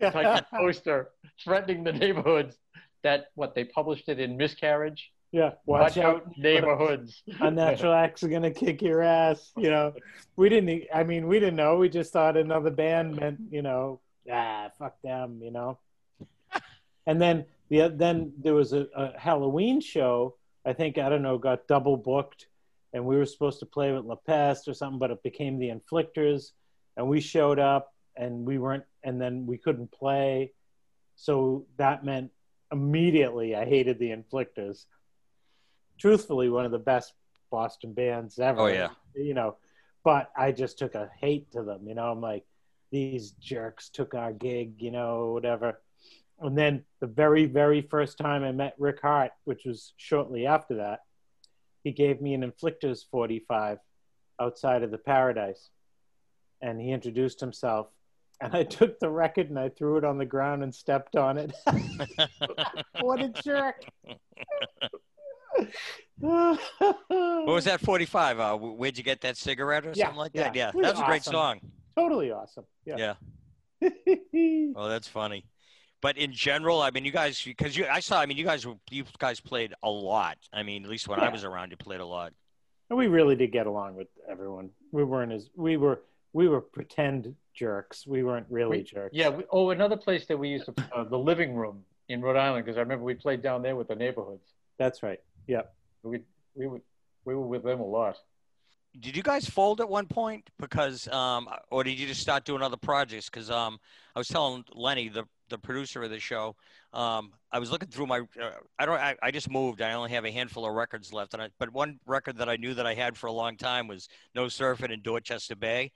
type 0.00 0.42
of 0.42 0.50
poster 0.50 1.10
threatening 1.42 1.84
the 1.84 1.92
neighborhoods 1.92 2.56
that 3.02 3.26
what 3.34 3.54
they 3.54 3.64
published 3.64 4.08
it 4.08 4.18
in 4.20 4.36
miscarriage. 4.36 5.10
Yeah, 5.30 5.52
Watch, 5.66 5.98
out, 5.98 6.26
neighborhoods. 6.38 7.22
Unnatural 7.40 7.92
Axe 7.92 8.22
are 8.22 8.28
gonna 8.28 8.50
kick 8.50 8.80
your 8.80 9.02
ass. 9.02 9.52
You 9.58 9.70
know, 9.70 9.92
we 10.36 10.48
didn't. 10.48 10.84
I 10.94 11.04
mean, 11.04 11.26
we 11.28 11.38
didn't 11.38 11.56
know. 11.56 11.76
We 11.76 11.90
just 11.90 12.14
thought 12.14 12.36
another 12.38 12.70
band 12.70 13.16
meant, 13.16 13.38
you 13.50 13.60
know, 13.60 14.00
ah, 14.32 14.70
fuck 14.78 15.00
them. 15.02 15.40
You 15.42 15.50
know. 15.50 15.78
And 17.06 17.20
then 17.20 17.44
the 17.68 17.88
then 17.88 18.32
there 18.42 18.54
was 18.54 18.72
a, 18.72 18.86
a 18.96 19.18
Halloween 19.18 19.80
show. 19.82 20.34
I 20.64 20.72
think 20.72 20.96
I 20.96 21.10
don't 21.10 21.22
know 21.22 21.36
got 21.38 21.66
double 21.66 21.96
booked, 21.98 22.46
and 22.92 23.04
we 23.04 23.16
were 23.16 23.26
supposed 23.26 23.60
to 23.60 23.66
play 23.66 23.92
with 23.92 24.04
La 24.04 24.16
Peste 24.16 24.68
or 24.68 24.74
something, 24.74 24.98
but 24.98 25.10
it 25.10 25.22
became 25.22 25.58
the 25.58 25.70
Inflictors, 25.70 26.52
and 26.96 27.08
we 27.08 27.20
showed 27.20 27.58
up 27.58 27.94
and 28.16 28.44
we 28.44 28.58
weren't, 28.58 28.84
and 29.04 29.20
then 29.20 29.46
we 29.46 29.58
couldn't 29.58 29.92
play, 29.92 30.52
so 31.14 31.66
that 31.76 32.04
meant 32.04 32.30
immediately 32.72 33.54
I 33.54 33.64
hated 33.64 33.98
the 33.98 34.10
Inflictors. 34.10 34.84
Truthfully, 35.98 36.48
one 36.48 36.64
of 36.64 36.70
the 36.70 36.78
best 36.78 37.12
Boston 37.50 37.92
bands 37.92 38.38
ever. 38.38 38.60
Oh, 38.60 38.66
yeah. 38.66 38.90
you 39.14 39.34
know, 39.34 39.56
but 40.04 40.30
I 40.36 40.52
just 40.52 40.78
took 40.78 40.94
a 40.94 41.10
hate 41.20 41.50
to 41.52 41.62
them. 41.62 41.86
You 41.86 41.94
know, 41.94 42.10
I'm 42.10 42.20
like, 42.20 42.44
these 42.90 43.32
jerks 43.32 43.88
took 43.88 44.14
our 44.14 44.32
gig. 44.32 44.74
You 44.78 44.90
know, 44.90 45.32
whatever. 45.32 45.80
And 46.40 46.56
then 46.56 46.84
the 47.00 47.06
very, 47.08 47.46
very 47.46 47.82
first 47.82 48.16
time 48.16 48.44
I 48.44 48.52
met 48.52 48.74
Rick 48.78 49.00
Hart, 49.02 49.32
which 49.44 49.64
was 49.64 49.92
shortly 49.96 50.46
after 50.46 50.76
that, 50.76 51.00
he 51.84 51.92
gave 51.92 52.20
me 52.20 52.34
an 52.34 52.42
Inflictors 52.42 53.00
45 53.10 53.78
outside 54.40 54.82
of 54.82 54.90
the 54.90 54.98
Paradise. 54.98 55.70
And 56.60 56.80
he 56.80 56.90
introduced 56.90 57.40
himself. 57.40 57.88
And 58.40 58.54
I 58.54 58.62
took 58.64 58.98
the 59.00 59.10
record 59.10 59.48
and 59.50 59.58
I 59.58 59.68
threw 59.68 59.96
it 59.96 60.04
on 60.04 60.18
the 60.18 60.24
ground 60.26 60.62
and 60.62 60.74
stepped 60.74 61.16
on 61.16 61.38
it. 61.38 61.52
what 63.00 63.20
a 63.20 63.28
jerk. 63.42 63.84
what 66.18 67.46
was 67.46 67.64
that 67.64 67.80
45? 67.80 68.40
Uh, 68.40 68.56
where'd 68.56 68.96
you 68.98 69.04
get 69.04 69.20
that 69.22 69.36
cigarette 69.36 69.86
or 69.86 69.92
Yeah, 69.94 70.04
something 70.06 70.18
like 70.18 70.32
that? 70.34 70.54
yeah. 70.54 70.62
Yeah, 70.64 70.68
It 70.70 70.74
was 70.76 70.86
that's 70.86 71.00
a 71.00 71.04
great 71.04 71.24
song. 71.24 71.60
Totally 71.96 72.30
awesome. 72.30 72.64
Yeah. 72.84 73.14
Yeah. 73.80 73.90
Oh, 74.76 74.88
that's 74.88 75.08
funny. 75.08 75.44
But 76.00 76.16
in 76.16 76.32
general, 76.32 76.80
I 76.80 76.90
mean, 76.90 77.04
you 77.04 77.10
guys, 77.10 77.42
because 77.42 77.76
you, 77.76 77.86
I 77.86 78.00
saw, 78.00 78.20
I 78.20 78.26
mean, 78.26 78.36
you 78.36 78.44
guys, 78.44 78.64
you 78.90 79.04
guys 79.18 79.40
played 79.40 79.74
a 79.82 79.90
lot. 79.90 80.38
I 80.52 80.62
mean, 80.62 80.84
at 80.84 80.90
least 80.90 81.08
when 81.08 81.18
I 81.18 81.28
was 81.28 81.42
around, 81.44 81.70
you 81.72 81.76
played 81.76 82.00
a 82.00 82.06
lot. 82.06 82.32
And 82.90 82.98
we 82.98 83.08
really 83.08 83.34
did 83.34 83.52
get 83.52 83.66
along 83.66 83.96
with 83.96 84.06
everyone. 84.28 84.70
We 84.92 85.04
weren't 85.04 85.32
as 85.32 85.50
we 85.56 85.76
were 85.76 86.00
we 86.32 86.48
were 86.48 86.60
pretend 86.60 87.34
jerks. 87.54 88.06
We 88.06 88.22
weren't 88.22 88.46
really 88.48 88.78
We- 88.78 88.84
jerks. 88.84 89.14
Yeah. 89.14 89.30
We, 89.30 89.44
oh, 89.50 89.70
another 89.70 89.96
place 89.96 90.26
that 90.26 90.38
we 90.38 90.50
used 90.50 90.66
to, 90.66 90.74
uh, 90.94 91.04
the 91.04 91.18
living 91.18 91.54
room 91.54 91.84
in 92.08 92.22
Rhode 92.22 92.36
Island, 92.36 92.64
because 92.64 92.78
I 92.78 92.80
remember 92.80 93.04
we 93.04 93.14
played 93.14 93.42
down 93.42 93.62
there 93.62 93.76
with 93.76 93.88
the 93.88 93.96
neighborhoods. 93.96 94.54
That's 94.78 95.02
right. 95.02 95.20
Yep. 95.48 95.74
We 96.02 96.20
we 96.54 96.66
were 96.68 96.80
we 97.24 97.34
were 97.34 97.46
with 97.46 97.64
them 97.64 97.80
a 97.80 97.84
lot. 97.86 98.16
Did 99.00 99.16
you 99.16 99.22
guys 99.22 99.48
fold 99.48 99.80
at 99.80 99.88
one 99.88 100.06
point? 100.06 100.48
Because, 100.58 101.06
um, 101.08 101.48
or 101.70 101.84
did 101.84 101.98
you 101.98 102.06
just 102.06 102.22
start 102.22 102.44
doing 102.44 102.62
other 102.62 102.78
projects? 102.78 103.28
Because 103.28 103.50
um, 103.50 103.78
I 104.16 104.18
was 104.18 104.28
telling 104.28 104.64
Lenny, 104.74 105.08
the 105.08 105.24
the 105.48 105.58
producer 105.58 106.02
of 106.02 106.10
the 106.10 106.18
show, 106.18 106.56
um, 106.92 107.32
I 107.52 107.58
was 107.58 107.70
looking 107.70 107.88
through 107.88 108.06
my. 108.06 108.20
Uh, 108.40 108.50
I 108.78 108.86
don't. 108.86 108.98
I, 108.98 109.16
I 109.22 109.30
just 109.30 109.50
moved. 109.50 109.82
I 109.82 109.92
only 109.92 110.10
have 110.10 110.24
a 110.24 110.30
handful 110.30 110.66
of 110.66 110.74
records 110.74 111.12
left, 111.12 111.34
and 111.34 111.42
I, 111.42 111.48
but 111.58 111.72
one 111.72 111.98
record 112.06 112.36
that 112.38 112.48
I 112.48 112.56
knew 112.56 112.74
that 112.74 112.86
I 112.86 112.94
had 112.94 113.16
for 113.16 113.26
a 113.26 113.32
long 113.32 113.56
time 113.56 113.86
was 113.86 114.08
No 114.34 114.46
Surfing 114.46 114.90
in 114.90 115.02
Dorchester 115.02 115.56
Bay. 115.56 115.92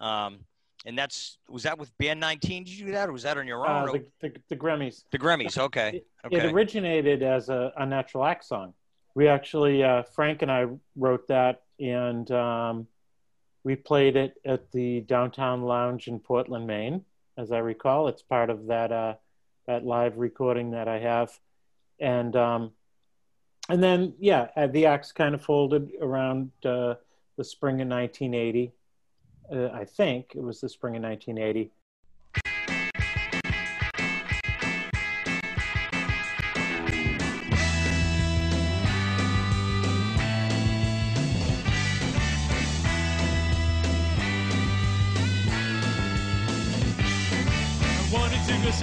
Um, 0.00 0.40
and 0.86 0.98
that's 0.98 1.38
was 1.48 1.62
that 1.62 1.78
with 1.78 1.96
Band 1.98 2.20
19? 2.20 2.64
Did 2.64 2.72
you 2.72 2.86
do 2.86 2.92
that, 2.92 3.08
or 3.08 3.12
was 3.12 3.22
that 3.22 3.38
on 3.38 3.46
your 3.46 3.66
Uh, 3.66 3.86
own? 3.86 4.04
the, 4.20 4.28
the, 4.28 4.34
the 4.50 4.56
Grammys. 4.56 5.04
the 5.10 5.18
Grammys. 5.18 5.56
Okay. 5.58 6.02
okay. 6.24 6.36
It 6.36 6.52
originated 6.52 7.22
as 7.22 7.48
a 7.48 7.72
a 7.76 7.86
natural 7.86 8.24
act 8.24 8.44
song. 8.44 8.74
We 9.14 9.28
actually 9.28 9.82
uh, 9.82 10.02
Frank 10.02 10.42
and 10.42 10.50
I 10.50 10.66
wrote 10.96 11.26
that, 11.28 11.62
and 11.80 12.30
um, 12.32 12.86
we 13.62 13.76
played 13.76 14.16
it 14.16 14.34
at 14.44 14.70
the 14.72 15.00
Downtown 15.02 15.62
Lounge 15.62 16.06
in 16.08 16.18
Portland, 16.20 16.66
Maine, 16.66 17.02
as 17.36 17.52
I 17.52 17.58
recall. 17.58 18.08
It's 18.08 18.22
part 18.22 18.50
of 18.50 18.66
that 18.66 18.92
uh, 18.92 19.14
that 19.66 19.84
live 19.84 20.18
recording 20.18 20.72
that 20.72 20.88
I 20.88 20.98
have, 20.98 21.38
and 21.98 22.34
um, 22.36 22.72
and 23.68 23.82
then 23.82 24.14
yeah, 24.18 24.48
uh, 24.56 24.66
the 24.66 24.86
Axe 24.86 25.12
kind 25.12 25.34
of 25.34 25.42
folded 25.42 25.92
around 26.00 26.50
uh, 26.64 26.94
the 27.36 27.44
spring 27.44 27.80
of 27.80 27.88
1980. 27.88 28.72
Uh, 29.52 29.68
I 29.72 29.84
think 29.84 30.32
it 30.34 30.42
was 30.42 30.60
the 30.60 30.68
spring 30.68 30.96
of 30.96 31.02
1980. 31.02 31.70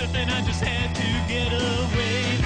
Surfing, 0.01 0.29
I 0.29 0.41
just 0.41 0.63
had 0.63 0.95
to 0.95 1.07
get 1.29 1.53
away. 1.53 2.41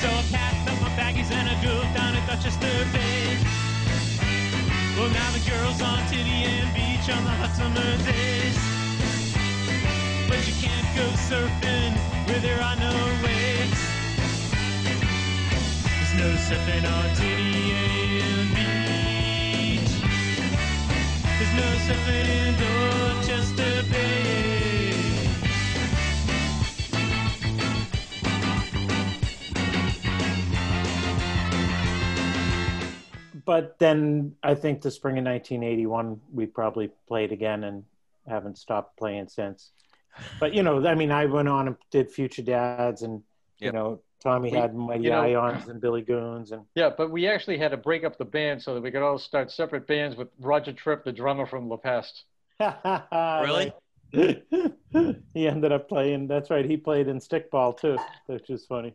So 0.00 0.08
I 0.08 0.22
packed 0.30 0.68
up 0.68 0.80
my 0.82 0.90
baggies 1.00 1.30
and 1.32 1.48
I 1.48 1.54
drove 1.62 1.88
down 1.94 2.12
to 2.14 2.20
Dorchester 2.28 2.76
Bay. 2.92 3.38
Well, 4.96 5.10
now 5.10 5.30
the 5.32 5.40
girls 5.48 5.80
on 5.80 5.98
Titty 6.08 6.44
Beach 6.74 7.08
on 7.08 7.24
the 7.24 7.34
hot 7.40 7.52
summer 7.56 7.90
days. 8.04 8.58
But 10.28 10.40
you 10.46 10.54
can't 10.60 10.88
go 10.94 11.06
surfing 11.28 11.96
where 12.26 12.40
there 12.40 12.60
are 12.60 12.76
no 12.76 12.92
waves. 13.24 13.80
There's 15.88 16.14
no 16.20 16.28
surfing 16.48 16.84
on 16.84 17.06
Titty 17.16 17.72
Beach. 18.54 19.92
There's 21.38 21.54
no 21.62 21.68
surfing 21.86 22.28
in 22.40 22.52
Dorchester 22.60 23.67
but 33.48 33.78
then 33.78 34.34
I 34.42 34.54
think 34.54 34.82
the 34.82 34.90
spring 34.90 35.16
of 35.16 35.24
1981 35.24 36.20
we 36.34 36.44
probably 36.44 36.90
played 37.06 37.32
again 37.32 37.64
and 37.64 37.82
haven't 38.28 38.58
stopped 38.58 38.98
playing 38.98 39.28
since. 39.28 39.70
But 40.38 40.52
you 40.52 40.62
know, 40.62 40.86
I 40.86 40.94
mean, 40.94 41.10
I 41.10 41.24
went 41.24 41.48
on 41.48 41.68
and 41.68 41.76
did 41.90 42.10
Future 42.10 42.42
Dads, 42.42 43.00
and 43.00 43.22
you 43.58 43.72
know, 43.72 44.00
Tommy 44.22 44.50
We- 44.50 44.58
had 44.58 44.74
Mighty 44.74 45.04
you 45.04 45.10
know- 45.10 45.22
Ions 45.22 45.66
and 45.66 45.80
Billy 45.80 46.02
Goons, 46.02 46.52
and 46.52 46.66
Yeah, 46.74 46.90
but 46.90 47.10
we 47.10 47.26
actually 47.26 47.56
had 47.56 47.70
to 47.70 47.78
break 47.78 48.04
up 48.04 48.18
the 48.18 48.26
band 48.26 48.62
so 48.62 48.74
that 48.74 48.82
we 48.82 48.90
could 48.90 49.00
all 49.00 49.16
start 49.16 49.50
separate 49.50 49.86
bands 49.86 50.14
with 50.14 50.28
Roger 50.38 50.74
Tripp, 50.74 51.04
the 51.04 51.12
drummer 51.12 51.46
from 51.46 51.70
La 51.70 51.78
Peste. 51.78 52.24
Really? 52.60 53.72
he 54.12 55.48
ended 55.48 55.72
up 55.72 55.88
playing. 55.88 56.26
That's 56.28 56.50
right, 56.50 56.66
he 56.66 56.76
played 56.76 57.08
in 57.08 57.18
Stickball 57.18 57.80
too, 57.80 57.96
which 58.26 58.50
is 58.50 58.66
funny. 58.66 58.92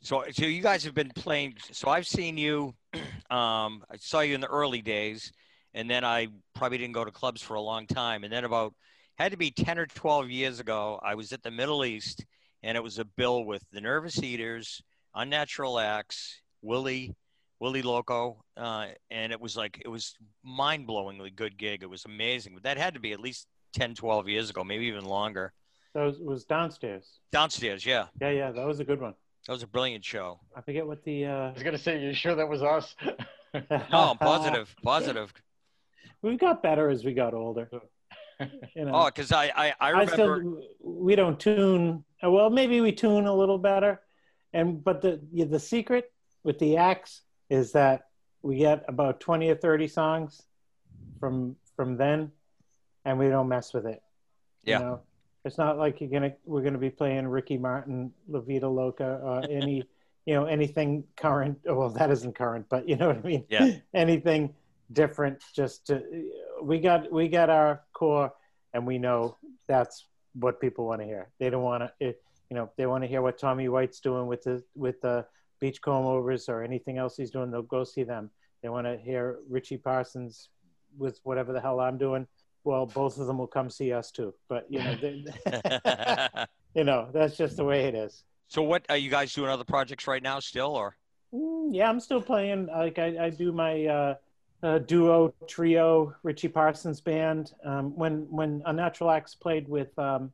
So, 0.00 0.24
so 0.32 0.44
you 0.44 0.60
guys 0.60 0.82
have 0.82 0.94
been 0.94 1.12
playing. 1.14 1.54
So 1.70 1.88
I've 1.88 2.08
seen 2.08 2.36
you. 2.36 2.74
Um, 3.30 3.82
I 3.90 3.96
saw 3.96 4.20
you 4.20 4.34
in 4.34 4.42
the 4.42 4.46
early 4.46 4.82
days, 4.82 5.32
and 5.72 5.88
then 5.88 6.04
I 6.04 6.28
probably 6.54 6.76
didn't 6.76 6.92
go 6.92 7.02
to 7.02 7.10
clubs 7.10 7.40
for 7.40 7.54
a 7.54 7.60
long 7.62 7.86
time. 7.86 8.24
And 8.24 8.32
then 8.32 8.44
about 8.44 8.74
had 9.16 9.32
to 9.32 9.38
be 9.38 9.50
ten 9.50 9.78
or 9.78 9.86
twelve 9.86 10.28
years 10.28 10.60
ago, 10.60 11.00
I 11.02 11.14
was 11.14 11.32
at 11.32 11.42
the 11.42 11.50
Middle 11.50 11.82
East, 11.82 12.26
and 12.62 12.76
it 12.76 12.82
was 12.82 12.98
a 12.98 13.06
bill 13.06 13.46
with 13.46 13.64
the 13.72 13.80
Nervous 13.80 14.22
Eaters, 14.22 14.82
Unnatural 15.14 15.78
Axe, 15.78 16.42
Willie, 16.60 17.14
Willie 17.58 17.80
Loco, 17.80 18.44
uh, 18.58 18.88
and 19.10 19.32
it 19.32 19.40
was 19.40 19.56
like 19.56 19.80
it 19.82 19.88
was 19.88 20.14
mind-blowingly 20.44 21.34
good 21.34 21.56
gig. 21.56 21.82
It 21.82 21.88
was 21.88 22.04
amazing. 22.04 22.52
But 22.52 22.64
that 22.64 22.76
had 22.76 22.92
to 22.94 23.00
be 23.00 23.12
at 23.12 23.20
least 23.20 23.46
10, 23.74 23.94
12 23.94 24.28
years 24.28 24.50
ago, 24.50 24.64
maybe 24.64 24.86
even 24.86 25.04
longer. 25.04 25.52
That 25.94 26.04
was, 26.04 26.18
was 26.18 26.44
downstairs. 26.44 27.20
Downstairs, 27.30 27.84
yeah, 27.84 28.06
Yeah, 28.20 28.30
yeah, 28.30 28.50
that 28.50 28.66
was 28.66 28.80
a 28.80 28.84
good 28.84 29.00
one. 29.00 29.14
That 29.46 29.52
was 29.52 29.62
a 29.62 29.66
brilliant 29.66 30.04
show. 30.04 30.40
I 30.56 30.60
forget 30.60 30.86
what 30.86 31.02
the. 31.04 31.26
Uh... 31.26 31.48
I 31.48 31.52
was 31.52 31.62
gonna 31.62 31.78
say, 31.78 32.00
you 32.02 32.14
sure 32.14 32.34
that 32.34 32.48
was 32.48 32.62
us? 32.62 32.94
No, 33.54 33.68
I'm 33.92 34.16
positive, 34.16 34.74
positive. 34.82 35.30
we 36.22 36.38
got 36.38 36.62
better 36.62 36.88
as 36.88 37.04
we 37.04 37.12
got 37.12 37.34
older. 37.34 37.68
You 38.74 38.86
know. 38.86 38.92
Oh, 38.94 39.04
because 39.04 39.30
I, 39.30 39.52
I, 39.54 39.68
I 39.68 39.74
I 39.78 39.90
remember. 39.90 40.12
still 40.14 40.62
we 40.82 41.14
don't 41.14 41.38
tune 41.38 42.02
uh, 42.24 42.30
well 42.30 42.50
maybe 42.50 42.80
we 42.80 42.90
tune 42.90 43.26
a 43.26 43.32
little 43.32 43.58
better 43.58 44.00
and 44.52 44.82
but 44.82 45.00
the 45.00 45.20
yeah, 45.30 45.44
the 45.44 45.60
secret 45.60 46.10
with 46.42 46.58
the 46.58 46.76
Axe 46.76 47.20
is 47.50 47.70
that 47.72 48.08
we 48.40 48.56
get 48.56 48.84
about 48.88 49.20
20 49.20 49.48
or 49.50 49.54
30 49.54 49.86
songs 49.86 50.42
from 51.20 51.54
from 51.76 51.96
then 51.96 52.32
and 53.04 53.16
we 53.16 53.28
don't 53.28 53.48
mess 53.48 53.72
with 53.72 53.86
it 53.86 54.02
Yeah. 54.64 54.78
you 54.78 54.84
know 54.84 55.00
it's 55.44 55.58
not 55.58 55.78
like 55.78 56.00
you're 56.00 56.10
gonna 56.10 56.32
we're 56.44 56.62
gonna 56.62 56.78
be 56.78 56.90
playing 56.90 57.26
ricky 57.26 57.58
martin 57.58 58.12
la 58.28 58.40
vida 58.40 58.68
loca 58.68 59.20
or 59.22 59.38
uh, 59.38 59.40
any 59.50 59.82
you 60.26 60.34
know 60.34 60.44
anything 60.44 61.04
current. 61.16 61.58
Well 61.64 61.90
that 61.90 62.10
isn't 62.10 62.34
current 62.34 62.66
but 62.68 62.88
you 62.88 62.96
know 62.96 63.08
what 63.08 63.18
i 63.18 63.22
mean. 63.22 63.44
Yeah. 63.48 63.76
anything 63.94 64.54
different 64.92 65.42
just 65.54 65.86
to, 65.86 66.02
we 66.62 66.78
got 66.78 67.10
we 67.10 67.28
got 67.28 67.50
our 67.50 67.82
core 67.92 68.32
and 68.74 68.86
we 68.86 68.98
know 68.98 69.36
that's 69.66 70.06
what 70.34 70.60
people 70.60 70.86
want 70.86 71.00
to 71.00 71.06
hear. 71.06 71.28
They 71.38 71.50
don't 71.50 71.62
want 71.62 71.82
to 71.82 72.06
eh, 72.06 72.12
you 72.50 72.56
know 72.56 72.70
they 72.76 72.86
want 72.86 73.02
to 73.04 73.08
hear 73.08 73.22
what 73.22 73.38
tommy 73.38 73.68
white's 73.68 74.00
doing 74.00 74.26
with 74.26 74.42
the 74.44 74.62
with 74.74 75.00
the 75.00 75.26
beachcomb 75.60 76.06
overs 76.06 76.48
or 76.48 76.62
anything 76.62 76.98
else 76.98 77.16
he's 77.16 77.30
doing. 77.30 77.50
They'll 77.50 77.62
go 77.62 77.84
see 77.84 78.04
them. 78.04 78.30
They 78.62 78.68
want 78.68 78.86
to 78.86 78.96
hear 78.96 79.38
richie 79.48 79.76
parsons 79.76 80.50
with 80.98 81.18
whatever 81.24 81.54
the 81.54 81.60
hell 81.60 81.80
i'm 81.80 81.96
doing 81.96 82.26
well 82.64 82.86
both 82.86 83.18
of 83.18 83.26
them 83.26 83.38
will 83.38 83.46
come 83.46 83.68
see 83.70 83.92
us 83.92 84.10
too 84.10 84.32
but 84.48 84.66
you 84.68 84.82
know 84.82 84.94
they, 84.94 85.24
you 86.74 86.84
know 86.84 87.08
that's 87.12 87.36
just 87.36 87.56
the 87.56 87.64
way 87.64 87.84
it 87.84 87.94
is 87.94 88.24
so, 88.48 88.60
what 88.60 88.84
are 88.90 88.98
you 88.98 89.08
guys 89.08 89.32
doing? 89.32 89.48
Other 89.48 89.64
projects 89.64 90.06
right 90.06 90.22
now, 90.22 90.38
still, 90.38 90.76
or 90.76 90.94
Mm, 91.34 91.70
yeah, 91.72 91.88
I'm 91.88 92.00
still 92.00 92.20
playing. 92.20 92.66
Like 92.66 92.98
I, 92.98 93.26
I 93.26 93.30
do 93.30 93.52
my 93.52 93.86
uh, 93.86 94.14
uh, 94.62 94.78
duo 94.78 95.32
trio 95.46 96.14
Richie 96.22 96.48
Parsons 96.48 97.00
band. 97.00 97.52
Um, 97.64 97.96
when 97.96 98.26
when 98.30 98.62
Unnatural 98.66 99.10
Axe 99.10 99.34
played 99.34 99.68
with 99.68 99.96
um, 99.98 100.32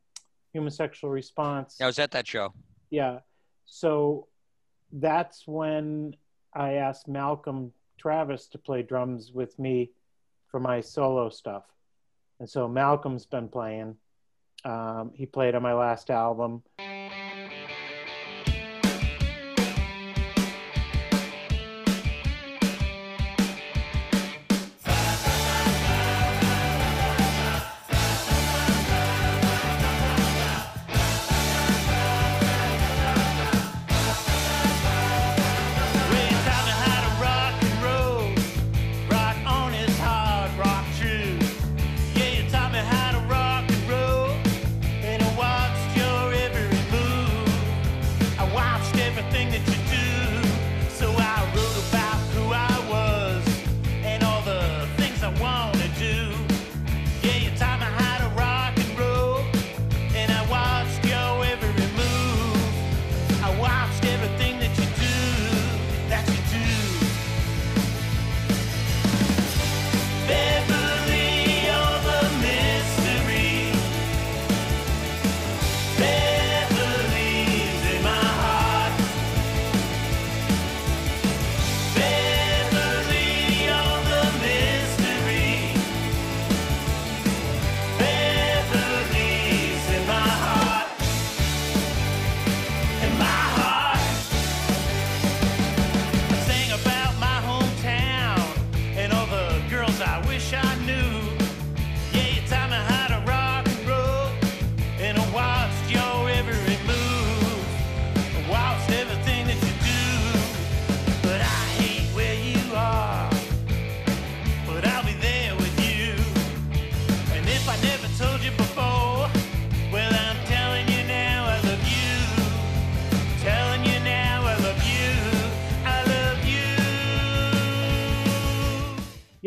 Human 0.53 0.71
Sexual 0.71 1.09
Response, 1.09 1.77
I 1.81 1.85
was 1.85 1.99
at 1.99 2.11
that 2.11 2.27
show. 2.27 2.53
yeah. 2.89 3.19
So 3.65 4.27
that's 4.91 5.47
when 5.47 6.15
I 6.53 6.73
asked 6.73 7.07
Malcolm 7.07 7.71
Travis 7.97 8.47
to 8.47 8.57
play 8.57 8.81
drums 8.81 9.31
with 9.31 9.57
me 9.59 9.91
for 10.47 10.59
my 10.59 10.81
solo 10.81 11.29
stuff. 11.29 11.63
And 12.39 12.49
so 12.49 12.67
Malcolm's 12.67 13.25
been 13.25 13.49
playing. 13.49 13.95
Um, 14.65 15.11
he 15.13 15.25
played 15.25 15.55
on 15.55 15.61
my 15.61 15.73
last 15.73 16.09
album. 16.09 16.63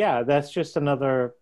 Yeah, 0.02 0.24
that's 0.24 0.50
just 0.50 0.76
another 0.76 1.36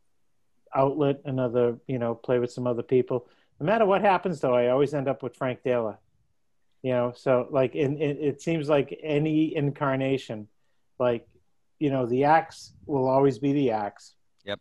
outlet, 0.75 1.23
another 1.25 1.79
you 1.87 1.99
know, 1.99 2.15
play 2.15 2.39
with 2.39 2.53
some 2.53 2.67
other 2.67 2.83
people. 2.83 3.27
No 3.59 3.65
matter 3.65 3.87
what 3.87 4.03
happens, 4.03 4.39
though, 4.39 4.53
I 4.55 4.69
always 4.69 4.93
end 4.93 5.09
up 5.09 5.23
with 5.23 5.35
Frank 5.35 5.63
Daler. 5.63 5.99
You 6.83 6.93
know, 6.93 7.13
so 7.17 7.49
like, 7.51 7.75
in, 7.75 7.97
it, 7.97 8.19
it 8.21 8.43
seems 8.43 8.69
like 8.69 9.01
any 9.03 9.57
incarnation, 9.57 10.47
like, 10.99 11.27
you 11.79 11.89
know, 11.89 12.05
the 12.05 12.25
axe 12.25 12.75
will 12.85 13.09
always 13.09 13.39
be 13.39 13.55
the 13.55 13.71
axe. 13.71 14.15
Yep. 14.45 14.59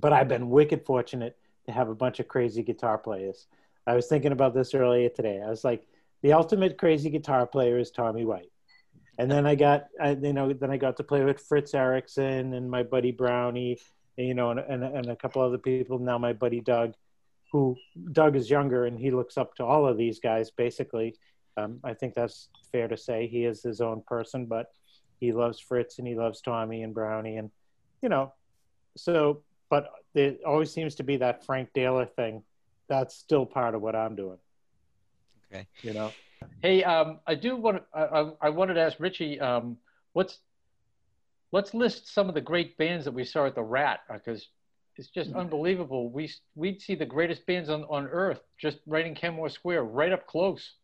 But 0.00 0.14
I've 0.14 0.28
been 0.28 0.48
wicked 0.48 0.86
fortunate 0.86 1.36
to 1.66 1.72
have 1.72 1.90
a 1.90 1.94
bunch 1.94 2.20
of 2.20 2.28
crazy 2.28 2.62
guitar 2.62 2.96
players. 2.96 3.46
I 3.86 3.94
was 3.94 4.06
thinking 4.06 4.32
about 4.32 4.54
this 4.54 4.72
earlier 4.72 5.10
today. 5.10 5.42
I 5.44 5.50
was 5.50 5.64
like, 5.64 5.86
the 6.22 6.32
ultimate 6.32 6.78
crazy 6.78 7.10
guitar 7.10 7.46
player 7.46 7.76
is 7.78 7.90
Tommy 7.90 8.24
White. 8.24 8.53
And 9.18 9.30
then 9.30 9.46
I 9.46 9.54
got, 9.54 9.86
I, 10.00 10.10
you 10.10 10.32
know, 10.32 10.52
then 10.52 10.70
I 10.70 10.76
got 10.76 10.96
to 10.96 11.04
play 11.04 11.24
with 11.24 11.40
Fritz 11.40 11.74
Erickson 11.74 12.52
and 12.54 12.70
my 12.70 12.82
buddy 12.82 13.12
Brownie, 13.12 13.78
and, 14.18 14.26
you 14.26 14.34
know, 14.34 14.50
and, 14.50 14.60
and, 14.60 14.82
and 14.82 15.06
a 15.06 15.16
couple 15.16 15.42
other 15.42 15.58
people. 15.58 15.98
Now 15.98 16.18
my 16.18 16.32
buddy 16.32 16.60
Doug, 16.60 16.94
who 17.52 17.76
Doug 18.12 18.34
is 18.34 18.50
younger 18.50 18.86
and 18.86 18.98
he 18.98 19.10
looks 19.10 19.38
up 19.38 19.54
to 19.56 19.64
all 19.64 19.86
of 19.86 19.96
these 19.96 20.18
guys 20.18 20.50
basically. 20.50 21.14
Um, 21.56 21.78
I 21.84 21.94
think 21.94 22.14
that's 22.14 22.48
fair 22.72 22.88
to 22.88 22.96
say. 22.96 23.28
He 23.28 23.44
is 23.44 23.62
his 23.62 23.80
own 23.80 24.02
person, 24.06 24.46
but 24.46 24.72
he 25.20 25.32
loves 25.32 25.60
Fritz 25.60 25.98
and 25.98 26.08
he 26.08 26.16
loves 26.16 26.40
Tommy 26.40 26.82
and 26.82 26.92
Brownie 26.92 27.36
and, 27.36 27.50
you 28.02 28.08
know, 28.08 28.32
so, 28.96 29.42
but 29.70 29.90
there 30.12 30.36
always 30.44 30.72
seems 30.72 30.96
to 30.96 31.04
be 31.04 31.16
that 31.18 31.44
Frank 31.44 31.70
Daler 31.72 32.06
thing. 32.06 32.42
That's 32.88 33.14
still 33.14 33.46
part 33.46 33.74
of 33.74 33.82
what 33.82 33.94
I'm 33.96 34.16
doing. 34.16 34.38
Okay. 35.52 35.66
You 35.82 35.94
know. 35.94 36.12
Hey, 36.62 36.82
um, 36.84 37.18
I 37.26 37.34
do 37.34 37.56
want 37.56 37.78
to, 37.78 37.82
I, 37.98 38.20
I- 38.22 38.32
I 38.42 38.48
wanted 38.50 38.74
to 38.74 38.80
ask 38.80 38.98
Richie, 39.00 39.38
um, 39.40 39.76
what's, 40.12 40.38
let's 41.52 41.74
list 41.74 42.12
some 42.12 42.28
of 42.28 42.34
the 42.34 42.40
great 42.40 42.76
bands 42.78 43.04
that 43.04 43.12
we 43.12 43.24
saw 43.24 43.46
at 43.46 43.54
the 43.54 43.62
Rat, 43.62 44.00
because 44.12 44.48
it's 44.96 45.08
just 45.08 45.32
unbelievable. 45.32 46.10
We, 46.10 46.30
we'd 46.54 46.80
see 46.80 46.94
the 46.94 47.06
greatest 47.06 47.44
bands 47.46 47.68
on, 47.68 47.84
on 47.84 48.06
earth 48.06 48.40
just 48.58 48.78
right 48.86 49.06
in 49.06 49.14
Kenmore 49.14 49.48
Square, 49.48 49.84
right 49.84 50.12
up 50.12 50.26
close. 50.26 50.74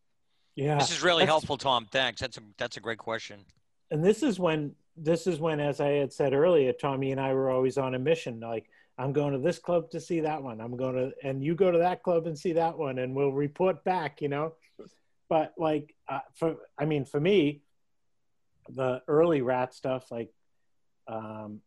Yeah. 0.57 0.79
This 0.79 0.91
is 0.91 1.03
really 1.03 1.23
That's- 1.23 1.29
helpful, 1.29 1.57
Tom. 1.57 1.87
Thanks. 1.91 2.21
That's 2.21 2.37
a 2.37 2.41
that's 2.59 2.77
a 2.77 2.81
great 2.81 2.99
question. 2.99 3.45
and 3.91 4.05
this 4.05 4.23
is 4.23 4.39
when 4.39 4.75
this 4.97 5.27
is 5.29 5.39
when 5.39 5.61
as 5.61 5.81
i 5.81 5.87
had 5.89 6.13
said 6.13 6.33
earlier 6.35 6.73
tommy 6.73 7.13
and 7.13 7.21
i 7.21 7.33
were 7.33 7.49
always 7.51 7.79
on 7.79 7.95
a 7.95 7.99
mission 7.99 8.39
like 8.41 8.69
i'm 8.99 9.13
going 9.13 9.33
to 9.33 9.39
this 9.39 9.59
club 9.59 9.89
to 9.91 10.01
see 10.01 10.19
that 10.21 10.43
one 10.43 10.61
i'm 10.61 10.77
going 10.77 10.95
to 10.97 11.13
and 11.27 11.43
you 11.43 11.55
go 11.55 11.71
to 11.71 11.79
that 11.79 12.03
club 12.03 12.27
and 12.27 12.37
see 12.37 12.53
that 12.53 12.77
one 12.77 12.99
and 12.99 13.15
we'll 13.15 13.33
report 13.33 13.83
back 13.85 14.21
you 14.21 14.29
know 14.29 14.53
but 15.31 15.55
like 15.57 15.95
uh, 16.11 16.19
for 16.35 16.57
i 16.79 16.85
mean 16.85 17.07
for 17.07 17.19
me 17.21 17.63
the 18.69 19.01
early 19.09 19.41
rat 19.41 19.73
stuff 19.73 20.11
like 20.11 20.31
um 21.09 21.61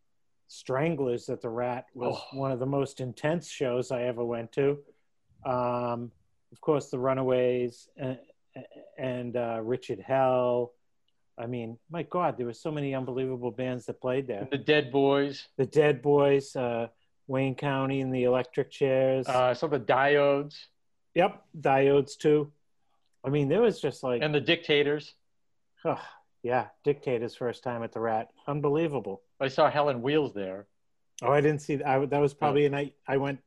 stranglers 0.48 1.30
at 1.30 1.42
the 1.42 1.50
rat 1.50 1.86
was 1.96 2.16
Oh. 2.32 2.38
one 2.38 2.52
of 2.52 2.60
the 2.60 2.68
most 2.68 3.00
intense 3.00 3.50
shows 3.50 3.90
i 3.92 4.04
ever 4.04 4.24
went 4.24 4.52
to 4.52 4.78
um 5.46 6.12
of 6.52 6.62
course 6.62 6.90
the 6.92 7.00
runaways 7.00 7.88
and, 7.98 8.20
and 9.00 9.36
uh, 9.36 9.60
richard 9.64 10.00
hell 10.00 10.74
I 11.36 11.48
mean, 11.48 11.80
my 11.90 12.04
God, 12.04 12.38
there 12.38 12.46
were 12.46 12.54
so 12.54 12.70
many 12.70 12.94
unbelievable 12.94 13.50
bands 13.50 13.88
that 13.88 14.00
played 14.00 14.28
there. 14.28 14.48
The 14.52 14.56
Dead 14.60 14.92
Boys, 14.92 15.48
The 15.58 15.66
Dead 15.66 16.00
Boys, 16.04 16.56
uh, 16.56 16.90
Wayne 17.26 17.56
County, 17.56 18.02
and 18.02 18.14
the 18.14 18.26
Electric 18.26 18.70
Chairs. 18.70 19.28
uh, 19.28 19.56
some 19.56 19.74
of 19.74 19.84
the 19.88 19.92
Diodes, 19.94 20.54
yep, 21.16 21.44
Diodes 21.60 22.16
too. 22.20 22.52
I 23.24 23.30
mean, 23.30 23.48
there 23.48 23.62
was 23.62 23.80
just 23.80 24.04
like, 24.04 24.22
and 24.22 24.34
the 24.34 24.42
Dictators. 24.42 25.14
oh, 25.86 26.02
yeah, 26.42 26.68
Dictator's 26.84 27.36
first 27.36 27.64
time 27.64 27.84
at 27.84 27.94
the 27.94 28.00
Rat, 28.00 28.30
unbelievable. 28.48 29.22
I 29.40 29.48
saw 29.48 29.70
Helen 29.70 30.02
Wheels 30.02 30.34
there. 30.34 30.68
Oh, 31.22 31.32
I 31.32 31.42
didn't 31.42 31.62
see 31.62 31.78
that. 31.78 31.88
I, 31.88 32.06
that 32.06 32.20
was 32.20 32.34
probably 32.34 32.66
a 32.66 32.70
night 32.70 32.96
I 33.08 33.18
went 33.18 33.40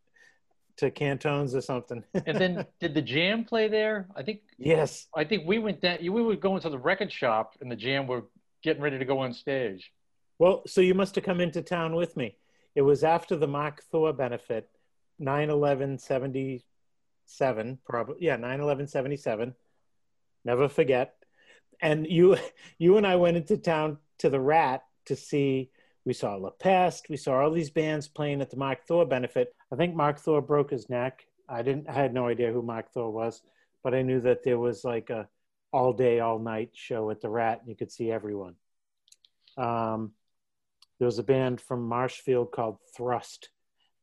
to 0.78 0.90
Cantone's 0.90 1.54
or 1.54 1.60
something. 1.60 2.04
And 2.26 2.38
then 2.38 2.66
did 2.80 2.94
the 2.94 3.02
Jam 3.02 3.44
play 3.44 3.68
there? 3.68 4.06
I 4.16 4.22
think 4.22 4.40
yes, 4.58 5.06
I 5.14 5.24
think 5.24 5.46
we 5.46 5.58
went 5.58 5.80
down. 5.80 5.98
We 6.00 6.08
were 6.22 6.36
going 6.36 6.60
to 6.62 6.70
the 6.70 6.78
record 6.78 7.12
shop, 7.12 7.54
and 7.60 7.70
the 7.70 7.76
Jam 7.76 8.06
were 8.06 8.24
getting 8.62 8.82
ready 8.82 8.98
to 8.98 9.04
go 9.04 9.18
on 9.18 9.32
stage. 9.32 9.92
Well, 10.38 10.62
so 10.66 10.80
you 10.80 10.94
must 10.94 11.14
have 11.14 11.24
come 11.24 11.40
into 11.40 11.62
town 11.62 11.94
with 11.94 12.16
me. 12.16 12.36
It 12.74 12.82
was 12.82 13.04
after 13.04 13.36
the 13.36 13.46
Mark 13.46 13.82
Thor 13.90 14.12
benefit, 14.12 14.68
9 15.18 15.48
11 15.50 15.98
77, 15.98 17.78
probably. 17.86 18.16
Yeah, 18.20 18.36
9 18.36 18.60
11 18.60 18.86
77. 18.86 19.54
Never 20.46 20.68
forget. 20.68 21.16
And 21.82 22.06
you, 22.06 22.38
you 22.78 22.96
and 22.96 23.06
I 23.06 23.16
went 23.16 23.36
into 23.36 23.58
town 23.58 23.98
to 24.20 24.30
the 24.30 24.40
Rat 24.40 24.82
to 25.06 25.16
see. 25.16 25.70
We 26.04 26.12
saw 26.12 26.36
La 26.36 26.50
Peste. 26.50 27.08
We 27.10 27.16
saw 27.16 27.40
all 27.40 27.50
these 27.50 27.70
bands 27.70 28.06
playing 28.06 28.40
at 28.40 28.50
the 28.50 28.56
Mark 28.56 28.86
Thor 28.86 29.04
benefit. 29.04 29.52
I 29.72 29.76
think 29.76 29.96
Mark 29.96 30.20
Thor 30.20 30.40
broke 30.40 30.70
his 30.70 30.88
neck. 30.88 31.26
I 31.48 31.62
didn't. 31.62 31.88
I 31.88 31.94
had 31.94 32.14
no 32.14 32.28
idea 32.28 32.52
who 32.52 32.62
Mark 32.62 32.92
Thor 32.92 33.10
was, 33.10 33.42
but 33.82 33.92
I 33.92 34.02
knew 34.02 34.20
that 34.20 34.44
there 34.44 34.58
was 34.58 34.84
like 34.84 35.10
a 35.10 35.28
all 35.72 35.92
day, 35.92 36.20
all 36.20 36.38
night 36.38 36.70
show 36.74 37.10
at 37.10 37.20
the 37.20 37.28
Rat, 37.28 37.58
and 37.60 37.68
you 37.68 37.74
could 37.74 37.90
see 37.90 38.12
everyone. 38.12 38.54
Um, 39.58 40.12
there 41.00 41.06
was 41.06 41.18
a 41.18 41.24
band 41.24 41.60
from 41.60 41.88
Marshfield 41.88 42.52
called 42.52 42.78
Thrust. 42.96 43.50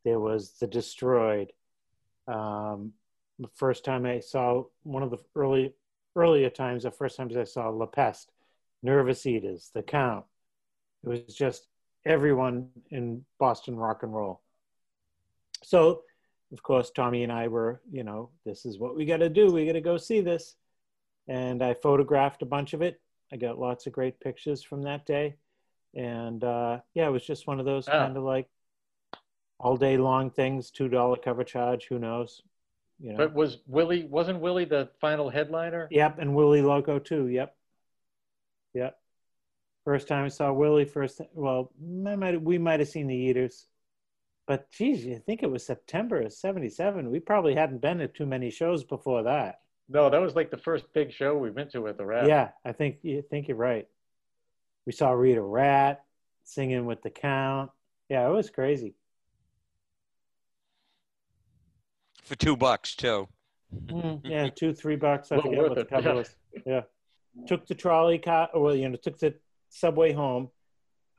There 0.04 0.20
was 0.20 0.58
The 0.60 0.68
Destroyed. 0.68 1.54
Um, 2.28 2.92
the 3.40 3.48
first 3.56 3.86
time 3.86 4.06
I 4.06 4.20
saw 4.20 4.64
one 4.84 5.04
of 5.04 5.10
the 5.10 5.20
early 5.36 5.74
earlier 6.16 6.50
times, 6.50 6.84
the 6.84 6.92
first 6.92 7.18
times 7.18 7.36
I 7.36 7.44
saw 7.44 7.70
La 7.70 7.86
Peste, 7.86 8.32
Nervous 8.82 9.26
Eaters, 9.26 9.72
The 9.74 9.84
Count. 9.84 10.26
It 11.04 11.10
was 11.10 11.36
just 11.36 11.68
everyone 12.06 12.70
in 12.90 13.26
Boston 13.40 13.76
rock 13.76 14.04
and 14.04 14.14
roll. 14.14 14.42
So, 15.64 16.02
of 16.52 16.62
course, 16.62 16.92
Tommy 16.92 17.24
and 17.24 17.32
I 17.32 17.48
were, 17.48 17.82
you 17.92 18.04
know, 18.04 18.30
this 18.46 18.66
is 18.66 18.78
what 18.78 18.96
we 18.96 19.06
got 19.06 19.18
to 19.18 19.30
do. 19.30 19.52
We 19.52 19.66
got 19.66 19.74
to 19.74 19.82
go 19.82 19.98
see 19.98 20.22
this. 20.22 20.56
And 21.28 21.64
I 21.64 21.74
photographed 21.74 22.42
a 22.42 22.46
bunch 22.46 22.74
of 22.74 22.82
it. 22.82 23.00
I 23.32 23.38
got 23.38 23.58
lots 23.60 23.88
of 23.88 23.94
great 23.94 24.20
pictures 24.20 24.62
from 24.62 24.84
that 24.84 25.06
day. 25.06 25.36
And 25.96 26.44
uh, 26.44 26.80
yeah, 26.94 27.08
it 27.08 27.12
was 27.12 27.26
just 27.26 27.48
one 27.48 27.60
of 27.60 27.66
those 27.66 27.88
Ah. 27.88 27.92
kind 28.06 28.18
of 28.18 28.24
like 28.24 28.48
all 29.60 29.78
day 29.78 29.98
long 29.98 30.30
things, 30.30 30.72
$2 30.72 31.22
cover 31.24 31.44
charge. 31.44 31.86
Who 31.88 31.98
knows? 32.00 32.42
You 33.00 33.12
know? 33.12 33.18
But 33.18 33.34
was 33.34 33.58
Willie? 33.68 34.06
Wasn't 34.06 34.40
Willie 34.40 34.66
the 34.66 34.90
final 35.02 35.30
headliner? 35.30 35.88
Yep, 35.92 36.20
and 36.20 36.36
Willie 36.36 36.62
Loco 36.62 37.00
too. 37.00 37.28
Yep, 37.28 37.56
yep. 38.74 38.98
First 39.84 40.08
time 40.08 40.26
I 40.26 40.30
saw 40.30 40.54
Willie. 40.54 40.86
First, 40.86 41.22
well, 41.34 41.72
might 41.82 42.42
we 42.42 42.58
might 42.58 42.80
have 42.80 42.90
seen 42.90 43.08
the 43.08 43.16
Eaters, 43.16 43.68
but 44.48 44.72
geez, 44.72 45.06
I 45.08 45.20
think 45.20 45.44
it 45.44 45.52
was 45.52 45.66
September 45.66 46.22
of 46.22 46.34
'77. 46.34 47.10
We 47.10 47.20
probably 47.20 47.56
hadn't 47.56 47.82
been 47.82 47.98
to 47.98 48.08
too 48.08 48.26
many 48.26 48.50
shows 48.50 48.84
before 48.84 49.24
that. 49.24 49.60
No, 49.90 50.10
that 50.10 50.22
was 50.22 50.36
like 50.36 50.50
the 50.50 50.58
first 50.58 50.86
big 50.94 51.12
show 51.12 51.38
we 51.38 51.52
went 51.52 51.72
to 51.72 51.88
at 51.88 51.98
the 51.98 52.06
Rat. 52.06 52.28
Yeah, 52.28 52.50
I 52.64 52.72
think 52.72 53.00
you 53.02 53.22
think 53.22 53.48
you're 53.48 53.58
right. 53.58 53.88
We 54.86 54.94
saw 54.94 55.12
Rita 55.12 55.42
Rat 55.42 56.04
singing 56.46 56.86
with 56.86 57.02
the 57.02 57.10
Count. 57.10 57.72
Yeah, 58.10 58.28
it 58.28 58.32
was 58.32 58.50
crazy. 58.50 58.96
For 62.24 62.36
two 62.36 62.56
bucks 62.56 62.96
too. 62.96 63.28
Mm, 63.88 64.22
yeah, 64.24 64.50
two, 64.50 64.74
three 64.74 64.96
bucks. 64.96 65.32
I 65.32 65.36
Well 65.36 65.44
forget 65.46 65.64
what 65.64 65.76
the 65.76 65.86
cover 65.86 66.10
yeah. 66.10 66.16
was. 66.16 66.36
Yeah. 66.66 66.82
Took 67.48 67.68
the 67.68 67.76
trolley 67.76 68.20
car, 68.20 68.50
or 68.54 68.62
well, 68.62 68.76
you 68.76 68.88
know, 68.88 68.96
took 68.96 69.18
the 69.18 69.34
subway 69.70 70.14
home. 70.14 70.50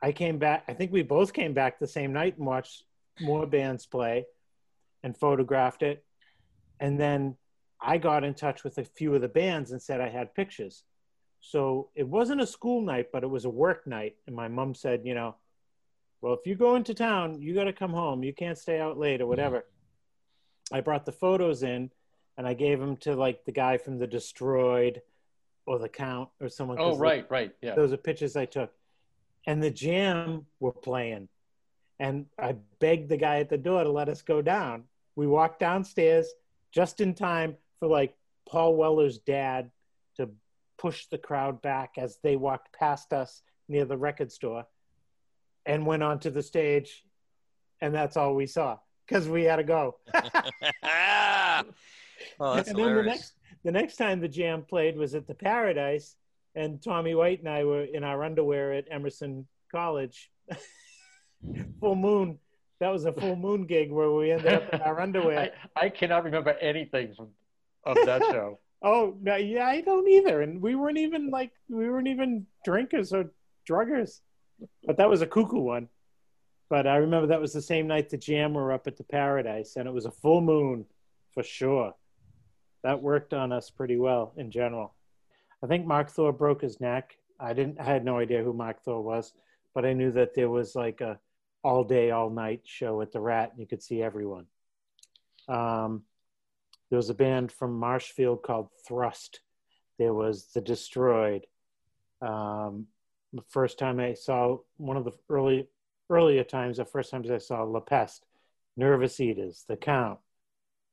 I 0.01 0.11
came 0.11 0.37
back. 0.37 0.63
I 0.67 0.73
think 0.73 0.91
we 0.91 1.03
both 1.03 1.33
came 1.33 1.53
back 1.53 1.79
the 1.79 1.87
same 1.87 2.13
night 2.13 2.37
and 2.37 2.45
watched 2.45 2.83
more 3.19 3.45
bands 3.45 3.85
play 3.85 4.25
and 5.03 5.15
photographed 5.15 5.83
it. 5.83 6.03
And 6.79 6.99
then 6.99 7.35
I 7.81 7.97
got 7.97 8.23
in 8.23 8.33
touch 8.33 8.63
with 8.63 8.77
a 8.77 8.83
few 8.83 9.13
of 9.13 9.21
the 9.21 9.27
bands 9.27 9.71
and 9.71 9.81
said 9.81 10.01
I 10.01 10.09
had 10.09 10.33
pictures. 10.33 10.83
So 11.41 11.89
it 11.95 12.07
wasn't 12.07 12.41
a 12.41 12.47
school 12.47 12.81
night, 12.81 13.07
but 13.11 13.23
it 13.23 13.29
was 13.29 13.45
a 13.45 13.49
work 13.49 13.85
night. 13.85 14.15
And 14.25 14.35
my 14.35 14.47
mom 14.47 14.73
said, 14.73 15.01
you 15.03 15.13
know, 15.13 15.35
well, 16.21 16.33
if 16.33 16.47
you 16.47 16.55
go 16.55 16.75
into 16.75 16.93
town, 16.93 17.41
you 17.41 17.53
got 17.53 17.65
to 17.65 17.73
come 17.73 17.91
home. 17.91 18.23
You 18.23 18.33
can't 18.33 18.57
stay 18.57 18.79
out 18.79 18.97
late 18.97 19.21
or 19.21 19.27
whatever. 19.27 19.65
I 20.71 20.81
brought 20.81 21.05
the 21.05 21.11
photos 21.11 21.63
in 21.63 21.91
and 22.37 22.47
I 22.47 22.53
gave 22.53 22.79
them 22.79 22.97
to 22.97 23.15
like 23.15 23.45
the 23.45 23.51
guy 23.51 23.77
from 23.77 23.97
the 23.97 24.07
Destroyed 24.07 25.01
or 25.65 25.79
the 25.79 25.89
Count 25.89 26.29
or 26.41 26.49
someone. 26.49 26.77
Oh, 26.79 26.97
right, 26.97 27.25
right, 27.29 27.53
yeah. 27.61 27.75
Those 27.75 27.93
are 27.93 27.97
pictures 27.97 28.35
I 28.35 28.45
took. 28.45 28.71
And 29.47 29.61
the 29.61 29.71
Jam 29.71 30.45
were 30.59 30.71
playing. 30.71 31.29
And 31.99 32.25
I 32.37 32.55
begged 32.79 33.09
the 33.09 33.17
guy 33.17 33.39
at 33.39 33.49
the 33.49 33.57
door 33.57 33.83
to 33.83 33.91
let 33.91 34.09
us 34.09 34.21
go 34.21 34.41
down. 34.41 34.83
We 35.15 35.27
walked 35.27 35.59
downstairs 35.59 36.27
just 36.71 36.99
in 36.99 37.13
time 37.13 37.55
for 37.79 37.87
like 37.87 38.15
Paul 38.49 38.75
Weller's 38.75 39.17
dad 39.19 39.71
to 40.17 40.29
push 40.77 41.05
the 41.05 41.17
crowd 41.17 41.61
back 41.61 41.93
as 41.97 42.17
they 42.21 42.35
walked 42.35 42.73
past 42.73 43.13
us 43.13 43.43
near 43.69 43.85
the 43.85 43.97
record 43.97 44.31
store 44.31 44.65
and 45.65 45.85
went 45.85 46.03
onto 46.03 46.29
the 46.29 46.43
stage. 46.43 47.05
And 47.79 47.93
that's 47.93 48.17
all 48.17 48.35
we 48.35 48.47
saw 48.47 48.79
because 49.07 49.27
we 49.27 49.43
had 49.43 49.57
to 49.57 49.63
go. 49.63 49.95
Oh, 52.39 52.55
that's 52.55 52.69
and 52.69 52.77
then 52.77 52.95
the 52.95 53.03
next 53.03 53.33
the 53.63 53.71
next 53.71 53.95
time 53.97 54.19
the 54.19 54.27
jam 54.27 54.63
played 54.63 54.97
was 54.97 55.15
at 55.15 55.27
the 55.27 55.33
Paradise, 55.33 56.15
and 56.55 56.81
Tommy 56.81 57.15
White 57.15 57.39
and 57.39 57.49
I 57.49 57.63
were 57.63 57.83
in 57.83 58.03
our 58.03 58.23
underwear 58.23 58.73
at 58.73 58.85
Emerson 58.91 59.47
College. 59.71 60.31
full 61.79 61.95
moon. 61.95 62.39
That 62.79 62.89
was 62.89 63.05
a 63.05 63.13
full 63.13 63.35
moon 63.35 63.65
gig 63.65 63.91
where 63.91 64.11
we 64.11 64.31
ended 64.31 64.53
up 64.53 64.73
in 64.73 64.81
our 64.81 64.99
underwear. 64.99 65.53
I, 65.75 65.85
I 65.85 65.89
cannot 65.89 66.25
remember 66.25 66.51
anything 66.59 67.13
from 67.15 67.29
of 67.85 67.97
that 68.05 68.21
show. 68.23 68.59
Oh 68.81 69.15
no, 69.21 69.35
yeah, 69.35 69.65
I 69.65 69.81
don't 69.81 70.07
either. 70.07 70.41
And 70.41 70.61
we 70.61 70.75
weren't 70.75 70.97
even 70.97 71.29
like 71.29 71.51
we 71.69 71.89
weren't 71.89 72.07
even 72.07 72.45
drinkers 72.65 73.13
or 73.13 73.31
druggers. 73.67 74.19
But 74.85 74.97
that 74.97 75.09
was 75.09 75.21
a 75.21 75.27
cuckoo 75.27 75.59
one. 75.59 75.89
But 76.69 76.87
I 76.87 76.97
remember 76.97 77.27
that 77.27 77.41
was 77.41 77.53
the 77.53 77.61
same 77.61 77.87
night 77.87 78.09
the 78.09 78.17
Jam 78.17 78.53
were 78.53 78.71
up 78.71 78.87
at 78.87 78.97
the 78.97 79.03
Paradise, 79.03 79.75
and 79.75 79.87
it 79.87 79.93
was 79.93 80.05
a 80.05 80.11
full 80.11 80.41
moon 80.41 80.85
for 81.33 81.43
sure. 81.43 81.93
That 82.83 83.01
worked 83.01 83.33
on 83.33 83.51
us 83.51 83.69
pretty 83.69 83.97
well 83.97 84.33
in 84.37 84.51
general. 84.51 84.95
I 85.63 85.67
think 85.67 85.85
Mark 85.85 86.09
Thor 86.09 86.31
broke 86.31 86.61
his 86.61 86.79
neck. 86.79 87.17
I 87.39 87.53
didn't. 87.53 87.79
I 87.79 87.83
had 87.83 88.05
no 88.05 88.19
idea 88.19 88.43
who 88.43 88.53
Mark 88.53 88.81
Thor 88.83 89.01
was, 89.01 89.33
but 89.73 89.85
I 89.85 89.93
knew 89.93 90.11
that 90.11 90.33
there 90.35 90.49
was 90.49 90.75
like 90.75 91.01
a 91.01 91.19
all 91.63 91.83
day, 91.83 92.11
all 92.11 92.29
night 92.29 92.61
show 92.63 93.01
at 93.01 93.11
the 93.11 93.19
Rat, 93.19 93.51
and 93.51 93.59
you 93.59 93.65
could 93.65 93.81
see 93.81 94.01
everyone. 94.01 94.45
Um, 95.47 96.03
there 96.89 96.97
was 96.97 97.09
a 97.09 97.15
band 97.15 97.51
from 97.51 97.79
Marshfield 97.79 98.43
called 98.43 98.69
Thrust. 98.87 99.39
There 99.97 100.13
was 100.13 100.51
The 100.53 100.61
Destroyed. 100.61 101.47
Um, 102.21 102.85
the 103.33 103.41
first 103.49 103.79
time 103.79 103.99
I 103.99 104.13
saw 104.13 104.59
one 104.77 104.95
of 104.95 105.05
the 105.05 105.13
early 105.27 105.67
earlier 106.09 106.43
times, 106.43 106.77
the 106.77 106.85
first 106.85 107.11
times 107.11 107.29
I 107.29 107.37
saw 107.37 107.63
La 107.63 107.79
Peste, 107.79 108.25
Nervous 108.77 109.19
Eaters, 109.19 109.65
The 109.67 109.77
Count. 109.77 110.19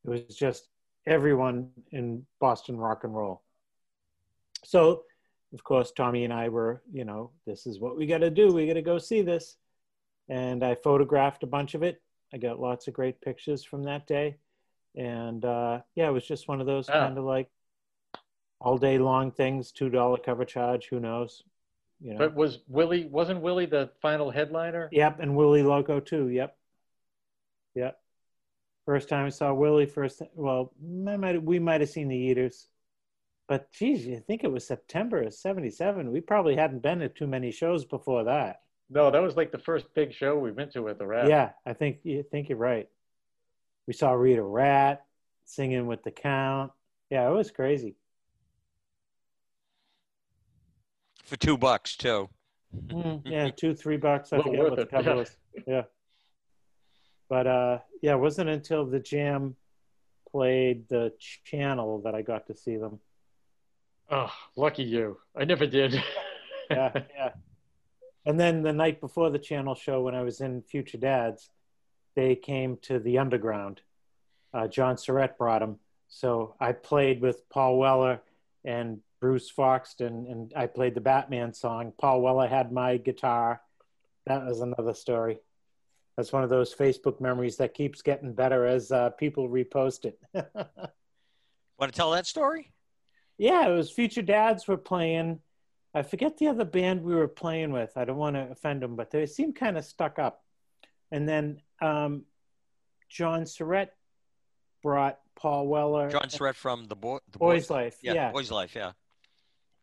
It 0.04 0.10
was 0.10 0.36
just 0.36 0.68
everyone 1.06 1.70
in 1.90 2.26
Boston 2.40 2.76
rock 2.76 3.04
and 3.04 3.14
roll. 3.14 3.42
So, 4.64 5.02
of 5.52 5.64
course, 5.64 5.92
Tommy 5.92 6.24
and 6.24 6.32
I 6.32 6.48
were, 6.48 6.82
you 6.92 7.04
know, 7.04 7.30
this 7.46 7.66
is 7.66 7.80
what 7.80 7.96
we 7.96 8.06
got 8.06 8.18
to 8.18 8.30
do. 8.30 8.52
We 8.52 8.66
got 8.66 8.74
to 8.74 8.82
go 8.82 8.98
see 8.98 9.22
this. 9.22 9.56
And 10.28 10.64
I 10.64 10.76
photographed 10.76 11.42
a 11.42 11.46
bunch 11.48 11.74
of 11.74 11.82
it. 11.82 12.00
I 12.32 12.38
got 12.38 12.60
lots 12.60 12.88
of 12.88 12.94
great 12.94 13.20
pictures 13.20 13.64
from 13.64 13.82
that 13.84 14.06
day. 14.06 14.36
And 14.96 15.44
uh, 15.44 15.80
yeah, 15.94 16.08
it 16.08 16.12
was 16.12 16.26
just 16.26 16.48
one 16.48 16.60
of 16.60 16.66
those 16.66 16.88
Yeah. 16.88 17.04
kind 17.04 17.18
of 17.18 17.24
like 17.24 17.48
all 18.60 18.78
day 18.78 18.98
long 18.98 19.32
things, 19.32 19.72
$2 19.72 20.22
cover 20.24 20.44
charge, 20.44 20.86
who 20.88 21.00
knows? 21.00 21.42
You 22.02 22.14
know. 22.14 22.18
But 22.18 22.34
was 22.34 22.58
Willie 22.66 23.06
wasn't 23.06 23.42
Willie 23.42 23.66
the 23.66 23.90
final 24.00 24.30
headliner? 24.30 24.88
Yep, 24.90 25.20
and 25.20 25.36
Willie 25.36 25.62
Loco 25.62 26.00
too. 26.00 26.28
Yep, 26.28 26.56
yep. 27.74 27.98
First 28.86 29.08
time 29.08 29.26
I 29.26 29.28
saw 29.28 29.54
Willie. 29.54 29.86
First, 29.86 30.20
well, 30.34 30.72
I 31.08 31.16
might 31.16 31.42
we 31.42 31.60
might 31.60 31.80
have 31.80 31.90
seen 31.90 32.08
the 32.08 32.16
Eaters, 32.16 32.66
but 33.46 33.70
geez, 33.72 34.08
I 34.08 34.20
think 34.26 34.42
it 34.42 34.50
was 34.50 34.66
September 34.66 35.22
of 35.22 35.32
'77? 35.32 36.10
We 36.10 36.20
probably 36.20 36.56
hadn't 36.56 36.82
been 36.82 36.98
to 36.98 37.08
too 37.08 37.28
many 37.28 37.52
shows 37.52 37.84
before 37.84 38.24
that. 38.24 38.62
No, 38.90 39.10
that 39.10 39.22
was 39.22 39.36
like 39.36 39.52
the 39.52 39.58
first 39.58 39.86
big 39.94 40.12
show 40.12 40.36
we 40.36 40.50
went 40.50 40.72
to 40.72 40.88
at 40.88 40.98
the 40.98 41.06
Rat. 41.06 41.28
Yeah, 41.28 41.50
I 41.64 41.72
think 41.72 41.98
you 42.02 42.24
think 42.24 42.48
you're 42.48 42.58
right. 42.58 42.88
We 43.86 43.92
saw 43.92 44.12
Rita 44.12 44.42
Rat 44.42 45.04
singing 45.44 45.86
with 45.86 46.02
the 46.02 46.10
Count. 46.10 46.72
Yeah, 47.10 47.28
it 47.28 47.32
was 47.32 47.52
crazy. 47.52 47.94
For 51.32 51.38
two 51.38 51.56
bucks 51.56 51.96
too. 51.96 52.28
Mm, 52.88 53.22
yeah, 53.24 53.48
two, 53.48 53.74
three 53.74 53.96
bucks. 53.96 54.34
I 54.34 54.36
Well 54.36 54.44
forget 54.44 54.62
what 54.64 54.76
the 54.76 54.84
cover 54.84 55.08
yeah. 55.08 55.14
was. 55.14 55.36
Yeah. 55.66 55.82
But 57.30 57.46
uh, 57.46 57.78
yeah, 58.02 58.12
it 58.12 58.18
wasn't 58.18 58.50
until 58.50 58.84
the 58.84 59.00
Jam 59.00 59.56
played 60.30 60.90
the 60.90 61.14
channel 61.42 62.02
that 62.02 62.14
I 62.14 62.20
got 62.20 62.48
to 62.48 62.54
see 62.54 62.76
them. 62.76 63.00
Oh, 64.10 64.30
lucky 64.56 64.82
you. 64.82 65.20
I 65.34 65.44
never 65.44 65.66
did. 65.66 66.02
Yeah, 66.70 66.92
yeah. 67.14 67.30
And 68.24 68.40
then 68.40 68.62
the 68.62 68.72
night 68.72 69.00
before 69.00 69.28
the 69.28 69.38
channel 69.38 69.74
show, 69.74 70.00
when 70.00 70.14
I 70.14 70.22
was 70.22 70.40
in 70.40 70.62
Future 70.62 70.96
Dads, 70.96 71.50
they 72.14 72.34
came 72.34 72.78
to 72.82 72.98
the 72.98 73.18
Underground. 73.18 73.82
Uh, 74.54 74.68
John 74.68 74.96
Surratt 74.96 75.36
brought 75.36 75.58
them. 75.58 75.80
So 76.08 76.54
I 76.58 76.72
played 76.72 77.20
with 77.20 77.46
Paul 77.50 77.76
Weller 77.76 78.22
and 78.64 79.00
Bruce 79.22 79.50
Foxton, 79.56 80.28
and 80.28 80.52
I 80.56 80.66
played 80.66 80.96
the 80.96 81.00
Batman 81.00 81.54
song. 81.54 81.92
Paul 81.96 82.22
Weller 82.22 82.48
had 82.48 82.72
my 82.72 82.96
guitar. 82.96 83.62
That 84.26 84.44
was 84.44 84.60
another 84.60 84.94
story. 84.94 85.38
That's 86.16 86.32
one 86.32 86.42
of 86.42 86.50
those 86.50 86.74
Facebook 86.74 87.20
memories 87.20 87.56
that 87.58 87.72
keeps 87.72 88.02
getting 88.02 88.34
better 88.34 88.66
as 88.66 88.90
uh, 88.90 89.10
people 89.10 89.48
repost 89.48 90.06
it. 90.06 90.18
Want 90.34 91.92
to 91.92 91.96
tell 91.96 92.10
that 92.10 92.26
story? 92.26 92.72
yeah, 93.38 93.68
it 93.68 93.72
was 93.72 93.92
Future 93.92 94.22
Dads 94.22 94.66
were 94.66 94.76
playing. 94.76 95.38
I 95.94 96.02
forget 96.02 96.36
the 96.38 96.48
other 96.48 96.64
band 96.64 97.02
we 97.02 97.14
were 97.14 97.28
playing 97.28 97.70
with. 97.70 97.92
I 97.96 98.04
don't 98.04 98.16
want 98.16 98.34
to 98.34 98.50
offend 98.50 98.82
them, 98.82 98.96
but 98.96 99.10
they 99.10 99.26
seemed 99.26 99.54
kind 99.56 99.78
of 99.78 99.84
stuck 99.84 100.18
up. 100.18 100.42
And 101.12 101.28
then 101.28 101.60
um, 101.80 102.24
John 103.08 103.46
Surratt 103.46 103.94
brought 104.82 105.18
Paul 105.36 105.68
Weller. 105.68 106.10
John 106.10 106.28
Surratt 106.28 106.56
from 106.56 106.86
the, 106.86 106.96
boy, 106.96 107.18
the 107.30 107.38
Boys 107.38 107.68
Life, 107.70 107.98
Yeah, 108.02 108.14
yeah. 108.14 108.32
Boys 108.32 108.50
Life. 108.50 108.74
Yeah. 108.74 108.92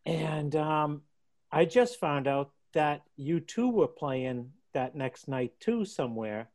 And 0.10 0.56
um, 0.56 1.02
I 1.52 1.65
just 1.65 1.99
found 1.99 2.27
out 2.27 2.52
that 2.73 3.02
you 3.15 3.40
two 3.40 3.69
were 3.69 3.88
playing 3.88 4.52
that 4.73 4.95
next 4.95 5.27
night 5.27 5.53
too 5.60 5.86
somewhere. 5.86 6.49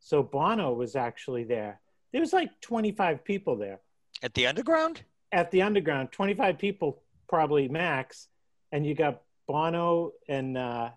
So 0.00 0.22
Bono 0.22 0.72
was 0.72 0.96
actually 0.96 1.44
there. 1.44 1.80
There 2.12 2.20
was 2.20 2.32
like 2.32 2.60
25 2.60 3.24
people 3.24 3.56
there 3.56 3.80
At 4.22 4.34
the 4.34 4.46
Underground. 4.46 5.02
at 5.32 5.50
the 5.50 5.62
underground. 5.62 6.10
25 6.12 6.58
people 6.58 7.02
probably 7.28 7.68
max, 7.68 8.26
and 8.72 8.84
you 8.84 8.94
got 8.94 9.22
Bono 9.46 10.12
and 10.28 10.56
uh, 10.58 10.90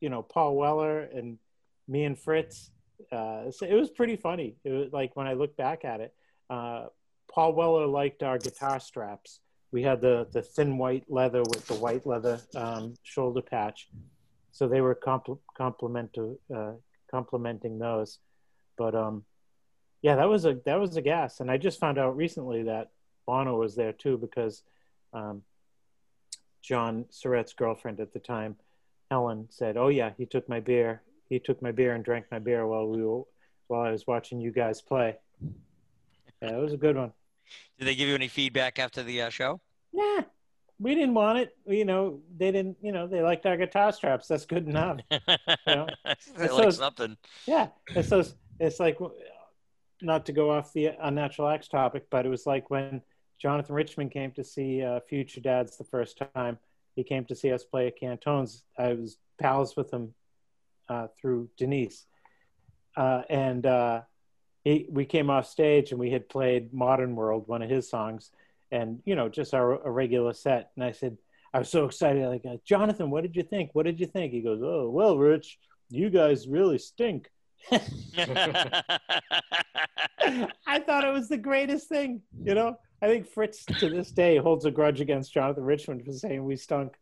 you 0.00 0.08
know 0.10 0.22
Paul 0.22 0.56
Weller 0.56 1.00
and 1.00 1.38
me 1.88 2.04
and 2.04 2.16
Fritz. 2.18 2.70
Uh, 3.10 3.50
so 3.50 3.66
it 3.66 3.74
was 3.74 3.90
pretty 3.90 4.16
funny. 4.16 4.56
It 4.64 4.70
was 4.70 4.92
like 4.92 5.16
when 5.16 5.26
I 5.26 5.32
look 5.32 5.56
back 5.56 5.84
at 5.84 6.00
it, 6.00 6.14
uh, 6.50 6.86
Paul 7.32 7.54
Weller 7.54 7.86
liked 7.86 8.22
our 8.22 8.38
guitar 8.38 8.78
straps. 8.80 9.40
We 9.70 9.82
had 9.82 10.00
the 10.00 10.26
the 10.32 10.42
thin 10.42 10.78
white 10.78 11.04
leather 11.08 11.42
with 11.42 11.66
the 11.66 11.74
white 11.74 12.06
leather 12.06 12.40
um, 12.54 12.94
shoulder 13.02 13.42
patch, 13.42 13.88
so 14.50 14.66
they 14.66 14.80
were 14.80 14.94
compl- 14.94 15.40
compliment 15.56 16.16
uh, 16.54 16.72
complimenting 17.10 17.78
those. 17.78 18.18
But 18.76 18.94
um, 18.94 19.24
yeah, 20.00 20.16
that 20.16 20.28
was 20.28 20.44
a 20.44 20.58
that 20.64 20.80
was 20.80 20.96
a 20.96 21.02
gas, 21.02 21.40
and 21.40 21.50
I 21.50 21.58
just 21.58 21.80
found 21.80 21.98
out 21.98 22.16
recently 22.16 22.62
that 22.64 22.90
Bono 23.26 23.58
was 23.58 23.76
there 23.76 23.92
too 23.92 24.16
because 24.16 24.62
um, 25.12 25.42
John 26.62 27.04
Surratt's 27.10 27.52
girlfriend 27.52 28.00
at 28.00 28.12
the 28.12 28.18
time, 28.18 28.56
Helen, 29.10 29.48
said, 29.50 29.76
"Oh 29.76 29.88
yeah, 29.88 30.12
he 30.16 30.24
took 30.24 30.48
my 30.48 30.60
beer. 30.60 31.02
He 31.28 31.38
took 31.38 31.60
my 31.60 31.72
beer 31.72 31.94
and 31.94 32.04
drank 32.04 32.26
my 32.30 32.38
beer 32.38 32.66
while 32.66 32.86
we 32.86 33.02
were, 33.02 33.22
while 33.66 33.82
I 33.82 33.90
was 33.90 34.06
watching 34.06 34.40
you 34.40 34.52
guys 34.52 34.80
play." 34.80 35.16
Yeah, 36.40 36.56
it 36.56 36.60
was 36.60 36.72
a 36.72 36.78
good 36.78 36.96
one. 36.96 37.12
Did 37.78 37.86
they 37.86 37.94
give 37.94 38.08
you 38.08 38.14
any 38.14 38.28
feedback 38.28 38.78
after 38.78 39.02
the 39.02 39.22
uh, 39.22 39.30
show? 39.30 39.60
Nah, 39.92 40.22
we 40.78 40.94
didn't 40.94 41.14
want 41.14 41.38
it. 41.38 41.56
You 41.66 41.84
know, 41.84 42.20
they 42.36 42.52
didn't. 42.52 42.76
You 42.80 42.92
know, 42.92 43.06
they 43.06 43.22
liked 43.22 43.46
our 43.46 43.56
guitar 43.56 43.92
straps. 43.92 44.28
That's 44.28 44.46
good 44.46 44.66
enough. 44.66 44.98
know, 45.10 45.86
they 46.04 46.14
it's 46.44 46.54
like 46.54 46.72
something. 46.72 47.16
Yeah, 47.46 47.68
it's 47.94 48.10
those. 48.10 48.34
It's 48.60 48.80
like 48.80 48.98
not 50.00 50.26
to 50.26 50.32
go 50.32 50.50
off 50.50 50.72
the 50.72 50.90
unnatural 51.00 51.48
acts 51.48 51.68
topic, 51.68 52.06
but 52.10 52.26
it 52.26 52.28
was 52.28 52.46
like 52.46 52.70
when 52.70 53.02
Jonathan 53.38 53.74
Richman 53.74 54.08
came 54.08 54.32
to 54.32 54.44
see 54.44 54.82
uh, 54.82 55.00
Future 55.08 55.40
Dads 55.40 55.76
the 55.76 55.84
first 55.84 56.20
time. 56.34 56.58
He 56.94 57.04
came 57.04 57.24
to 57.26 57.34
see 57.34 57.52
us 57.52 57.64
play 57.64 57.86
at 57.86 57.98
Cantone's. 57.98 58.64
I 58.76 58.94
was 58.94 59.18
pals 59.40 59.76
with 59.76 59.92
him 59.92 60.14
uh, 60.88 61.06
through 61.20 61.48
Denise, 61.56 62.06
uh, 62.96 63.22
and 63.30 63.64
uh, 63.66 64.02
he, 64.64 64.86
we 64.90 65.04
came 65.04 65.30
off 65.30 65.46
stage 65.46 65.90
and 65.92 66.00
we 66.00 66.10
had 66.10 66.28
played 66.28 66.72
Modern 66.74 67.14
World, 67.16 67.44
one 67.46 67.62
of 67.62 67.70
his 67.70 67.88
songs, 67.88 68.30
and 68.70 69.00
you 69.04 69.14
know 69.14 69.28
just 69.28 69.54
our 69.54 69.80
a 69.86 69.90
regular 69.90 70.32
set. 70.32 70.70
And 70.76 70.84
I 70.84 70.92
said, 70.92 71.16
I 71.54 71.58
was 71.60 71.70
so 71.70 71.84
excited, 71.86 72.26
like 72.28 72.44
uh, 72.44 72.56
Jonathan, 72.64 73.10
what 73.10 73.22
did 73.22 73.34
you 73.36 73.42
think? 73.42 73.70
What 73.74 73.86
did 73.86 73.98
you 74.00 74.06
think? 74.06 74.32
He 74.32 74.40
goes, 74.42 74.60
Oh 74.62 74.90
well, 74.90 75.16
Rich, 75.18 75.58
you 75.90 76.10
guys 76.10 76.46
really 76.48 76.78
stink. 76.78 77.30
I 80.66 80.80
thought 80.80 81.04
it 81.04 81.12
was 81.12 81.28
the 81.28 81.38
greatest 81.38 81.88
thing. 81.88 82.22
You 82.44 82.54
know, 82.54 82.78
I 83.02 83.06
think 83.08 83.26
Fritz 83.26 83.64
to 83.64 83.88
this 83.88 84.10
day 84.10 84.36
holds 84.36 84.64
a 84.64 84.70
grudge 84.70 85.00
against 85.00 85.32
Jonathan 85.32 85.64
Richman 85.64 86.02
for 86.04 86.12
saying 86.12 86.44
we 86.44 86.56
stunk. 86.56 86.94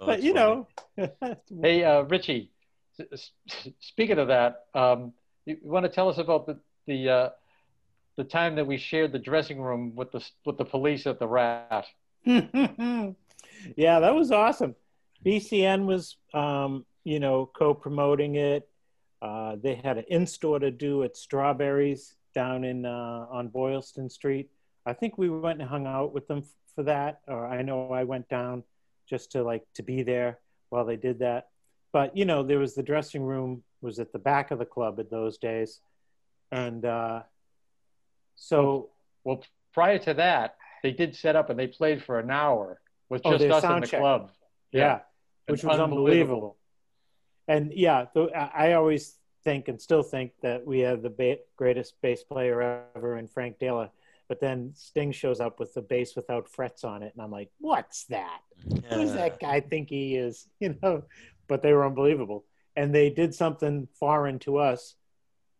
Oh, 0.00 0.06
but 0.06 0.22
you 0.22 0.32
funny. 0.34 0.64
know, 0.96 1.36
Hey, 1.62 1.84
uh, 1.84 2.02
Richie. 2.02 2.50
s- 2.98 3.06
s- 3.12 3.68
Speaking 3.80 4.18
of 4.18 4.28
that, 4.28 4.64
um, 4.74 5.12
you 5.44 5.58
want 5.62 5.84
to 5.84 5.90
tell 5.90 6.08
us 6.08 6.18
about 6.18 6.46
the 6.46 6.58
the 6.86 7.08
uh, 7.08 7.28
the 8.16 8.24
time 8.24 8.56
that 8.56 8.66
we 8.66 8.76
shared 8.76 9.12
the 9.12 9.18
dressing 9.18 9.60
room 9.60 9.94
with 9.94 10.12
the 10.12 10.24
with 10.44 10.58
the 10.58 10.64
police 10.64 11.06
at 11.06 11.18
the 11.18 11.28
Rat? 11.28 11.86
yeah, 12.24 13.12
that 13.76 14.14
was 14.14 14.30
awesome. 14.30 14.74
BCN 15.24 15.86
was, 15.86 16.16
um, 16.34 16.84
you 17.04 17.20
know, 17.20 17.50
co-promoting 17.54 18.36
it. 18.36 18.68
Uh, 19.20 19.56
they 19.62 19.74
had 19.74 19.98
an 19.98 20.04
in-store 20.08 20.58
to 20.58 20.70
do 20.70 21.02
at 21.02 21.16
Strawberries 21.16 22.14
down 22.34 22.64
in 22.64 22.86
uh, 22.86 23.26
on 23.30 23.48
Boylston 23.48 24.08
Street. 24.08 24.50
I 24.86 24.92
think 24.92 25.18
we 25.18 25.28
went 25.28 25.60
and 25.60 25.68
hung 25.68 25.86
out 25.86 26.14
with 26.14 26.26
them 26.26 26.42
for 26.74 26.84
that, 26.84 27.20
or 27.28 27.46
I 27.46 27.62
know 27.62 27.92
I 27.92 28.04
went 28.04 28.28
down 28.28 28.64
just 29.08 29.32
to 29.32 29.42
like 29.42 29.64
to 29.74 29.82
be 29.82 30.02
there 30.02 30.38
while 30.70 30.84
they 30.84 30.96
did 30.96 31.18
that. 31.18 31.48
But 31.92 32.16
you 32.16 32.24
know, 32.24 32.42
there 32.42 32.58
was 32.58 32.74
the 32.74 32.82
dressing 32.82 33.22
room 33.22 33.62
was 33.82 33.98
at 33.98 34.12
the 34.12 34.18
back 34.18 34.50
of 34.50 34.58
the 34.58 34.64
club 34.64 34.98
in 34.98 35.06
those 35.10 35.36
days, 35.38 35.80
and 36.50 36.84
uh, 36.84 37.22
so 38.36 38.90
Well, 39.24 39.42
prior 39.74 39.98
to 39.98 40.14
that, 40.14 40.56
they 40.82 40.92
did 40.92 41.14
set 41.14 41.36
up 41.36 41.50
and 41.50 41.58
they 41.58 41.66
played 41.66 42.02
for 42.02 42.18
an 42.18 42.30
hour 42.30 42.80
with 43.08 43.22
Oh, 43.24 43.32
just 43.32 43.42
their 43.42 43.52
us 43.52 43.64
in 43.64 43.80
the 43.80 43.86
check. 43.86 44.00
club. 44.00 44.30
yeah, 44.72 45.00
which 45.46 45.64
was 45.64 45.78
unbelievable. 45.80 46.56
And 47.48 47.72
yeah, 47.72 48.06
th- 48.14 48.30
I 48.34 48.68
I 48.68 48.72
always 48.74 49.16
think 49.42 49.68
and 49.68 49.80
still 49.80 50.02
think 50.02 50.32
that 50.42 50.64
we 50.66 50.80
have 50.80 51.02
the 51.02 51.10
ba- 51.10 51.38
greatest 51.56 52.00
bass 52.02 52.22
player 52.22 52.86
ever 52.94 53.18
in 53.18 53.26
Frank 53.26 53.58
Daler. 53.58 53.90
But 54.28 54.38
then 54.40 54.72
Sting 54.76 55.10
shows 55.10 55.40
up 55.40 55.58
with 55.58 55.74
the 55.74 55.82
bass 55.82 56.14
without 56.14 56.48
frets 56.48 56.84
on 56.84 57.02
it, 57.02 57.12
and 57.14 57.22
I'm 57.22 57.32
like, 57.32 57.50
"What's 57.58 58.04
that? 58.04 58.40
Who's 58.90 59.12
that 59.14 59.40
guy 59.40 59.58
think 59.60 59.88
he 59.90 60.14
is?" 60.16 60.46
You 60.60 60.76
know. 60.82 61.02
But 61.48 61.62
they 61.62 61.72
were 61.72 61.84
unbelievable, 61.84 62.44
and 62.76 62.94
they 62.94 63.10
did 63.10 63.34
something 63.34 63.88
foreign 63.98 64.38
to 64.40 64.58
us. 64.58 64.94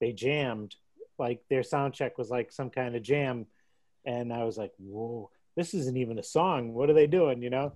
They 0.01 0.13
jammed, 0.13 0.75
like 1.19 1.43
their 1.49 1.63
sound 1.63 1.95
check 1.95 2.19
was 2.19 2.31
like 2.31 2.53
some 2.53 2.71
kind 2.71 2.97
of 2.97 3.03
jam, 3.03 3.47
and 4.05 4.33
I 4.33 4.45
was 4.45 4.57
like, 4.57 4.73
"Whoa, 4.79 5.31
this 5.57 5.75
isn't 5.75 5.97
even 5.97 6.19
a 6.19 6.23
song. 6.23 6.73
What 6.75 6.91
are 6.91 6.95
they 6.95 7.07
doing?" 7.07 7.43
You 7.43 7.51
know 7.51 7.73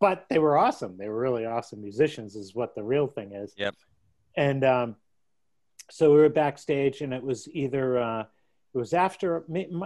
but 0.00 0.24
they 0.30 0.38
were 0.38 0.56
awesome. 0.56 0.96
They 0.96 1.08
were 1.08 1.20
really 1.20 1.44
awesome 1.44 1.82
musicians, 1.82 2.34
is 2.34 2.54
what 2.54 2.74
the 2.74 2.82
real 2.82 3.06
thing 3.06 3.32
is. 3.32 3.52
Yep. 3.56 3.74
And 4.34 4.64
um, 4.64 4.96
so 5.90 6.12
we 6.12 6.20
were 6.20 6.30
backstage, 6.30 7.02
and 7.02 7.12
it 7.12 7.22
was 7.22 7.46
either 7.52 7.98
uh, 7.98 8.24
it 8.74 8.78
was 8.78 8.94
after 8.94 9.44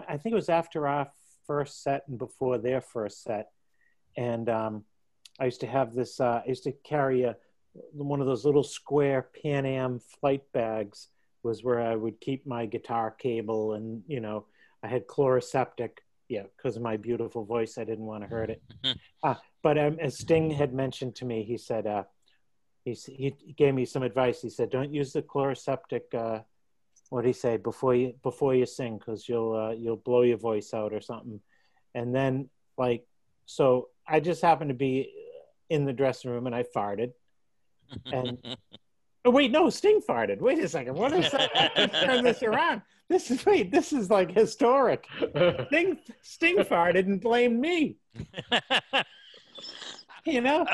I 0.09 0.17
think 0.17 0.33
it 0.33 0.37
was 0.37 0.49
after 0.49 0.87
our 0.87 1.11
first 1.47 1.83
set 1.83 2.05
and 2.09 2.17
before 2.17 2.59
their 2.59 2.81
first 2.81 3.25
set, 3.25 3.51
and 4.17 4.49
um, 4.49 4.85
I 5.41 5.47
used 5.47 5.61
to 5.61 5.67
have 5.67 5.95
this. 5.95 6.21
Uh, 6.21 6.43
I 6.45 6.49
used 6.49 6.65
to 6.65 6.73
carry 6.73 7.25
a 7.25 7.37
one 7.93 8.21
of 8.21 8.27
those 8.27 8.45
little 8.45 8.63
square 8.63 9.31
Pan 9.43 9.67
Am 9.67 9.99
flight 9.99 10.45
bags 10.53 11.09
was 11.45 11.63
where 11.63 11.81
I 11.81 11.95
would 11.95 12.21
keep 12.21 12.47
my 12.47 12.67
guitar 12.67 13.11
cable, 13.11 13.75
and 13.75 14.03
you 14.07 14.21
know 14.21 14.47
I 14.83 14.89
had 14.89 15.07
Chloraseptic. 15.07 15.99
Yeah, 16.29 16.45
because 16.57 16.77
of 16.77 16.83
my 16.83 16.97
beautiful 16.97 17.45
voice, 17.45 17.77
I 17.77 17.85
didn't 17.85 18.07
want 18.07 18.23
to 18.23 18.29
hurt 18.29 18.51
it. 18.51 18.63
Uh, 19.23 19.35
but 19.63 19.79
um, 19.79 19.97
as 20.03 20.19
Sting 20.19 20.51
had 20.51 20.75
mentioned 20.75 21.15
to 21.15 21.25
me, 21.25 21.43
he 21.45 21.57
said 21.57 21.87
uh, 21.87 22.03
he 22.85 22.93
he 23.09 23.35
gave 23.57 23.75
me 23.75 23.87
some 23.87 24.03
advice. 24.03 24.43
He 24.43 24.51
said, 24.51 24.69
"Don't 24.69 24.93
use 24.93 25.13
the 25.13 25.23
Chloraseptic." 25.23 26.13
Uh, 26.13 26.41
what 27.09 27.23
did 27.23 27.29
he 27.29 27.33
say 27.33 27.57
before 27.57 27.95
you 27.95 28.15
before 28.23 28.55
you 28.55 28.67
sing? 28.67 28.99
Because 28.99 29.29
you'll 29.29 29.55
uh, 29.55 29.71
you'll 29.71 29.97
blow 29.97 30.23
your 30.23 30.37
voice 30.37 30.75
out 30.75 30.93
or 30.93 31.01
something. 31.01 31.41
And 31.95 32.15
then 32.15 32.51
like 32.77 33.07
so, 33.47 33.89
I 34.07 34.21
just 34.21 34.43
happened 34.43 34.71
to 34.71 34.75
be 34.75 35.13
in 35.71 35.85
the 35.85 35.93
dressing 35.93 36.31
room 36.31 36.47
and 36.47 36.55
I 36.55 36.65
farted. 36.75 37.13
And 38.11 38.39
oh 39.25 39.31
wait, 39.31 39.51
no, 39.51 39.71
Sting 39.71 40.01
farted. 40.01 40.41
Wait 40.41 40.59
a 40.59 40.69
second. 40.69 40.95
What 40.95 41.13
is 41.13 41.31
that? 41.31 41.93
Turn 42.05 42.25
this 42.25 42.43
around. 42.43 42.83
This 43.09 43.31
is 43.31 43.45
wait. 43.45 43.71
This 43.71 43.93
is 43.93 44.11
like 44.11 44.31
historic. 44.31 45.07
Sting 45.67 45.99
Sting 46.23 46.59
farted 46.59 47.07
and 47.07 47.21
blamed 47.21 47.61
me. 47.61 47.97
You 50.27 50.41
know. 50.41 50.67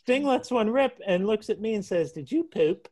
Sting 0.00 0.24
lets 0.24 0.50
one 0.50 0.70
rip 0.70 0.98
and 1.06 1.26
looks 1.26 1.50
at 1.50 1.60
me 1.60 1.74
and 1.74 1.84
says, 1.84 2.12
"Did 2.12 2.32
you 2.32 2.44
poop?" 2.44 2.88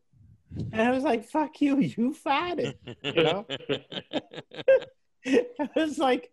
And 0.73 0.83
I 0.83 0.91
was 0.91 1.03
like, 1.03 1.25
"Fuck 1.25 1.61
you, 1.61 1.79
you 1.79 2.15
farted." 2.15 2.75
You 3.03 3.23
know. 3.23 3.47
it 5.25 5.57
was 5.75 5.99
like 5.99 6.31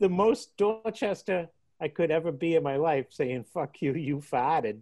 the 0.00 0.08
most 0.08 0.56
Dorchester 0.56 1.48
I 1.78 1.88
could 1.88 2.10
ever 2.10 2.32
be 2.32 2.54
in 2.54 2.62
my 2.62 2.76
life, 2.76 3.06
saying 3.10 3.44
"fuck 3.44 3.82
you, 3.82 3.92
you 3.92 4.16
farted." 4.16 4.80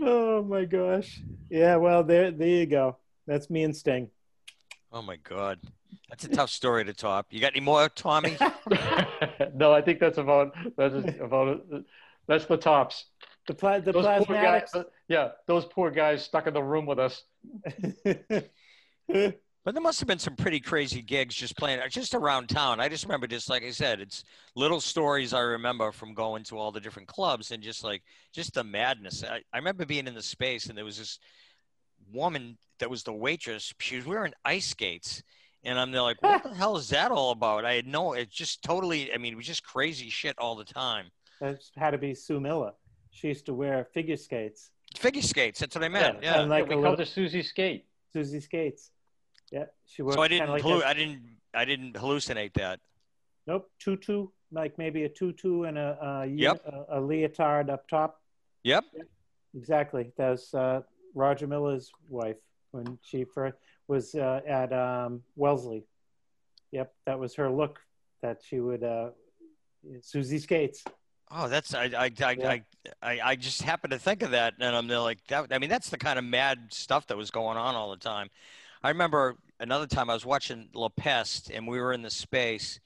Oh 0.00 0.42
my 0.42 0.64
gosh! 0.64 1.20
Yeah, 1.50 1.76
well, 1.76 2.04
there, 2.04 2.30
there 2.30 2.48
you 2.48 2.66
go. 2.66 2.96
That's 3.26 3.50
me 3.50 3.64
and 3.64 3.76
Sting. 3.76 4.10
Oh 4.92 5.02
my 5.02 5.16
God, 5.16 5.58
that's 6.08 6.24
a 6.24 6.28
tough 6.28 6.50
story 6.50 6.84
to 6.84 6.92
top. 6.92 7.26
You 7.30 7.40
got 7.40 7.52
any 7.52 7.60
more, 7.60 7.88
Tommy? 7.88 8.36
no, 9.54 9.72
I 9.72 9.80
think 9.80 10.00
that's 10.00 10.18
about 10.18 10.54
that's 10.76 10.94
about 11.20 11.64
that's 12.26 12.46
the 12.46 12.56
tops. 12.56 13.06
The 13.46 13.54
pla- 13.54 13.80
the 13.80 13.92
Those 13.92 14.24
poor 14.24 14.36
guys, 14.36 14.72
yeah, 15.08 15.30
those 15.46 15.66
poor 15.66 15.90
guys 15.90 16.24
stuck 16.24 16.46
in 16.46 16.54
the 16.54 16.62
room 16.62 16.86
with 16.86 16.98
us. 16.98 17.22
But 19.64 19.74
there 19.74 19.82
must 19.82 19.98
have 20.00 20.06
been 20.06 20.18
some 20.18 20.36
pretty 20.36 20.60
crazy 20.60 21.00
gigs 21.00 21.34
just 21.34 21.56
playing 21.56 21.80
uh, 21.80 21.88
just 21.88 22.14
around 22.14 22.48
town. 22.48 22.80
I 22.80 22.88
just 22.88 23.04
remember 23.04 23.26
just 23.26 23.48
like 23.48 23.62
I 23.64 23.70
said, 23.70 23.98
it's 24.00 24.22
little 24.54 24.80
stories 24.80 25.32
I 25.32 25.40
remember 25.40 25.90
from 25.90 26.12
going 26.12 26.44
to 26.44 26.58
all 26.58 26.70
the 26.70 26.80
different 26.80 27.08
clubs 27.08 27.50
and 27.50 27.62
just 27.62 27.82
like 27.82 28.02
just 28.32 28.52
the 28.54 28.62
madness. 28.62 29.24
I, 29.24 29.40
I 29.52 29.56
remember 29.56 29.86
being 29.86 30.06
in 30.06 30.14
the 30.14 30.22
space 30.22 30.66
and 30.66 30.76
there 30.76 30.84
was 30.84 30.98
this 30.98 31.18
woman 32.12 32.58
that 32.78 32.90
was 32.90 33.04
the 33.04 33.12
waitress. 33.14 33.72
She 33.78 33.96
was 33.96 34.04
wearing 34.04 34.34
ice 34.44 34.66
skates. 34.66 35.22
And 35.64 35.78
I'm 35.78 35.92
there 35.92 36.02
like, 36.02 36.22
what 36.22 36.42
the 36.42 36.54
hell 36.54 36.76
is 36.76 36.90
that 36.90 37.10
all 37.10 37.30
about? 37.30 37.64
I 37.64 37.72
had 37.74 37.86
no, 37.86 38.12
it's 38.12 38.34
just 38.34 38.62
totally, 38.62 39.14
I 39.14 39.16
mean, 39.16 39.32
it 39.32 39.36
was 39.36 39.46
just 39.46 39.64
crazy 39.64 40.10
shit 40.10 40.38
all 40.38 40.56
the 40.56 40.64
time. 40.64 41.06
That 41.40 41.58
had 41.76 41.90
to 41.92 41.98
be 41.98 42.14
Sue 42.14 42.38
Miller. 42.38 42.72
She 43.12 43.28
used 43.28 43.46
to 43.46 43.54
wear 43.54 43.86
figure 43.94 44.16
skates. 44.16 44.72
Figure 44.98 45.22
skates, 45.22 45.60
that's 45.60 45.74
what 45.74 45.84
I 45.84 45.88
meant. 45.88 46.18
Yeah. 46.22 46.40
and 46.40 46.50
like 46.50 46.68
we 46.68 46.74
a 46.74 46.74
called 46.74 46.82
little 46.82 46.96
her 46.98 47.04
Susie 47.06 47.42
Skate. 47.42 47.86
Susie 48.12 48.40
Skates. 48.40 48.90
Yeah, 49.50 49.64
she 49.86 50.02
wore. 50.02 50.14
So 50.14 50.22
I 50.22 50.28
didn't, 50.28 50.48
like 50.50 50.64
I 50.64 50.94
didn't, 50.94 51.22
I 51.54 51.64
didn't 51.64 51.94
hallucinate 51.94 52.54
that. 52.54 52.80
Nope, 53.46 53.70
tutu, 53.78 54.28
like 54.50 54.78
maybe 54.78 55.04
a 55.04 55.08
tutu 55.08 55.64
and 55.64 55.78
a 55.78 55.98
a, 56.00 56.26
Yep. 56.26 56.62
a, 56.66 56.98
a 56.98 57.00
leotard 57.00 57.70
up 57.70 57.88
top. 57.88 58.20
Yep. 58.62 58.84
Exactly. 59.56 60.12
That 60.16 60.30
was 60.30 60.54
uh, 60.54 60.80
Roger 61.14 61.46
Miller's 61.46 61.92
wife 62.08 62.36
when 62.72 62.98
she 63.02 63.24
first 63.24 63.56
was 63.86 64.14
uh, 64.14 64.40
at 64.46 64.72
um, 64.72 65.22
Wellesley. 65.36 65.84
Yep, 66.72 66.92
that 67.06 67.18
was 67.18 67.34
her 67.34 67.50
look 67.50 67.80
that 68.22 68.42
she 68.44 68.60
would. 68.60 68.82
Uh, 68.82 69.10
Susie 70.00 70.38
Skates. 70.38 70.82
Oh, 71.30 71.48
that's 71.48 71.74
I 71.74 71.84
I 71.84 72.10
I, 72.20 72.30
I 72.30 72.62
I 73.02 73.20
I 73.22 73.36
just 73.36 73.62
happened 73.62 73.92
to 73.92 73.98
think 73.98 74.22
of 74.22 74.32
that, 74.32 74.54
and 74.58 74.74
I'm 74.74 74.88
like 74.88 75.18
that. 75.28 75.48
I 75.50 75.58
mean, 75.58 75.70
that's 75.70 75.90
the 75.90 75.98
kind 75.98 76.18
of 76.18 76.24
mad 76.24 76.68
stuff 76.70 77.06
that 77.08 77.16
was 77.16 77.30
going 77.30 77.56
on 77.56 77.74
all 77.74 77.90
the 77.90 77.96
time. 77.96 78.30
I 78.84 78.90
remember 78.90 79.36
another 79.60 79.86
time 79.86 80.10
I 80.10 80.14
was 80.14 80.26
watching 80.26 80.68
La 80.74 80.90
Peste, 80.90 81.50
and 81.50 81.66
we 81.66 81.80
were 81.80 81.94
in 81.94 82.02
the 82.02 82.10
space, 82.10 82.78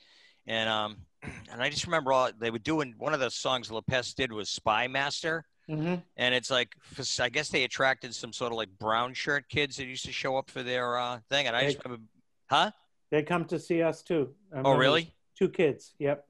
and 0.46 0.70
um, 0.70 0.98
and 1.52 1.60
I 1.60 1.68
just 1.68 1.86
remember 1.86 2.12
all 2.12 2.30
they 2.38 2.52
were 2.52 2.60
doing. 2.60 2.94
One 2.98 3.12
of 3.12 3.18
the 3.20 3.30
songs 3.30 3.68
La 3.70 3.80
Peste 3.80 4.16
did 4.16 4.32
was 4.32 4.48
Spy 4.48 4.86
Master, 4.86 5.44
Mm-hmm. 5.68 5.96
and 6.16 6.34
it's 6.34 6.50
like 6.50 6.74
I 7.20 7.28
guess 7.28 7.50
they 7.50 7.64
attracted 7.64 8.14
some 8.14 8.32
sort 8.32 8.52
of 8.52 8.56
like 8.56 8.70
brown 8.78 9.12
shirt 9.12 9.50
kids 9.50 9.76
that 9.76 9.84
used 9.84 10.06
to 10.06 10.12
show 10.12 10.38
up 10.38 10.50
for 10.50 10.62
their 10.62 10.96
uh, 10.96 11.18
thing, 11.28 11.46
and 11.46 11.54
I 11.54 11.64
just 11.66 11.84
remember, 11.84 12.04
huh? 12.48 12.70
They 13.10 13.22
come 13.22 13.44
to 13.46 13.58
see 13.58 13.82
us 13.82 14.02
too. 14.02 14.30
Oh, 14.64 14.76
really? 14.76 15.12
Two 15.36 15.48
kids. 15.50 15.94
Yep. 15.98 16.24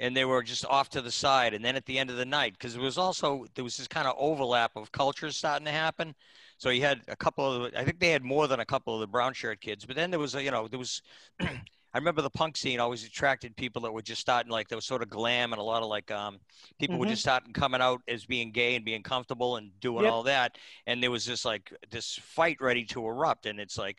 And 0.00 0.16
they 0.16 0.24
were 0.24 0.42
just 0.42 0.66
off 0.66 0.88
to 0.90 1.00
the 1.02 1.12
side 1.12 1.54
and 1.54 1.64
then 1.64 1.76
at 1.76 1.86
the 1.86 1.98
end 1.98 2.10
of 2.10 2.16
the 2.16 2.24
night 2.24 2.54
because 2.54 2.74
it 2.74 2.80
was 2.80 2.98
also 2.98 3.46
there 3.54 3.64
was 3.64 3.76
this 3.76 3.86
kind 3.88 4.08
of 4.08 4.16
overlap 4.18 4.72
of 4.76 4.90
cultures 4.92 5.36
starting 5.36 5.66
to 5.66 5.70
happen 5.72 6.14
so 6.58 6.70
you 6.70 6.82
had 6.82 7.02
a 7.08 7.16
couple 7.16 7.64
of 7.66 7.72
i 7.76 7.84
think 7.84 8.00
they 8.00 8.10
had 8.10 8.24
more 8.24 8.48
than 8.48 8.60
a 8.60 8.66
couple 8.66 8.94
of 8.94 9.00
the 9.00 9.06
brown 9.06 9.32
shirt 9.32 9.60
kids 9.60 9.84
but 9.84 9.96
then 9.96 10.10
there 10.10 10.20
was 10.20 10.34
a 10.34 10.42
you 10.42 10.50
know 10.50 10.66
there 10.68 10.78
was 10.78 11.02
i 11.40 11.98
remember 11.98 12.22
the 12.22 12.30
punk 12.30 12.56
scene 12.56 12.80
always 12.80 13.04
attracted 13.04 13.56
people 13.56 13.82
that 13.82 13.92
were 13.92 14.02
just 14.02 14.20
starting 14.20 14.50
like 14.50 14.68
there 14.68 14.78
was 14.78 14.86
sort 14.86 15.02
of 15.02 15.10
glam 15.10 15.52
and 15.52 15.60
a 15.60 15.64
lot 15.64 15.82
of 15.82 15.88
like 15.88 16.10
um 16.10 16.38
people 16.78 16.98
were 16.98 17.06
Mhm. 17.06 17.10
just 17.10 17.22
starting 17.22 17.52
coming 17.52 17.80
out 17.80 18.00
as 18.08 18.24
being 18.26 18.50
gay 18.52 18.76
and 18.76 18.84
being 18.84 19.02
comfortable 19.02 19.56
and 19.56 19.70
doing 19.80 20.04
Yep. 20.04 20.12
all 20.12 20.22
that 20.22 20.56
and 20.86 21.02
there 21.02 21.10
was 21.10 21.26
this 21.26 21.44
like 21.44 21.72
this 21.90 22.18
fight 22.22 22.56
ready 22.60 22.84
to 22.84 23.06
erupt 23.06 23.46
and 23.46 23.60
it's 23.60 23.78
like 23.78 23.98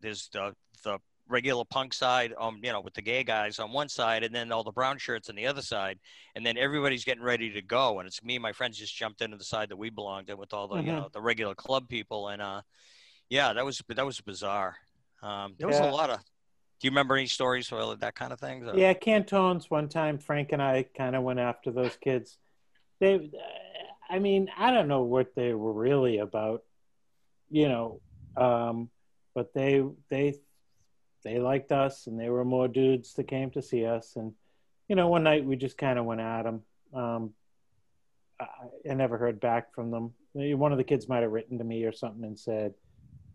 there's 0.00 0.28
the 0.32 0.54
the 0.84 0.98
regular 1.28 1.64
punk 1.64 1.94
side, 1.94 2.34
um, 2.38 2.60
you 2.62 2.70
know, 2.72 2.80
with 2.80 2.94
the 2.94 3.02
gay 3.02 3.24
guys 3.24 3.58
on 3.58 3.72
one 3.72 3.88
side, 3.88 4.22
and 4.24 4.34
then 4.34 4.52
all 4.52 4.62
the 4.64 4.72
brown 4.72 4.98
shirts 4.98 5.28
on 5.30 5.36
the 5.36 5.46
other 5.46 5.62
side, 5.62 5.98
and 6.34 6.44
then 6.44 6.56
everybody's 6.58 7.04
getting 7.04 7.22
ready 7.22 7.50
to 7.50 7.62
go, 7.62 7.98
and 7.98 8.06
it's 8.06 8.22
me 8.22 8.36
and 8.36 8.42
my 8.42 8.52
friends 8.52 8.78
just 8.78 8.94
jumped 8.94 9.22
into 9.22 9.36
the 9.36 9.44
side 9.44 9.68
that 9.70 9.76
we 9.76 9.88
belonged 9.90 10.28
in 10.28 10.36
with 10.36 10.52
all 10.52 10.68
the, 10.68 10.76
you 10.76 10.82
Mhm. 10.92 10.96
know, 10.96 11.08
the 11.12 11.20
regular 11.20 11.54
club 11.54 11.88
people, 11.88 12.28
and 12.28 12.42
uh, 12.42 12.60
yeah, 13.30 13.52
that 13.52 13.64
was 13.64 13.80
that 13.88 14.04
was 14.04 14.20
bizarre. 14.20 14.76
Um, 15.22 15.54
there 15.58 15.68
was 15.68 15.78
a 15.78 15.84
lot 15.90 16.10
of. 16.10 16.18
Do 16.80 16.88
you 16.88 16.90
remember 16.90 17.16
any 17.16 17.26
stories 17.28 17.72
or 17.72 17.96
that 17.96 18.14
kind 18.14 18.32
of 18.32 18.38
things? 18.40 18.66
or- 18.68 18.76
Yeah, 18.76 18.92
Cantone's. 18.92 19.70
One 19.70 19.88
time, 19.88 20.18
Frank 20.18 20.52
and 20.52 20.60
I 20.60 20.82
kind 20.94 21.16
of 21.16 21.22
went 21.22 21.38
after 21.38 21.70
those 21.70 21.96
kids. 21.96 22.36
They, 23.00 23.30
I 24.10 24.18
mean, 24.18 24.50
I 24.58 24.70
don't 24.70 24.88
know 24.88 25.02
what 25.02 25.34
they 25.34 25.54
were 25.54 25.72
really 25.72 26.18
about, 26.18 26.62
you 27.48 27.68
know, 27.68 28.00
um, 28.36 28.90
but 29.34 29.54
they 29.54 29.82
they 30.10 30.34
they 31.24 31.38
liked 31.38 31.72
us, 31.72 32.06
and 32.06 32.18
they 32.18 32.28
were 32.28 32.44
more 32.44 32.68
dudes 32.68 33.14
that 33.14 33.28
came 33.28 33.50
to 33.52 33.62
see 33.62 33.84
us. 33.86 34.16
And 34.16 34.32
you 34.88 34.96
know, 34.96 35.08
one 35.08 35.24
night 35.24 35.44
we 35.44 35.56
just 35.56 35.78
kind 35.78 35.98
of 35.98 36.04
went 36.04 36.20
at 36.20 36.42
them. 36.42 36.62
Um, 36.92 37.30
I, 38.38 38.46
I 38.90 38.94
never 38.94 39.16
heard 39.16 39.40
back 39.40 39.74
from 39.74 39.90
them. 39.90 40.12
One 40.34 40.72
of 40.72 40.78
the 40.78 40.84
kids 40.84 41.08
might 41.08 41.22
have 41.22 41.32
written 41.32 41.58
to 41.58 41.64
me 41.64 41.84
or 41.84 41.92
something 41.92 42.24
and 42.24 42.38
said, 42.38 42.74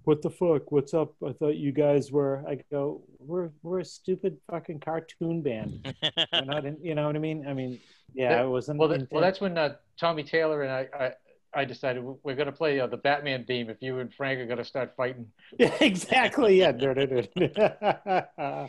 what 0.03 0.21
the 0.21 0.29
fuck? 0.29 0.71
What's 0.71 0.93
up? 0.93 1.13
I 1.25 1.33
thought 1.33 1.55
you 1.55 1.71
guys 1.71 2.11
were. 2.11 2.43
I 2.47 2.59
go, 2.71 3.01
we're 3.19 3.49
we're 3.61 3.79
a 3.79 3.85
stupid 3.85 4.37
fucking 4.49 4.79
cartoon 4.79 5.41
band. 5.41 5.93
we're 6.33 6.45
not 6.45 6.65
in, 6.65 6.77
you 6.81 6.95
know 6.95 7.05
what 7.07 7.15
I 7.15 7.19
mean? 7.19 7.45
I 7.47 7.53
mean, 7.53 7.79
yeah, 8.13 8.29
That- 8.35 8.45
it 8.45 8.47
wasn't. 8.47 8.79
Well, 8.79 8.87
that, 8.89 9.11
well, 9.11 9.21
that's 9.21 9.41
when 9.41 9.57
uh, 9.57 9.75
Tommy 9.99 10.23
Taylor 10.23 10.63
and 10.63 10.71
I, 10.71 10.87
I, 10.97 11.11
I 11.53 11.65
decided 11.65 12.03
we're 12.23 12.35
going 12.35 12.45
to 12.45 12.51
play 12.51 12.79
uh, 12.79 12.87
the 12.87 12.97
Batman 12.97 13.45
theme 13.45 13.69
if 13.69 13.77
you 13.81 13.99
and 13.99 14.13
Frank 14.13 14.39
are 14.39 14.45
going 14.45 14.57
to 14.59 14.63
start 14.65 14.93
fighting. 14.95 15.27
yeah, 15.57 15.73
exactly. 15.81 16.59
Yeah. 16.59 16.71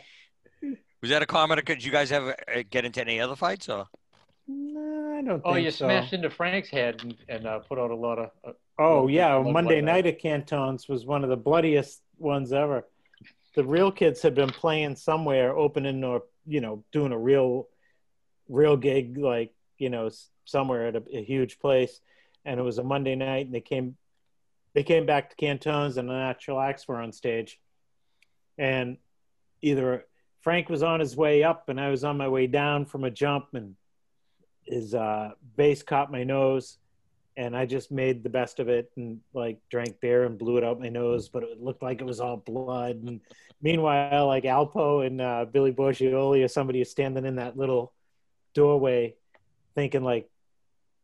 Was 1.01 1.09
that 1.09 1.21
a 1.21 1.25
comment? 1.25 1.65
Did 1.65 1.83
you 1.83 1.91
guys 1.91 2.11
ever 2.11 2.35
uh, 2.53 2.61
get 2.69 2.85
into 2.85 3.01
any 3.01 3.19
other 3.19 3.35
fights? 3.35 3.69
Or 3.69 3.87
no, 4.47 5.15
I 5.17 5.21
don't 5.23 5.41
Oh, 5.43 5.55
you 5.55 5.71
so. 5.71 5.85
smashed 5.85 6.13
into 6.13 6.29
Frank's 6.29 6.69
head 6.69 7.01
and, 7.03 7.15
and 7.27 7.47
uh, 7.47 7.59
put 7.59 7.79
out 7.79 7.91
a 7.91 7.95
lot 7.95 8.19
of. 8.19 8.29
Uh, 8.45 8.51
Oh 8.79 9.01
Well, 9.01 9.09
yeah, 9.11 9.37
Monday 9.45 9.75
what- 9.75 9.83
night 9.85 10.07
at 10.07 10.19
Cantone's 10.19 10.87
was 10.87 11.05
one 11.05 11.23
of 11.23 11.29
the 11.29 11.35
bloodiest 11.37 12.01
ones 12.17 12.51
ever. 12.53 12.87
The 13.55 13.63
real 13.63 13.91
kids 13.91 14.21
had 14.23 14.33
been 14.33 14.49
playing 14.49 14.95
somewhere, 14.95 15.55
opening 15.55 16.03
or 16.03 16.23
you 16.47 16.61
know 16.61 16.83
doing 16.91 17.11
a 17.11 17.17
real, 17.17 17.67
real 18.49 18.77
gig 18.77 19.17
like 19.17 19.53
you 19.77 19.89
know 19.89 20.09
somewhere 20.45 20.87
at 20.87 20.95
a, 20.95 21.03
a 21.13 21.23
huge 21.23 21.59
place, 21.59 21.99
and 22.45 22.59
it 22.59 22.63
was 22.63 22.77
a 22.77 22.83
Monday 22.83 23.15
night, 23.15 23.45
and 23.45 23.55
they 23.55 23.61
came, 23.61 23.95
they 24.73 24.83
came 24.83 25.05
back 25.05 25.29
to 25.29 25.35
Cantone's, 25.35 25.97
and 25.97 26.09
the 26.09 26.13
Natural 26.13 26.59
Acts 26.59 26.87
were 26.87 26.99
on 26.99 27.11
stage, 27.11 27.59
and 28.57 28.97
either 29.61 30.05
Frank 30.41 30.69
was 30.69 30.83
on 30.83 30.99
his 30.99 31.15
way 31.15 31.43
up, 31.43 31.69
and 31.69 31.79
I 31.79 31.89
was 31.89 32.03
on 32.03 32.17
my 32.17 32.27
way 32.27 32.47
down 32.47 32.85
from 32.85 33.03
a 33.03 33.11
jump, 33.11 33.53
and 33.53 33.75
his 34.63 34.93
uh, 34.93 35.31
bass 35.55 35.83
caught 35.83 36.11
my 36.11 36.23
nose 36.23 36.77
and 37.37 37.55
I 37.55 37.65
just 37.65 37.91
made 37.91 38.23
the 38.23 38.29
best 38.29 38.59
of 38.59 38.67
it 38.67 38.91
and 38.97 39.19
like 39.33 39.59
drank 39.69 39.99
beer 39.99 40.25
and 40.25 40.37
blew 40.37 40.57
it 40.57 40.63
out 40.63 40.79
my 40.79 40.89
nose, 40.89 41.29
but 41.29 41.43
it 41.43 41.61
looked 41.61 41.81
like 41.81 42.01
it 42.01 42.05
was 42.05 42.19
all 42.19 42.37
blood. 42.37 42.97
And 43.03 43.21
meanwhile, 43.61 44.27
like 44.27 44.43
Alpo 44.43 45.05
and 45.05 45.21
uh, 45.21 45.45
Billy 45.45 45.71
Borgioli 45.71 46.43
or 46.43 46.47
somebody 46.47 46.81
is 46.81 46.91
standing 46.91 47.25
in 47.25 47.37
that 47.37 47.57
little 47.57 47.93
doorway, 48.53 49.15
thinking 49.75 50.03
like, 50.03 50.29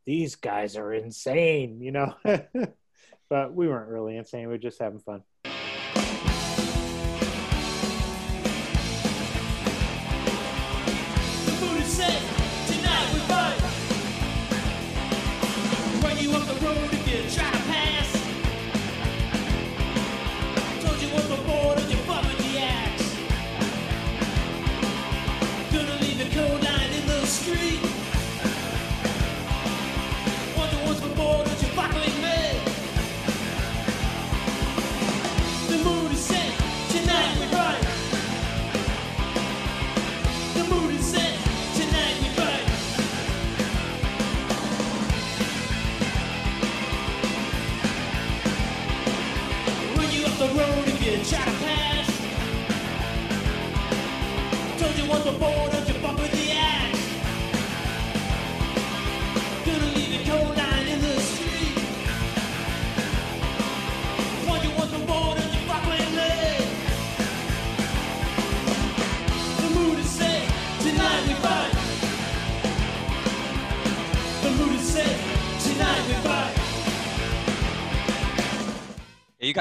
these 0.08 0.36
guys 0.38 0.78
are 0.78 0.94
insane, 0.94 1.82
you 1.82 1.92
know. 1.92 2.16
but 3.30 3.54
we 3.54 3.68
weren't 3.68 3.90
really 3.90 4.16
insane; 4.16 4.48
we 4.48 4.54
were 4.54 4.58
just 4.58 4.80
having 4.80 5.00
fun. 5.00 5.22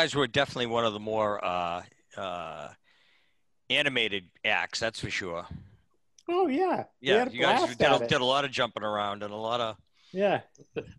Guys 0.07 0.15
were 0.15 0.29
definitely 0.29 0.67
one 0.67 0.85
of 0.85 0.93
the 0.93 1.01
more 1.01 1.45
uh, 1.45 1.83
uh, 2.17 2.69
animated 3.69 4.27
acts, 4.45 4.79
that's 4.79 5.01
for 5.01 5.11
sure. 5.11 5.45
Oh 6.29 6.47
yeah, 6.47 6.85
Yeah, 7.01 7.29
you 7.29 7.41
guys 7.41 7.75
did 7.75 7.91
a, 7.91 8.07
did 8.07 8.21
a 8.21 8.25
lot 8.25 8.45
of 8.45 8.53
jumping 8.53 8.85
around 8.85 9.25
and 9.25 9.33
a 9.33 9.37
lot 9.37 9.61
of. 9.61 9.77
Yeah. 10.13 10.43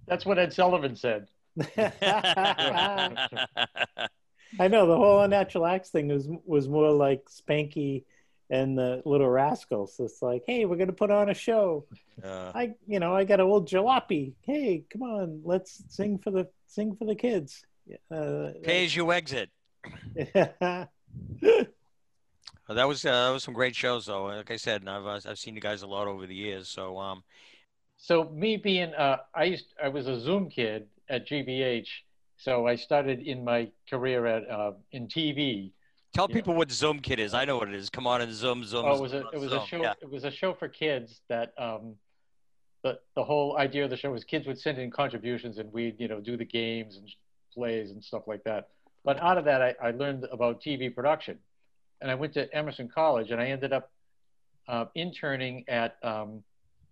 That's 0.08 0.26
what 0.26 0.38
Ed 0.38 0.52
Sullivan 0.52 0.98
said. 0.98 1.30
I 1.78 1.88
know 4.68 4.88
the 4.88 4.98
whole 4.98 5.22
Unnatural 5.22 5.66
Axe 5.66 5.90
thing 5.90 6.10
was 6.10 6.28
was 6.46 6.68
more 6.68 6.92
like 6.92 7.30
Spanky 7.30 8.04
and 8.50 8.78
the 8.78 9.02
Little 9.06 9.30
Rascals. 9.30 9.96
It's 10.00 10.22
like, 10.22 10.44
hey, 10.46 10.66
we're 10.66 10.76
gonna 10.76 10.92
put 10.92 11.12
on 11.12 11.30
a 11.30 11.34
show. 11.34 11.86
Uh, 12.22 12.52
I, 12.54 12.74
you 12.86 13.00
know, 13.00 13.16
I 13.16 13.24
got 13.24 13.40
a 13.40 13.44
old 13.44 13.70
jalopy. 13.70 14.34
Hey, 14.42 14.84
come 14.92 15.04
on, 15.04 15.44
let's 15.46 15.82
sing 15.88 16.18
for 16.18 16.32
the 16.32 16.50
sing 16.68 16.98
for 16.98 17.06
the 17.06 17.16
kids. 17.16 17.64
Uh, 18.12 18.52
pay 18.64 18.86
as 18.86 18.96
you 18.96 19.12
exit. 19.12 19.50
Uh, 22.70 22.74
That 22.74 22.86
was 22.88 23.06
uh, 23.06 23.12
that 23.28 23.30
was 23.32 23.44
some 23.44 23.54
great 23.54 23.76
shows 23.76 24.06
though. 24.08 24.26
Like 24.26 24.52
I 24.52 24.58
said, 24.58 24.82
and 24.82 24.90
I've 24.90 25.06
uh, 25.06 25.20
I've 25.30 25.40
seen 25.40 25.56
you 25.56 25.62
guys 25.62 25.84
a 25.84 25.88
lot 25.88 26.08
over 26.08 26.28
the 26.28 26.36
years. 26.36 26.68
So 26.68 26.98
um, 26.98 27.24
So 27.98 28.26
me 28.26 28.58
being, 28.58 28.94
uh, 28.94 29.18
I 29.34 29.46
used, 29.46 29.74
I 29.82 29.88
was 29.88 30.08
a 30.08 30.20
Zoom 30.20 30.50
kid 30.50 30.88
at 31.10 31.26
GBH. 31.28 31.88
So 32.36 32.68
I 32.68 32.76
started 32.76 33.22
in 33.22 33.44
my 33.46 33.70
career 33.90 34.26
at 34.26 34.50
uh, 34.50 34.74
in 34.92 35.08
TV. 35.08 35.72
tell 36.14 36.28
Yeah. 36.30 36.36
people 36.36 36.54
what 36.56 36.70
Zoom 36.72 37.00
Kid 37.00 37.20
is. 37.20 37.34
I 37.34 37.46
know 37.46 37.58
what 37.58 37.70
it 37.70 37.74
is. 37.76 37.90
Come 37.90 38.06
on 38.06 38.22
and 38.22 38.32
Zoom 38.34 38.64
Zoom. 38.66 38.86
Oh, 38.86 38.96
it 38.96 39.02
was 39.02 39.14
a, 39.14 39.24
it 39.34 39.40
was 39.40 39.50
Zoom. 39.52 39.62
a 39.62 39.66
show. 39.66 39.82
Yeah. 39.82 39.94
It 40.02 40.12
was 40.12 40.24
a 40.26 40.32
show 40.32 40.54
for 40.54 40.68
kids 40.68 41.22
that 41.30 41.54
um, 41.58 41.96
the 42.84 43.00
the 43.16 43.24
whole 43.24 43.58
idea 43.58 43.86
of 43.86 43.90
the 43.90 43.98
show 43.98 44.12
was 44.12 44.24
kids 44.26 44.46
would 44.46 44.60
send 44.60 44.78
in 44.78 44.92
contributions 44.92 45.58
and 45.58 45.72
we'd 45.72 45.96
you 46.00 46.10
know 46.10 46.20
do 46.20 46.36
the 46.36 46.46
games 46.46 46.98
and 46.98 47.10
plays 47.58 47.92
and 47.92 48.04
stuff 48.04 48.24
like 48.28 48.44
that. 48.44 48.70
But 49.04 49.20
out 49.22 49.38
of 49.38 49.46
that, 49.46 49.62
I, 49.62 49.76
I 49.82 49.92
learned 49.92 50.26
about 50.32 50.62
TV 50.62 50.94
production, 50.94 51.40
and 52.02 52.12
I 52.12 52.16
went 52.16 52.34
to 52.34 52.54
Emerson 52.56 52.90
College 52.94 53.32
and 53.32 53.42
I 53.42 53.48
ended 53.48 53.74
up 53.74 53.92
uh, 54.68 54.86
interning 54.96 55.64
at 55.68 55.96
um, 56.04 56.44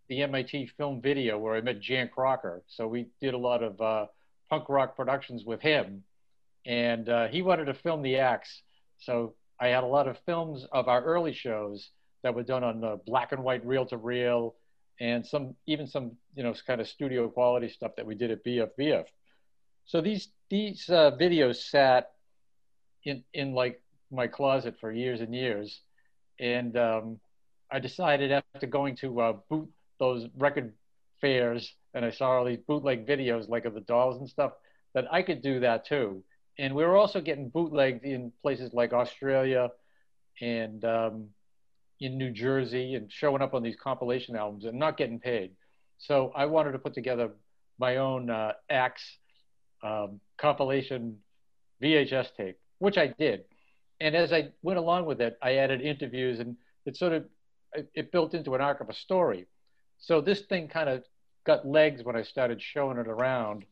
the 0.07 0.21
MIT 0.23 0.71
Film 0.77 1.01
Video 1.01 1.37
where 1.37 1.55
I 1.55 1.61
met 1.61 1.79
Jan 1.79 2.09
Crocker. 2.13 2.63
So 2.67 2.87
we 2.87 3.07
did 3.21 3.33
a 3.33 3.37
lot 3.37 3.61
of 3.63 3.79
uh, 3.79 4.05
punk 4.49 4.69
rock 4.69 4.95
productions 4.95 5.43
with 5.45 5.61
him, 5.61 6.03
and 6.65 7.07
uh, 7.09 7.27
he 7.27 7.41
wanted 7.41 7.65
to 7.65 7.73
film 7.73 8.01
the 8.01 8.17
Axe. 8.17 8.61
So 8.99 9.35
I 9.59 9.67
had 9.67 9.83
a 9.83 9.87
lot 9.87 10.07
of 10.07 10.17
films 10.25 10.65
of 10.71 10.87
our 10.87 11.03
early 11.03 11.33
shows 11.33 11.89
that 12.23 12.33
were 12.33 12.43
done 12.43 12.63
on 12.63 12.83
uh, 12.83 12.95
black 13.05 13.31
and 13.31 13.43
white 13.43 13.65
reel 13.65 13.85
to 13.87 13.97
reel, 13.97 14.55
and 14.99 15.25
some 15.25 15.55
even 15.67 15.87
some 15.87 16.13
you 16.35 16.43
know 16.43 16.53
kind 16.65 16.81
of 16.81 16.87
studio 16.87 17.29
quality 17.29 17.69
stuff 17.69 17.91
that 17.97 18.05
we 18.05 18.15
did 18.15 18.31
at 18.31 18.43
BFVF. 18.45 19.05
So 19.85 20.01
these 20.01 20.29
these 20.49 20.89
uh, 20.89 21.11
videos 21.19 21.57
sat 21.57 22.11
in 23.03 23.23
in 23.33 23.53
like 23.53 23.81
my 24.11 24.27
closet 24.27 24.75
for 24.79 24.91
years 24.91 25.21
and 25.21 25.33
years, 25.33 25.81
and 26.39 26.77
um, 26.77 27.19
I 27.71 27.79
decided 27.79 28.31
after 28.31 28.67
going 28.67 28.95
to 28.97 29.21
uh, 29.21 29.33
boot 29.49 29.69
those 29.99 30.27
record 30.37 30.73
fairs 31.21 31.73
and 31.95 32.05
I 32.05 32.11
saw 32.11 32.31
all 32.31 32.45
these 32.45 32.59
bootleg 32.67 33.07
videos 33.07 33.49
like 33.49 33.65
of 33.65 33.73
the 33.73 33.79
dolls 33.81 34.19
and 34.19 34.29
stuff 34.29 34.51
that 34.93 35.05
I 35.11 35.23
could 35.23 35.41
do 35.41 35.61
that 35.61 35.85
too. 35.85 36.23
And 36.59 36.75
we 36.75 36.83
were 36.83 36.95
also 36.95 37.21
getting 37.21 37.49
bootlegged 37.49 38.03
in 38.03 38.31
places 38.41 38.73
like 38.73 38.93
Australia 38.93 39.71
and 40.41 40.83
um, 40.85 41.27
in 41.99 42.17
New 42.17 42.31
Jersey 42.31 42.95
and 42.95 43.11
showing 43.11 43.41
up 43.41 43.53
on 43.53 43.63
these 43.63 43.75
compilation 43.81 44.35
albums 44.35 44.65
and 44.65 44.77
not 44.77 44.97
getting 44.97 45.19
paid. 45.19 45.51
So 45.97 46.31
I 46.35 46.45
wanted 46.45 46.73
to 46.73 46.79
put 46.79 46.93
together 46.93 47.31
my 47.79 47.97
own 47.97 48.29
uh, 48.29 48.53
Axe 48.69 49.17
um, 49.83 50.19
compilation 50.37 51.17
VHS 51.81 52.35
tape, 52.35 52.57
which 52.79 52.97
I 52.97 53.07
did. 53.07 53.45
And 53.99 54.15
as 54.15 54.33
I 54.33 54.49
went 54.61 54.79
along 54.79 55.05
with 55.05 55.21
it, 55.21 55.37
I 55.41 55.55
added 55.55 55.81
interviews 55.81 56.39
and 56.39 56.57
it 56.85 56.97
sort 56.97 57.13
of 57.13 57.25
it, 57.93 58.11
built 58.11 58.33
into 58.33 58.55
an 58.55 58.61
arc 58.61 58.81
of 58.81 58.89
a 58.89 58.93
story. 58.93 59.47
So 59.97 60.21
this 60.21 60.41
thing 60.41 60.67
kind 60.67 60.89
of 60.89 61.03
got 61.45 61.67
legs 61.67 62.03
when 62.03 62.15
I 62.15 62.23
started 62.23 62.61
showing 62.61 62.97
it 62.97 63.07
around, 63.07 63.65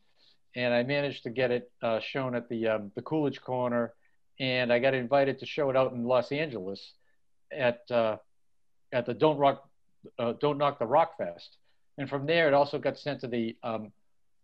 and 0.56 0.72
I 0.72 0.82
managed 0.82 1.24
to 1.24 1.30
get 1.30 1.50
it 1.50 1.70
uh, 1.82 2.00
shown 2.00 2.34
at 2.34 2.48
the 2.48 2.68
um, 2.68 2.92
the 2.94 3.02
Coolidge 3.02 3.40
Corner, 3.40 3.92
and 4.40 4.72
I 4.72 4.78
got 4.78 4.94
invited 4.94 5.38
to 5.40 5.46
show 5.46 5.70
it 5.70 5.76
out 5.76 5.92
in 5.92 6.04
Los 6.04 6.32
Angeles 6.32 6.92
at 7.52 7.80
uh, 7.90 8.16
at 8.92 9.06
the 9.06 9.14
Don't 9.14 9.38
Rock 9.38 9.68
uh, 10.18 10.34
Don't 10.40 10.58
Knock 10.58 10.78
the 10.78 10.86
Rock 10.86 11.18
Fest, 11.18 11.56
and 11.98 12.08
from 12.08 12.26
there 12.26 12.48
it 12.48 12.54
also 12.54 12.78
got 12.78 12.98
sent 12.98 13.20
to 13.20 13.28
the 13.28 13.56
um, 13.62 13.92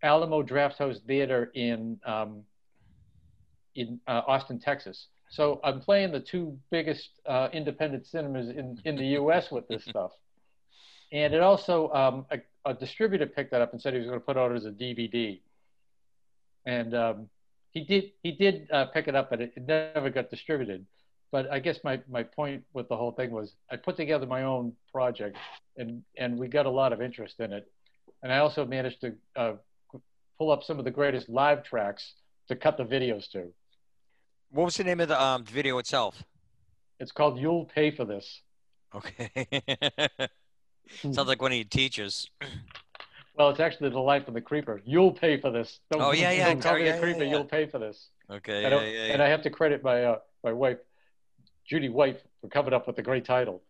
Alamo 0.03 0.43
Drafthouse 0.43 1.01
Theater 1.07 1.51
in 1.55 1.99
um, 2.05 2.43
in 3.75 4.01
uh, 4.07 4.23
Austin, 4.27 4.59
Texas. 4.59 5.07
So 5.31 5.61
I'm 5.63 5.81
playing 5.81 6.11
the 6.11 6.21
two 6.21 6.59
biggest 6.71 7.09
uh, 7.25 7.49
independent 7.53 8.07
cinemas 8.07 8.49
in, 8.49 8.81
in 8.85 8.97
the 8.97 9.07
U.S. 9.07 9.51
with 9.51 9.69
this 9.69 9.85
stuff. 9.89 10.11
And 11.13 11.35
it 11.35 11.41
also, 11.41 11.91
um, 11.93 12.27
a, 12.31 12.71
a, 12.71 12.75
distributor 12.75 13.27
picked 13.27 13.51
that 13.53 13.61
up 13.61 13.73
and 13.73 13.81
said 13.81 13.95
he 13.95 13.99
was 13.99 14.09
going 14.09 14.21
to 14.21 14.25
put 14.25 14.37
it 14.37 14.41
out 14.41 14.55
as 14.55 14.65
a 14.65 14.71
DVD. 14.71 15.41
And 16.67 16.95
um, 16.95 17.29
he 17.71 17.85
did, 17.85 18.13
he 18.23 18.33
did 18.33 18.69
uh, 18.71 18.87
pick 18.87 19.09
it 19.09 19.15
up, 19.15 19.31
but 19.31 19.41
it, 19.41 19.53
it 19.57 19.67
never 19.67 20.11
got 20.11 20.31
distributed. 20.31 20.87
But 21.33 21.51
I 21.51 21.61
guess 21.61 21.79
my, 21.85 22.01
my 22.09 22.25
point 22.25 22.65
with 22.73 22.89
the 22.89 22.97
whole 22.97 23.13
thing 23.13 23.31
was 23.31 23.55
I 23.71 23.77
put 23.77 23.97
together 23.97 24.27
my 24.27 24.43
own 24.43 24.73
project 24.93 25.37
and, 25.77 26.03
and 26.17 26.39
we 26.39 26.49
got 26.49 26.67
a 26.67 26.71
lot 26.71 26.93
of 26.93 27.01
interest 27.01 27.39
in 27.39 27.53
it. 27.53 27.71
And 28.23 28.33
I 28.33 28.39
also 28.39 28.65
managed 28.65 29.01
to 29.01 29.15
uh, 29.37 29.53
pull 30.41 30.51
up 30.51 30.65
some 30.65 30.79
of 30.79 30.87
the 30.87 30.91
greatest 30.91 31.29
live 31.29 31.62
tracks 31.62 32.15
to 32.49 32.57
cut 32.57 32.79
the 32.79 32.85
videos 32.85 33.31
to. 33.31 33.53
What 34.51 34.65
was 34.65 34.77
the 34.79 34.85
name 34.85 35.01
of 35.01 35.09
the 35.09 35.23
um, 35.23 35.45
video 35.45 35.77
itself? 35.77 36.25
It's 36.99 37.12
called 37.12 37.39
"You'll 37.39 37.67
Pay 37.67 37.91
for 37.91 38.07
This." 38.07 38.41
Okay. 38.95 39.31
Sounds 41.03 41.19
like 41.19 41.43
one 41.43 41.53
of 41.53 41.57
your 41.57 41.65
teachers. 41.65 42.29
Well, 43.37 43.49
it's 43.49 43.61
actually 43.61 43.89
the 43.89 43.99
life 43.99 44.29
of 44.29 44.35
the 44.35 44.41
creeper. 44.43 44.83
You'll 44.85 45.12
pay 45.12 45.41
for 45.41 45.51
this. 45.51 45.81
Don't, 45.91 46.03
oh 46.03 46.11
yeah, 46.11 46.31
yeah. 46.31 46.49
Don't 46.49 46.61
tell 46.61 46.75
me 46.75 46.85
yeah, 46.85 46.97
the 46.97 47.01
creeper. 47.01 47.21
Yeah, 47.21 47.25
yeah. 47.25 47.31
You'll 47.31 47.45
pay 47.45 47.65
for 47.65 47.79
this. 47.79 48.09
Okay. 48.29 48.65
And, 48.65 48.75
yeah, 48.75 48.83
yeah. 48.83 49.12
and 49.15 49.23
I 49.23 49.29
have 49.29 49.41
to 49.43 49.51
credit 49.51 49.83
my 49.83 50.05
uh, 50.05 50.19
my 50.45 50.53
wife, 50.53 50.77
Judy 51.65 51.89
White, 51.89 52.21
for 52.43 52.49
coming 52.49 52.75
up 52.75 52.87
with 52.87 52.97
the 52.97 53.03
great 53.03 53.25
title. 53.25 53.62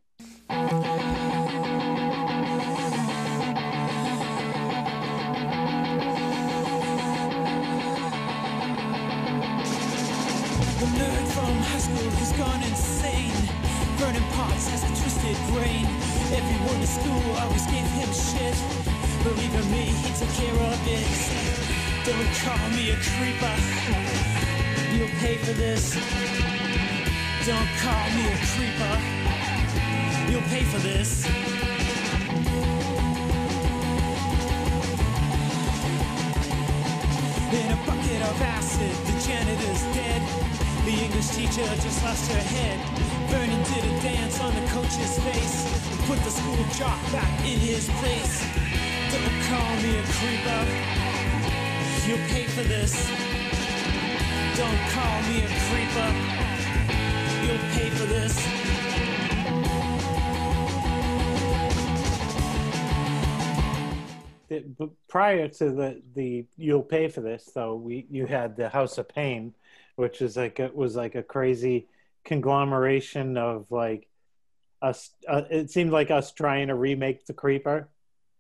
Brain. 15.52 15.86
Everyone 16.32 16.80
in 16.80 16.86
school 16.86 17.24
always 17.40 17.64
gave 17.66 17.86
him 17.98 18.10
shit. 18.12 18.56
Believe 19.24 19.54
in 19.54 19.66
me, 19.70 19.84
he 20.02 20.10
took 20.18 20.32
care 20.36 20.58
of 20.70 20.78
it. 20.86 21.60
Don't 22.04 22.30
call 22.44 22.68
me 22.70 22.90
a 22.90 22.96
creeper. 22.96 23.56
You'll 24.92 25.14
pay 25.20 25.36
for 25.36 25.52
this. 25.52 25.94
Don't 27.46 27.70
call 27.80 28.06
me 28.16 28.24
a 28.28 28.38
creeper. 28.52 28.94
You'll 30.30 30.48
pay 30.48 30.64
for 30.64 30.78
this. 30.78 31.26
In 37.52 37.72
a 37.72 37.78
bucket 37.84 38.22
of 38.22 38.42
acid, 38.42 38.94
the 39.06 39.14
janitor's 39.26 39.82
dead. 39.94 40.22
The 40.84 40.92
English 41.04 41.28
teacher 41.28 41.66
just 41.82 42.02
lost 42.04 42.30
her 42.32 42.40
head. 42.40 43.19
Vernon 43.30 43.62
did 43.62 43.84
a 43.84 44.02
dance 44.02 44.40
on 44.40 44.52
the 44.54 44.66
coach's 44.70 45.18
face. 45.20 45.64
Put 46.06 46.18
the 46.24 46.30
school 46.30 46.64
jock 46.74 47.00
back 47.12 47.30
in 47.46 47.58
his 47.60 47.88
place. 48.00 48.44
Don't 49.12 49.38
call 49.46 49.76
me 49.82 49.98
a 49.98 50.04
creeper. 50.18 50.60
You'll 52.06 52.26
pay 52.28 52.44
for 52.44 52.62
this. 52.62 53.08
Don't 54.56 54.82
call 54.90 55.22
me 55.30 55.44
a 55.44 55.50
creeper. 55.68 56.10
You'll 57.44 57.64
pay 57.74 57.90
for 57.90 58.06
this. 58.06 58.34
It- 64.48 64.66
prior 65.08 65.46
to 65.48 65.70
the 65.70 66.02
the 66.14 66.46
you'll 66.56 66.82
pay 66.82 67.06
for 67.08 67.20
this 67.20 67.44
though 67.54 67.76
we 67.76 68.06
you 68.10 68.26
had 68.26 68.56
the 68.56 68.68
house 68.68 68.98
of 68.98 69.08
pain 69.08 69.54
which 69.94 70.20
is 70.20 70.36
like 70.36 70.58
it 70.58 70.74
was 70.74 70.96
like 70.96 71.14
a 71.14 71.22
crazy 71.22 71.86
conglomeration 72.24 73.36
of 73.36 73.66
like 73.70 74.08
us 74.82 75.10
uh, 75.28 75.42
it 75.50 75.70
seemed 75.70 75.90
like 75.90 76.10
us 76.10 76.32
trying 76.32 76.68
to 76.68 76.74
remake 76.74 77.26
the 77.26 77.32
creeper 77.32 77.88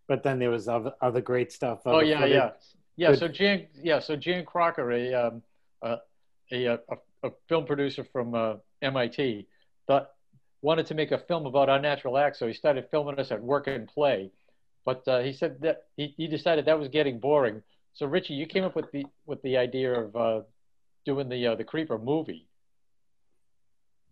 but 0.08 0.22
then 0.22 0.38
there 0.38 0.50
was 0.50 0.68
other, 0.68 0.92
other 1.00 1.20
great 1.20 1.52
stuff 1.52 1.80
Oh 1.86 2.00
yeah, 2.00 2.20
footage. 2.20 2.32
yeah, 2.34 2.50
yeah. 2.96 3.10
Good. 3.10 3.18
So 3.18 3.28
Jan, 3.28 3.66
yeah, 3.82 4.00
so 4.00 4.16
Jan 4.16 4.44
Crocker, 4.44 4.90
a 4.90 5.14
um, 5.14 5.42
uh, 5.82 5.96
a, 6.52 6.66
a 6.66 6.78
a 7.22 7.30
film 7.48 7.64
producer 7.66 8.04
from 8.12 8.34
uh, 8.34 8.54
MIT, 8.82 9.46
thought 9.86 10.10
wanted 10.62 10.86
to 10.86 10.94
make 10.94 11.12
a 11.12 11.18
film 11.18 11.46
about 11.46 11.68
Unnatural 11.68 12.18
Axe, 12.18 12.38
so 12.38 12.46
he 12.46 12.52
started 12.52 12.86
filming 12.90 13.18
us 13.18 13.30
at 13.30 13.40
work 13.42 13.66
and 13.66 13.86
play. 13.88 14.30
But 14.84 15.06
uh, 15.06 15.20
he 15.20 15.32
said 15.32 15.60
that 15.60 15.84
he, 15.96 16.14
he 16.16 16.26
decided 16.26 16.64
that 16.64 16.78
was 16.78 16.88
getting 16.88 17.18
boring. 17.20 17.62
So 17.94 18.06
Richie, 18.06 18.34
you 18.34 18.46
came 18.46 18.64
up 18.64 18.74
with 18.74 18.90
the 18.92 19.06
with 19.26 19.40
the 19.42 19.56
idea 19.56 19.92
of 19.92 20.16
uh, 20.16 20.40
doing 21.04 21.28
the 21.28 21.46
uh, 21.46 21.54
the 21.54 21.64
Creeper 21.64 21.98
movie. 21.98 22.46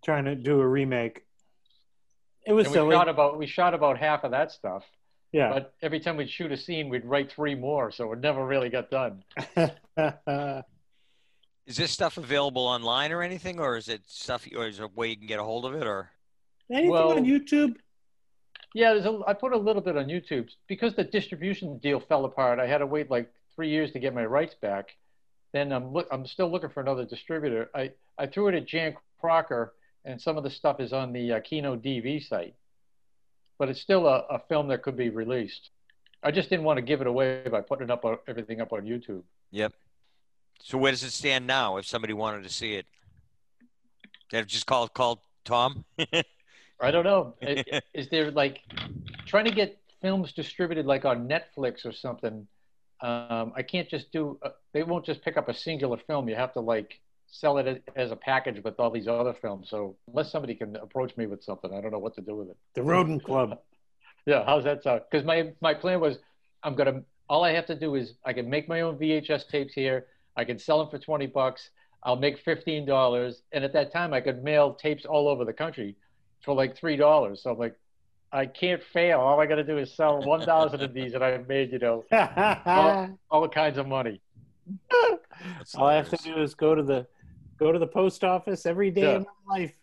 Trying 0.05 0.25
to 0.25 0.35
do 0.35 0.61
a 0.61 0.67
remake 0.67 1.25
it 2.47 2.53
was 2.53 2.67
And 2.67 2.73
we 2.73 2.79
silly 2.79 2.95
shot 2.95 3.09
about 3.09 3.37
we 3.39 3.47
shot 3.47 3.75
about 3.75 3.99
half 3.99 4.25
of 4.25 4.31
that 4.31 4.51
stuff. 4.53 4.83
yeah 5.33 5.53
But 5.53 5.75
every 5.83 6.01
time 6.01 6.17
we'd 6.17 6.31
shoot 6.31 6.51
a 6.53 6.57
scene, 6.57 6.89
we'd 6.89 7.05
write 7.05 7.31
three 7.31 7.55
more, 7.55 7.91
so 7.91 8.11
it 8.13 8.21
never 8.21 8.45
really 8.47 8.71
got 8.71 8.91
done. 8.91 9.23
Is 11.67 11.77
this 11.77 11.91
stuff 11.91 12.17
available 12.17 12.63
online 12.67 13.13
or 13.13 13.23
anything, 13.23 13.61
or 13.61 13.77
is 13.77 13.89
it 13.89 14.01
stuff, 14.07 14.49
or 14.57 14.67
is 14.69 14.79
there 14.79 14.87
a 14.87 14.89
way 14.89 15.09
you 15.09 15.17
can 15.19 15.27
get 15.27 15.39
a 15.39 15.45
hold 15.45 15.67
of 15.67 15.75
it, 15.75 15.87
or? 15.87 16.11
anything 16.71 16.91
Well- 16.91 17.13
on 17.13 17.25
youtube 17.25 17.75
Yeah, 18.75 18.95
there's 18.95 19.05
a, 19.07 19.21
I 19.27 19.35
put 19.35 19.53
a 19.53 19.57
little 19.59 19.83
bit 19.83 19.97
on 19.97 20.07
YouTube 20.07 20.49
because 20.69 20.95
the 20.95 21.05
distribution 21.05 21.79
deal 21.79 22.01
fell 22.01 22.25
apart. 22.25 22.59
I 22.59 22.67
had 22.67 22.79
to 22.79 22.87
wait 22.87 23.11
like 23.11 23.31
three 23.55 23.69
years 23.71 23.93
to 23.93 23.99
get 23.99 24.15
my 24.15 24.25
rights 24.25 24.55
back. 24.55 24.97
Then 25.53 25.73
I'm 25.73 25.93
look, 25.93 26.07
I'm 26.11 26.27
still 26.27 26.51
looking 26.51 26.69
for 26.71 26.81
another 26.83 27.05
distributor. 27.05 27.71
I, 27.75 27.93
I 28.19 28.27
threw 28.27 28.49
it 28.49 28.55
at 28.55 28.67
Jan 28.67 28.95
Crocker, 29.21 29.75
and 30.05 30.21
some 30.21 30.37
of 30.37 30.45
the 30.45 30.51
stuff 30.51 30.81
is 30.81 30.93
on 30.93 31.13
the 31.13 31.33
uh, 31.33 31.41
Kino 31.41 31.77
DV 31.77 32.27
site, 32.27 32.55
but 33.59 33.69
it's 33.69 33.81
still 33.81 34.07
a, 34.07 34.25
a 34.31 34.39
film 34.49 34.69
that 34.69 34.83
could 34.83 34.97
be 34.97 35.11
released. 35.11 35.71
I 36.23 36.31
just 36.31 36.51
didn't 36.51 36.65
want 36.65 36.79
to 36.79 36.83
give 36.83 37.01
it 37.01 37.07
away 37.07 37.43
by 37.51 37.61
putting 37.61 37.91
up 37.91 38.05
on, 38.05 38.19
everything 38.27 38.61
up 38.61 38.73
on 38.73 38.83
YouTube. 38.83 39.23
Yep. 39.51 39.73
So 40.63 40.79
where 40.79 40.91
does 40.91 41.05
it 41.05 41.13
stand 41.13 41.47
now? 41.47 41.77
If 41.77 41.87
somebody 41.87 42.13
wanted 42.13 42.43
to 42.43 42.49
see 42.49 42.75
it, 42.75 42.87
they've 44.31 44.47
just 44.47 44.67
called 44.67 44.93
called 44.93 45.21
Tom. 45.45 45.85
I 46.81 46.91
don't 46.91 47.05
know. 47.05 47.35
Is 47.95 48.09
there 48.09 48.31
like 48.31 48.61
trying 49.27 49.45
to 49.45 49.51
get 49.51 49.79
films 50.01 50.33
distributed 50.33 50.87
like 50.87 51.05
on 51.05 51.29
Netflix 51.29 51.85
or 51.85 51.93
something? 51.93 52.47
Um, 53.01 53.53
I 53.57 53.63
can't 53.63 53.89
just 53.89 54.11
do. 54.11 54.39
Uh, 54.43 54.51
they 54.73 54.83
won't 54.83 55.05
just 55.05 55.23
pick 55.23 55.37
up 55.37 55.49
a 55.49 55.55
singular 55.55 55.99
film. 55.99 56.29
You 56.29 56.35
have 56.35 56.53
to 56.55 56.61
like 56.61 57.01
sell 57.31 57.59
it 57.59 57.83
as- 57.95 58.11
a 58.11 58.17
package 58.17 58.63
with 58.65 58.81
all 58.81 58.91
these 58.91 59.07
other 59.07 59.35
films. 59.35 59.69
So 59.71 59.97
unless 60.09 60.31
somebody 60.33 60.55
can 60.55 60.77
approach 60.77 61.17
me 61.17 61.27
with 61.27 61.43
something, 61.43 61.73
I 61.73 61.81
don't 61.81 61.93
know 61.93 61.99
what 61.99 62.15
to 62.15 62.21
do 62.21 62.37
with 62.37 62.49
it. 62.51 62.57
the 62.75 62.83
rodent 62.83 63.25
club 63.25 63.59
Yeah, 64.27 64.45
how's 64.45 64.65
that 64.65 64.83
sound? 64.83 65.03
Because 65.11 65.25
my 65.25 65.53
my 65.63 65.73
plan 65.73 66.01
was 66.01 66.19
I'm 66.63 66.75
gonna. 66.75 67.03
All 67.31 67.45
I 67.45 67.53
have 67.53 67.65
to 67.67 67.75
do 67.75 67.95
is 67.95 68.15
I 68.27 68.35
can 68.35 68.49
make 68.49 68.69
my 68.69 68.83
own 68.83 68.99
VHS 68.99 69.49
tapes 69.49 69.73
here. 69.73 70.07
I 70.37 70.45
can 70.45 70.59
sell 70.59 70.79
them 70.79 70.91
for 70.91 70.99
twenty 70.99 71.27
bucks. 71.27 71.71
I'll 72.03 72.17
make 72.17 72.39
fifteen 72.39 72.85
dollars, 72.85 73.43
and 73.53 73.65
at 73.65 73.73
that 73.73 73.91
time 73.91 74.13
I 74.13 74.21
could 74.21 74.45
mail 74.45 74.75
tapes 74.75 75.07
all 75.07 75.29
over 75.29 75.47
the 75.47 75.53
country 75.55 75.97
for 76.45 76.55
like 76.55 76.77
three 76.77 76.97
dollars. 76.97 77.43
So 77.43 77.53
I'm 77.53 77.59
like, 77.59 77.75
I 78.31 78.45
can't 78.45 78.83
fail. 78.93 79.19
All 79.21 79.41
I 79.41 79.47
got 79.47 79.57
to 79.57 79.65
do 79.65 79.79
is 79.79 79.95
sell 79.95 80.21
one 80.21 80.43
thousand 80.45 80.83
of 80.83 80.93
these, 80.93 81.15
and 81.15 81.25
I've 81.25 81.49
made 81.49 81.73
you 81.73 81.79
know 81.79 82.05
all, 82.67 83.19
all 83.31 83.49
kinds 83.49 83.79
of 83.79 83.87
money. 83.87 84.21
All 85.75 85.87
i 85.87 85.95
have 85.95 86.11
to 86.11 86.17
do 86.19 86.43
is 86.43 86.55
go 86.55 86.75
to 86.75 86.83
the 86.83 87.07
go 87.59 87.73
to 87.73 87.79
the 87.79 87.87
post 87.87 88.25
office 88.25 88.67
every 88.67 88.91
day 88.91 89.03
Yeah. 89.03 89.17
of 89.17 89.27
my 89.47 89.59
life 89.59 89.75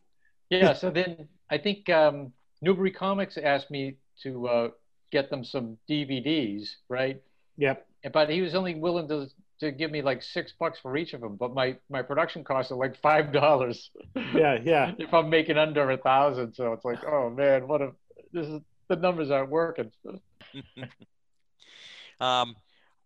Yeah. 0.50 0.74
So 0.74 0.90
then 0.92 1.28
I 1.50 1.58
think 1.58 1.90
um, 1.90 2.34
Newbury 2.62 2.92
Comics 2.92 3.38
asked 3.38 3.70
me 3.72 3.98
to 4.24 4.48
uh, 4.48 4.70
get 5.12 5.30
them 5.30 5.44
some 5.44 5.78
DVDs, 5.90 6.64
right? 6.90 7.22
yep 7.58 7.88
but 8.14 8.30
he 8.30 8.42
was 8.42 8.54
only 8.54 8.76
willing 8.76 9.08
to 9.08 9.28
to 9.62 9.72
give 9.72 9.90
me 9.90 10.02
like 10.02 10.22
six 10.22 10.52
bucks 10.60 10.78
for 10.80 10.98
each 10.98 11.14
of 11.14 11.22
them. 11.22 11.36
But 11.38 11.54
my 11.54 11.78
my 11.90 12.02
production 12.02 12.44
costs 12.44 12.72
are 12.72 12.76
like 12.78 12.96
five 13.02 13.32
dollars 13.32 13.90
yeah 14.34 14.60
yeah 14.64 14.92
if 15.00 15.14
I'm 15.14 15.30
making 15.30 15.58
under 15.58 15.90
a 15.92 15.98
thousand. 15.98 16.54
So 16.54 16.74
it's 16.74 16.86
like, 16.86 17.02
oh 17.06 17.30
man, 17.30 17.68
what 17.68 17.82
a 17.82 17.92
this 18.34 18.48
is 18.48 18.62
the 18.90 18.98
numbers 18.98 19.32
aren't 19.32 19.50
working. 19.50 19.92
Um, 22.20 22.56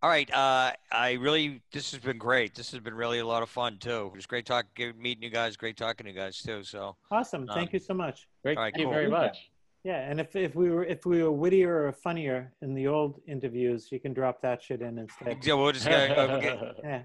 all 0.02 0.10
right. 0.10 0.32
Uh, 0.34 0.72
I 0.92 1.14
really, 1.14 1.62
this 1.72 1.92
has 1.92 2.00
been 2.00 2.18
great. 2.18 2.56
This 2.56 2.72
has 2.72 2.80
been 2.80 2.94
really 2.94 3.20
a 3.20 3.26
lot 3.26 3.44
of 3.44 3.50
fun 3.50 3.78
too. 3.78 4.12
It 4.14 4.16
was 4.16 4.26
great 4.26 4.46
talking, 4.46 4.94
meeting 4.98 5.24
you 5.24 5.30
guys. 5.30 5.58
Great 5.58 5.78
talking 5.78 6.06
to 6.06 6.12
you 6.12 6.18
guys 6.18 6.42
too. 6.42 6.64
So 6.64 6.96
awesome 7.12 7.50
Um, 7.50 7.56
thank 7.56 7.74
you 7.74 7.80
so 7.80 7.94
much 7.94 8.28
Great, 8.44 8.58
All 8.58 8.64
right, 8.64 8.74
thank 8.74 8.86
you 8.86 8.92
very 8.92 9.10
much. 9.10 9.50
Yeah, 9.84 10.00
and 10.10 10.20
if, 10.20 10.36
if 10.36 10.56
we 10.56 10.70
were 10.70 10.84
if 10.84 11.06
we 11.06 11.24
were 11.24 11.32
wittier 11.32 11.88
or 11.88 11.92
funnier 11.94 12.54
in 12.62 12.74
the 12.74 12.88
old 12.88 13.22
interviews, 13.28 13.92
you 13.92 14.00
can 14.00 14.14
drop 14.14 14.42
that 14.42 14.62
shit 14.62 14.82
in 14.82 14.98
instead. 14.98 15.38
yeah, 15.44 15.54
we'll 15.54 15.72
just 15.72 15.88
get, 15.88 16.18
we'll 16.18 16.74
Yeah. 16.84 17.02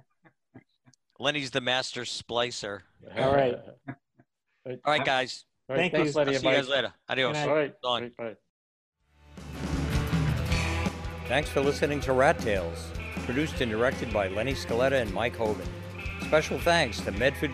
Lenny's 1.20 1.50
the 1.50 1.60
master 1.60 2.02
splicer. 2.02 2.80
All 3.16 3.32
right. 3.32 3.54
All 4.66 4.76
right, 4.86 5.04
guys. 5.04 5.44
All 5.68 5.76
right, 5.76 5.82
Thank 5.82 5.92
thanks, 5.92 6.14
you. 6.14 6.20
I'll 6.20 6.26
Lenny 6.26 6.38
see 6.38 6.46
you 6.46 6.54
guys 6.54 6.68
later. 6.68 6.92
Adios. 7.08 7.32
Good 7.32 7.46
night. 7.46 7.48
All 7.84 8.00
right, 8.00 8.16
bye. 8.16 8.36
Thanks 11.26 11.48
for 11.48 11.62
listening 11.62 12.00
to 12.00 12.12
Rat 12.12 12.38
Tales, 12.38 12.86
produced 13.24 13.60
and 13.62 13.70
directed 13.70 14.12
by 14.12 14.28
Lenny 14.28 14.52
Scaletta 14.52 15.00
and 15.00 15.12
Mike 15.14 15.34
Hogan. 15.34 15.66
Special 16.20 16.58
thanks 16.58 17.00
to 17.00 17.12
Medford 17.12 17.52